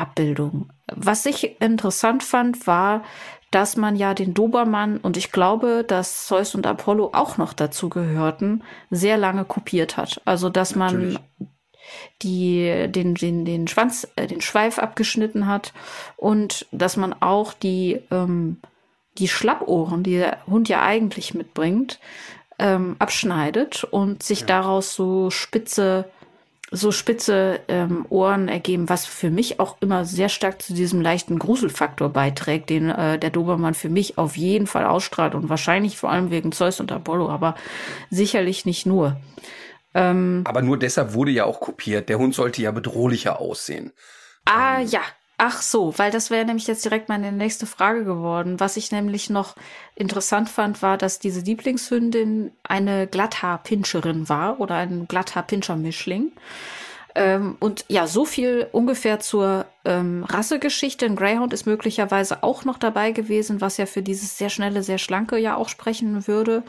Abbildungen. 0.00 0.72
Was 0.92 1.26
ich 1.26 1.60
interessant 1.60 2.22
fand, 2.22 2.66
war, 2.66 3.02
dass 3.50 3.76
man 3.76 3.96
ja 3.96 4.14
den 4.14 4.32
Dobermann 4.32 4.98
und 4.98 5.16
ich 5.16 5.32
glaube, 5.32 5.84
dass 5.86 6.26
Zeus 6.26 6.54
und 6.54 6.66
Apollo 6.66 7.10
auch 7.12 7.36
noch 7.36 7.52
dazu 7.52 7.88
gehörten, 7.88 8.62
sehr 8.90 9.18
lange 9.18 9.44
kopiert 9.44 9.96
hat. 9.96 10.20
Also 10.24 10.48
dass 10.48 10.76
man 10.76 10.94
Natürlich. 10.94 11.20
die 12.22 12.86
den 12.88 13.14
den 13.14 13.44
den 13.44 13.66
Schwanz 13.66 14.06
äh, 14.16 14.26
den 14.26 14.40
Schweif 14.40 14.78
abgeschnitten 14.78 15.46
hat 15.46 15.72
und 16.16 16.66
dass 16.70 16.96
man 16.96 17.12
auch 17.12 17.52
die 17.52 18.00
ähm, 18.10 18.58
die 19.18 19.28
Schlappohren, 19.28 20.04
die 20.04 20.16
der 20.16 20.38
Hund 20.46 20.68
ja 20.68 20.82
eigentlich 20.82 21.34
mitbringt, 21.34 21.98
ähm, 22.60 22.94
abschneidet 23.00 23.82
und 23.82 24.22
sich 24.22 24.44
daraus 24.44 24.94
so 24.94 25.30
spitze 25.30 26.08
so 26.70 26.92
spitze 26.92 27.60
ähm, 27.68 28.06
Ohren 28.10 28.48
ergeben, 28.48 28.88
was 28.88 29.04
für 29.04 29.30
mich 29.30 29.58
auch 29.58 29.76
immer 29.80 30.04
sehr 30.04 30.28
stark 30.28 30.62
zu 30.62 30.72
diesem 30.72 31.00
leichten 31.00 31.38
Gruselfaktor 31.38 32.08
beiträgt, 32.10 32.70
den 32.70 32.90
äh, 32.90 33.18
der 33.18 33.30
Dobermann 33.30 33.74
für 33.74 33.88
mich 33.88 34.18
auf 34.18 34.36
jeden 34.36 34.66
Fall 34.66 34.84
ausstrahlt 34.84 35.34
und 35.34 35.48
wahrscheinlich 35.48 35.96
vor 35.96 36.10
allem 36.10 36.30
wegen 36.30 36.52
Zeus 36.52 36.78
und 36.80 36.92
Apollo, 36.92 37.28
aber 37.28 37.56
sicherlich 38.10 38.64
nicht 38.64 38.86
nur. 38.86 39.16
Aber 40.44 40.62
nur 40.62 40.78
deshalb 40.78 41.14
wurde 41.14 41.32
ja 41.32 41.44
auch 41.44 41.60
kopiert. 41.60 42.08
Der 42.08 42.18
Hund 42.18 42.34
sollte 42.34 42.62
ja 42.62 42.70
bedrohlicher 42.70 43.40
aussehen. 43.40 43.92
Ah 44.44 44.80
ja, 44.80 45.00
ach 45.42 45.62
so, 45.62 45.94
weil 45.96 46.10
das 46.10 46.30
wäre 46.30 46.44
nämlich 46.44 46.66
jetzt 46.66 46.84
direkt 46.84 47.08
meine 47.08 47.32
nächste 47.32 47.64
Frage 47.64 48.04
geworden. 48.04 48.60
Was 48.60 48.76
ich 48.76 48.92
nämlich 48.92 49.30
noch 49.30 49.56
interessant 49.94 50.50
fand, 50.50 50.82
war, 50.82 50.98
dass 50.98 51.18
diese 51.18 51.40
Lieblingshündin 51.40 52.52
eine 52.62 53.06
Glatthaarpinscherin 53.06 54.28
war 54.28 54.60
oder 54.60 54.74
ein 54.74 55.08
Glatthaarpinscher-Mischling. 55.08 56.32
Ähm, 57.14 57.56
und 57.58 57.86
ja, 57.88 58.06
so 58.06 58.26
viel 58.26 58.68
ungefähr 58.70 59.18
zur 59.18 59.64
ähm, 59.86 60.24
Rassegeschichte. 60.24 61.06
Ein 61.06 61.16
Greyhound 61.16 61.54
ist 61.54 61.64
möglicherweise 61.64 62.42
auch 62.42 62.66
noch 62.66 62.76
dabei 62.76 63.12
gewesen, 63.12 63.62
was 63.62 63.78
ja 63.78 63.86
für 63.86 64.02
dieses 64.02 64.36
sehr 64.36 64.50
schnelle, 64.50 64.82
sehr 64.82 64.98
schlanke 64.98 65.38
ja 65.38 65.56
auch 65.56 65.70
sprechen 65.70 66.26
würde. 66.26 66.62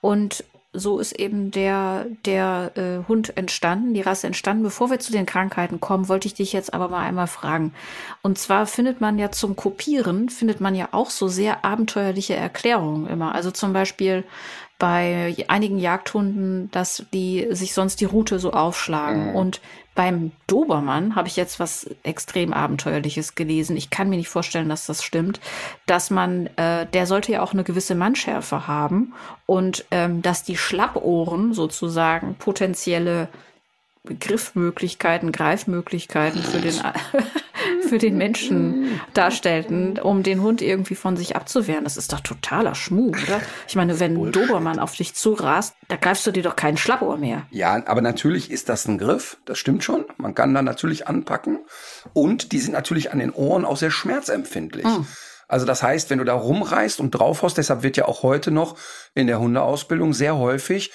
Und 0.00 0.42
so 0.72 0.98
ist 0.98 1.12
eben 1.12 1.50
der, 1.50 2.06
der 2.26 2.72
äh, 2.76 3.08
Hund 3.08 3.36
entstanden, 3.36 3.94
die 3.94 4.02
Rasse 4.02 4.26
entstanden. 4.26 4.62
Bevor 4.62 4.90
wir 4.90 4.98
zu 5.00 5.12
den 5.12 5.24
Krankheiten 5.24 5.80
kommen, 5.80 6.08
wollte 6.08 6.28
ich 6.28 6.34
dich 6.34 6.52
jetzt 6.52 6.74
aber 6.74 6.88
mal 6.88 7.04
einmal 7.04 7.26
fragen. 7.26 7.72
Und 8.22 8.38
zwar 8.38 8.66
findet 8.66 9.00
man 9.00 9.18
ja 9.18 9.30
zum 9.30 9.56
Kopieren, 9.56 10.28
findet 10.28 10.60
man 10.60 10.74
ja 10.74 10.88
auch 10.92 11.10
so 11.10 11.28
sehr 11.28 11.64
abenteuerliche 11.64 12.36
Erklärungen 12.36 13.06
immer. 13.06 13.34
Also 13.34 13.50
zum 13.50 13.72
Beispiel 13.72 14.24
bei 14.78 15.34
einigen 15.48 15.78
Jagdhunden, 15.78 16.70
dass 16.70 17.04
die 17.12 17.48
sich 17.50 17.72
sonst 17.74 18.00
die 18.00 18.04
Route 18.04 18.38
so 18.38 18.52
aufschlagen. 18.52 19.30
Mhm. 19.30 19.36
Und 19.36 19.60
beim 19.98 20.30
Dobermann 20.46 21.16
habe 21.16 21.26
ich 21.26 21.34
jetzt 21.34 21.58
was 21.58 21.90
extrem 22.04 22.52
Abenteuerliches 22.52 23.34
gelesen. 23.34 23.76
Ich 23.76 23.90
kann 23.90 24.08
mir 24.08 24.16
nicht 24.16 24.28
vorstellen, 24.28 24.68
dass 24.68 24.86
das 24.86 25.02
stimmt, 25.02 25.40
dass 25.86 26.10
man, 26.10 26.46
äh, 26.54 26.86
der 26.86 27.04
sollte 27.04 27.32
ja 27.32 27.42
auch 27.42 27.52
eine 27.52 27.64
gewisse 27.64 27.96
Mannschärfe 27.96 28.68
haben 28.68 29.12
und 29.44 29.86
ähm, 29.90 30.22
dass 30.22 30.44
die 30.44 30.56
Schlappohren 30.56 31.52
sozusagen 31.52 32.36
potenzielle 32.36 33.26
Griffmöglichkeiten, 34.14 35.32
Greifmöglichkeiten 35.32 36.42
für 36.42 36.58
den, 36.58 36.74
für 37.88 37.98
den 37.98 38.16
Menschen 38.16 39.00
darstellten, 39.14 39.98
um 39.98 40.22
den 40.22 40.42
Hund 40.42 40.62
irgendwie 40.62 40.94
von 40.94 41.16
sich 41.16 41.36
abzuwehren. 41.36 41.84
Das 41.84 41.96
ist 41.96 42.12
doch 42.12 42.20
totaler 42.20 42.74
Schmuh, 42.74 43.10
oder? 43.10 43.40
Ich 43.66 43.76
meine, 43.76 44.00
wenn 44.00 44.16
ein 44.16 44.32
Dobermann 44.32 44.78
auf 44.78 44.94
dich 44.94 45.14
zurast, 45.14 45.74
da 45.88 45.96
greifst 45.96 46.26
du 46.26 46.30
dir 46.30 46.42
doch 46.42 46.56
keinen 46.56 46.76
Schlappohr 46.76 47.16
mehr. 47.16 47.46
Ja, 47.50 47.82
aber 47.86 48.00
natürlich 48.00 48.50
ist 48.50 48.68
das 48.68 48.86
ein 48.86 48.98
Griff, 48.98 49.38
das 49.44 49.58
stimmt 49.58 49.84
schon. 49.84 50.04
Man 50.16 50.34
kann 50.34 50.54
da 50.54 50.62
natürlich 50.62 51.06
anpacken. 51.06 51.58
Und 52.12 52.52
die 52.52 52.58
sind 52.58 52.72
natürlich 52.72 53.12
an 53.12 53.18
den 53.18 53.32
Ohren 53.32 53.64
auch 53.64 53.76
sehr 53.76 53.90
schmerzempfindlich. 53.90 54.84
Mhm. 54.84 55.06
Also 55.48 55.64
das 55.64 55.82
heißt, 55.82 56.10
wenn 56.10 56.18
du 56.18 56.24
da 56.24 56.34
rumreißt 56.34 57.00
und 57.00 57.10
draufhaust, 57.12 57.56
deshalb 57.56 57.82
wird 57.82 57.96
ja 57.96 58.04
auch 58.04 58.22
heute 58.22 58.50
noch 58.50 58.76
in 59.14 59.26
der 59.26 59.40
Hundeausbildung 59.40 60.12
sehr 60.12 60.36
häufig 60.36 60.92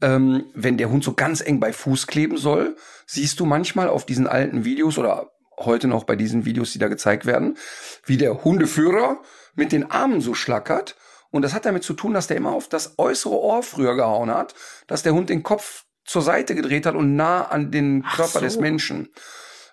ähm, 0.00 0.46
wenn 0.54 0.76
der 0.76 0.90
Hund 0.90 1.04
so 1.04 1.14
ganz 1.14 1.40
eng 1.40 1.60
bei 1.60 1.72
Fuß 1.72 2.06
kleben 2.06 2.36
soll, 2.36 2.76
siehst 3.06 3.40
du 3.40 3.46
manchmal 3.46 3.88
auf 3.88 4.06
diesen 4.06 4.26
alten 4.26 4.64
Videos 4.64 4.98
oder 4.98 5.30
heute 5.58 5.88
noch 5.88 6.04
bei 6.04 6.16
diesen 6.16 6.44
Videos, 6.44 6.72
die 6.72 6.78
da 6.78 6.88
gezeigt 6.88 7.26
werden, 7.26 7.56
wie 8.04 8.16
der 8.16 8.44
Hundeführer 8.44 9.20
mit 9.54 9.72
den 9.72 9.90
Armen 9.90 10.20
so 10.20 10.34
schlackert. 10.34 10.96
Und 11.30 11.42
das 11.42 11.52
hat 11.52 11.66
damit 11.66 11.82
zu 11.82 11.94
tun, 11.94 12.14
dass 12.14 12.26
der 12.26 12.36
immer 12.36 12.52
auf 12.52 12.68
das 12.68 12.94
äußere 12.98 13.34
Ohr 13.34 13.62
früher 13.62 13.96
gehauen 13.96 14.30
hat, 14.30 14.54
dass 14.86 15.02
der 15.02 15.14
Hund 15.14 15.30
den 15.30 15.42
Kopf 15.42 15.84
zur 16.04 16.22
Seite 16.22 16.54
gedreht 16.54 16.86
hat 16.86 16.94
und 16.94 17.16
nah 17.16 17.42
an 17.42 17.70
den 17.70 18.02
Körper 18.02 18.38
so. 18.38 18.40
des 18.40 18.58
Menschen. 18.58 19.08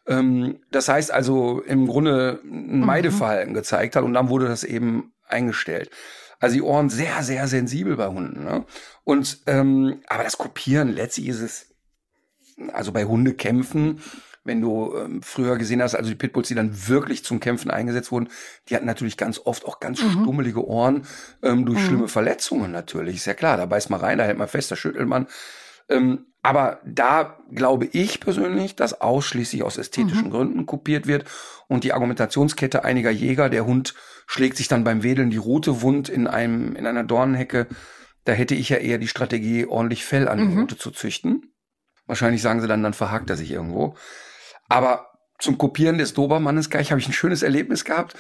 Ähm, 0.08 0.60
das 0.72 0.90
heißt 0.90 1.12
also 1.12 1.62
im 1.62 1.88
Grunde 1.88 2.42
ein 2.44 2.80
mhm. 2.80 2.86
Meideverhalten 2.86 3.52
mhm. 3.52 3.56
gezeigt 3.56 3.96
hat 3.96 4.04
und 4.04 4.14
dann 4.14 4.30
wurde 4.30 4.48
das 4.48 4.64
eben 4.64 5.14
eingestellt. 5.28 5.90
Also 6.46 6.58
die 6.58 6.62
Ohren 6.62 6.92
sehr, 6.92 7.24
sehr 7.24 7.48
sensibel 7.48 7.96
bei 7.98 8.06
Hunden. 8.06 8.44
Ne? 8.44 8.66
Und 9.04 9.40
ähm, 9.48 10.02
aber 10.06 10.24
das 10.24 10.38
Kopieren, 10.38 10.94
letztlich 10.94 11.30
ist 11.30 11.42
es, 11.42 11.74
also 12.72 12.92
bei 12.92 13.06
Hundekämpfen, 13.06 14.00
wenn 14.44 14.62
du 14.62 14.96
ähm, 14.96 15.24
früher 15.24 15.58
gesehen 15.58 15.82
hast, 15.82 15.96
also 15.96 16.08
die 16.08 16.16
Pitbulls, 16.16 16.48
die 16.48 16.54
dann 16.54 16.88
wirklich 16.88 17.26
zum 17.26 17.40
Kämpfen 17.40 17.72
eingesetzt 17.72 18.12
wurden, 18.12 18.30
die 18.70 18.76
hatten 18.76 18.86
natürlich 18.86 19.18
ganz 19.18 19.42
oft 19.44 19.66
auch 19.66 19.80
ganz 19.80 20.04
mhm. 20.04 20.12
stummelige 20.12 20.64
Ohren 20.64 21.08
ähm, 21.42 21.66
durch 21.66 21.80
mhm. 21.80 21.86
schlimme 21.88 22.08
Verletzungen 22.10 22.72
natürlich. 22.72 23.16
Ist 23.16 23.26
ja 23.26 23.34
klar, 23.34 23.58
da 23.58 23.66
beißt 23.66 23.90
man 23.90 24.00
rein, 24.00 24.20
da 24.20 24.26
hält 24.26 24.38
man 24.38 24.48
fest, 24.48 24.70
da 24.70 24.76
schüttelt 24.76 25.08
man. 25.08 25.26
Ähm, 25.90 26.28
aber 26.44 26.80
da 26.86 27.40
glaube 27.52 27.88
ich 27.92 28.20
persönlich, 28.20 28.76
dass 28.76 29.02
ausschließlich 29.02 29.64
aus 29.64 29.80
ästhetischen 29.80 30.28
mhm. 30.28 30.32
Gründen 30.32 30.66
kopiert 30.68 31.08
wird 31.08 31.26
und 31.68 31.84
die 31.84 31.94
Argumentationskette 31.94 32.84
einiger 32.84 33.12
Jäger, 33.12 33.50
der 33.50 33.66
Hund 33.66 33.96
schlägt 34.28 34.58
sich 34.58 34.68
dann 34.68 34.84
beim 34.84 35.04
Wedeln 35.04 35.30
die 35.30 35.38
rote 35.38 35.82
Wund 35.82 36.10
in 36.10 36.28
einem, 36.28 36.76
in 36.76 36.86
einer 36.86 37.04
Dornenhecke. 37.04 37.68
Da 38.24 38.34
hätte 38.34 38.56
ich 38.56 38.70
ja 38.70 38.78
eher 38.78 38.98
die 38.98 39.08
Strategie, 39.08 39.66
ordentlich 39.66 40.04
Fell 40.06 40.28
an 40.28 40.40
die 40.40 40.46
mhm. 40.46 40.62
Rute 40.62 40.78
zu 40.78 40.92
züchten. 40.92 41.54
Wahrscheinlich 42.08 42.42
sagen 42.42 42.62
sie 42.62 42.68
dann, 42.68 42.84
dann 42.84 42.94
verhakt 42.94 43.30
er 43.30 43.38
sich 43.38 43.52
irgendwo. 43.52 43.96
Aber 44.68 45.12
zum 45.40 45.58
Kopieren 45.58 45.98
des 45.98 46.14
Dobermannes 46.14 46.70
gleich 46.70 46.92
habe 46.92 47.00
ich 47.00 47.08
ein 47.08 47.14
schönes 47.14 47.44
Erlebnis 47.44 47.86
gehabt. 47.86 48.16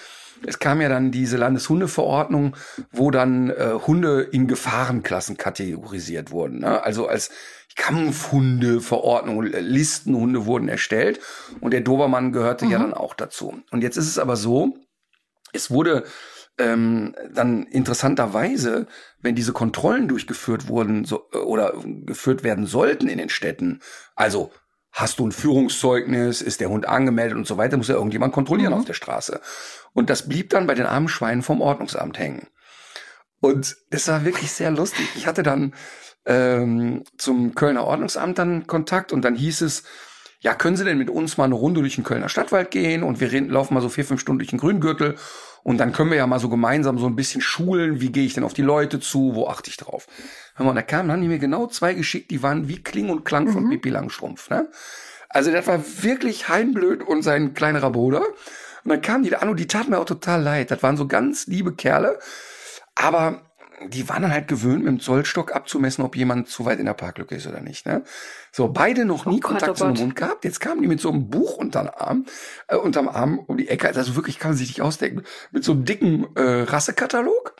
Es 0.46 0.60
kam 0.60 0.82
ja 0.82 0.90
dann 0.90 1.12
diese 1.12 1.38
Landeshundeverordnung, 1.38 2.56
wo 2.92 3.12
dann 3.12 3.50
äh, 3.50 3.74
Hunde 3.86 4.22
in 4.22 4.48
Gefahrenklassen 4.48 5.38
kategorisiert 5.38 6.32
wurden. 6.32 6.60
Ne? 6.60 6.84
Also 6.84 7.08
als 7.08 7.30
Kampfhundeverordnung, 7.76 9.44
Listenhunde 9.44 10.46
wurden 10.46 10.70
erstellt 10.70 11.20
und 11.60 11.72
der 11.72 11.82
Dobermann 11.82 12.32
gehörte 12.32 12.66
mhm. 12.66 12.72
ja 12.72 12.80
dann 12.80 12.94
auch 12.94 13.14
dazu. 13.14 13.62
Und 13.72 13.82
jetzt 13.82 13.98
ist 13.98 14.08
es 14.08 14.20
aber 14.20 14.36
so, 14.36 14.78
es 15.54 15.72
wurde 15.72 16.04
ähm, 16.58 17.16
dann 17.34 17.64
interessanterweise, 17.64 18.88
wenn 19.20 19.36
diese 19.36 19.52
Kontrollen 19.52 20.08
durchgeführt 20.08 20.68
wurden 20.68 21.04
so, 21.04 21.28
äh, 21.34 21.38
oder 21.38 21.74
geführt 21.84 22.44
werden 22.44 22.66
sollten 22.66 23.08
in 23.08 23.18
den 23.18 23.30
Städten, 23.30 23.82
also 24.16 24.52
hast 24.92 25.20
du 25.20 25.28
ein 25.28 25.34
Führungszeugnis, 25.34 26.42
ist 26.42 26.62
der 26.62 26.70
Hund 26.70 26.88
angemeldet 26.88 27.38
und 27.38 27.46
so 27.46 27.58
weiter, 27.58 27.76
muss 27.76 27.90
ja 27.90 27.96
irgendjemand 27.96 28.34
kontrollieren 28.34 28.72
mhm. 28.72 28.80
auf 28.80 28.86
der 28.86 28.94
Straße. 28.94 29.42
Und 29.96 30.12
das 30.12 30.28
blieb 30.28 30.52
dann 30.52 30.68
bei 30.68 30.76
den 30.76 30.86
armen 30.86 31.08
Schweinen 31.08 31.41
vom 31.41 31.62
Ordnungsamt 31.62 32.20
hängen. 32.20 32.48
Und 33.39 33.78
es 33.89 34.08
war 34.10 34.26
wirklich 34.26 34.52
sehr 34.52 34.70
lustig. 34.70 35.08
Ich 35.16 35.26
hatte 35.26 35.41
dann 35.41 35.74
ähm, 36.26 37.04
zum 37.18 37.56
Kölner 37.56 37.86
Ordnungsamt 37.86 38.38
dann 38.38 38.68
Kontakt 38.68 39.14
und 39.14 39.24
dann 39.24 39.36
hieß 39.36 39.62
es, 39.62 39.84
ja, 40.41 40.54
können 40.54 40.76
Sie 40.76 40.84
denn 40.84 40.98
mit 40.98 41.10
uns 41.10 41.38
mal 41.38 41.46
eine 41.46 41.56
Runde 41.56 41.80
durch 41.80 41.96
den 41.96 42.04
Kölner 42.04 42.30
Stadtwald 42.30 42.72
gehen 42.72 43.04
und 43.04 43.20
wir 43.20 43.32
reden, 43.32 43.50
laufen 43.50 43.74
mal 43.74 43.82
so 43.82 43.89
vier, 43.89 44.06
fünf 44.06 44.20
Stunden 44.20 44.39
durch 44.39 44.50
den 44.50 44.60
Grüngürtel 44.60 45.16
und 45.64 45.78
dann 45.78 45.93
können 45.93 46.12
wir 46.12 46.18
ja 46.18 46.28
mal 46.28 46.39
so 46.39 46.50
gemeinsam 46.50 47.00
so 47.00 47.08
ein 47.08 47.16
bisschen 47.16 47.41
schulen, 47.41 48.02
wie 48.02 48.12
gehe 48.12 48.26
ich 48.26 48.34
denn 48.34 48.43
auf 48.43 48.54
die 48.54 48.62
Leute 48.62 49.00
zu, 49.00 49.34
wo 49.34 49.48
achte 49.48 49.70
ich 49.70 49.78
drauf. 49.78 50.08
Hör 50.56 50.66
mal, 50.66 50.76
da 50.76 50.82
kamen, 50.82 51.12
haben 51.12 51.22
die 51.22 51.28
mir 51.30 51.39
genau 51.39 51.68
zwei 51.68 51.93
geschickt, 51.93 52.32
die 52.32 52.43
waren 52.43 52.68
wie 52.68 52.84
Kling 52.84 53.10
und 53.10 53.24
Klang 53.24 53.48
von 53.48 53.64
mhm. 53.64 53.70
Pippi 53.70 53.89
Langstrumpf. 53.89 54.50
Ne? 54.50 54.70
Also 55.30 55.52
das 55.52 55.66
war 55.68 55.82
wirklich 56.04 56.50
Heinblöd 56.50 57.02
und 57.02 57.22
sein 57.22 57.54
kleinerer 57.54 57.91
Bruder. 57.91 58.24
Und 58.86 58.92
dann 58.92 59.02
kamen 59.02 59.24
die 59.24 59.32
da 59.32 59.40
an 59.40 59.50
und 59.50 59.60
die 59.60 59.68
taten 59.68 59.90
mir 59.90 59.98
auch 59.98 60.06
total 60.06 60.44
leid. 60.44 60.70
Das 60.70 60.84
waren 60.84 60.96
so 60.96 61.08
ganz 61.08 61.48
liebe 61.48 61.76
Kerle. 61.76 62.20
Aber 62.94 63.42
die 63.90 64.08
waren 64.08 64.22
dann 64.22 64.32
halt 64.32 64.48
gewöhnt, 64.48 64.84
mit 64.84 64.88
dem 64.88 65.00
Zollstock 65.00 65.54
abzumessen, 65.54 66.04
ob 66.04 66.16
jemand 66.16 66.48
zu 66.48 66.66
weit 66.66 66.80
in 66.80 66.86
der 66.86 66.94
Parklücke 66.94 67.36
ist 67.36 67.48
oder 67.48 67.62
nicht. 67.62 67.88
Ne? 67.88 68.04
So, 68.52 68.70
beide 68.70 69.06
noch 69.06 69.26
nie 69.26 69.42
oh 69.44 69.48
Kontakt 69.48 69.80
Gott, 69.80 69.90
oh 69.90 69.94
zu 69.94 70.04
Hund 70.04 70.16
gehabt. 70.16 70.46
Jetzt 70.46 70.60
kamen 70.60 70.84
die 70.84 70.88
mit 70.88 71.02
so 71.02 71.10
einem 71.10 71.30
Buch 71.30 71.58
unterm 71.58 71.90
Arm, 71.90 72.26
äh, 72.68 72.76
unterm 72.76 73.10
Arm 73.10 73.40
um 73.40 73.58
die 73.58 73.68
Ecke. 73.68 73.88
Also 73.88 74.16
wirklich 74.16 74.38
kann 74.38 74.52
man 74.52 74.58
sich 74.58 74.68
nicht 74.68 74.82
ausdenken. 74.84 75.24
Mit 75.52 75.64
so 75.64 75.72
einem 75.72 75.84
dicken 75.84 76.28
äh, 76.36 76.62
Rassekatalog. 76.62 77.56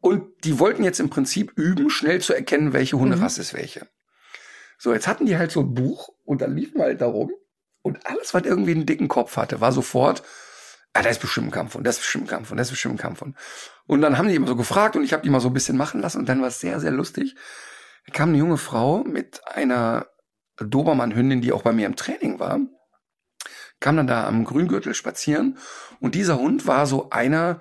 Und 0.00 0.26
die 0.44 0.58
wollten 0.58 0.84
jetzt 0.84 1.00
im 1.00 1.08
Prinzip 1.08 1.52
üben, 1.56 1.88
schnell 1.88 2.20
zu 2.20 2.34
erkennen, 2.34 2.74
welche 2.74 2.98
Hunderasse 2.98 3.40
mhm. 3.40 3.42
ist 3.42 3.54
welche. 3.54 3.88
So, 4.76 4.92
jetzt 4.92 5.08
hatten 5.08 5.24
die 5.24 5.38
halt 5.38 5.50
so 5.50 5.60
ein 5.60 5.72
Buch 5.72 6.10
und 6.24 6.42
dann 6.42 6.54
liefen 6.54 6.76
wir 6.76 6.84
halt 6.84 7.00
darum. 7.00 7.32
Und 7.84 8.06
alles, 8.06 8.32
was 8.32 8.44
irgendwie 8.44 8.70
einen 8.70 8.86
dicken 8.86 9.08
Kopf 9.08 9.36
hatte, 9.36 9.60
war 9.60 9.70
sofort, 9.70 10.22
ah, 10.94 11.02
da 11.02 11.10
ist 11.10 11.20
bestimmt 11.20 11.48
ein 11.48 11.50
Kampf 11.50 11.74
und 11.74 11.84
das 11.84 11.96
ist 11.96 12.00
bestimmt 12.00 12.24
ein 12.24 12.28
Kampf 12.28 12.50
und 12.50 12.56
das 12.56 12.68
ist 12.68 12.72
bestimmt 12.72 12.94
ein 12.94 12.98
Kampf 12.98 13.20
und. 13.20 13.36
Und 13.86 14.00
dann 14.00 14.16
haben 14.16 14.26
die 14.26 14.34
immer 14.34 14.46
so 14.46 14.56
gefragt 14.56 14.96
und 14.96 15.04
ich 15.04 15.12
habe 15.12 15.22
die 15.22 15.28
mal 15.28 15.40
so 15.40 15.48
ein 15.48 15.52
bisschen 15.52 15.76
machen 15.76 16.00
lassen 16.00 16.18
und 16.18 16.28
dann 16.28 16.40
war 16.40 16.48
es 16.48 16.60
sehr, 16.60 16.80
sehr 16.80 16.90
lustig. 16.90 17.34
Da 18.06 18.12
kam 18.14 18.30
eine 18.30 18.38
junge 18.38 18.56
Frau 18.56 19.04
mit 19.04 19.46
einer 19.46 20.06
Dobermann-Hündin, 20.56 21.42
die 21.42 21.52
auch 21.52 21.62
bei 21.62 21.74
mir 21.74 21.84
im 21.84 21.96
Training 21.96 22.38
war, 22.38 22.58
kam 23.80 23.98
dann 23.98 24.06
da 24.06 24.26
am 24.26 24.44
Grüngürtel 24.44 24.94
spazieren 24.94 25.58
und 26.00 26.14
dieser 26.14 26.38
Hund 26.38 26.66
war 26.66 26.86
so 26.86 27.10
einer 27.10 27.60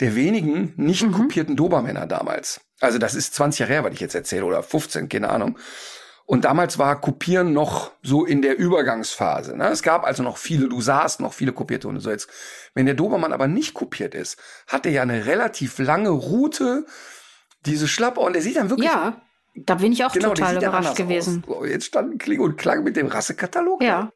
der 0.00 0.16
wenigen 0.16 0.74
nicht 0.76 1.04
mhm. 1.04 1.12
kopierten 1.12 1.54
Dobermänner 1.54 2.06
damals. 2.06 2.60
Also 2.80 2.98
das 2.98 3.14
ist 3.14 3.34
20 3.34 3.60
Jahre 3.60 3.72
her, 3.72 3.84
was 3.84 3.92
ich 3.92 4.00
jetzt 4.00 4.14
erzähle, 4.16 4.44
oder 4.44 4.62
15, 4.62 5.08
keine 5.08 5.30
Ahnung. 5.30 5.56
Und 6.26 6.44
damals 6.44 6.76
war 6.76 7.00
Kopieren 7.00 7.52
noch 7.52 7.92
so 8.02 8.24
in 8.24 8.42
der 8.42 8.58
Übergangsphase. 8.58 9.56
Ne? 9.56 9.68
Es 9.68 9.84
gab 9.84 10.04
also 10.04 10.24
noch 10.24 10.38
viele, 10.38 10.68
du 10.68 10.80
sahst 10.80 11.20
noch 11.20 11.32
viele 11.32 11.52
kopierte 11.52 11.86
Hunde. 11.86 12.00
So 12.00 12.10
jetzt, 12.10 12.28
wenn 12.74 12.84
der 12.84 12.96
Dobermann 12.96 13.32
aber 13.32 13.46
nicht 13.46 13.74
kopiert 13.74 14.12
ist, 14.14 14.36
hat 14.66 14.86
er 14.86 14.92
ja 14.92 15.02
eine 15.02 15.26
relativ 15.26 15.78
lange 15.78 16.08
Route, 16.08 16.84
diese 17.64 17.86
Schlapper 17.86 18.22
und 18.22 18.32
der 18.32 18.42
sieht 18.42 18.56
dann 18.56 18.70
wirklich. 18.70 18.90
Ja, 18.90 19.22
da 19.54 19.76
bin 19.76 19.92
ich 19.92 20.04
auch 20.04 20.12
genau, 20.12 20.30
total 20.30 20.56
überrascht 20.56 20.96
gewesen. 20.96 21.44
Aus. 21.46 21.68
Jetzt 21.68 21.86
standen 21.86 22.18
Kling 22.18 22.40
und 22.40 22.56
Klang 22.56 22.82
mit 22.82 22.96
dem 22.96 23.06
Rassekatalog. 23.06 23.80
Ja. 23.82 24.12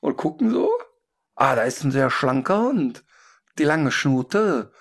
Und 0.00 0.18
gucken 0.18 0.50
so. 0.50 0.70
Ah, 1.34 1.56
da 1.56 1.62
ist 1.62 1.82
ein 1.82 1.90
sehr 1.90 2.10
schlanker 2.10 2.60
Hund. 2.60 3.04
Die 3.58 3.64
lange 3.64 3.90
Schnute. 3.90 4.72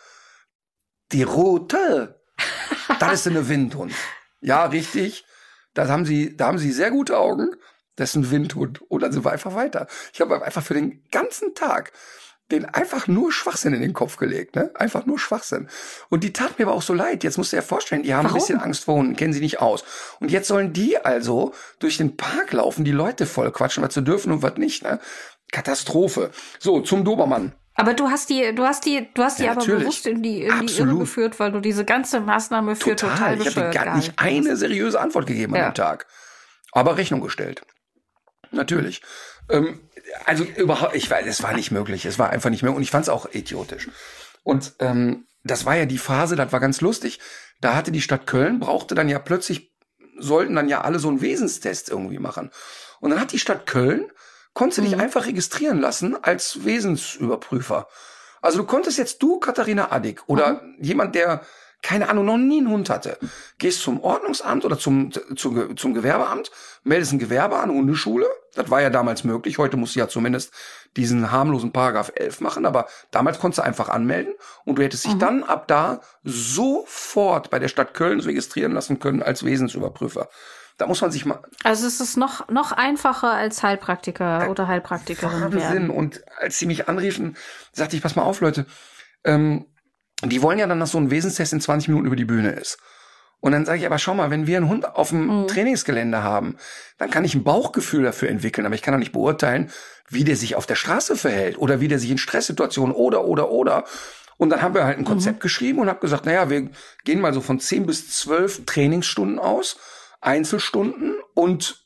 Die 1.13 1.23
Route. 1.23 2.21
das 2.99 3.13
ist 3.13 3.27
eine 3.27 3.47
Windhund. 3.47 3.93
Ja, 4.41 4.65
richtig. 4.65 5.23
Das 5.77 5.89
haben 5.89 6.05
sie, 6.05 6.35
da 6.35 6.47
haben 6.47 6.57
sie 6.57 6.71
sehr 6.71 6.91
gute 6.91 7.17
Augen. 7.17 7.55
Das 7.95 8.09
ist 8.09 8.15
ein 8.15 8.31
Windhund. 8.31 8.81
Und 8.89 9.01
dann 9.01 9.11
sind 9.11 9.25
wir 9.25 9.31
einfach 9.31 9.55
weiter. 9.55 9.87
Ich 10.13 10.21
habe 10.21 10.43
einfach 10.43 10.63
für 10.63 10.73
den 10.73 11.03
ganzen 11.11 11.53
Tag 11.55 11.91
den 12.51 12.65
einfach 12.65 13.07
nur 13.07 13.31
Schwachsinn 13.33 13.73
in 13.73 13.81
den 13.81 13.93
Kopf 13.93 14.15
gelegt, 14.15 14.55
ne? 14.55 14.71
Einfach 14.75 15.05
nur 15.05 15.19
Schwachsinn. 15.19 15.67
Und 16.09 16.23
die 16.23 16.31
tat 16.31 16.57
mir 16.57 16.65
aber 16.67 16.75
auch 16.75 16.81
so 16.81 16.93
leid. 16.93 17.23
Jetzt 17.25 17.37
musst 17.37 17.51
du 17.51 17.57
dir 17.57 17.61
vorstellen, 17.61 18.03
die 18.03 18.13
haben 18.13 18.23
Warum? 18.23 18.37
ein 18.37 18.39
bisschen 18.39 18.59
Angst 18.59 18.85
vor 18.85 18.95
Hunden, 18.95 19.17
kennen 19.17 19.33
sie 19.33 19.41
nicht 19.41 19.59
aus. 19.59 19.83
Und 20.21 20.31
jetzt 20.31 20.47
sollen 20.47 20.71
die 20.71 20.97
also 20.97 21.53
durch 21.79 21.97
den 21.97 22.15
Park 22.15 22.53
laufen, 22.53 22.85
die 22.85 22.91
Leute 22.91 23.25
voll 23.25 23.51
quatschen, 23.51 23.83
was 23.83 23.93
sie 23.93 24.03
dürfen 24.03 24.31
und 24.31 24.43
was 24.43 24.55
nicht, 24.55 24.83
ne? 24.83 24.99
Katastrophe. 25.51 26.31
So, 26.59 26.81
zum 26.81 27.03
Dobermann. 27.03 27.53
Aber 27.79 27.93
du 27.93 28.09
hast 28.09 28.29
die, 28.31 28.53
du 28.55 28.63
hast 28.65 28.85
die, 28.85 29.07
du 29.13 29.23
hast 29.23 29.37
die 29.39 29.43
Ja, 29.43 29.51
aber 29.51 29.59
natürlich. 29.61 29.81
bewusst 29.83 30.07
in 30.07 30.23
die, 30.23 30.41
in 30.43 30.65
die 30.65 30.73
Irre 30.77 30.97
geführt, 30.97 31.39
weil 31.39 31.51
du 31.51 31.59
diese 31.59 31.85
ganze 31.85 32.19
Maßnahme 32.19 32.75
für 32.75 32.95
total, 32.95 33.39
Ich 33.39 33.55
habe 33.55 33.69
gar 33.71 33.95
nicht 33.95 34.13
eine 34.17 34.57
seriöse 34.57 34.99
Antwort 34.99 35.27
gegeben 35.27 35.53
an 35.53 35.61
Ja. 35.61 35.69
dem 35.69 35.75
Tag. 35.75 36.07
Aber 36.71 36.97
Rechnung 36.97 37.21
gestellt. 37.21 37.61
Natürlich. 38.51 39.01
Ähm, 39.49 39.89
also 40.25 40.43
überhaupt, 40.43 40.95
ich 40.95 41.09
weiß, 41.09 41.25
es 41.27 41.43
war 41.43 41.53
nicht 41.53 41.69
möglich. 41.71 42.05
Es 42.05 42.17
war 42.17 42.31
einfach 42.31 42.49
nicht 42.49 42.63
möglich. 42.63 42.77
Und 42.77 42.83
ich 42.83 42.91
fand 42.91 43.03
es 43.03 43.09
auch 43.09 43.31
idiotisch. 43.31 43.89
Und 44.43 44.73
ähm, 44.79 45.27
das 45.43 45.65
war 45.65 45.75
ja 45.75 45.85
die 45.85 45.97
Phase, 45.99 46.35
das 46.35 46.51
war 46.51 46.59
ganz 46.59 46.81
lustig. 46.81 47.19
Da 47.61 47.75
hatte 47.75 47.91
die 47.91 48.01
Stadt 48.01 48.25
Köln, 48.25 48.59
brauchte 48.59 48.95
dann 48.95 49.07
ja 49.07 49.19
plötzlich, 49.19 49.71
sollten 50.17 50.55
dann 50.55 50.67
ja 50.67 50.81
alle 50.81 50.97
so 50.99 51.09
einen 51.09 51.21
Wesenstest 51.21 51.89
irgendwie 51.89 52.19
machen. 52.19 52.51
Und 52.99 53.11
dann 53.11 53.19
hat 53.21 53.31
die 53.31 53.39
Stadt 53.39 53.67
Köln, 53.67 54.11
konnte 54.57 54.81
dich 54.81 54.97
einfach 54.97 55.27
registrieren 55.27 55.79
lassen 55.79 56.17
als 56.23 56.65
Wesensüberprüfer. 56.65 57.87
Also 58.41 58.57
du 58.57 58.63
konntest 58.65 58.97
jetzt 58.97 59.21
du, 59.21 59.39
Katharina 59.39 59.91
Addig, 59.91 60.21
oder 60.25 60.63
jemand, 60.79 61.13
der, 61.13 61.41
keine 61.83 62.09
Ahnung, 62.09 62.25
noch 62.25 62.37
nie 62.37 62.57
einen 62.57 62.71
Hund 62.71 62.89
hatte, 62.89 63.19
gehst 63.59 63.81
zum 63.81 64.01
Ordnungsamt 64.01 64.65
oder 64.65 64.79
zum, 64.79 65.11
zum, 65.35 65.77
zum 65.77 65.93
Gewerbeamt, 65.93 66.49
meldest 66.83 67.13
ein 67.13 67.19
Gewerbe 67.19 67.59
an, 67.59 67.69
Hundeschule. 67.69 68.25
Das 68.55 68.71
war 68.71 68.81
ja 68.81 68.89
damals 68.89 69.23
möglich. 69.23 69.59
Heute 69.59 69.77
musst 69.77 69.93
du 69.93 69.99
ja 69.99 70.07
zumindest 70.07 70.51
diesen 70.95 71.31
harmlosen 71.31 71.71
Paragraph 71.71 72.11
11 72.15 72.41
machen, 72.41 72.65
aber 72.65 72.87
damals 73.11 73.37
konntest 73.37 73.59
du 73.59 73.63
einfach 73.63 73.89
anmelden 73.89 74.33
und 74.65 74.79
du 74.79 74.81
hättest 74.81 75.05
dich 75.05 75.19
dann 75.19 75.43
ab 75.43 75.67
da 75.67 76.01
sofort 76.23 77.51
bei 77.51 77.59
der 77.59 77.67
Stadt 77.67 77.93
Köln 77.93 78.21
registrieren 78.21 78.71
lassen 78.71 78.97
können 78.97 79.21
als 79.21 79.45
Wesensüberprüfer. 79.45 80.29
Da 80.77 80.85
muss 80.87 81.01
man 81.01 81.11
sich 81.11 81.25
mal 81.25 81.39
Also 81.63 81.87
es 81.87 81.99
ist 81.99 82.17
noch, 82.17 82.47
noch 82.49 82.71
einfacher 82.71 83.31
als 83.31 83.63
Heilpraktiker 83.63 84.49
oder 84.49 84.67
Heilpraktikerin 84.67 85.41
Wahnsinn. 85.41 85.59
werden. 85.59 85.89
Und 85.89 86.21
als 86.39 86.59
sie 86.59 86.67
mich 86.67 86.87
anriefen, 86.87 87.35
sagte 87.73 87.95
ich, 87.95 88.03
pass 88.03 88.15
mal 88.15 88.23
auf, 88.23 88.41
Leute, 88.41 88.65
ähm, 89.23 89.65
die 90.23 90.41
wollen 90.41 90.59
ja 90.59 90.67
dann, 90.67 90.79
dass 90.79 90.91
so 90.91 90.99
ein 90.99 91.09
Wesenstest 91.11 91.53
in 91.53 91.61
20 91.61 91.89
Minuten 91.89 92.05
über 92.07 92.15
die 92.15 92.25
Bühne 92.25 92.51
ist. 92.51 92.77
Und 93.39 93.51
dann 93.51 93.65
sage 93.65 93.79
ich, 93.79 93.85
aber 93.85 93.99
schau 93.99 94.15
mal, 94.15 94.31
wenn 94.31 94.47
wir 94.47 94.57
einen 94.57 94.69
Hund 94.69 94.95
auf 94.95 95.09
dem 95.09 95.43
Mhm. 95.43 95.47
Trainingsgelände 95.47 96.23
haben, 96.23 96.57
dann 96.97 97.11
kann 97.11 97.23
ich 97.25 97.35
ein 97.35 97.43
Bauchgefühl 97.43 98.03
dafür 98.03 98.29
entwickeln, 98.29 98.65
aber 98.65 98.73
ich 98.75 98.81
kann 98.81 98.93
doch 98.93 98.99
nicht 98.99 99.11
beurteilen, 99.11 99.71
wie 100.09 100.23
der 100.23 100.35
sich 100.35 100.55
auf 100.55 100.65
der 100.65 100.75
Straße 100.75 101.15
verhält 101.15 101.57
oder 101.57 101.79
wie 101.79 101.87
der 101.87 101.99
sich 101.99 102.09
in 102.09 102.17
Stresssituationen 102.17 102.95
oder, 102.95 103.25
oder, 103.25 103.49
oder. 103.51 103.83
Und 104.37 104.49
dann 104.51 104.61
haben 104.61 104.73
wir 104.75 104.85
halt 104.85 104.97
ein 104.97 105.05
Konzept 105.05 105.39
geschrieben 105.39 105.79
und 105.79 105.87
habe 105.89 105.99
gesagt, 105.99 106.25
naja, 106.25 106.49
wir 106.49 106.69
gehen 107.03 107.19
mal 107.19 107.33
so 107.33 107.41
von 107.41 107.59
10 107.59 107.85
bis 107.85 108.09
12 108.17 108.65
Trainingsstunden 108.65 109.37
aus, 109.39 109.77
Einzelstunden 110.21 111.15
und 111.33 111.85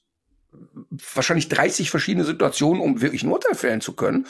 wahrscheinlich 1.16 1.50
30 1.50 1.90
verschiedene 1.92 2.26
Situationen, 2.26 2.82
um 2.82 3.02
wirklich 3.02 3.24
ein 3.24 3.32
Urteil 3.32 3.56
fällen 3.56 3.82
zu 3.82 3.94
können. 3.94 4.28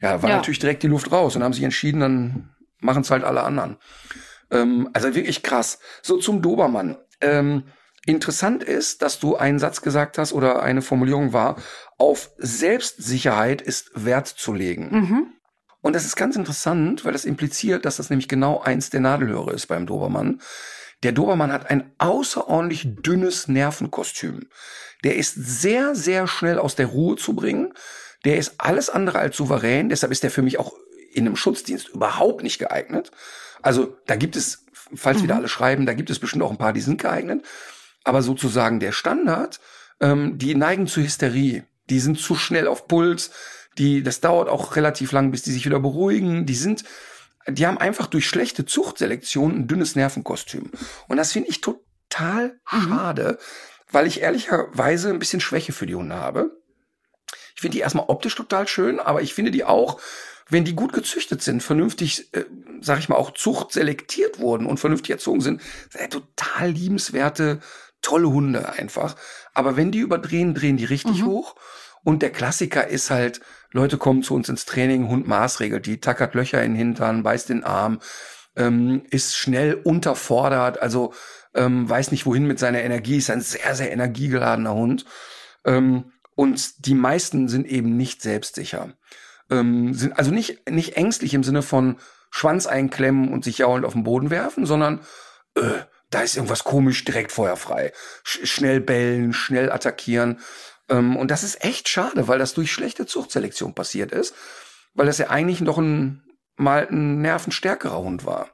Ja, 0.00 0.22
war 0.22 0.30
Ja. 0.30 0.36
natürlich 0.36 0.58
direkt 0.58 0.82
die 0.82 0.88
Luft 0.88 1.10
raus 1.12 1.36
und 1.36 1.42
haben 1.42 1.52
sich 1.52 1.64
entschieden, 1.64 2.00
dann 2.00 2.50
machen 2.80 3.02
es 3.02 3.10
halt 3.10 3.24
alle 3.24 3.42
anderen. 3.42 3.76
Ähm, 4.50 4.88
also 4.92 5.14
wirklich 5.14 5.42
krass. 5.42 5.78
So 6.02 6.16
zum 6.18 6.40
Dobermann. 6.40 6.96
Ähm, 7.20 7.64
interessant 8.06 8.62
ist, 8.64 9.02
dass 9.02 9.18
du 9.18 9.36
einen 9.36 9.58
Satz 9.58 9.82
gesagt 9.82 10.16
hast 10.18 10.32
oder 10.32 10.62
eine 10.62 10.82
Formulierung 10.82 11.32
war, 11.32 11.56
auf 11.98 12.30
Selbstsicherheit 12.38 13.60
ist 13.60 13.90
Wert 13.94 14.28
zu 14.28 14.54
legen. 14.54 14.88
Mhm. 14.90 15.32
Und 15.80 15.94
das 15.94 16.04
ist 16.04 16.16
ganz 16.16 16.36
interessant, 16.36 17.04
weil 17.04 17.12
das 17.12 17.24
impliziert, 17.24 17.84
dass 17.84 17.96
das 17.96 18.10
nämlich 18.10 18.28
genau 18.28 18.60
eins 18.60 18.90
der 18.90 19.00
Nadelhöre 19.00 19.52
ist 19.52 19.66
beim 19.66 19.86
Dobermann. 19.86 20.40
Der 21.02 21.12
Dobermann 21.12 21.52
hat 21.52 21.70
ein 21.70 21.92
außerordentlich 21.98 22.86
dünnes 23.02 23.48
Nervenkostüm. 23.48 24.48
Der 25.04 25.16
ist 25.16 25.34
sehr, 25.34 25.94
sehr 25.94 26.26
schnell 26.26 26.58
aus 26.58 26.74
der 26.74 26.86
Ruhe 26.86 27.16
zu 27.16 27.34
bringen. 27.34 27.72
Der 28.24 28.36
ist 28.36 28.54
alles 28.58 28.90
andere 28.90 29.18
als 29.18 29.36
souverän. 29.36 29.88
Deshalb 29.88 30.10
ist 30.10 30.24
der 30.24 30.30
für 30.30 30.42
mich 30.42 30.58
auch 30.58 30.72
in 31.12 31.26
einem 31.26 31.36
Schutzdienst 31.36 31.88
überhaupt 31.88 32.42
nicht 32.42 32.58
geeignet. 32.58 33.12
Also 33.62 33.96
da 34.06 34.16
gibt 34.16 34.34
es, 34.34 34.64
falls 34.94 35.22
wieder 35.22 35.36
alle 35.36 35.48
schreiben, 35.48 35.86
da 35.86 35.94
gibt 35.94 36.10
es 36.10 36.18
bestimmt 36.18 36.42
auch 36.42 36.50
ein 36.50 36.58
paar, 36.58 36.72
die 36.72 36.80
sind 36.80 37.00
geeignet. 37.00 37.44
Aber 38.04 38.22
sozusagen 38.22 38.80
der 38.80 38.92
Standard, 38.92 39.60
ähm, 40.00 40.38
die 40.38 40.54
neigen 40.54 40.86
zu 40.86 41.00
Hysterie. 41.00 41.64
Die 41.90 42.00
sind 42.00 42.18
zu 42.18 42.34
schnell 42.34 42.66
auf 42.66 42.88
Puls. 42.88 43.30
Die, 43.78 44.02
das 44.02 44.20
dauert 44.20 44.48
auch 44.48 44.76
relativ 44.76 45.12
lang, 45.12 45.30
bis 45.30 45.42
die 45.42 45.52
sich 45.52 45.64
wieder 45.64 45.80
beruhigen. 45.80 46.44
Die 46.44 46.54
sind, 46.54 46.84
die 47.48 47.66
haben 47.66 47.78
einfach 47.78 48.06
durch 48.06 48.26
schlechte 48.26 48.66
Zuchtselektion 48.66 49.54
ein 49.54 49.68
dünnes 49.68 49.96
Nervenkostüm. 49.96 50.70
Und 51.08 51.16
das 51.16 51.32
finde 51.32 51.50
ich 51.50 51.60
total 51.60 52.58
schade, 52.66 53.38
weil 53.90 54.06
ich 54.06 54.20
ehrlicherweise 54.20 55.10
ein 55.10 55.18
bisschen 55.18 55.40
Schwäche 55.40 55.72
für 55.72 55.86
die 55.86 55.94
Hunde 55.94 56.16
habe. 56.16 56.58
Ich 57.54 57.60
finde 57.60 57.76
die 57.76 57.80
erstmal 57.80 58.06
optisch 58.08 58.34
total 58.34 58.68
schön, 58.68 59.00
aber 59.00 59.22
ich 59.22 59.34
finde 59.34 59.50
die 59.50 59.64
auch, 59.64 60.00
wenn 60.48 60.64
die 60.64 60.74
gut 60.74 60.92
gezüchtet 60.92 61.42
sind, 61.42 61.62
vernünftig, 61.62 62.32
äh, 62.32 62.44
sag 62.80 63.00
ich 63.00 63.08
mal, 63.08 63.16
auch 63.16 63.32
zuchtselektiert 63.32 64.38
wurden 64.38 64.66
und 64.66 64.78
vernünftig 64.78 65.10
erzogen 65.10 65.40
sind, 65.40 65.60
sind 65.90 66.12
total 66.12 66.70
liebenswerte, 66.70 67.60
tolle 68.00 68.30
Hunde 68.30 68.72
einfach. 68.72 69.16
Aber 69.54 69.76
wenn 69.76 69.90
die 69.90 69.98
überdrehen, 69.98 70.54
drehen 70.54 70.76
die 70.76 70.84
richtig 70.84 71.24
hoch. 71.24 71.56
Und 72.04 72.22
der 72.22 72.30
Klassiker 72.30 72.86
ist 72.86 73.10
halt, 73.10 73.40
Leute 73.72 73.98
kommen 73.98 74.22
zu 74.22 74.34
uns 74.34 74.48
ins 74.48 74.64
Training, 74.64 75.08
Hund 75.08 75.26
maßregelt, 75.26 75.86
die 75.86 76.00
tackert 76.00 76.34
Löcher 76.34 76.62
in 76.62 76.72
den 76.72 76.78
Hintern, 76.78 77.22
beißt 77.22 77.48
den 77.48 77.64
Arm, 77.64 78.00
ähm, 78.56 79.02
ist 79.10 79.36
schnell 79.36 79.74
unterfordert, 79.74 80.80
also 80.80 81.12
ähm, 81.54 81.88
weiß 81.88 82.10
nicht 82.10 82.26
wohin 82.26 82.46
mit 82.46 82.58
seiner 82.58 82.82
Energie, 82.82 83.18
ist 83.18 83.30
ein 83.30 83.40
sehr, 83.40 83.74
sehr 83.74 83.92
energiegeladener 83.92 84.74
Hund. 84.74 85.04
Ähm, 85.64 86.12
und 86.34 86.86
die 86.86 86.94
meisten 86.94 87.48
sind 87.48 87.66
eben 87.66 87.96
nicht 87.96 88.22
selbstsicher. 88.22 88.94
Ähm, 89.50 89.94
sind 89.94 90.18
also 90.18 90.30
nicht, 90.30 90.70
nicht 90.70 90.96
ängstlich 90.96 91.34
im 91.34 91.42
Sinne 91.42 91.62
von 91.62 91.96
Schwanz 92.30 92.66
einklemmen 92.66 93.32
und 93.32 93.44
sich 93.44 93.58
jaulend 93.58 93.86
auf 93.86 93.94
den 93.94 94.04
Boden 94.04 94.30
werfen, 94.30 94.66
sondern 94.66 95.00
äh, 95.56 95.62
da 96.10 96.20
ist 96.20 96.36
irgendwas 96.36 96.64
komisch, 96.64 97.04
direkt 97.04 97.32
feuerfrei. 97.32 97.92
Sch 98.24 98.46
schnell 98.46 98.80
bellen, 98.80 99.32
schnell 99.32 99.70
attackieren. 99.70 100.40
Ähm, 100.88 101.16
und 101.16 101.30
das 101.30 101.42
ist 101.42 101.64
echt 101.64 101.88
schade, 101.88 102.28
weil 102.28 102.38
das 102.38 102.54
durch 102.54 102.72
schlechte 102.72 103.06
Zuchtselektion 103.06 103.74
passiert 103.74 104.12
ist, 104.12 104.34
weil 104.94 105.06
das 105.06 105.18
ja 105.18 105.30
eigentlich 105.30 105.60
doch 105.64 105.78
ein, 105.78 106.22
mal 106.56 106.88
ein 106.88 107.20
nervenstärkerer 107.20 107.98
Hund 107.98 108.24
war. 108.24 108.50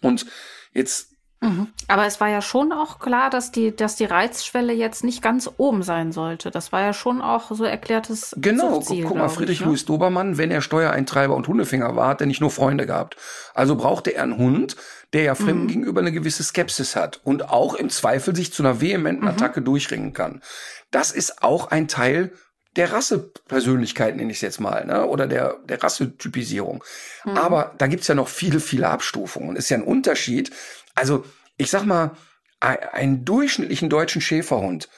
Und 0.00 0.26
jetzt 0.72 1.13
Mhm. 1.44 1.68
Aber 1.88 2.06
es 2.06 2.20
war 2.20 2.28
ja 2.28 2.40
schon 2.40 2.72
auch 2.72 2.98
klar, 2.98 3.28
dass 3.28 3.52
die, 3.52 3.74
dass 3.74 3.96
die 3.96 4.06
Reizschwelle 4.06 4.72
jetzt 4.72 5.04
nicht 5.04 5.20
ganz 5.20 5.50
oben 5.58 5.82
sein 5.82 6.12
sollte. 6.12 6.50
Das 6.50 6.72
war 6.72 6.80
ja 6.80 6.92
schon 6.92 7.20
auch 7.20 7.50
so 7.50 7.64
erklärtes 7.64 8.34
Genau, 8.38 8.74
Zuchtziel, 8.74 9.04
guck 9.04 9.18
mal, 9.18 9.28
Friedrich 9.28 9.58
ich, 9.58 9.60
ne? 9.60 9.66
Louis 9.66 9.84
Dobermann, 9.84 10.38
wenn 10.38 10.50
er 10.50 10.62
Steuereintreiber 10.62 11.34
und 11.34 11.46
Hundefinger 11.46 11.96
war, 11.96 12.08
hat 12.08 12.20
er 12.20 12.26
nicht 12.26 12.40
nur 12.40 12.50
Freunde 12.50 12.86
gehabt. 12.86 13.16
Also 13.54 13.76
brauchte 13.76 14.14
er 14.14 14.22
einen 14.22 14.38
Hund, 14.38 14.76
der 15.12 15.22
ja 15.22 15.34
Fremden 15.34 15.68
gegenüber 15.68 16.00
eine 16.00 16.12
gewisse 16.12 16.42
Skepsis 16.42 16.96
hat 16.96 17.20
und 17.24 17.50
auch 17.50 17.74
im 17.74 17.90
Zweifel 17.90 18.34
sich 18.34 18.52
zu 18.52 18.62
einer 18.62 18.80
vehementen 18.80 19.28
Attacke 19.28 19.62
durchringen 19.62 20.12
kann. 20.12 20.42
Das 20.90 21.10
ist 21.10 21.42
auch 21.42 21.70
ein 21.70 21.88
Teil 21.88 22.32
der 22.76 22.92
Rassepersönlichkeit, 22.92 24.16
nenne 24.16 24.32
ich 24.32 24.38
es 24.38 24.42
jetzt 24.42 24.60
mal, 24.60 24.84
ne? 24.84 25.06
oder 25.06 25.26
der, 25.26 25.58
der 25.64 25.82
Rassetypisierung. 25.82 26.82
Aber 27.24 27.74
da 27.78 27.86
gibt's 27.86 28.08
ja 28.08 28.14
noch 28.14 28.28
viele, 28.28 28.60
viele 28.60 28.88
Abstufungen. 28.88 29.56
Ist 29.56 29.68
ja 29.68 29.76
ein 29.76 29.84
Unterschied. 29.84 30.50
Also, 30.94 31.24
ich 31.56 31.70
sag 31.70 31.84
mal, 31.84 32.12
ein- 32.60 32.78
einen 32.92 33.24
durchschnittlichen 33.24 33.90
deutschen 33.90 34.20
Schäferhund, 34.20 34.88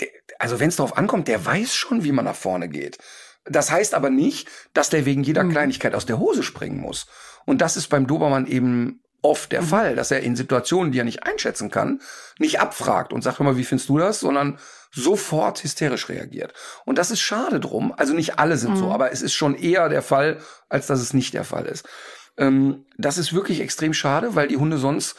der, 0.00 0.08
also 0.38 0.60
wenn 0.60 0.68
es 0.68 0.76
darauf 0.76 0.96
ankommt, 0.98 1.28
der 1.28 1.44
weiß 1.44 1.74
schon, 1.74 2.04
wie 2.04 2.12
man 2.12 2.24
nach 2.24 2.36
vorne 2.36 2.68
geht. 2.68 2.98
Das 3.44 3.70
heißt 3.70 3.94
aber 3.94 4.10
nicht, 4.10 4.48
dass 4.74 4.90
der 4.90 5.06
wegen 5.06 5.22
jeder 5.22 5.44
Kleinigkeit 5.44 5.94
aus 5.94 6.04
der 6.06 6.18
Hose 6.18 6.42
springen 6.42 6.80
muss. 6.80 7.06
Und 7.44 7.60
das 7.60 7.76
ist 7.76 7.88
beim 7.88 8.06
Dobermann 8.08 8.46
eben 8.46 9.02
oft 9.22 9.50
der 9.52 9.62
Fall, 9.62 9.94
dass 9.96 10.10
er 10.10 10.20
in 10.20 10.36
Situationen, 10.36 10.92
die 10.92 10.98
er 11.00 11.04
nicht 11.04 11.22
einschätzen 11.24 11.70
kann, 11.70 12.00
nicht 12.38 12.60
abfragt 12.60 13.12
und 13.12 13.22
sagt, 13.22 13.40
mal, 13.40 13.56
wie 13.56 13.64
findest 13.64 13.88
du 13.88 13.98
das, 13.98 14.20
sondern 14.20 14.58
sofort 14.92 15.62
hysterisch 15.62 16.08
reagiert. 16.08 16.52
Und 16.84 16.98
das 16.98 17.10
ist 17.10 17.20
schade 17.20 17.60
drum. 17.60 17.92
Also 17.96 18.14
nicht 18.14 18.38
alle 18.38 18.56
sind 18.56 18.76
so, 18.76 18.90
aber 18.92 19.12
es 19.12 19.22
ist 19.22 19.34
schon 19.34 19.54
eher 19.54 19.88
der 19.88 20.02
Fall, 20.02 20.38
als 20.68 20.86
dass 20.86 21.00
es 21.00 21.12
nicht 21.14 21.34
der 21.34 21.44
Fall 21.44 21.66
ist. 21.66 21.88
Ähm, 22.38 22.84
das 22.96 23.18
ist 23.18 23.32
wirklich 23.32 23.60
extrem 23.60 23.94
schade, 23.94 24.34
weil 24.34 24.48
die 24.48 24.56
Hunde 24.56 24.78
sonst, 24.78 25.16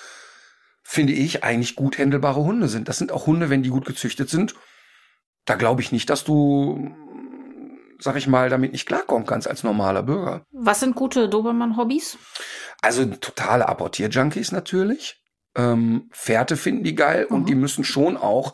finde 0.83 1.13
ich, 1.13 1.43
eigentlich 1.43 1.75
gut 1.75 1.97
händelbare 1.97 2.43
Hunde 2.43 2.67
sind. 2.67 2.87
Das 2.87 2.97
sind 2.97 3.11
auch 3.11 3.27
Hunde, 3.27 3.49
wenn 3.49 3.63
die 3.63 3.69
gut 3.69 3.85
gezüchtet 3.85 4.29
sind. 4.29 4.55
Da 5.45 5.55
glaube 5.55 5.81
ich 5.81 5.91
nicht, 5.91 6.09
dass 6.09 6.23
du, 6.23 6.91
sag 7.99 8.15
ich 8.17 8.27
mal, 8.27 8.49
damit 8.49 8.71
nicht 8.71 8.85
klarkommen 8.85 9.25
kannst 9.25 9.47
als 9.47 9.63
normaler 9.63 10.03
Bürger. 10.03 10.43
Was 10.51 10.81
sind 10.81 10.95
gute 10.95 11.29
Dobermann-Hobbys? 11.29 12.17
Also 12.81 13.05
totale 13.05 13.67
Apportier-Junkies 13.67 14.51
natürlich. 14.51 15.21
Ähm, 15.55 16.09
Pferde 16.11 16.55
finden 16.55 16.83
die 16.83 16.95
geil 16.95 17.25
und 17.25 17.49
die 17.49 17.55
müssen 17.55 17.83
schon 17.83 18.15
auch, 18.15 18.53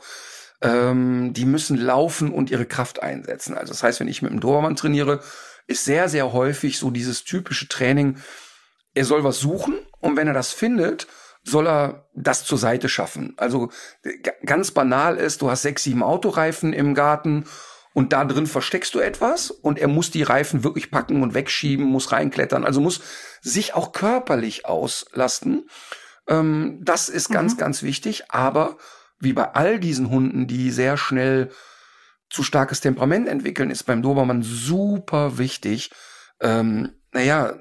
ähm, 0.61 1.33
die 1.33 1.45
müssen 1.45 1.77
laufen 1.77 2.31
und 2.31 2.49
ihre 2.49 2.65
Kraft 2.65 3.03
einsetzen. 3.03 3.57
Also 3.57 3.73
das 3.73 3.83
heißt, 3.83 3.99
wenn 3.99 4.07
ich 4.07 4.21
mit 4.21 4.31
einem 4.31 4.39
Dobermann 4.39 4.77
trainiere, 4.77 5.19
ist 5.67 5.83
sehr, 5.85 6.09
sehr 6.09 6.31
häufig 6.31 6.77
so 6.77 6.91
dieses 6.91 7.23
typische 7.23 7.67
Training, 7.67 8.17
er 8.93 9.05
soll 9.05 9.23
was 9.23 9.39
suchen 9.39 9.79
und 9.99 10.17
wenn 10.17 10.27
er 10.27 10.33
das 10.33 10.51
findet, 10.51 11.07
soll 11.43 11.67
er 11.67 12.07
das 12.13 12.45
zur 12.45 12.57
Seite 12.57 12.87
schaffen. 12.87 13.33
Also 13.37 13.69
g- 14.03 14.31
ganz 14.45 14.71
banal 14.71 15.17
ist, 15.17 15.41
du 15.41 15.49
hast 15.49 15.63
sechs, 15.63 15.83
sieben 15.83 16.03
Autoreifen 16.03 16.71
im 16.73 16.93
Garten 16.93 17.45
und 17.93 18.13
da 18.13 18.23
drin 18.25 18.47
versteckst 18.47 18.95
du 18.95 18.99
etwas 18.99 19.51
und 19.51 19.77
er 19.77 19.87
muss 19.87 20.09
die 20.09 20.23
Reifen 20.23 20.63
wirklich 20.63 20.89
packen 20.89 21.21
und 21.21 21.33
wegschieben, 21.33 21.85
muss 21.85 22.11
reinklettern, 22.11 22.63
also 22.63 22.81
muss 22.81 23.01
sich 23.41 23.73
auch 23.73 23.91
körperlich 23.91 24.65
auslasten. 24.65 25.67
Ähm, 26.27 26.79
das 26.81 27.09
ist 27.09 27.29
ganz, 27.29 27.55
mhm. 27.55 27.57
ganz 27.57 27.83
wichtig, 27.83 28.31
aber 28.31 28.77
wie 29.19 29.33
bei 29.33 29.53
all 29.53 29.79
diesen 29.79 30.09
Hunden, 30.09 30.47
die 30.47 30.71
sehr 30.71 30.97
schnell 30.97 31.51
zu 32.29 32.41
starkes 32.41 32.79
Temperament 32.81 33.27
entwickeln, 33.27 33.69
ist 33.69 33.83
beim 33.83 34.01
Dobermann 34.01 34.41
super 34.43 35.37
wichtig, 35.37 35.91
ähm, 36.39 36.93
naja, 37.11 37.59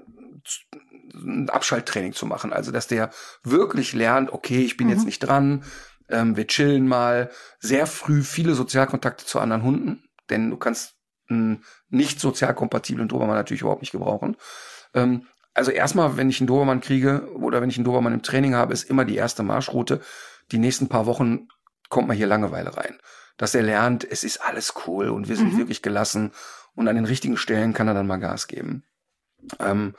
ein 1.23 1.51
Abschalttraining 1.51 2.12
zu 2.12 2.27
machen. 2.27 2.53
Also, 2.53 2.73
dass 2.73 2.87
der 2.87 3.11
wirklich 3.43 3.93
lernt, 3.93 4.33
okay, 4.33 4.64
ich 4.64 4.77
bin 4.77 4.89
mhm. 4.89 4.93
jetzt 4.95 5.07
nicht 5.07 5.20
dran, 5.20 5.64
ähm, 6.09 6.37
wir 6.37 6.47
chillen 6.47 6.87
mal, 6.87 7.31
sehr 7.61 7.87
früh 7.87 8.23
viele 8.23 8.55
Sozialkontakte 8.55 9.25
zu 9.25 9.41
anderen 9.41 9.62
Hunden, 9.62 10.05
denn 10.31 10.51
du 10.51 10.57
kannst 10.57 10.95
einen 11.29 11.64
nicht 11.89 12.20
sozial 12.20 12.55
kompatiblen 12.55 13.09
Dobermann 13.09 13.37
natürlich 13.37 13.62
überhaupt 13.62 13.83
nicht 13.83 13.93
gebrauchen. 13.93 14.37
Ähm, 14.95 15.27
also 15.55 15.70
erstmal, 15.70 16.16
wenn 16.16 16.31
ich 16.31 16.41
einen 16.41 16.47
Dobermann 16.47 16.81
kriege 16.81 17.29
oder 17.35 17.61
wenn 17.61 17.70
ich 17.70 17.77
einen 17.77 17.85
Dobermann 17.85 18.14
im 18.14 18.23
Training 18.23 18.55
habe, 18.55 18.73
ist 18.73 18.89
immer 18.89 19.05
die 19.05 19.16
erste 19.16 19.43
Marschroute. 19.43 20.01
Die 20.51 20.59
nächsten 20.59 20.89
paar 20.89 21.07
Wochen 21.07 21.49
kommt 21.89 22.09
man 22.09 22.16
hier 22.16 22.27
Langeweile 22.27 22.77
rein. 22.77 22.99
Dass 23.37 23.55
er 23.55 23.62
lernt, 23.62 24.05
es 24.05 24.25
ist 24.25 24.43
alles 24.43 24.75
cool 24.87 25.09
und 25.09 25.29
wir 25.29 25.37
sind 25.37 25.55
mhm. 25.55 25.59
wirklich 25.59 25.83
gelassen 25.83 26.33
und 26.75 26.89
an 26.89 26.97
den 26.97 27.05
richtigen 27.05 27.37
Stellen 27.37 27.75
kann 27.75 27.89
er 27.89 27.95
dann 27.95 28.07
mal 28.07 28.18
Gas 28.18 28.47
geben. 28.47 28.85
Ähm, 29.59 29.95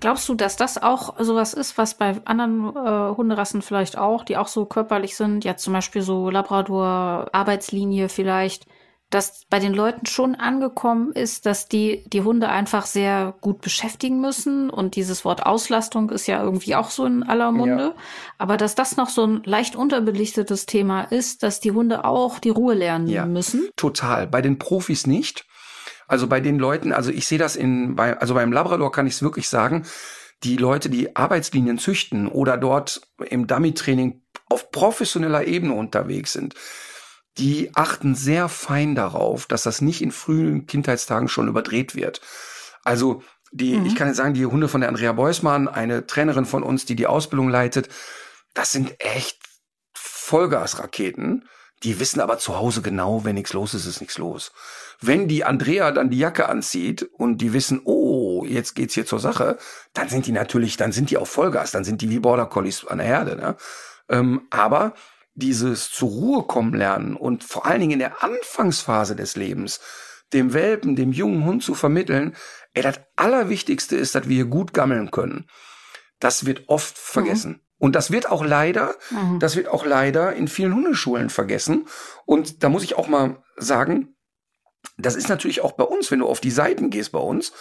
Glaubst 0.00 0.28
du, 0.28 0.34
dass 0.34 0.56
das 0.56 0.82
auch 0.82 1.18
sowas 1.20 1.54
ist, 1.54 1.78
was 1.78 1.94
bei 1.94 2.20
anderen 2.24 2.74
äh, 2.76 3.16
Hunderassen 3.16 3.62
vielleicht 3.62 3.98
auch, 3.98 4.24
die 4.24 4.36
auch 4.36 4.48
so 4.48 4.64
körperlich 4.66 5.16
sind, 5.16 5.44
ja 5.44 5.56
zum 5.56 5.72
Beispiel 5.72 6.02
so 6.02 6.30
Labrador, 6.30 7.28
Arbeitslinie 7.32 8.08
vielleicht, 8.08 8.66
dass 9.10 9.44
bei 9.48 9.60
den 9.60 9.72
Leuten 9.72 10.06
schon 10.06 10.34
angekommen 10.34 11.12
ist, 11.12 11.46
dass 11.46 11.68
die 11.68 12.02
die 12.08 12.22
Hunde 12.22 12.48
einfach 12.48 12.86
sehr 12.86 13.34
gut 13.40 13.60
beschäftigen 13.60 14.20
müssen 14.20 14.68
und 14.68 14.96
dieses 14.96 15.24
Wort 15.24 15.46
Auslastung 15.46 16.10
ist 16.10 16.26
ja 16.26 16.42
irgendwie 16.42 16.74
auch 16.74 16.90
so 16.90 17.06
in 17.06 17.22
aller 17.22 17.52
Munde, 17.52 17.84
ja. 17.84 18.02
aber 18.38 18.56
dass 18.56 18.74
das 18.74 18.96
noch 18.96 19.08
so 19.08 19.24
ein 19.24 19.42
leicht 19.44 19.76
unterbelichtetes 19.76 20.66
Thema 20.66 21.02
ist, 21.02 21.44
dass 21.44 21.60
die 21.60 21.70
Hunde 21.70 22.04
auch 22.04 22.40
die 22.40 22.50
Ruhe 22.50 22.74
lernen 22.74 23.06
ja, 23.06 23.26
müssen. 23.26 23.68
Total, 23.76 24.26
bei 24.26 24.42
den 24.42 24.58
Profis 24.58 25.06
nicht. 25.06 25.46
Also 26.06 26.26
bei 26.26 26.40
den 26.40 26.58
Leuten, 26.58 26.92
also 26.92 27.10
ich 27.10 27.26
sehe 27.26 27.38
das 27.38 27.56
in, 27.56 27.96
bei, 27.96 28.18
also 28.18 28.34
beim 28.34 28.52
Labrador 28.52 28.92
kann 28.92 29.06
ich 29.06 29.14
es 29.14 29.22
wirklich 29.22 29.48
sagen, 29.48 29.84
die 30.42 30.56
Leute, 30.56 30.90
die 30.90 31.16
Arbeitslinien 31.16 31.78
züchten 31.78 32.28
oder 32.28 32.56
dort 32.56 33.00
im 33.18 33.46
Dummy-Training 33.46 34.22
auf 34.48 34.70
professioneller 34.70 35.46
Ebene 35.46 35.74
unterwegs 35.74 36.32
sind, 36.32 36.54
die 37.38 37.70
achten 37.74 38.14
sehr 38.14 38.48
fein 38.48 38.94
darauf, 38.94 39.46
dass 39.46 39.62
das 39.62 39.80
nicht 39.80 40.02
in 40.02 40.12
frühen 40.12 40.66
Kindheitstagen 40.66 41.28
schon 41.28 41.48
überdreht 41.48 41.94
wird. 41.94 42.20
Also 42.84 43.22
die, 43.52 43.76
mhm. 43.76 43.86
ich 43.86 43.96
kann 43.96 44.08
jetzt 44.08 44.16
sagen, 44.16 44.34
die 44.34 44.46
Hunde 44.46 44.68
von 44.68 44.80
der 44.80 44.88
Andrea 44.88 45.12
Beusmann, 45.12 45.68
eine 45.68 46.06
Trainerin 46.06 46.46
von 46.46 46.62
uns, 46.62 46.84
die 46.84 46.96
die 46.96 47.06
Ausbildung 47.06 47.48
leitet, 47.48 47.88
das 48.54 48.72
sind 48.72 48.94
echt 48.98 49.38
Vollgasraketen. 49.94 51.48
Die 51.82 52.00
wissen 52.00 52.20
aber 52.20 52.38
zu 52.38 52.56
Hause 52.56 52.80
genau, 52.80 53.24
wenn 53.24 53.34
nichts 53.34 53.52
los 53.52 53.74
ist, 53.74 53.86
ist 53.86 54.00
nichts 54.00 54.18
los. 54.18 54.52
Wenn 55.00 55.28
die 55.28 55.44
Andrea 55.44 55.92
dann 55.92 56.10
die 56.10 56.18
Jacke 56.18 56.48
anzieht 56.48 57.02
und 57.02 57.38
die 57.38 57.52
wissen, 57.52 57.82
oh, 57.84 58.44
jetzt 58.46 58.74
geht's 58.74 58.94
hier 58.94 59.04
zur 59.04 59.18
Sache, 59.18 59.58
dann 59.92 60.08
sind 60.08 60.26
die 60.26 60.32
natürlich, 60.32 60.76
dann 60.78 60.92
sind 60.92 61.10
die 61.10 61.18
auf 61.18 61.28
Vollgas, 61.28 61.72
dann 61.72 61.84
sind 61.84 62.00
die 62.00 62.08
wie 62.08 62.18
Border 62.18 62.46
Collies 62.46 62.86
an 62.86 62.98
der 62.98 63.06
Herde. 63.06 63.36
Ne? 63.36 63.56
Ähm, 64.08 64.46
aber 64.50 64.94
dieses 65.34 65.90
zur 65.90 66.08
Ruhe 66.08 66.42
kommen 66.44 66.72
lernen 66.72 67.14
und 67.14 67.44
vor 67.44 67.66
allen 67.66 67.80
Dingen 67.80 67.92
in 67.92 67.98
der 67.98 68.24
Anfangsphase 68.24 69.14
des 69.14 69.36
Lebens 69.36 69.80
dem 70.32 70.54
Welpen, 70.54 70.96
dem 70.96 71.12
jungen 71.12 71.44
Hund 71.44 71.62
zu 71.62 71.74
vermitteln, 71.74 72.34
ey, 72.72 72.82
das 72.82 73.00
Allerwichtigste 73.16 73.96
ist, 73.96 74.14
dass 74.14 74.28
wir 74.28 74.36
hier 74.36 74.46
gut 74.46 74.72
gammeln 74.72 75.10
können. 75.10 75.46
Das 76.18 76.46
wird 76.46 76.68
oft 76.68 76.98
vergessen. 76.98 77.52
Mhm. 77.52 77.60
Und 77.78 77.94
das 77.94 78.10
wird 78.10 78.30
auch 78.30 78.44
leider, 78.44 78.94
mhm. 79.10 79.38
das 79.38 79.56
wird 79.56 79.68
auch 79.68 79.84
leider 79.84 80.32
in 80.32 80.48
vielen 80.48 80.74
Hundeschulen 80.74 81.30
vergessen. 81.30 81.86
Und 82.24 82.62
da 82.64 82.68
muss 82.68 82.84
ich 82.84 82.96
auch 82.96 83.08
mal 83.08 83.42
sagen, 83.56 84.16
das 84.96 85.14
ist 85.14 85.28
natürlich 85.28 85.60
auch 85.60 85.72
bei 85.72 85.84
uns, 85.84 86.10
wenn 86.10 86.20
du 86.20 86.26
auf 86.26 86.40
die 86.40 86.50
Seiten 86.50 86.90
gehst 86.90 87.12
bei 87.12 87.18
uns, 87.18 87.52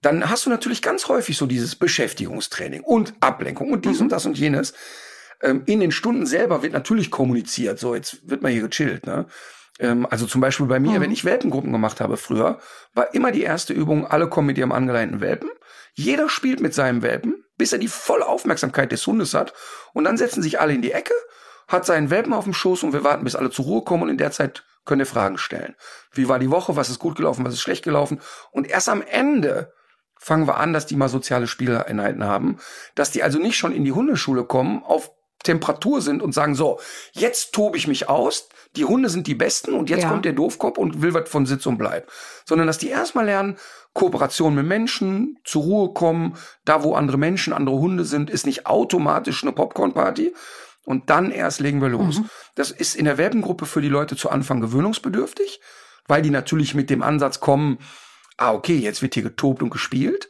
dann 0.00 0.28
hast 0.28 0.46
du 0.46 0.50
natürlich 0.50 0.82
ganz 0.82 1.08
häufig 1.08 1.36
so 1.36 1.46
dieses 1.46 1.76
Beschäftigungstraining 1.76 2.82
und 2.82 3.14
Ablenkung 3.20 3.72
und 3.72 3.84
dies 3.84 3.98
mhm. 3.98 4.04
und 4.04 4.12
das 4.12 4.26
und 4.26 4.38
jenes. 4.38 4.74
Ähm, 5.42 5.62
in 5.66 5.80
den 5.80 5.92
Stunden 5.92 6.26
selber 6.26 6.62
wird 6.62 6.72
natürlich 6.72 7.10
kommuniziert. 7.10 7.78
So, 7.78 7.94
jetzt 7.94 8.28
wird 8.28 8.42
mal 8.42 8.52
hier 8.52 8.66
gechillt, 8.66 9.06
ne? 9.06 9.26
Ähm, 9.80 10.06
also 10.08 10.26
zum 10.26 10.40
Beispiel 10.40 10.66
bei 10.66 10.78
mir, 10.78 10.98
mhm. 10.98 11.02
wenn 11.02 11.10
ich 11.10 11.24
Welpengruppen 11.24 11.72
gemacht 11.72 12.00
habe 12.00 12.16
früher, 12.16 12.60
war 12.92 13.12
immer 13.14 13.32
die 13.32 13.42
erste 13.42 13.72
Übung, 13.72 14.06
alle 14.06 14.28
kommen 14.28 14.46
mit 14.46 14.58
ihrem 14.58 14.72
angeleinten 14.72 15.20
Welpen. 15.20 15.50
Jeder 15.94 16.28
spielt 16.28 16.60
mit 16.60 16.74
seinem 16.74 17.02
Welpen, 17.02 17.43
bis 17.56 17.72
er 17.72 17.78
die 17.78 17.88
volle 17.88 18.26
Aufmerksamkeit 18.26 18.92
des 18.92 19.06
Hundes 19.06 19.34
hat. 19.34 19.52
Und 19.92 20.04
dann 20.04 20.16
setzen 20.16 20.42
sich 20.42 20.60
alle 20.60 20.74
in 20.74 20.82
die 20.82 20.92
Ecke, 20.92 21.14
hat 21.68 21.86
seinen 21.86 22.10
Welpen 22.10 22.32
auf 22.32 22.44
dem 22.44 22.54
Schoß 22.54 22.82
und 22.82 22.92
wir 22.92 23.04
warten, 23.04 23.24
bis 23.24 23.36
alle 23.36 23.50
zur 23.50 23.64
Ruhe 23.64 23.82
kommen 23.82 24.04
und 24.04 24.08
in 24.10 24.18
der 24.18 24.30
Zeit 24.30 24.64
könnt 24.84 25.00
ihr 25.00 25.06
Fragen 25.06 25.38
stellen. 25.38 25.74
Wie 26.12 26.28
war 26.28 26.38
die 26.38 26.50
Woche? 26.50 26.76
Was 26.76 26.90
ist 26.90 26.98
gut 26.98 27.16
gelaufen? 27.16 27.44
Was 27.44 27.54
ist 27.54 27.60
schlecht 27.60 27.84
gelaufen? 27.84 28.20
Und 28.50 28.68
erst 28.68 28.88
am 28.88 29.02
Ende 29.02 29.72
fangen 30.18 30.46
wir 30.46 30.56
an, 30.56 30.72
dass 30.72 30.86
die 30.86 30.96
mal 30.96 31.08
soziale 31.08 31.46
Spieleinheiten 31.46 32.24
haben, 32.24 32.58
dass 32.94 33.10
die 33.10 33.22
also 33.22 33.38
nicht 33.38 33.56
schon 33.56 33.72
in 33.72 33.84
die 33.84 33.92
Hundeschule 33.92 34.44
kommen, 34.44 34.82
auf 34.82 35.10
Temperatur 35.42 36.00
sind 36.00 36.22
und 36.22 36.32
sagen, 36.32 36.54
so, 36.54 36.80
jetzt 37.12 37.52
tobe 37.52 37.76
ich 37.76 37.86
mich 37.86 38.08
aus, 38.08 38.48
die 38.76 38.84
Hunde 38.84 39.08
sind 39.08 39.26
die 39.26 39.34
Besten 39.34 39.74
und 39.74 39.90
jetzt 39.90 40.02
ja. 40.02 40.08
kommt 40.08 40.24
der 40.24 40.32
Doofkopf 40.32 40.78
und 40.78 41.02
will 41.02 41.14
was 41.14 41.28
von 41.28 41.46
Sitz 41.46 41.66
und 41.66 41.78
Bleib. 41.78 42.10
Sondern 42.44 42.66
dass 42.66 42.78
die 42.78 42.88
erstmal 42.88 43.26
lernen, 43.26 43.56
Kooperation 43.94 44.54
mit 44.54 44.66
Menschen, 44.66 45.38
zur 45.44 45.62
Ruhe 45.62 45.94
kommen, 45.94 46.36
da 46.64 46.82
wo 46.82 46.94
andere 46.94 47.16
Menschen, 47.16 47.52
andere 47.52 47.76
Hunde 47.78 48.04
sind, 48.04 48.28
ist 48.28 48.44
nicht 48.44 48.66
automatisch 48.66 49.42
eine 49.42 49.52
Popcorn-Party, 49.52 50.34
und 50.84 51.10
dann 51.10 51.30
erst 51.30 51.60
legen 51.60 51.80
wir 51.80 51.88
los. 51.88 52.18
Mhm. 52.18 52.30
Das 52.54 52.70
ist 52.70 52.94
in 52.94 53.06
der 53.06 53.18
Welpengruppe 53.18 53.66
für 53.66 53.80
die 53.80 53.88
Leute 53.88 54.16
zu 54.16 54.30
Anfang 54.30 54.60
gewöhnungsbedürftig, 54.60 55.60
weil 56.06 56.22
die 56.22 56.30
natürlich 56.30 56.74
mit 56.74 56.90
dem 56.90 57.02
Ansatz 57.02 57.40
kommen, 57.40 57.78
ah, 58.36 58.52
okay, 58.52 58.76
jetzt 58.76 59.02
wird 59.02 59.14
hier 59.14 59.22
getobt 59.22 59.62
und 59.62 59.70
gespielt. 59.70 60.28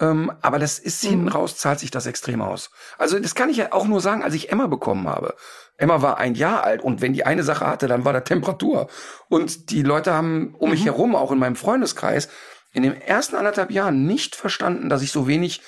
Ähm, 0.00 0.32
aber 0.42 0.58
das 0.58 0.78
ist 0.78 1.04
mhm. 1.04 1.08
hinten 1.08 1.28
raus, 1.28 1.56
zahlt 1.56 1.78
sich 1.78 1.90
das 1.90 2.06
extrem 2.06 2.42
aus. 2.42 2.70
Also 2.98 3.18
das 3.18 3.34
kann 3.34 3.48
ich 3.48 3.56
ja 3.56 3.72
auch 3.72 3.86
nur 3.86 4.00
sagen, 4.00 4.24
als 4.24 4.34
ich 4.34 4.50
Emma 4.50 4.66
bekommen 4.66 5.08
habe. 5.08 5.36
Emma 5.76 6.02
war 6.02 6.18
ein 6.18 6.34
Jahr 6.34 6.64
alt 6.64 6.82
und 6.82 7.00
wenn 7.00 7.12
die 7.12 7.24
eine 7.24 7.44
Sache 7.44 7.66
hatte, 7.66 7.86
dann 7.86 8.04
war 8.04 8.12
da 8.12 8.20
Temperatur. 8.20 8.88
Und 9.28 9.70
die 9.70 9.82
Leute 9.82 10.12
haben 10.12 10.54
um 10.58 10.68
mhm. 10.68 10.74
mich 10.74 10.84
herum, 10.84 11.14
auch 11.14 11.30
in 11.30 11.38
meinem 11.38 11.56
Freundeskreis, 11.56 12.28
in 12.74 12.82
den 12.82 13.00
ersten 13.00 13.36
anderthalb 13.36 13.70
Jahren 13.70 14.04
nicht 14.04 14.36
verstanden, 14.36 14.90
dass 14.90 15.00
ich 15.00 15.12
so 15.12 15.26
wenig 15.26 15.62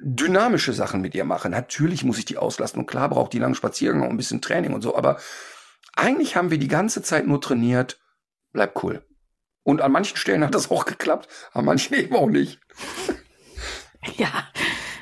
dynamische 0.00 0.72
Sachen 0.72 1.00
mit 1.00 1.14
ihr 1.14 1.24
mache. 1.24 1.50
Natürlich 1.50 2.04
muss 2.04 2.18
ich 2.18 2.24
die 2.24 2.38
auslassen 2.38 2.78
und 2.78 2.86
klar 2.86 3.08
braucht 3.08 3.32
die 3.32 3.38
langen 3.38 3.56
Spaziergänge 3.56 4.04
und 4.04 4.10
ein 4.10 4.16
bisschen 4.16 4.40
Training 4.40 4.72
und 4.72 4.82
so, 4.82 4.96
aber 4.96 5.18
eigentlich 5.94 6.36
haben 6.36 6.50
wir 6.50 6.58
die 6.58 6.68
ganze 6.68 7.02
Zeit 7.02 7.26
nur 7.26 7.40
trainiert, 7.40 8.00
bleib 8.52 8.82
cool. 8.82 9.04
Und 9.64 9.80
an 9.80 9.92
manchen 9.92 10.16
Stellen 10.16 10.44
hat 10.44 10.54
das 10.54 10.70
auch 10.70 10.86
geklappt, 10.86 11.28
an 11.52 11.64
manchen 11.64 11.94
eben 11.94 12.16
auch 12.16 12.28
nicht. 12.28 12.60
Ja, 14.16 14.26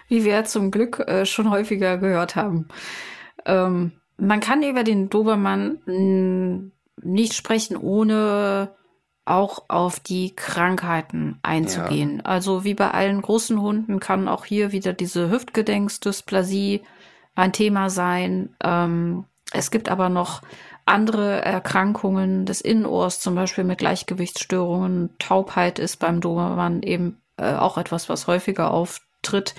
wie 0.09 0.27
wir 0.27 0.45
zum 0.45 0.71
Glück 0.71 0.99
äh, 0.99 1.25
schon 1.25 1.49
häufiger 1.49 1.97
gehört 1.97 2.37
haben. 2.37 2.69
Ähm, 3.47 3.93
man 4.19 4.41
kann 4.41 4.63
über 4.63 4.85
den 4.85 5.09
Dobermann 5.09 6.71
nicht 7.01 7.33
sprechen, 7.33 7.79
ohne 7.79 8.77
auch 9.31 9.63
auf 9.69 10.01
die 10.01 10.35
Krankheiten 10.35 11.39
einzugehen. 11.43 12.17
Ja. 12.19 12.25
Also 12.25 12.65
wie 12.65 12.75
bei 12.75 12.91
allen 12.91 13.23
großen 13.23 13.61
Hunden 13.61 14.01
kann 14.01 14.27
auch 14.27 14.45
hier 14.45 14.73
wieder 14.73 14.93
diese 14.93 15.31
Hüftgedenksdysplasie 15.31 16.83
ein 17.37 17.53
Thema 17.53 17.91
sein. 17.91 18.55
Ähm, 18.63 19.25
es 19.53 19.71
gibt 19.71 19.89
aber 19.89 20.09
noch 20.09 20.43
andere 20.85 21.45
Erkrankungen 21.45 22.45
des 22.45 22.61
Innenohrs, 22.61 23.21
zum 23.21 23.37
Beispiel 23.37 23.63
mit 23.63 23.79
Gleichgewichtsstörungen. 23.79 25.11
Taubheit 25.21 25.79
ist 25.79 25.99
beim 25.99 26.21
Dobermann 26.21 26.83
eben 26.83 27.21
äh, 27.37 27.55
auch 27.55 27.79
etwas, 27.79 28.09
was 28.09 28.27
häufiger 28.27 28.73
auftritt. 28.73 29.55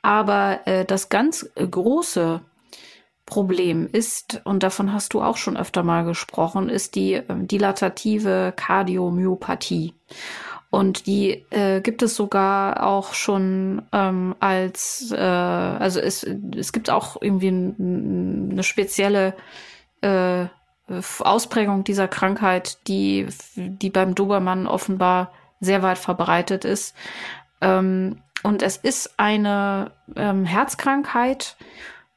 Aber 0.00 0.60
äh, 0.66 0.84
das 0.84 1.08
ganz 1.08 1.50
große 1.56 2.40
Problem 3.28 3.88
ist, 3.92 4.40
und 4.44 4.62
davon 4.62 4.92
hast 4.92 5.12
du 5.12 5.20
auch 5.20 5.36
schon 5.36 5.58
öfter 5.58 5.82
mal 5.82 6.04
gesprochen, 6.04 6.70
ist 6.70 6.94
die 6.94 7.14
äh, 7.14 7.24
dilatative 7.28 8.54
Kardiomyopathie. 8.56 9.94
Und 10.70 11.06
die 11.06 11.44
äh, 11.50 11.80
gibt 11.82 12.02
es 12.02 12.16
sogar 12.16 12.86
auch 12.86 13.12
schon 13.12 13.82
ähm, 13.92 14.34
als, 14.40 15.12
äh, 15.12 15.18
also 15.18 16.00
es, 16.00 16.26
es 16.56 16.72
gibt 16.72 16.90
auch 16.90 17.20
irgendwie 17.20 17.48
ein, 17.48 18.48
eine 18.52 18.62
spezielle 18.62 19.34
äh, 20.00 20.46
Ausprägung 21.20 21.84
dieser 21.84 22.08
Krankheit, 22.08 22.78
die, 22.88 23.26
die 23.56 23.90
beim 23.90 24.14
Dobermann 24.14 24.66
offenbar 24.66 25.32
sehr 25.60 25.82
weit 25.82 25.98
verbreitet 25.98 26.64
ist. 26.64 26.94
Ähm, 27.60 28.22
und 28.42 28.62
es 28.62 28.78
ist 28.78 29.18
eine 29.18 29.92
ähm, 30.16 30.44
Herzkrankheit, 30.44 31.56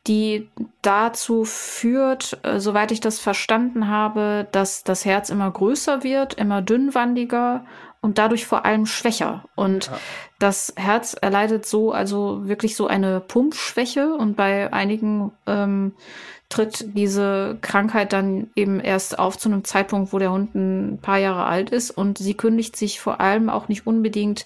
die 0.08 0.50
dazu 0.82 1.46
führt, 1.46 2.40
äh, 2.44 2.60
soweit 2.60 2.92
ich 2.92 3.02
das 3.02 3.20
verstanden 3.20 3.88
habe, 3.88 4.48
dass 4.52 4.84
das 4.84 5.06
Herz 5.06 5.30
immer 5.30 5.50
größer 5.52 6.04
wird, 6.04 6.34
immer 6.36 6.62
dünnwandiger 6.62 7.66
und 8.02 8.18
dadurch 8.18 8.48
vor 8.48 8.66
allem 8.66 8.88
schwächer. 8.88 9.46
Und 9.56 9.88
ja. 9.88 9.98
das 10.40 10.74
Herz 10.76 11.16
erleidet 11.20 11.68
so 11.68 11.92
also 11.92 12.48
wirklich 12.48 12.76
so 12.76 12.88
eine 12.88 13.20
Pumpschwäche 13.20 14.16
und 14.16 14.36
bei 14.36 14.74
einigen 14.74 15.32
ähm, 15.46 15.94
tritt 16.50 16.98
diese 16.98 17.58
Krankheit 17.62 18.12
dann 18.12 18.50
eben 18.56 18.80
erst 18.80 19.20
auf 19.20 19.38
zu 19.38 19.50
einem 19.50 19.64
Zeitpunkt, 19.64 20.14
wo 20.14 20.20
der 20.20 20.32
Hund 20.32 20.56
ein 20.56 21.00
paar 21.02 21.18
Jahre 21.18 21.46
alt 21.46 21.70
ist 21.70 21.92
und 21.92 22.18
sie 22.18 22.34
kündigt 22.34 22.76
sich 22.76 23.00
vor 23.00 23.22
allem 23.22 23.50
auch 23.50 23.68
nicht 23.68 23.88
unbedingt 23.88 24.46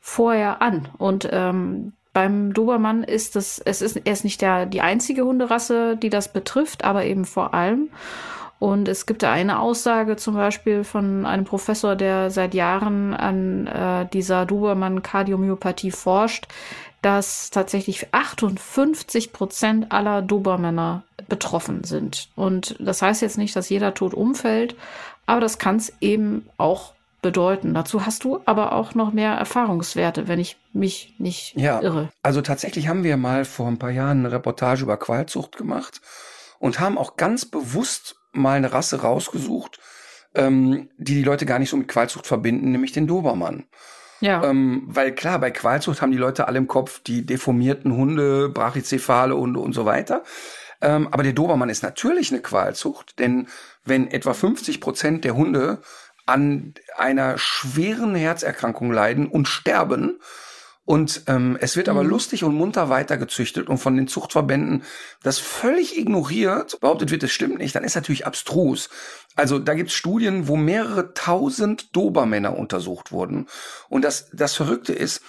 vorher 0.00 0.60
an. 0.60 0.88
Und 0.98 1.28
ähm, 1.32 1.92
beim 2.16 2.54
Dobermann 2.54 3.04
ist 3.04 3.36
das, 3.36 3.58
es 3.58 3.82
ist, 3.82 4.00
er 4.02 4.12
ist 4.14 4.24
nicht 4.24 4.40
der, 4.40 4.64
die 4.64 4.80
einzige 4.80 5.26
Hunderasse, 5.26 5.98
die 5.98 6.08
das 6.08 6.32
betrifft, 6.32 6.82
aber 6.82 7.04
eben 7.04 7.26
vor 7.26 7.52
allem. 7.52 7.90
Und 8.58 8.88
es 8.88 9.04
gibt 9.04 9.22
da 9.22 9.30
eine 9.32 9.60
Aussage 9.60 10.16
zum 10.16 10.34
Beispiel 10.34 10.82
von 10.82 11.26
einem 11.26 11.44
Professor, 11.44 11.94
der 11.94 12.30
seit 12.30 12.54
Jahren 12.54 13.12
an 13.12 13.66
äh, 13.66 14.06
dieser 14.10 14.46
Dobermann-Kardiomyopathie 14.46 15.90
forscht, 15.90 16.48
dass 17.02 17.50
tatsächlich 17.50 18.14
58 18.14 19.34
Prozent 19.34 19.92
aller 19.92 20.22
Dobermänner 20.22 21.02
betroffen 21.28 21.84
sind. 21.84 22.30
Und 22.34 22.76
das 22.78 23.02
heißt 23.02 23.20
jetzt 23.20 23.36
nicht, 23.36 23.54
dass 23.54 23.68
jeder 23.68 23.92
tot 23.92 24.14
umfällt, 24.14 24.74
aber 25.26 25.42
das 25.42 25.58
kann 25.58 25.76
es 25.76 25.92
eben 26.00 26.48
auch 26.56 26.94
bedeuten. 27.26 27.74
Dazu 27.74 28.06
hast 28.06 28.22
du 28.22 28.40
aber 28.44 28.72
auch 28.72 28.94
noch 28.94 29.12
mehr 29.12 29.32
Erfahrungswerte, 29.32 30.28
wenn 30.28 30.38
ich 30.38 30.56
mich 30.72 31.16
nicht 31.18 31.56
ja, 31.56 31.80
irre. 31.80 32.08
Also 32.22 32.40
tatsächlich 32.40 32.86
haben 32.86 33.02
wir 33.02 33.16
mal 33.16 33.44
vor 33.44 33.66
ein 33.66 33.80
paar 33.80 33.90
Jahren 33.90 34.20
eine 34.20 34.30
Reportage 34.30 34.84
über 34.84 34.96
Qualzucht 34.96 35.56
gemacht 35.56 36.00
und 36.60 36.78
haben 36.78 36.96
auch 36.96 37.16
ganz 37.16 37.44
bewusst 37.44 38.14
mal 38.30 38.58
eine 38.58 38.72
Rasse 38.72 39.00
rausgesucht, 39.00 39.80
ähm, 40.36 40.88
die 40.98 41.16
die 41.16 41.24
Leute 41.24 41.46
gar 41.46 41.58
nicht 41.58 41.70
so 41.70 41.76
mit 41.76 41.88
Qualzucht 41.88 42.28
verbinden, 42.28 42.70
nämlich 42.70 42.92
den 42.92 43.08
Dobermann. 43.08 43.64
Ja. 44.20 44.44
Ähm, 44.44 44.84
weil 44.86 45.12
klar, 45.12 45.40
bei 45.40 45.50
Qualzucht 45.50 46.00
haben 46.00 46.12
die 46.12 46.18
Leute 46.18 46.46
alle 46.46 46.58
im 46.58 46.68
Kopf 46.68 47.02
die 47.02 47.26
deformierten 47.26 47.92
Hunde, 47.96 48.48
brachycephale 48.50 49.36
Hunde 49.36 49.58
und 49.58 49.72
so 49.72 49.84
weiter. 49.84 50.22
Ähm, 50.80 51.08
aber 51.10 51.24
der 51.24 51.32
Dobermann 51.32 51.70
ist 51.70 51.82
natürlich 51.82 52.30
eine 52.30 52.40
Qualzucht, 52.40 53.18
denn 53.18 53.48
wenn 53.84 54.08
etwa 54.08 54.32
50 54.32 54.80
Prozent 54.80 55.24
der 55.24 55.34
Hunde 55.34 55.80
an 56.26 56.74
einer 56.96 57.38
schweren 57.38 58.14
Herzerkrankung 58.14 58.92
leiden 58.92 59.26
und 59.26 59.48
sterben, 59.48 60.18
und 60.86 61.22
ähm, 61.26 61.58
es 61.60 61.76
wird 61.76 61.88
aber 61.88 62.04
mhm. 62.04 62.10
lustig 62.10 62.44
und 62.44 62.54
munter 62.54 62.88
weitergezüchtet 62.88 63.68
und 63.68 63.78
von 63.78 63.96
den 63.96 64.06
Zuchtverbänden 64.06 64.84
das 65.20 65.40
völlig 65.40 65.98
ignoriert, 65.98 66.78
behauptet 66.80 67.10
wird, 67.10 67.24
es 67.24 67.32
stimmt 67.32 67.58
nicht, 67.58 67.74
dann 67.74 67.82
ist 67.82 67.96
natürlich 67.96 68.24
abstrus. 68.24 68.88
Also 69.34 69.58
da 69.58 69.74
gibt's 69.74 69.94
Studien, 69.94 70.46
wo 70.46 70.54
mehrere 70.56 71.12
tausend 71.12 71.94
Dobermänner 71.94 72.56
untersucht 72.56 73.10
wurden. 73.10 73.48
Und 73.88 74.02
das, 74.02 74.30
das 74.32 74.54
Verrückte 74.54 74.92
ist, 74.92 75.22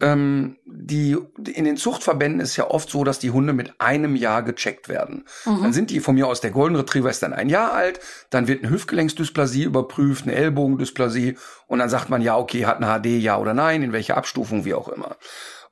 ähm, 0.00 0.56
die, 0.64 1.16
in 1.52 1.64
den 1.64 1.76
Zuchtverbänden 1.76 2.40
ist 2.40 2.56
ja 2.56 2.70
oft 2.70 2.88
so, 2.88 3.02
dass 3.02 3.18
die 3.18 3.30
Hunde 3.30 3.52
mit 3.52 3.80
einem 3.80 4.14
Jahr 4.14 4.42
gecheckt 4.42 4.88
werden. 4.88 5.24
Mhm. 5.44 5.62
Dann 5.62 5.72
sind 5.72 5.90
die 5.90 6.00
von 6.00 6.14
mir 6.14 6.28
aus, 6.28 6.40
der 6.40 6.52
Golden 6.52 6.76
Retriever 6.76 7.10
ist 7.10 7.22
dann 7.22 7.32
ein 7.32 7.48
Jahr 7.48 7.72
alt, 7.72 7.98
dann 8.30 8.46
wird 8.46 8.62
eine 8.62 8.72
Hüftgelenksdysplasie 8.72 9.64
überprüft, 9.64 10.24
eine 10.24 10.34
Ellbogendysplasie 10.34 11.36
und 11.66 11.80
dann 11.80 11.88
sagt 11.88 12.10
man, 12.10 12.22
ja, 12.22 12.36
okay, 12.36 12.66
hat 12.66 12.80
eine 12.80 13.00
HD, 13.00 13.20
ja 13.20 13.38
oder 13.38 13.54
nein, 13.54 13.82
in 13.82 13.92
welcher 13.92 14.16
Abstufung, 14.16 14.64
wie 14.64 14.74
auch 14.74 14.88
immer. 14.88 15.16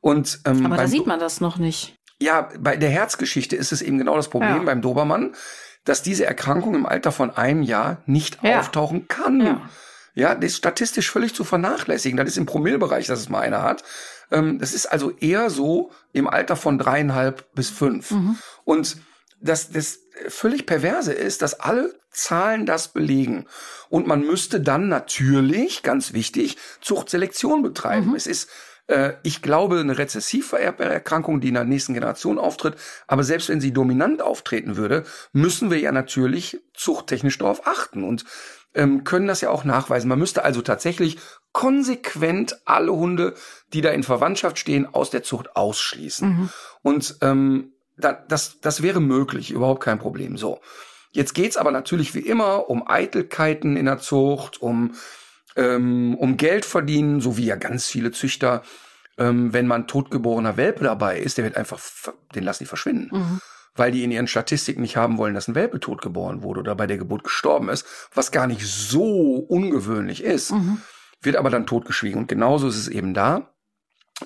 Und, 0.00 0.40
ähm, 0.44 0.66
Aber 0.66 0.76
da 0.76 0.88
sieht 0.88 1.06
man 1.06 1.20
das 1.20 1.40
noch 1.40 1.58
nicht. 1.58 1.96
Ja, 2.18 2.48
bei 2.58 2.76
der 2.76 2.90
Herzgeschichte 2.90 3.54
ist 3.56 3.72
es 3.72 3.82
eben 3.82 3.98
genau 3.98 4.16
das 4.16 4.28
Problem 4.28 4.56
ja. 4.56 4.62
beim 4.62 4.80
Dobermann, 4.80 5.34
dass 5.84 6.02
diese 6.02 6.26
Erkrankung 6.26 6.74
im 6.74 6.86
Alter 6.86 7.12
von 7.12 7.30
einem 7.30 7.62
Jahr 7.62 8.02
nicht 8.06 8.38
ja. 8.42 8.58
auftauchen 8.58 9.06
kann. 9.06 9.40
Ja. 9.40 9.60
Ja, 10.16 10.34
das 10.34 10.52
ist 10.52 10.56
statistisch 10.56 11.10
völlig 11.10 11.34
zu 11.34 11.44
vernachlässigen. 11.44 12.16
Das 12.16 12.26
ist 12.26 12.38
im 12.38 12.46
Promillbereich, 12.46 13.06
dass 13.06 13.20
es 13.20 13.28
mal 13.28 13.40
einer 13.40 13.62
hat. 13.62 13.84
Ähm, 14.30 14.58
das 14.58 14.72
ist 14.72 14.86
also 14.86 15.10
eher 15.10 15.50
so 15.50 15.90
im 16.12 16.28
Alter 16.28 16.56
von 16.56 16.78
dreieinhalb 16.78 17.54
bis 17.54 17.70
fünf. 17.70 18.10
Mhm. 18.10 18.38
Und 18.64 18.96
das, 19.40 19.70
das 19.70 20.00
völlig 20.28 20.66
perverse 20.66 21.12
ist, 21.12 21.42
dass 21.42 21.60
alle 21.60 21.94
Zahlen 22.10 22.64
das 22.66 22.88
belegen. 22.88 23.46
Und 23.88 24.06
man 24.06 24.20
müsste 24.26 24.60
dann 24.60 24.88
natürlich, 24.88 25.82
ganz 25.82 26.12
wichtig, 26.12 26.56
Zuchtselektion 26.80 27.62
betreiben. 27.62 28.10
Mhm. 28.10 28.14
Es 28.14 28.26
ist 28.26 28.48
äh, 28.88 29.14
ich 29.22 29.42
glaube, 29.42 29.80
eine 29.80 29.98
rezessiv 29.98 30.48
vererbbare 30.48 30.92
Erkrankung, 30.92 31.40
die 31.40 31.48
in 31.48 31.54
der 31.54 31.64
nächsten 31.64 31.94
Generation 31.94 32.38
auftritt. 32.38 32.76
Aber 33.06 33.24
selbst 33.24 33.48
wenn 33.48 33.60
sie 33.60 33.72
dominant 33.72 34.22
auftreten 34.22 34.76
würde, 34.76 35.04
müssen 35.32 35.70
wir 35.70 35.78
ja 35.78 35.92
natürlich 35.92 36.60
zuchttechnisch 36.74 37.38
darauf 37.38 37.66
achten. 37.66 38.04
Und 38.04 38.24
ähm, 38.76 39.04
können 39.04 39.26
das 39.26 39.40
ja 39.40 39.50
auch 39.50 39.64
nachweisen. 39.64 40.08
Man 40.08 40.18
müsste 40.18 40.44
also 40.44 40.62
tatsächlich 40.62 41.18
konsequent 41.52 42.60
alle 42.66 42.92
Hunde, 42.92 43.34
die 43.72 43.80
da 43.80 43.90
in 43.90 44.02
Verwandtschaft 44.02 44.58
stehen, 44.58 44.86
aus 44.86 45.10
der 45.10 45.22
Zucht 45.22 45.56
ausschließen. 45.56 46.28
Mhm. 46.28 46.50
Und 46.82 47.16
ähm, 47.22 47.72
da, 47.96 48.12
das, 48.12 48.60
das 48.60 48.82
wäre 48.82 49.00
möglich, 49.00 49.50
überhaupt 49.50 49.82
kein 49.82 49.98
Problem. 49.98 50.36
So. 50.36 50.60
Jetzt 51.12 51.34
geht's 51.34 51.56
aber 51.56 51.70
natürlich 51.70 52.14
wie 52.14 52.20
immer 52.20 52.68
um 52.68 52.86
Eitelkeiten 52.86 53.76
in 53.76 53.86
der 53.86 53.98
Zucht, 53.98 54.60
um, 54.60 54.94
ähm, 55.56 56.14
um 56.14 56.36
Geld 56.36 56.66
verdienen, 56.66 57.20
so 57.22 57.38
wie 57.38 57.46
ja 57.46 57.56
ganz 57.56 57.86
viele 57.86 58.12
Züchter, 58.12 58.62
ähm, 59.16 59.54
wenn 59.54 59.66
man 59.66 59.86
totgeborener 59.86 60.58
Welpe 60.58 60.84
dabei 60.84 61.18
ist, 61.18 61.38
der 61.38 61.44
wird 61.44 61.56
einfach, 61.56 61.80
den 62.34 62.44
lassen 62.44 62.64
die 62.64 62.68
verschwinden. 62.68 63.16
Mhm 63.16 63.40
weil 63.76 63.92
die 63.92 64.04
in 64.04 64.10
ihren 64.10 64.26
Statistiken 64.26 64.82
nicht 64.82 64.96
haben 64.96 65.18
wollen, 65.18 65.34
dass 65.34 65.48
ein 65.48 65.54
Welpe 65.54 65.80
tot 65.80 66.02
geboren 66.02 66.42
wurde 66.42 66.60
oder 66.60 66.74
bei 66.74 66.86
der 66.86 66.98
Geburt 66.98 67.24
gestorben 67.24 67.68
ist, 67.68 67.86
was 68.14 68.32
gar 68.32 68.46
nicht 68.46 68.66
so 68.66 69.36
ungewöhnlich 69.36 70.22
ist, 70.22 70.52
mhm. 70.52 70.80
wird 71.20 71.36
aber 71.36 71.50
dann 71.50 71.66
totgeschwiegen. 71.66 72.20
Und 72.20 72.28
genauso 72.28 72.68
ist 72.68 72.76
es 72.76 72.88
eben 72.88 73.14
da, 73.14 73.52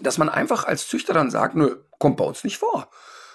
dass 0.00 0.18
man 0.18 0.28
einfach 0.28 0.64
als 0.64 0.88
Züchter 0.88 1.12
dann 1.12 1.30
sagt, 1.30 1.56
nö, 1.56 1.76
kommt 1.98 2.16
bei 2.16 2.24
uns 2.24 2.44
nicht 2.44 2.58
vor. 2.58 2.88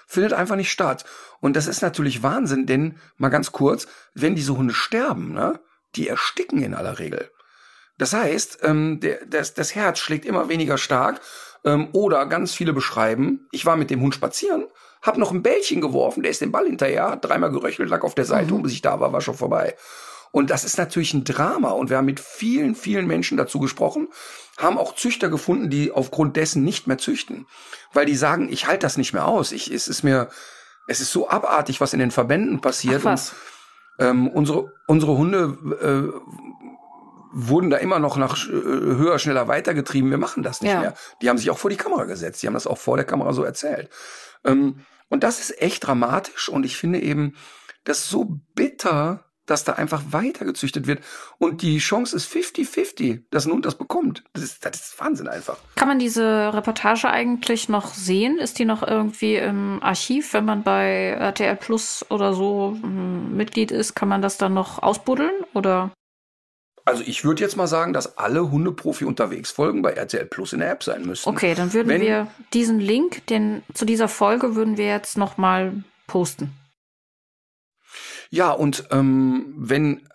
Findet 0.06 0.32
einfach 0.32 0.56
nicht 0.56 0.70
statt. 0.70 1.04
Und 1.40 1.56
das 1.56 1.66
ist 1.66 1.82
natürlich 1.82 2.22
Wahnsinn, 2.22 2.66
denn 2.66 2.98
mal 3.16 3.28
ganz 3.28 3.52
kurz, 3.52 3.86
wenn 4.14 4.34
diese 4.34 4.56
Hunde 4.56 4.72
sterben, 4.72 5.32
ne, 5.32 5.60
die 5.96 6.08
ersticken 6.08 6.62
in 6.62 6.74
aller 6.74 6.98
Regel. 6.98 7.30
Das 7.98 8.12
heißt, 8.12 8.60
ähm, 8.62 9.00
der, 9.00 9.24
das, 9.26 9.54
das 9.54 9.74
Herz 9.74 9.98
schlägt 9.98 10.24
immer 10.24 10.48
weniger 10.48 10.78
stark. 10.78 11.20
Ähm, 11.64 11.88
oder 11.92 12.26
ganz 12.26 12.54
viele 12.54 12.72
beschreiben, 12.72 13.48
ich 13.50 13.66
war 13.66 13.76
mit 13.76 13.90
dem 13.90 14.00
Hund 14.00 14.14
spazieren 14.14 14.66
hab 15.06 15.18
noch 15.18 15.32
ein 15.32 15.42
Bällchen 15.42 15.80
geworfen, 15.80 16.22
der 16.22 16.32
ist 16.32 16.40
den 16.40 16.52
Ball 16.52 16.66
hinterher, 16.66 17.10
hat 17.10 17.24
dreimal 17.24 17.50
geröchelt, 17.50 17.88
lag 17.88 18.02
auf 18.02 18.14
der 18.14 18.24
Seite 18.24 18.50
mhm. 18.50 18.56
und 18.56 18.62
bis 18.64 18.72
ich 18.72 18.82
da 18.82 18.98
war, 19.00 19.12
war 19.12 19.20
schon 19.20 19.34
vorbei. 19.34 19.76
Und 20.32 20.50
das 20.50 20.64
ist 20.64 20.76
natürlich 20.76 21.14
ein 21.14 21.24
Drama. 21.24 21.70
Und 21.70 21.88
wir 21.88 21.96
haben 21.96 22.04
mit 22.04 22.20
vielen, 22.20 22.74
vielen 22.74 23.06
Menschen 23.06 23.38
dazu 23.38 23.58
gesprochen, 23.58 24.08
haben 24.58 24.76
auch 24.76 24.94
Züchter 24.94 25.30
gefunden, 25.30 25.70
die 25.70 25.92
aufgrund 25.92 26.36
dessen 26.36 26.62
nicht 26.62 26.86
mehr 26.86 26.98
züchten. 26.98 27.46
Weil 27.92 28.04
die 28.04 28.16
sagen, 28.16 28.48
ich 28.50 28.66
halte 28.66 28.80
das 28.84 28.98
nicht 28.98 29.12
mehr 29.14 29.26
aus. 29.26 29.52
Ich, 29.52 29.72
es 29.72 29.88
ist 29.88 30.02
mir, 30.02 30.28
es 30.88 31.00
ist 31.00 31.12
so 31.12 31.30
abartig, 31.30 31.80
was 31.80 31.94
in 31.94 32.00
den 32.00 32.10
Verbänden 32.10 32.60
passiert. 32.60 33.00
Ach, 33.00 33.12
was? 33.12 33.34
Und, 33.96 34.06
ähm, 34.06 34.28
unsere, 34.28 34.72
unsere 34.86 35.16
Hunde 35.16 35.56
äh, 35.80 36.36
wurden 37.32 37.70
da 37.70 37.78
immer 37.78 37.98
noch 37.98 38.16
nach 38.16 38.36
äh, 38.46 38.50
höher, 38.50 39.18
schneller 39.18 39.48
weitergetrieben. 39.48 40.10
Wir 40.10 40.18
machen 40.18 40.42
das 40.42 40.60
nicht 40.60 40.72
ja. 40.72 40.80
mehr. 40.80 40.94
Die 41.22 41.30
haben 41.30 41.38
sich 41.38 41.50
auch 41.50 41.58
vor 41.58 41.70
die 41.70 41.76
Kamera 41.76 42.04
gesetzt. 42.04 42.42
Die 42.42 42.46
haben 42.46 42.54
das 42.54 42.66
auch 42.66 42.78
vor 42.78 42.96
der 42.96 43.06
Kamera 43.06 43.32
so 43.32 43.42
erzählt. 43.42 43.88
Ähm, 44.44 44.84
und 45.08 45.22
das 45.22 45.40
ist 45.40 45.60
echt 45.60 45.86
dramatisch 45.86 46.48
und 46.48 46.64
ich 46.64 46.76
finde 46.76 47.00
eben 47.00 47.34
das 47.84 48.08
so 48.08 48.40
bitter, 48.54 49.26
dass 49.46 49.64
da 49.64 49.74
einfach 49.74 50.02
weitergezüchtet 50.10 50.86
wird. 50.86 51.02
Und 51.38 51.62
die 51.62 51.78
Chance 51.78 52.16
ist 52.16 52.30
50-50, 52.30 53.22
dass 53.30 53.46
Hund 53.46 53.64
das 53.64 53.76
bekommt. 53.76 54.24
Das 54.32 54.42
ist, 54.42 54.64
das 54.64 54.76
ist 54.76 55.00
Wahnsinn 55.00 55.28
einfach. 55.28 55.56
Kann 55.76 55.88
man 55.88 55.98
diese 55.98 56.52
Reportage 56.52 57.08
eigentlich 57.08 57.68
noch 57.68 57.94
sehen? 57.94 58.38
Ist 58.38 58.58
die 58.58 58.64
noch 58.64 58.82
irgendwie 58.82 59.36
im 59.36 59.80
Archiv, 59.82 60.32
wenn 60.32 60.44
man 60.44 60.62
bei 60.62 61.16
RTL 61.18 61.56
Plus 61.56 62.04
oder 62.10 62.34
so 62.34 62.76
hm, 62.80 63.36
Mitglied 63.36 63.70
ist? 63.70 63.94
Kann 63.94 64.08
man 64.08 64.20
das 64.20 64.36
dann 64.36 64.54
noch 64.54 64.82
ausbuddeln 64.82 65.44
oder? 65.54 65.92
Also 66.86 67.02
ich 67.04 67.24
würde 67.24 67.42
jetzt 67.42 67.56
mal 67.56 67.66
sagen, 67.66 67.92
dass 67.92 68.16
alle 68.16 68.48
Hundeprofi 68.52 69.04
unterwegs 69.04 69.50
folgen 69.50 69.82
bei 69.82 69.90
RTL 69.90 70.24
Plus 70.24 70.52
in 70.52 70.60
der 70.60 70.70
App 70.70 70.84
sein 70.84 71.04
müssen. 71.04 71.28
Okay, 71.28 71.54
dann 71.56 71.72
würden 71.72 71.88
Wenn, 71.88 72.00
wir 72.00 72.28
diesen 72.52 72.78
Link, 72.78 73.26
den 73.26 73.64
zu 73.74 73.84
dieser 73.84 74.06
Folge 74.06 74.54
würden 74.54 74.76
wir 74.76 74.86
jetzt 74.86 75.18
noch 75.18 75.36
mal 75.36 75.82
posten. 76.06 76.52
Ja, 78.30 78.52
und 78.52 78.84
ähm, 78.92 79.52
wenn, 79.56 80.08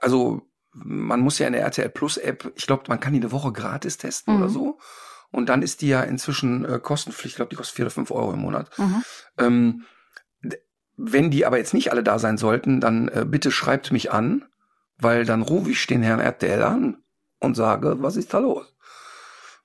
also 0.00 0.42
man 0.72 1.20
muss 1.20 1.38
ja 1.38 1.46
in 1.46 1.52
der 1.52 1.62
RTL 1.62 1.90
Plus 1.90 2.16
App, 2.16 2.52
ich 2.56 2.66
glaube, 2.66 2.84
man 2.88 2.98
kann 2.98 3.12
die 3.12 3.20
eine 3.20 3.30
Woche 3.30 3.52
gratis 3.52 3.96
testen 3.96 4.34
mhm. 4.34 4.42
oder 4.42 4.50
so. 4.50 4.78
Und 5.30 5.48
dann 5.48 5.62
ist 5.62 5.80
die 5.80 5.88
ja 5.88 6.02
inzwischen 6.02 6.64
äh, 6.64 6.80
kostenpflichtig. 6.80 7.32
Ich 7.32 7.36
glaube, 7.36 7.50
die 7.50 7.56
kostet 7.56 7.76
vier 7.76 7.84
oder 7.84 7.94
fünf 7.94 8.10
Euro 8.10 8.32
im 8.32 8.40
Monat. 8.40 8.76
Mhm. 8.78 9.04
Ähm, 9.38 9.84
wenn 10.96 11.30
die 11.30 11.46
aber 11.46 11.58
jetzt 11.58 11.74
nicht 11.74 11.92
alle 11.92 12.02
da 12.02 12.18
sein 12.18 12.36
sollten, 12.36 12.80
dann 12.80 13.06
äh, 13.08 13.24
bitte 13.24 13.52
schreibt 13.52 13.92
mich 13.92 14.10
an 14.10 14.44
weil 14.98 15.24
dann 15.24 15.42
rufe 15.42 15.70
ich 15.70 15.86
den 15.86 16.02
Herrn 16.02 16.20
RTL 16.20 16.62
an 16.62 17.02
und 17.40 17.54
sage, 17.54 17.96
was 18.00 18.16
ist 18.16 18.32
da 18.34 18.38
los? 18.38 18.76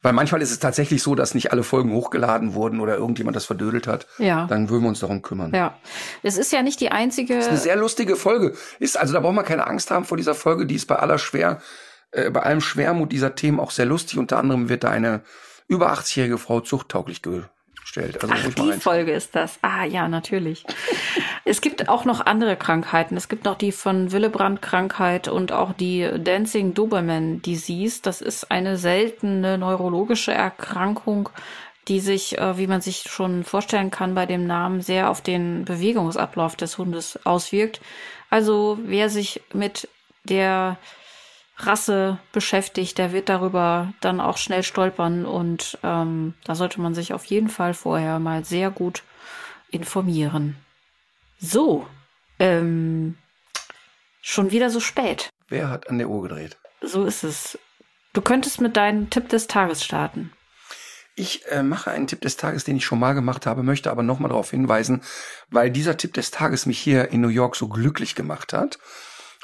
Weil 0.03 0.13
manchmal 0.13 0.41
ist 0.41 0.51
es 0.51 0.57
tatsächlich 0.57 1.03
so, 1.03 1.13
dass 1.13 1.35
nicht 1.35 1.51
alle 1.51 1.61
Folgen 1.63 1.93
hochgeladen 1.93 2.55
wurden 2.55 2.79
oder 2.79 2.97
irgendjemand 2.97 3.35
das 3.35 3.45
verdödelt 3.45 3.85
hat. 3.85 4.07
Ja. 4.17 4.47
Dann 4.47 4.69
würden 4.69 4.83
wir 4.83 4.89
uns 4.89 4.99
darum 4.99 5.21
kümmern. 5.21 5.53
Ja. 5.53 5.77
Es 6.23 6.37
ist 6.37 6.51
ja 6.51 6.63
nicht 6.63 6.79
die 6.79 6.89
einzige. 6.89 7.35
Das 7.35 7.45
ist 7.45 7.51
eine 7.51 7.59
sehr 7.59 7.75
lustige 7.75 8.15
Folge. 8.15 8.55
Ist, 8.79 8.97
also 8.97 9.13
da 9.13 9.19
braucht 9.19 9.35
man 9.35 9.45
keine 9.45 9.67
Angst 9.67 9.91
haben 9.91 10.05
vor 10.05 10.17
dieser 10.17 10.33
Folge. 10.33 10.65
Die 10.65 10.75
ist 10.75 10.87
bei 10.87 10.95
aller 10.95 11.19
schwer, 11.19 11.61
äh, 12.11 12.31
bei 12.31 12.41
allem 12.41 12.61
Schwermut 12.61 13.11
dieser 13.11 13.35
Themen 13.35 13.59
auch 13.59 13.69
sehr 13.69 13.85
lustig. 13.85 14.17
Unter 14.17 14.39
anderem 14.39 14.69
wird 14.69 14.83
da 14.83 14.89
eine 14.89 15.21
über 15.67 15.93
80-jährige 15.93 16.39
Frau 16.39 16.61
zuchttauglich 16.61 17.21
gestellt. 17.81 18.21
Also 18.21 18.33
Ach, 18.33 18.53
die. 18.53 18.71
Folge 18.73 19.11
ist 19.11 19.35
das. 19.35 19.59
Ah, 19.61 19.85
ja, 19.85 20.07
natürlich. 20.07 20.65
es 21.45 21.61
gibt 21.61 21.89
auch 21.89 22.05
noch 22.05 22.25
andere 22.25 22.55
Krankheiten. 22.55 23.17
Es 23.17 23.27
gibt 23.27 23.45
noch 23.45 23.57
die 23.57 23.71
von 23.71 24.11
Willebrand-Krankheit 24.11 25.27
und 25.27 25.51
auch 25.51 25.73
die 25.73 26.09
Dancing 26.17 26.73
Doberman 26.73 27.41
Disease. 27.41 27.99
Das 28.01 28.21
ist 28.21 28.51
eine 28.51 28.77
seltene 28.77 29.57
neurologische 29.57 30.33
Erkrankung, 30.33 31.29
die 31.87 31.99
sich, 31.99 32.37
äh, 32.37 32.57
wie 32.57 32.67
man 32.67 32.81
sich 32.81 33.03
schon 33.09 33.43
vorstellen 33.43 33.91
kann, 33.91 34.15
bei 34.15 34.25
dem 34.25 34.45
Namen 34.45 34.81
sehr 34.81 35.09
auf 35.09 35.21
den 35.21 35.65
Bewegungsablauf 35.65 36.55
des 36.55 36.77
Hundes 36.77 37.19
auswirkt. 37.25 37.81
Also 38.29 38.79
wer 38.83 39.09
sich 39.09 39.41
mit 39.53 39.89
der 40.23 40.77
Rasse 41.65 42.19
beschäftigt, 42.31 42.97
der 42.97 43.11
wird 43.11 43.29
darüber 43.29 43.93
dann 44.01 44.19
auch 44.21 44.37
schnell 44.37 44.63
stolpern 44.63 45.25
und 45.25 45.77
ähm, 45.83 46.33
da 46.43 46.55
sollte 46.55 46.81
man 46.81 46.93
sich 46.93 47.13
auf 47.13 47.25
jeden 47.25 47.49
Fall 47.49 47.73
vorher 47.73 48.19
mal 48.19 48.45
sehr 48.45 48.71
gut 48.71 49.03
informieren. 49.69 50.55
So, 51.39 51.87
ähm, 52.39 53.17
schon 54.21 54.51
wieder 54.51 54.69
so 54.69 54.79
spät. 54.79 55.29
Wer 55.47 55.69
hat 55.69 55.89
an 55.89 55.97
der 55.97 56.09
Uhr 56.09 56.23
gedreht? 56.23 56.57
So 56.81 57.05
ist 57.05 57.23
es. 57.23 57.57
Du 58.13 58.21
könntest 58.21 58.61
mit 58.61 58.75
deinem 58.77 59.09
Tipp 59.09 59.29
des 59.29 59.47
Tages 59.47 59.83
starten. 59.83 60.31
Ich 61.15 61.45
äh, 61.51 61.61
mache 61.61 61.91
einen 61.91 62.07
Tipp 62.07 62.21
des 62.21 62.37
Tages, 62.37 62.63
den 62.63 62.77
ich 62.77 62.85
schon 62.85 62.99
mal 62.99 63.13
gemacht 63.13 63.45
habe, 63.45 63.63
möchte 63.63 63.91
aber 63.91 64.01
nochmal 64.01 64.29
darauf 64.29 64.51
hinweisen, 64.51 65.01
weil 65.49 65.69
dieser 65.69 65.97
Tipp 65.97 66.13
des 66.13 66.31
Tages 66.31 66.65
mich 66.65 66.79
hier 66.79 67.09
in 67.09 67.21
New 67.21 67.27
York 67.27 67.55
so 67.55 67.67
glücklich 67.67 68.15
gemacht 68.15 68.53
hat. 68.53 68.79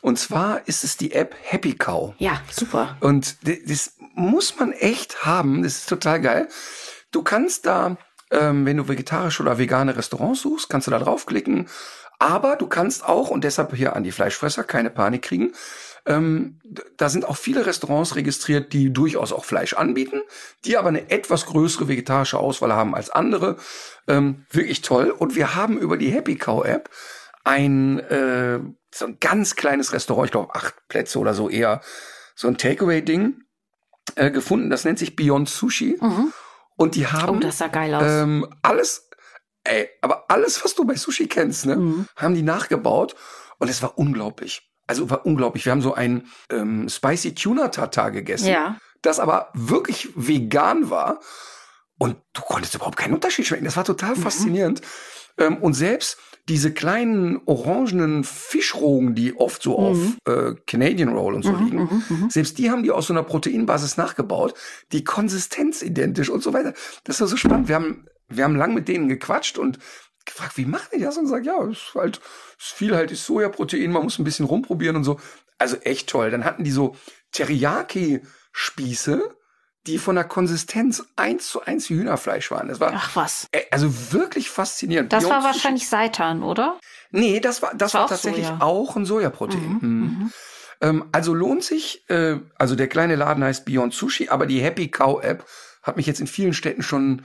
Und 0.08 0.18
zwar 0.18 0.66
ist 0.70 0.86
es 0.86 0.96
die 0.96 1.12
App 1.12 1.36
Happy 1.44 1.74
Cow. 1.74 2.14
Ja, 2.18 2.42
super. 2.50 2.96
Und 3.02 3.36
das 3.44 3.98
muss 4.14 4.58
man 4.58 4.72
echt 4.72 5.26
haben. 5.26 5.64
Das 5.64 5.80
ist 5.80 5.90
total 5.90 6.22
geil. 6.22 6.48
Du 7.12 7.24
kannst 7.24 7.66
da, 7.66 7.98
ähm, 8.32 8.66
wenn 8.66 8.78
du 8.78 8.88
vegetarische 8.88 9.44
oder 9.44 9.58
vegane 9.58 9.98
Restaurants 9.98 10.44
suchst, 10.44 10.70
kannst 10.70 10.88
du 10.88 10.92
da 10.92 11.00
draufklicken. 11.00 11.68
Aber 12.20 12.56
du 12.56 12.68
kannst 12.68 13.04
auch, 13.04 13.30
und 13.30 13.44
deshalb 13.44 13.76
hier 13.76 13.98
an 13.98 14.06
die 14.06 14.14
Fleischfresser, 14.14 14.64
keine 14.64 14.92
Panik 14.92 15.24
kriegen, 15.24 15.52
ähm, 16.06 16.62
da 16.96 17.10
sind 17.10 17.26
auch 17.26 17.36
viele 17.36 17.66
Restaurants 17.66 18.16
registriert, 18.16 18.72
die 18.72 18.94
durchaus 18.94 19.34
auch 19.34 19.44
Fleisch 19.44 19.74
anbieten, 19.74 20.22
die 20.64 20.78
aber 20.78 20.88
eine 20.88 21.10
etwas 21.10 21.48
größere 21.48 21.90
vegetarische 21.90 22.40
Auswahl 22.40 22.72
haben 22.72 22.96
als 22.96 23.10
andere. 23.10 23.58
Ähm, 24.08 24.46
wirklich 24.52 24.84
toll. 24.84 25.10
Und 25.10 25.36
wir 25.36 25.56
haben 25.56 25.78
über 25.78 25.98
die 25.98 26.12
Happy 26.12 26.38
Cow 26.38 26.64
App 26.64 26.90
ein, 27.44 28.00
äh, 28.00 28.60
so 29.00 29.06
ein 29.06 29.18
ganz 29.20 29.56
kleines 29.56 29.94
Restaurant, 29.94 30.26
ich 30.28 30.32
glaube 30.32 30.54
acht 30.56 30.76
Plätze 30.88 31.20
oder 31.20 31.34
so 31.34 31.50
eher, 31.50 31.82
so 32.36 32.48
ein 32.48 32.58
Takeaway-Ding 32.58 33.44
äh, 34.16 34.32
gefunden. 34.32 34.70
Das 34.70 34.86
nennt 34.86 35.00
sich 35.00 35.16
Beyond 35.16 35.50
Sushi. 35.50 35.98
Mhm. 36.00 36.34
Und 36.76 36.96
die 36.96 37.08
haben 37.08 37.38
Oh, 37.38 37.40
das 37.40 37.58
sah 37.58 37.68
geil 37.68 37.94
aus. 37.96 38.04
ähm, 38.06 38.48
alles, 38.62 39.10
ey, 39.64 39.90
aber 40.02 40.26
alles, 40.30 40.64
was 40.64 40.76
du 40.76 40.86
bei 40.86 40.96
Sushi 40.96 41.28
kennst, 41.28 41.66
ne, 41.66 41.76
Mhm. 41.76 42.08
haben 42.16 42.36
die 42.36 42.44
nachgebaut. 42.44 43.16
Und 43.60 43.70
es 43.70 43.82
war 43.82 43.98
unglaublich. 43.98 44.70
Also 44.86 45.10
war 45.10 45.26
unglaublich. 45.26 45.66
Wir 45.66 45.72
haben 45.72 45.82
so 45.82 45.94
ein 45.96 46.28
ähm, 46.52 46.88
Spicy 46.88 47.34
Tuna 47.34 47.70
Tartar 47.70 48.12
gegessen, 48.12 48.48
ja. 48.50 48.78
das 49.02 49.20
aber 49.20 49.50
wirklich 49.54 50.10
vegan 50.16 50.90
war. 50.92 51.20
Und 51.98 52.16
du 52.34 52.42
konntest 52.42 52.76
überhaupt 52.76 52.98
keinen 52.98 53.16
Unterschied 53.16 53.48
schmecken. 53.48 53.66
Das 53.66 53.76
war 53.76 53.84
total 53.84 54.16
Mhm. 54.16 54.22
faszinierend. 54.22 54.82
Ähm, 55.40 55.58
und 55.58 55.74
selbst 55.74 56.18
diese 56.50 56.72
kleinen 56.72 57.42
orangenen 57.46 58.24
Fischrogen, 58.24 59.16
die 59.16 59.36
oft 59.36 59.62
so 59.62 59.78
auf 59.78 59.98
äh, 60.26 60.54
Canadian 60.66 61.10
Roll 61.10 61.34
und 61.34 61.44
so 61.44 61.54
liegen, 61.54 61.80
mhm, 61.80 62.04
mhm. 62.08 62.30
selbst 62.30 62.58
die 62.58 62.72
haben 62.72 62.84
die 62.84 62.92
aus 62.92 63.08
so 63.08 63.14
einer 63.14 63.24
Proteinbasis 63.24 63.98
nachgebaut, 63.98 64.54
die 64.94 65.04
Konsistenz 65.04 65.82
identisch 65.82 66.30
und 66.30 66.42
so 66.42 66.54
weiter. 66.54 66.74
Das 67.04 67.20
war 67.20 67.28
so 67.28 67.36
spannend. 67.36 67.68
Wir 67.68 67.76
haben, 67.76 68.08
wir 68.30 68.46
haben 68.46 68.56
lang 68.56 68.74
mit 68.74 68.88
denen 68.88 69.10
gequatscht 69.10 69.58
und 69.58 69.78
gefragt, 70.26 70.58
wie 70.58 70.66
machen 70.66 70.88
die 70.96 71.02
das? 71.02 71.18
Und 71.18 71.28
sagt, 71.28 71.46
ja, 71.46 71.62
es 71.66 71.80
ist 71.80 71.96
halt, 71.96 72.22
es 72.58 72.68
ist 72.68 72.74
viel 72.74 72.96
halt 72.96 73.12
ist 73.12 73.26
Sojaprotein, 73.26 73.92
man 73.92 74.04
muss 74.04 74.18
ein 74.18 74.24
bisschen 74.24 74.46
rumprobieren 74.46 74.96
und 74.96 75.04
so. 75.04 75.20
Also 75.58 75.76
echt 75.78 76.08
toll. 76.10 76.32
Dann 76.32 76.46
hatten 76.46 76.64
die 76.64 76.72
so 76.72 76.96
Teriyaki-Spieße, 77.34 79.22
die 79.88 79.98
von 79.98 80.16
der 80.16 80.24
Konsistenz 80.26 81.04
eins 81.16 81.48
zu 81.48 81.62
eins 81.64 81.90
wie 81.90 81.96
Hühnerfleisch 81.96 82.52
waren. 82.52 82.68
Das 82.68 82.80
war 82.80 82.92
Ach 82.96 83.16
was. 83.16 83.48
also 83.72 84.12
wirklich 84.14 84.50
faszinierend. 84.50 85.12
Das 85.14 85.24
Beyond 85.24 85.36
war 85.36 85.44
wahrscheinlich 85.52 85.88
Seitan, 85.90 86.44
oder? 86.44 86.78
Nee, 87.12 87.40
das 87.40 87.62
war, 87.62 87.74
das 87.74 87.94
War 87.94 88.02
war, 88.02 88.06
auch 88.06 88.10
tatsächlich 88.10 88.46
Soja. 88.46 88.58
auch 88.62 88.96
ein 88.96 89.06
Sojaprotein. 89.06 89.78
Mhm, 89.82 89.90
Mhm. 89.90 90.32
Ähm, 90.80 91.06
also 91.12 91.34
lohnt 91.34 91.64
sich, 91.64 92.08
äh, 92.10 92.38
also 92.56 92.76
der 92.76 92.88
kleine 92.88 93.16
Laden 93.16 93.44
heißt 93.44 93.66
Beyond 93.66 93.94
Sushi, 93.96 94.30
aber 94.30 94.46
die 94.46 94.62
Happy 94.62 94.90
Cow 94.90 95.24
App 95.24 95.44
hat 95.82 95.98
mich 95.98 96.06
jetzt 96.06 96.20
in 96.20 96.28
vielen 96.28 96.54
Städten 96.54 96.84
schon 96.84 97.24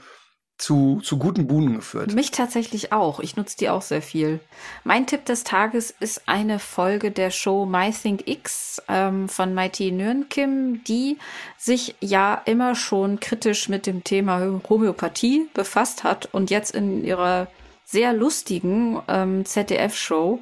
zu, 0.57 1.01
zu 1.03 1.17
guten 1.17 1.47
Buhnen 1.47 1.75
geführt. 1.75 2.13
Mich 2.13 2.31
tatsächlich 2.31 2.93
auch. 2.93 3.19
Ich 3.19 3.35
nutze 3.35 3.57
die 3.57 3.69
auch 3.69 3.81
sehr 3.81 4.01
viel. 4.01 4.39
Mein 4.83 5.07
Tipp 5.07 5.25
des 5.25 5.43
Tages 5.43 5.91
ist 5.99 6.27
eine 6.27 6.59
Folge 6.59 7.11
der 7.11 7.31
Show 7.31 7.65
My 7.65 7.91
Think 7.91 8.27
X 8.27 8.81
ähm, 8.87 9.27
von 9.27 9.53
Mighty 9.53 9.91
Nguyen 9.91 10.29
Kim, 10.29 10.83
die 10.83 11.17
sich 11.57 11.95
ja 11.99 12.41
immer 12.45 12.75
schon 12.75 13.19
kritisch 13.19 13.67
mit 13.67 13.87
dem 13.87 14.03
Thema 14.03 14.61
Homöopathie 14.69 15.47
befasst 15.53 16.03
hat 16.03 16.29
und 16.31 16.49
jetzt 16.49 16.73
in 16.73 17.03
ihrer 17.03 17.47
sehr 17.85 18.13
lustigen 18.13 19.01
ähm, 19.07 19.45
ZDF-Show 19.45 20.39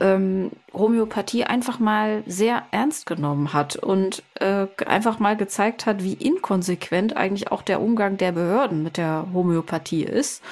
ähm, 0.00 0.50
Homöopathie 0.72 1.44
einfach 1.44 1.78
mal 1.78 2.22
sehr 2.26 2.64
ernst 2.70 3.06
genommen 3.06 3.52
hat 3.52 3.76
und 3.76 4.22
äh, 4.40 4.66
einfach 4.86 5.18
mal 5.18 5.36
gezeigt 5.36 5.86
hat, 5.86 6.02
wie 6.02 6.14
inkonsequent 6.14 7.16
eigentlich 7.16 7.50
auch 7.50 7.62
der 7.62 7.80
Umgang 7.80 8.16
der 8.16 8.32
Behörden 8.32 8.82
mit 8.82 8.96
der 8.96 9.26
Homöopathie 9.32 10.04
ist. 10.04 10.42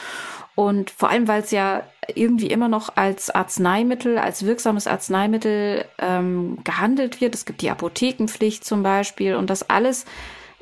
Und 0.54 0.90
vor 0.90 1.08
allem, 1.08 1.28
weil 1.28 1.42
es 1.42 1.50
ja 1.50 1.82
irgendwie 2.14 2.48
immer 2.48 2.68
noch 2.68 2.96
als 2.96 3.30
Arzneimittel, 3.30 4.18
als 4.18 4.44
wirksames 4.44 4.86
Arzneimittel 4.86 5.84
ähm, 5.98 6.58
gehandelt 6.64 7.20
wird. 7.20 7.34
Es 7.34 7.46
gibt 7.46 7.62
die 7.62 7.70
Apothekenpflicht 7.70 8.64
zum 8.64 8.82
Beispiel 8.82 9.36
und 9.36 9.48
das 9.48 9.70
alles 9.70 10.04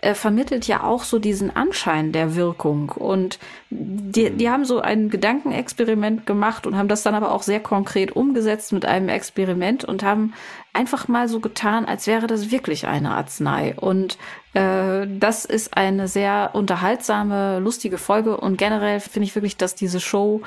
äh, 0.02 0.14
vermittelt 0.14 0.66
ja 0.66 0.82
auch 0.82 1.04
so 1.04 1.18
diesen 1.18 1.54
Anschein 1.54 2.12
der 2.12 2.34
Wirkung. 2.34 2.88
Und 2.90 3.38
die, 3.68 4.30
die 4.30 4.48
haben 4.48 4.64
so 4.64 4.80
ein 4.80 5.10
Gedankenexperiment 5.10 6.26
gemacht 6.26 6.66
und 6.66 6.76
haben 6.76 6.88
das 6.88 7.02
dann 7.02 7.14
aber 7.14 7.32
auch 7.32 7.42
sehr 7.42 7.60
konkret 7.60 8.16
umgesetzt 8.16 8.72
mit 8.72 8.86
einem 8.86 9.08
Experiment 9.10 9.84
und 9.84 10.02
haben 10.02 10.32
einfach 10.72 11.08
mal 11.08 11.28
so 11.28 11.40
getan, 11.40 11.84
als 11.84 12.06
wäre 12.06 12.26
das 12.26 12.50
wirklich 12.50 12.86
eine 12.86 13.10
Arznei. 13.10 13.74
Und 13.76 14.16
äh, 14.54 15.06
das 15.06 15.44
ist 15.44 15.76
eine 15.76 16.08
sehr 16.08 16.50
unterhaltsame, 16.54 17.58
lustige 17.58 17.98
Folge. 17.98 18.36
Und 18.38 18.56
generell 18.56 19.00
finde 19.00 19.26
ich 19.26 19.34
wirklich, 19.34 19.58
dass 19.58 19.74
diese 19.74 20.00
Show 20.00 20.40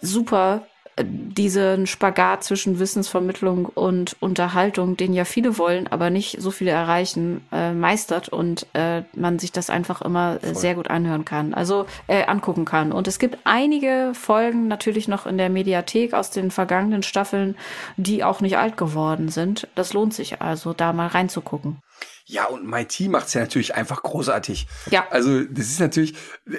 super 0.00 0.66
diesen 1.02 1.86
Spagat 1.86 2.44
zwischen 2.44 2.78
Wissensvermittlung 2.78 3.66
und 3.66 4.16
Unterhaltung, 4.20 4.96
den 4.96 5.12
ja 5.12 5.24
viele 5.24 5.58
wollen, 5.58 5.88
aber 5.88 6.10
nicht 6.10 6.40
so 6.40 6.52
viele 6.52 6.70
erreichen, 6.70 7.44
äh, 7.50 7.72
meistert 7.72 8.28
und 8.28 8.66
äh, 8.74 9.02
man 9.14 9.40
sich 9.40 9.50
das 9.50 9.70
einfach 9.70 10.02
immer 10.02 10.38
äh, 10.42 10.54
sehr 10.54 10.76
gut 10.76 10.90
anhören 10.90 11.24
kann, 11.24 11.52
also 11.52 11.86
äh, 12.06 12.24
angucken 12.24 12.64
kann. 12.64 12.92
Und 12.92 13.08
es 13.08 13.18
gibt 13.18 13.38
einige 13.44 14.12
Folgen 14.14 14.68
natürlich 14.68 15.08
noch 15.08 15.26
in 15.26 15.36
der 15.36 15.50
Mediathek 15.50 16.14
aus 16.14 16.30
den 16.30 16.52
vergangenen 16.52 17.02
Staffeln, 17.02 17.56
die 17.96 18.22
auch 18.22 18.40
nicht 18.40 18.56
alt 18.56 18.76
geworden 18.76 19.30
sind. 19.30 19.66
Das 19.74 19.92
lohnt 19.92 20.14
sich 20.14 20.40
also, 20.40 20.74
da 20.74 20.92
mal 20.92 21.08
reinzugucken. 21.08 21.80
Ja, 22.26 22.46
und 22.46 22.66
MIT 22.66 23.00
macht 23.10 23.26
es 23.26 23.34
ja 23.34 23.42
natürlich 23.42 23.74
einfach 23.74 24.02
großartig. 24.02 24.66
Ja. 24.90 25.06
Also 25.10 25.44
das 25.44 25.66
ist 25.66 25.80
natürlich 25.80 26.14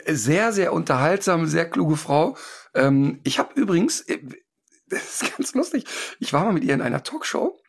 sehr, 0.05 0.51
sehr 0.51 0.73
unterhaltsam, 0.73 1.47
sehr 1.47 1.67
kluge 1.67 1.97
Frau. 1.97 2.37
Ähm, 2.75 3.19
ich 3.23 3.39
habe 3.39 3.59
übrigens, 3.59 4.01
äh, 4.01 4.19
das 4.89 5.21
ist 5.21 5.31
ganz 5.37 5.53
lustig, 5.55 5.85
ich 6.19 6.33
war 6.33 6.45
mal 6.45 6.53
mit 6.53 6.63
ihr 6.63 6.73
in 6.73 6.81
einer 6.81 7.03
Talkshow. 7.03 7.59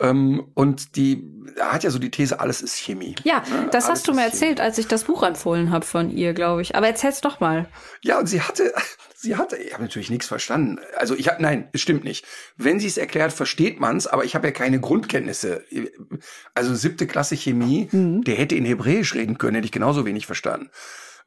Ähm, 0.00 0.50
und 0.54 0.96
die 0.96 1.30
hat 1.60 1.84
ja 1.84 1.90
so 1.90 2.00
die 2.00 2.10
These, 2.10 2.40
alles 2.40 2.62
ist 2.62 2.76
Chemie. 2.78 3.14
Ja, 3.22 3.44
Ne? 3.48 3.68
das 3.70 3.84
Alles 3.84 4.00
hast 4.00 4.08
du 4.08 4.12
mir 4.12 4.22
Chemie. 4.22 4.30
erzählt, 4.32 4.60
als 4.60 4.76
ich 4.78 4.88
das 4.88 5.04
Buch 5.04 5.22
empfohlen 5.22 5.70
habe 5.70 5.84
von 5.86 6.10
ihr, 6.10 6.34
glaube 6.34 6.62
ich. 6.62 6.74
Aber 6.74 6.88
erzähl's 6.88 7.20
doch 7.20 7.38
mal. 7.38 7.68
Ja, 8.02 8.18
und 8.18 8.26
sie 8.26 8.40
hatte, 8.40 8.72
sie 9.14 9.36
hatte, 9.36 9.56
ich 9.56 9.72
habe 9.72 9.84
natürlich 9.84 10.10
nichts 10.10 10.26
verstanden. 10.26 10.80
Also 10.96 11.14
ich 11.14 11.28
habe, 11.28 11.40
nein, 11.40 11.68
es 11.72 11.80
stimmt 11.80 12.02
nicht. 12.02 12.26
Wenn 12.56 12.80
sie 12.80 12.88
es 12.88 12.96
erklärt, 12.96 13.32
versteht 13.32 13.78
man's, 13.78 14.08
aber 14.08 14.24
ich 14.24 14.34
habe 14.34 14.48
ja 14.48 14.52
keine 14.52 14.80
Grundkenntnisse. 14.80 15.64
Also 16.54 16.74
siebte 16.74 17.06
Klasse 17.06 17.36
Chemie, 17.36 17.88
der 17.92 18.34
hätte 18.34 18.56
in 18.56 18.64
Hebräisch 18.64 19.14
reden 19.14 19.38
können, 19.38 19.54
hätte 19.54 19.66
ich 19.66 19.72
genauso 19.72 20.04
wenig 20.04 20.26
verstanden. 20.26 20.70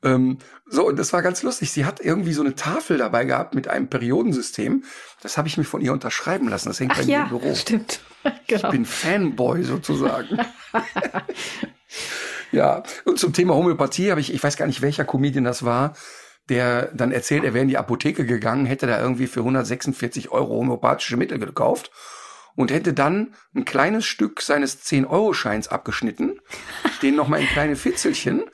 Ähm, 0.04 0.38
so, 0.66 0.88
und 0.88 0.98
das 0.98 1.12
war 1.14 1.22
ganz 1.22 1.44
lustig. 1.44 1.72
Sie 1.72 1.86
hat 1.86 2.00
irgendwie 2.00 2.34
so 2.34 2.42
eine 2.42 2.56
Tafel 2.56 2.98
dabei 2.98 3.26
gehabt 3.26 3.56
mit 3.56 3.68
einem 3.68 3.88
Periodensystem. 3.90 4.84
Das 5.22 5.38
habe 5.38 5.48
ich 5.48 5.58
mir 5.58 5.64
von 5.64 5.82
ihr 5.82 5.94
unterschreiben 5.94 6.48
lassen. 6.48 6.70
Das 6.70 6.80
hängt 6.80 6.94
bei 6.94 7.02
Ach 7.02 7.06
mir 7.06 7.12
ja, 7.12 7.24
im 7.24 7.30
Büro. 7.30 7.56
stimmt. 7.56 8.00
Ich 8.42 8.48
genau. 8.48 8.72
bin 8.72 8.84
Fanboy 8.84 9.64
sozusagen. 9.64 10.40
Ja, 12.52 12.84
und 13.06 13.20
zum 13.20 13.34
Thema 13.34 13.56
Homöopathie 13.56 14.10
habe 14.12 14.22
ich, 14.22 14.34
ich 14.34 14.42
weiß 14.42 14.58
gar 14.58 14.68
nicht, 14.68 14.82
welcher 14.82 15.06
Comedian 15.06 15.44
das 15.44 15.64
war, 15.64 15.96
der 16.50 16.94
dann 16.94 17.12
erzählt, 17.12 17.44
er 17.44 17.54
wäre 17.54 17.64
in 17.64 17.70
die 17.70 17.78
Apotheke 17.78 18.26
gegangen, 18.26 18.66
hätte 18.66 18.88
da 18.88 19.02
irgendwie 19.02 19.28
für 19.28 19.42
146 19.42 20.32
Euro 20.32 20.56
homöopathische 20.56 21.18
Mittel 21.18 21.40
gekauft 21.40 21.92
und 22.56 22.72
hätte 22.72 22.94
dann 22.94 23.36
ein 23.54 23.66
kleines 23.66 24.06
Stück 24.06 24.42
seines 24.42 24.82
10-Euro-Scheins 24.86 25.68
abgeschnitten, 25.68 26.40
den 27.02 27.16
nochmal 27.16 27.42
in 27.42 27.48
kleine 27.48 27.76
Fitzelchen, 27.76 28.46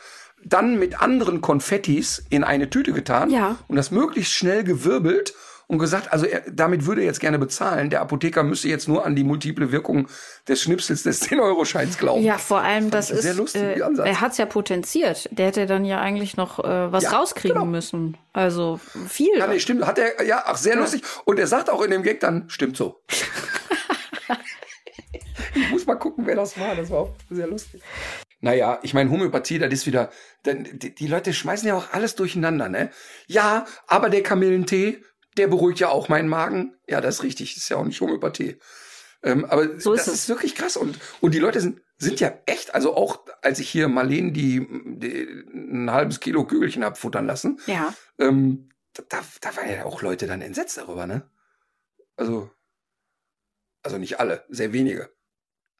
dann 0.45 0.79
mit 0.79 1.01
anderen 1.01 1.41
Konfettis 1.41 2.23
in 2.29 2.43
eine 2.43 2.69
Tüte 2.69 2.93
getan 2.93 3.29
Ja. 3.29 3.57
und 3.67 3.75
das 3.75 3.91
möglichst 3.91 4.33
schnell 4.33 4.63
gewirbelt 4.63 5.33
und 5.67 5.79
gesagt, 5.79 6.11
also 6.11 6.25
er, 6.25 6.41
damit 6.51 6.85
würde 6.85 7.01
er 7.01 7.07
jetzt 7.07 7.21
gerne 7.21 7.39
bezahlen. 7.39 7.89
Der 7.89 8.01
Apotheker 8.01 8.43
müsste 8.43 8.67
jetzt 8.67 8.87
nur 8.89 9.05
an 9.05 9.15
die 9.15 9.23
multiple 9.23 9.71
Wirkung 9.71 10.07
des 10.47 10.61
Schnipsels 10.61 11.03
des 11.03 11.21
10-Euro-Scheins 11.29 11.97
glauben. 11.97 12.21
Ja, 12.21 12.37
vor 12.37 12.59
allem, 12.61 12.91
das 12.91 13.09
ich 13.09 13.17
ist. 13.17 13.23
sehr 13.23 13.33
lustig, 13.33 13.61
äh, 13.61 13.79
er 13.79 14.21
hat's 14.21 14.37
ja 14.37 14.45
potenziert. 14.45 15.29
Der 15.31 15.47
hätte 15.47 15.65
dann 15.65 15.85
ja 15.85 16.01
eigentlich 16.01 16.35
noch 16.35 16.59
äh, 16.59 16.91
was 16.91 17.03
Ja, 17.03 17.11
rauskriegen 17.11 17.55
genau. 17.57 17.65
müssen. 17.65 18.17
Also 18.33 18.79
viel. 19.07 19.37
Ja, 19.37 19.47
nee, 19.47 19.59
stimmt. 19.59 19.85
Hat 19.87 19.97
er, 19.97 20.23
ja, 20.25 20.43
ach, 20.45 20.57
sehr 20.57 20.75
lustig. 20.75 21.01
Und 21.23 21.39
er 21.39 21.47
sagt 21.47 21.69
auch 21.69 21.81
in 21.81 21.91
dem 21.91 22.03
Gag 22.03 22.19
dann, 22.19 22.43
stimmt 22.49 22.75
so. 22.75 23.01
ich 25.55 25.69
muss 25.71 25.85
mal 25.85 25.95
gucken, 25.95 26.25
wer 26.27 26.35
das 26.35 26.59
war. 26.59 26.75
Das 26.75 26.89
war 26.89 26.99
auch 26.99 27.13
sehr 27.29 27.47
lustig. 27.47 27.81
Naja, 28.43 28.77
ich 28.83 28.93
meine, 28.93 29.09
Homöopathie, 29.09 29.57
das 29.57 29.71
ist 29.71 29.85
wieder, 29.87 30.11
denn 30.45 30.67
die, 30.77 30.93
die 30.93 31.07
Leute 31.07 31.33
schmeißen 31.33 31.65
ja 31.65 31.75
auch 31.75 31.93
alles 31.93 32.15
durcheinander, 32.15 32.67
ne? 32.67 32.89
Ja, 33.25 33.65
aber 33.87 34.09
der 34.09 34.21
Kamillentee, 34.21 35.01
der 35.37 35.47
beruhigt 35.47 35.79
ja 35.79 35.87
auch 35.87 36.09
meinen 36.09 36.27
Magen. 36.27 36.75
Ja, 36.85 36.99
das 36.99 37.15
ist 37.15 37.23
richtig. 37.23 37.53
Das 37.53 37.63
ist 37.63 37.69
ja 37.69 37.77
auch 37.77 37.85
nicht 37.85 38.01
Homöopathie. 38.01 38.59
Ähm, 39.23 39.45
aber 39.45 39.79
So 39.79 39.93
ist 39.93 40.07
das 40.07 40.13
es. 40.15 40.19
ist 40.23 40.29
wirklich 40.29 40.55
krass. 40.55 40.75
Und, 40.75 40.99
und 41.21 41.33
die 41.33 41.39
Leute 41.39 41.61
sind, 41.61 41.81
sind 41.97 42.19
ja 42.19 42.33
echt, 42.45 42.75
also 42.75 42.97
auch 42.97 43.25
als 43.41 43.59
ich 43.59 43.69
hier 43.69 43.87
Marleen 43.87 44.33
die, 44.33 44.67
die 44.97 45.23
ein 45.53 45.89
halbes 45.89 46.19
Kilo 46.19 46.45
Kügelchen 46.45 46.83
hab 46.83 46.97
futtern 46.97 47.25
lassen, 47.25 47.61
ja. 47.65 47.93
ähm, 48.19 48.67
da, 48.91 49.03
da, 49.07 49.21
da 49.39 49.55
waren 49.55 49.69
ja 49.71 49.85
auch 49.85 50.01
Leute 50.01 50.27
dann 50.27 50.41
entsetzt 50.41 50.77
darüber, 50.77 51.07
ne? 51.07 51.31
Also, 52.17 52.51
also 53.83 53.97
nicht 53.97 54.19
alle, 54.19 54.43
sehr 54.49 54.73
wenige. 54.73 55.09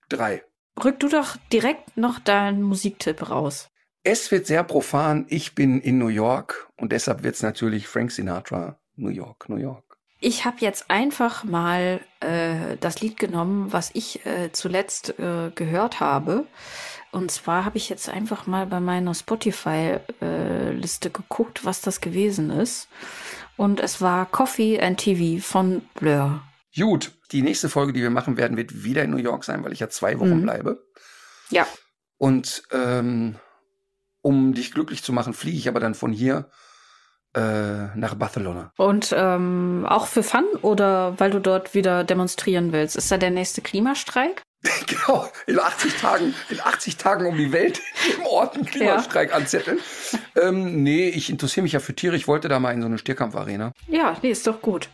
Drei. 0.08 0.46
Rück 0.82 1.00
du 1.00 1.08
doch 1.08 1.38
direkt 1.52 1.98
noch 1.98 2.20
deinen 2.20 2.64
Musiktipp 2.64 3.30
raus. 3.30 3.70
Es 4.04 4.32
wird 4.32 4.48
sehr 4.48 4.64
profan. 4.64 5.26
Ich 5.30 5.56
bin 5.56 5.80
in 5.80 5.98
New 5.98 6.08
York 6.08 6.70
und 6.78 6.92
deshalb 6.92 7.24
wird's 7.24 7.42
natürlich 7.42 7.88
Frank 7.88 8.12
Sinatra. 8.12 8.78
New 8.96 9.10
York, 9.10 9.50
New 9.50 9.58
York. 9.58 9.98
Ich 10.20 10.46
habe 10.46 10.58
jetzt 10.60 10.90
einfach 10.90 11.44
mal 11.44 12.00
äh, 12.22 12.78
das 12.80 13.02
Lied 13.02 13.18
genommen, 13.18 13.74
was 13.74 13.92
ich 13.94 14.26
äh, 14.26 14.52
zuletzt 14.52 15.20
äh, 15.20 15.52
gehört 15.54 16.00
habe. 16.00 16.46
Und 17.12 17.30
zwar 17.30 17.66
habe 17.66 17.78
ich 17.78 17.90
jetzt 17.90 18.08
einfach 18.10 18.48
mal 18.48 18.66
bei 18.66 18.80
meiner 18.80 19.14
Spotify-Liste 19.14 21.10
geguckt, 21.10 21.66
was 21.66 21.82
das 21.82 22.00
gewesen 22.02 22.50
ist. 22.52 22.88
Und 23.58 23.80
es 23.80 24.02
war 24.02 24.26
Coffee 24.26 24.80
and 24.80 24.98
TV 24.98 25.44
von 25.46 25.82
Blur. 25.94 26.42
Gut, 26.76 27.12
die 27.32 27.42
nächste 27.42 27.70
Folge, 27.70 27.94
die 27.94 28.02
wir 28.02 28.10
machen 28.10 28.38
werden, 28.38 28.58
wird 28.58 28.84
wieder 28.84 29.04
in 29.04 29.12
New 29.12 29.18
York 29.18 29.44
sein, 29.44 29.64
weil 29.64 29.74
ich 29.74 29.80
ja 29.80 29.90
zwei 29.90 30.20
Wochen 30.20 30.38
Mhm. 30.40 30.44
bleibe. 30.44 30.84
Ja, 31.50 31.68
Und 32.18 32.64
ähm, 32.72 33.36
um 34.22 34.54
dich 34.54 34.72
glücklich 34.74 35.04
zu 35.04 35.12
machen, 35.14 35.34
fliege 35.34 35.58
ich 35.58 35.68
aber 35.68 35.80
dann 35.80 35.94
von 35.94 36.12
hier 36.14 36.50
äh, 37.36 37.88
nach 37.96 38.14
Barcelona. 38.16 38.72
und 38.78 39.14
ähm, 39.18 39.86
auch 39.90 40.06
für 40.08 40.24
Fun 40.24 40.46
oder 40.62 41.20
weil 41.20 41.32
du 41.32 41.40
dort 41.40 41.74
wieder 41.74 42.04
demonstrieren 42.04 42.72
willst? 42.72 42.96
Ist 42.96 43.12
da 43.12 43.18
der 43.18 43.32
nächste 43.32 43.62
Klimastreik? 43.62 44.42
Genau, 44.88 45.28
in 45.48 45.60
80 45.60 45.96
Tagen, 45.96 46.34
in 46.50 46.60
80 46.62 46.96
Tagen 46.98 47.26
um 47.26 47.36
die 47.38 47.52
Welt 47.52 47.82
im 48.18 48.26
Ort 48.28 48.56
einen 48.56 48.66
Klimastreik 48.66 49.34
anzetteln. 49.36 49.80
Ähm, 50.42 50.84
nee, 50.84 51.10
ich 51.10 51.30
interessiere 51.30 51.64
mich 51.64 51.74
ja 51.74 51.80
für 51.82 51.94
Tiere. 51.96 52.16
Ich 52.16 52.28
wollte 52.30 52.48
da 52.48 52.60
mal 52.60 52.72
in 52.74 52.80
so 52.82 52.88
eine 52.88 52.98
Stierkampfarena. 52.98 53.74
Ja, 53.90 54.16
nee, 54.22 54.32
ist 54.32 54.48
doch 54.48 54.62
gut. 54.62 54.88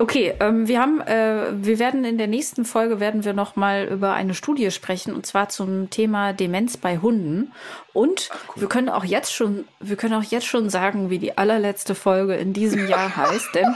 Okay, 0.00 0.32
ähm, 0.38 0.68
wir 0.68 0.80
haben, 0.80 1.00
äh, 1.00 1.46
wir 1.52 1.80
werden 1.80 2.04
in 2.04 2.18
der 2.18 2.28
nächsten 2.28 2.64
Folge 2.64 3.00
werden 3.00 3.24
wir 3.24 3.32
noch 3.32 3.56
mal 3.56 3.86
über 3.86 4.12
eine 4.12 4.32
Studie 4.32 4.70
sprechen 4.70 5.12
und 5.12 5.26
zwar 5.26 5.48
zum 5.48 5.90
Thema 5.90 6.32
Demenz 6.32 6.76
bei 6.76 6.98
Hunden. 6.98 7.52
Und 7.92 8.30
wir 8.54 8.68
können 8.68 8.90
auch 8.90 9.04
jetzt 9.04 9.34
schon, 9.34 9.66
wir 9.80 9.96
können 9.96 10.14
auch 10.14 10.22
jetzt 10.22 10.46
schon 10.46 10.70
sagen, 10.70 11.10
wie 11.10 11.18
die 11.18 11.36
allerletzte 11.36 11.96
Folge 11.96 12.36
in 12.36 12.52
diesem 12.52 12.86
Jahr 12.86 13.16
heißt, 13.16 13.52
denn 13.56 13.74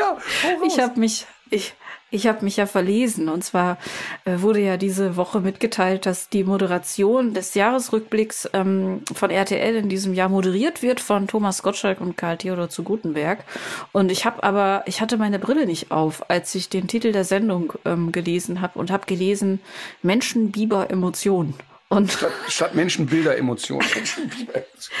Ja, 0.00 0.18
ich 0.66 0.80
habe 0.80 0.98
mich, 0.98 1.26
ich, 1.50 1.74
ich 2.14 2.26
habe 2.28 2.44
mich 2.44 2.56
ja 2.56 2.66
verlesen. 2.66 3.28
Und 3.28 3.42
zwar 3.42 3.78
äh, 4.24 4.40
wurde 4.40 4.60
ja 4.60 4.76
diese 4.76 5.16
Woche 5.16 5.40
mitgeteilt, 5.40 6.06
dass 6.06 6.28
die 6.28 6.44
Moderation 6.44 7.34
des 7.34 7.54
Jahresrückblicks 7.54 8.48
ähm, 8.52 9.02
von 9.12 9.30
RTL 9.30 9.74
in 9.76 9.88
diesem 9.88 10.14
Jahr 10.14 10.28
moderiert 10.28 10.82
wird 10.82 11.00
von 11.00 11.26
Thomas 11.26 11.62
Gottschalk 11.62 12.00
und 12.00 12.16
Karl 12.16 12.38
Theodor 12.38 12.68
zu 12.68 12.84
Gutenberg. 12.84 13.44
Und 13.92 14.12
ich 14.12 14.24
habe 14.24 14.42
aber, 14.44 14.84
ich 14.86 15.00
hatte 15.00 15.16
meine 15.16 15.38
Brille 15.38 15.66
nicht 15.66 15.90
auf, 15.90 16.30
als 16.30 16.54
ich 16.54 16.68
den 16.68 16.86
Titel 16.86 17.12
der 17.12 17.24
Sendung 17.24 17.72
ähm, 17.84 18.12
gelesen 18.12 18.60
habe 18.60 18.78
und 18.78 18.90
habe 18.90 19.06
gelesen 19.06 19.60
Menschen, 20.02 20.52
Biber, 20.52 20.90
Emotionen. 20.90 21.54
Und 21.88 22.12
statt, 22.12 22.32
statt 22.48 22.74
Menschen 22.74 23.06
Bilder, 23.06 23.36
Emotionen. 23.36 23.86
Menschen, 23.94 24.28
Biber, 24.28 24.54
Emotionen. 24.54 25.00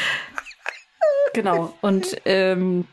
Genau. 1.32 1.74
Und 1.80 2.16
ähm, 2.24 2.86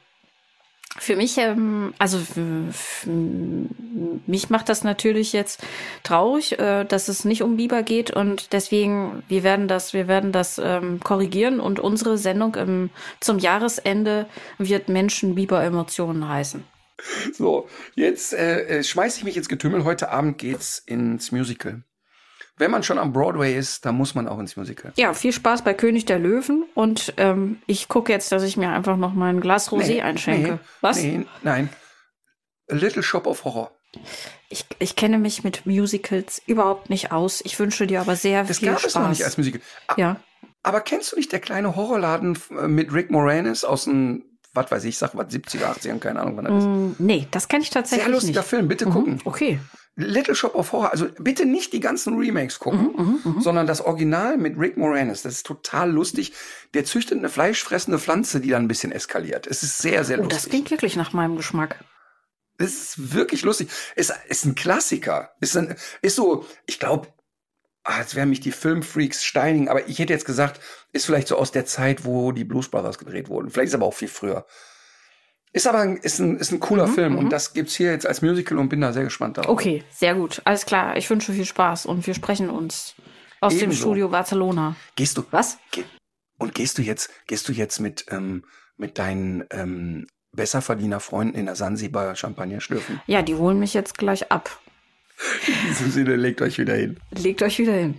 für 1.02 1.16
mich, 1.16 1.38
ähm, 1.40 1.96
also 1.98 2.20
mich 4.28 4.50
macht 4.52 4.70
das 4.70 4.84
natürlich 4.84 5.34
jetzt 5.34 5.64
traurig, 6.04 6.60
äh, 6.60 6.86
dass 6.86 7.08
es 7.08 7.26
nicht 7.26 7.42
um 7.42 7.58
Biber 7.58 7.82
geht 7.82 8.12
und 8.12 8.54
deswegen, 8.54 9.24
wir 9.28 9.42
werden 9.42 9.68
das, 9.68 9.94
wir 9.94 10.08
werden 10.08 10.32
das 10.32 10.62
ähm, 10.64 11.00
korrigieren 11.00 11.60
und 11.60 11.80
unsere 11.80 12.20
Sendung 12.20 12.54
im, 12.54 12.90
zum 13.20 13.40
Jahresende 13.40 14.28
wird 14.60 14.90
Menschen 14.90 15.34
Biber 15.34 15.64
Emotionen 15.64 16.30
heißen. 16.30 16.64
So, 17.34 17.68
jetzt 17.96 18.34
äh, 18.34 18.80
äh, 18.80 18.84
schmeiß 18.84 19.18
ich 19.18 19.24
mich 19.24 19.36
ins 19.36 19.50
Getümmel. 19.50 19.84
Heute 19.84 20.12
Abend 20.12 20.38
geht's 20.38 20.78
ins 20.78 21.32
Musical. 21.32 21.84
Wenn 22.58 22.70
man 22.72 22.84
schon 22.84 23.00
am 23.00 23.12
Broadway 23.14 23.56
ist, 23.58 23.86
dann 23.86 23.96
muss 23.96 24.14
man 24.14 24.28
auch 24.28 24.38
ins 24.40 24.56
Musical. 24.56 24.92
Ja, 24.96 25.14
viel 25.14 25.32
Spaß 25.34 25.64
bei 25.64 25.74
König 25.74 26.06
der 26.06 26.20
Löwen 26.20 26.66
und 26.76 27.14
ähm, 27.18 27.62
ich 27.66 27.88
gucke 27.88 28.12
jetzt, 28.12 28.32
dass 28.32 28.44
ich 28.44 28.56
mir 28.58 28.70
einfach 28.70 28.98
noch 28.98 29.14
mal 29.14 29.30
ein 29.30 29.42
Glas 29.42 29.70
Rosé 29.72 30.02
einschenke. 30.02 30.54
Nee, 30.54 30.60
Was? 30.82 31.02
Nee, 31.02 31.26
nein. 31.44 31.70
A 32.70 32.76
Little 32.76 33.04
Shop 33.04 33.26
of 33.26 33.44
Horror. 33.46 33.72
Ich, 34.50 34.66
ich 34.80 34.96
kenne 34.96 35.18
mich 35.18 35.44
mit 35.44 35.66
Musicals 35.66 36.42
überhaupt 36.46 36.90
nicht 36.90 37.12
aus. 37.12 37.42
Ich 37.44 37.58
wünsche 37.60 37.88
dir 37.88 38.00
aber 38.02 38.16
sehr 38.16 38.44
Das 38.44 38.60
viel 38.60 38.70
gab 38.70 38.80
Spaß. 38.80 38.90
es 38.92 38.96
noch 38.96 39.10
nicht 39.10 39.24
als 39.26 39.38
Musical. 39.38 39.62
Ah, 39.88 39.96
ja. 39.98 40.16
Aber 40.64 40.82
kennst 40.82 41.12
du 41.12 41.16
nicht 41.16 41.32
der 41.32 41.40
kleine 41.40 41.76
Horrorladen 41.76 42.38
äh, 42.52 42.68
mit 42.68 42.94
Rick 42.94 43.10
Moranis 43.12 43.64
aus 43.64 43.86
den, 43.86 44.24
was 44.54 44.70
weiß 44.70 44.84
ich, 44.84 44.98
sag 44.98 45.16
was, 45.16 45.28
70er, 45.34 45.66
80ern, 45.78 46.00
keine 46.00 46.22
Ahnung, 46.22 46.38
wann 46.38 46.46
das 46.46 46.64
ist. 46.64 46.68
Mm, 46.70 46.92
nee, 47.06 47.28
das 47.32 47.48
kenne 47.48 47.64
ich 47.64 47.70
tatsächlich 47.72 48.06
Sehr 48.06 48.14
lustiger 48.14 48.42
nicht. 48.42 48.50
Film, 48.50 48.68
bitte 48.68 48.86
Mhm, 48.86 48.92
gucken. 48.92 49.22
Okay. 49.26 49.60
Little 49.98 50.36
Shop 50.36 50.56
of 50.56 50.72
Horror, 50.72 50.92
also 50.92 51.08
bitte 51.20 51.46
nicht 51.46 51.74
die 51.74 51.82
ganzen 51.82 52.18
Remakes 52.18 52.60
gucken, 52.60 53.20
Mhm, 53.26 53.42
sondern 53.42 53.68
das 53.68 53.82
Original 53.82 54.38
mit 54.38 54.58
Rick 54.58 54.78
Moranis. 54.78 55.22
Das 55.22 55.34
ist 55.34 55.46
total 55.46 55.92
lustig. 55.92 56.34
Der 56.74 56.86
züchtet 56.86 57.18
eine 57.18 57.30
fleischfressende 57.30 58.00
Pflanze, 58.00 58.40
die 58.40 58.50
dann 58.50 58.64
ein 58.64 58.68
bisschen 58.70 58.92
eskaliert. 58.94 59.48
Es 59.48 59.64
ist 59.64 59.80
sehr, 59.80 60.04
sehr 60.06 60.20
Oh, 60.20 60.24
das 60.24 60.34
lustig. 60.44 60.52
klingt 60.52 60.72
wirklich 60.72 60.96
nach 60.96 61.12
meinem 61.14 61.36
Geschmack. 61.36 61.84
Das 62.58 62.70
ist 62.72 63.14
wirklich 63.14 63.42
lustig. 63.42 63.70
Ist, 63.96 64.14
ist 64.30 64.46
ein 64.46 64.56
Klassiker. 64.56 65.32
Ist, 65.42 65.58
ein, 65.58 65.76
ist 66.02 66.16
so, 66.16 66.46
ich 66.68 66.80
glaube, 66.80 67.08
ah, 67.84 68.00
jetzt 68.00 68.16
werden 68.16 68.30
mich 68.30 68.40
die 68.40 68.52
Filmfreaks 68.52 69.26
steinigen, 69.26 69.68
aber 69.68 69.88
ich 69.90 70.00
hätte 70.00 70.14
jetzt 70.14 70.26
gesagt, 70.26 70.62
ist 70.94 71.06
vielleicht 71.06 71.28
so 71.28 71.38
aus 71.38 71.52
der 71.52 71.66
Zeit, 71.66 72.06
wo 72.06 72.32
die 72.32 72.46
Blues 72.46 72.70
Brothers 72.70 72.98
gedreht 72.98 73.28
wurden. 73.30 73.50
Vielleicht 73.50 73.70
ist 73.70 73.76
aber 73.76 73.88
auch 73.88 73.94
viel 73.94 74.08
früher. 74.08 74.46
Ist 75.54 75.68
aber 75.68 75.80
ein, 75.80 75.98
ist 75.98 76.20
ein, 76.20 76.38
ist 76.38 76.52
ein 76.52 76.60
cooler 76.62 76.88
Mhm, 76.88 76.94
Film 76.94 77.18
und 77.18 77.30
das 77.30 77.54
gibt's 77.54 77.76
hier 77.76 77.92
jetzt 77.92 78.08
als 78.08 78.22
Musical 78.22 78.58
und 78.58 78.70
bin 78.70 78.80
da 78.82 78.94
sehr 78.94 79.04
gespannt 79.04 79.38
darauf. 79.38 79.52
Okay, 79.52 79.84
sehr 79.92 80.16
gut. 80.16 80.42
Alles 80.46 80.66
klar. 80.66 80.96
Ich 80.96 81.10
wünsche 81.10 81.34
viel 81.34 81.46
Spaß 81.46 81.86
und 81.86 82.08
wir 82.08 82.14
sprechen 82.14 82.50
uns 82.50 82.96
aus 83.42 83.54
dem 83.54 83.64
Ebenso. 83.64 83.82
Studio 83.82 84.08
Barcelona. 84.10 84.76
Gehst 84.96 85.18
du, 85.18 85.24
Was? 85.32 85.58
Ge 85.72 85.84
und 86.38 86.56
gehst 86.56 86.78
du 86.78 86.82
jetzt, 86.82 87.10
gehst 87.28 87.48
du 87.50 87.52
jetzt 87.54 87.80
mit, 87.80 88.06
ähm, 88.10 88.46
mit 88.78 88.98
deinen 88.98 89.44
ähm, 89.52 90.08
Besserverdiener-Freunden 90.32 91.36
in 91.36 91.46
der 91.46 91.56
Sansibar 91.56 92.16
Champagner 92.16 92.62
schlürfen? 92.62 93.02
Ja, 93.06 93.22
die 93.22 93.36
holen 93.36 93.60
mich 93.60 93.74
jetzt 93.74 93.98
gleich 93.98 94.32
ab. 94.32 94.50
In 95.48 95.68
diesem 95.70 95.92
Sinne, 95.92 96.16
legt 96.16 96.42
euch 96.42 96.58
wieder 96.58 96.74
hin. 96.74 97.00
Legt 97.12 97.44
euch 97.44 97.60
wieder 97.60 97.74
hin. 97.74 97.94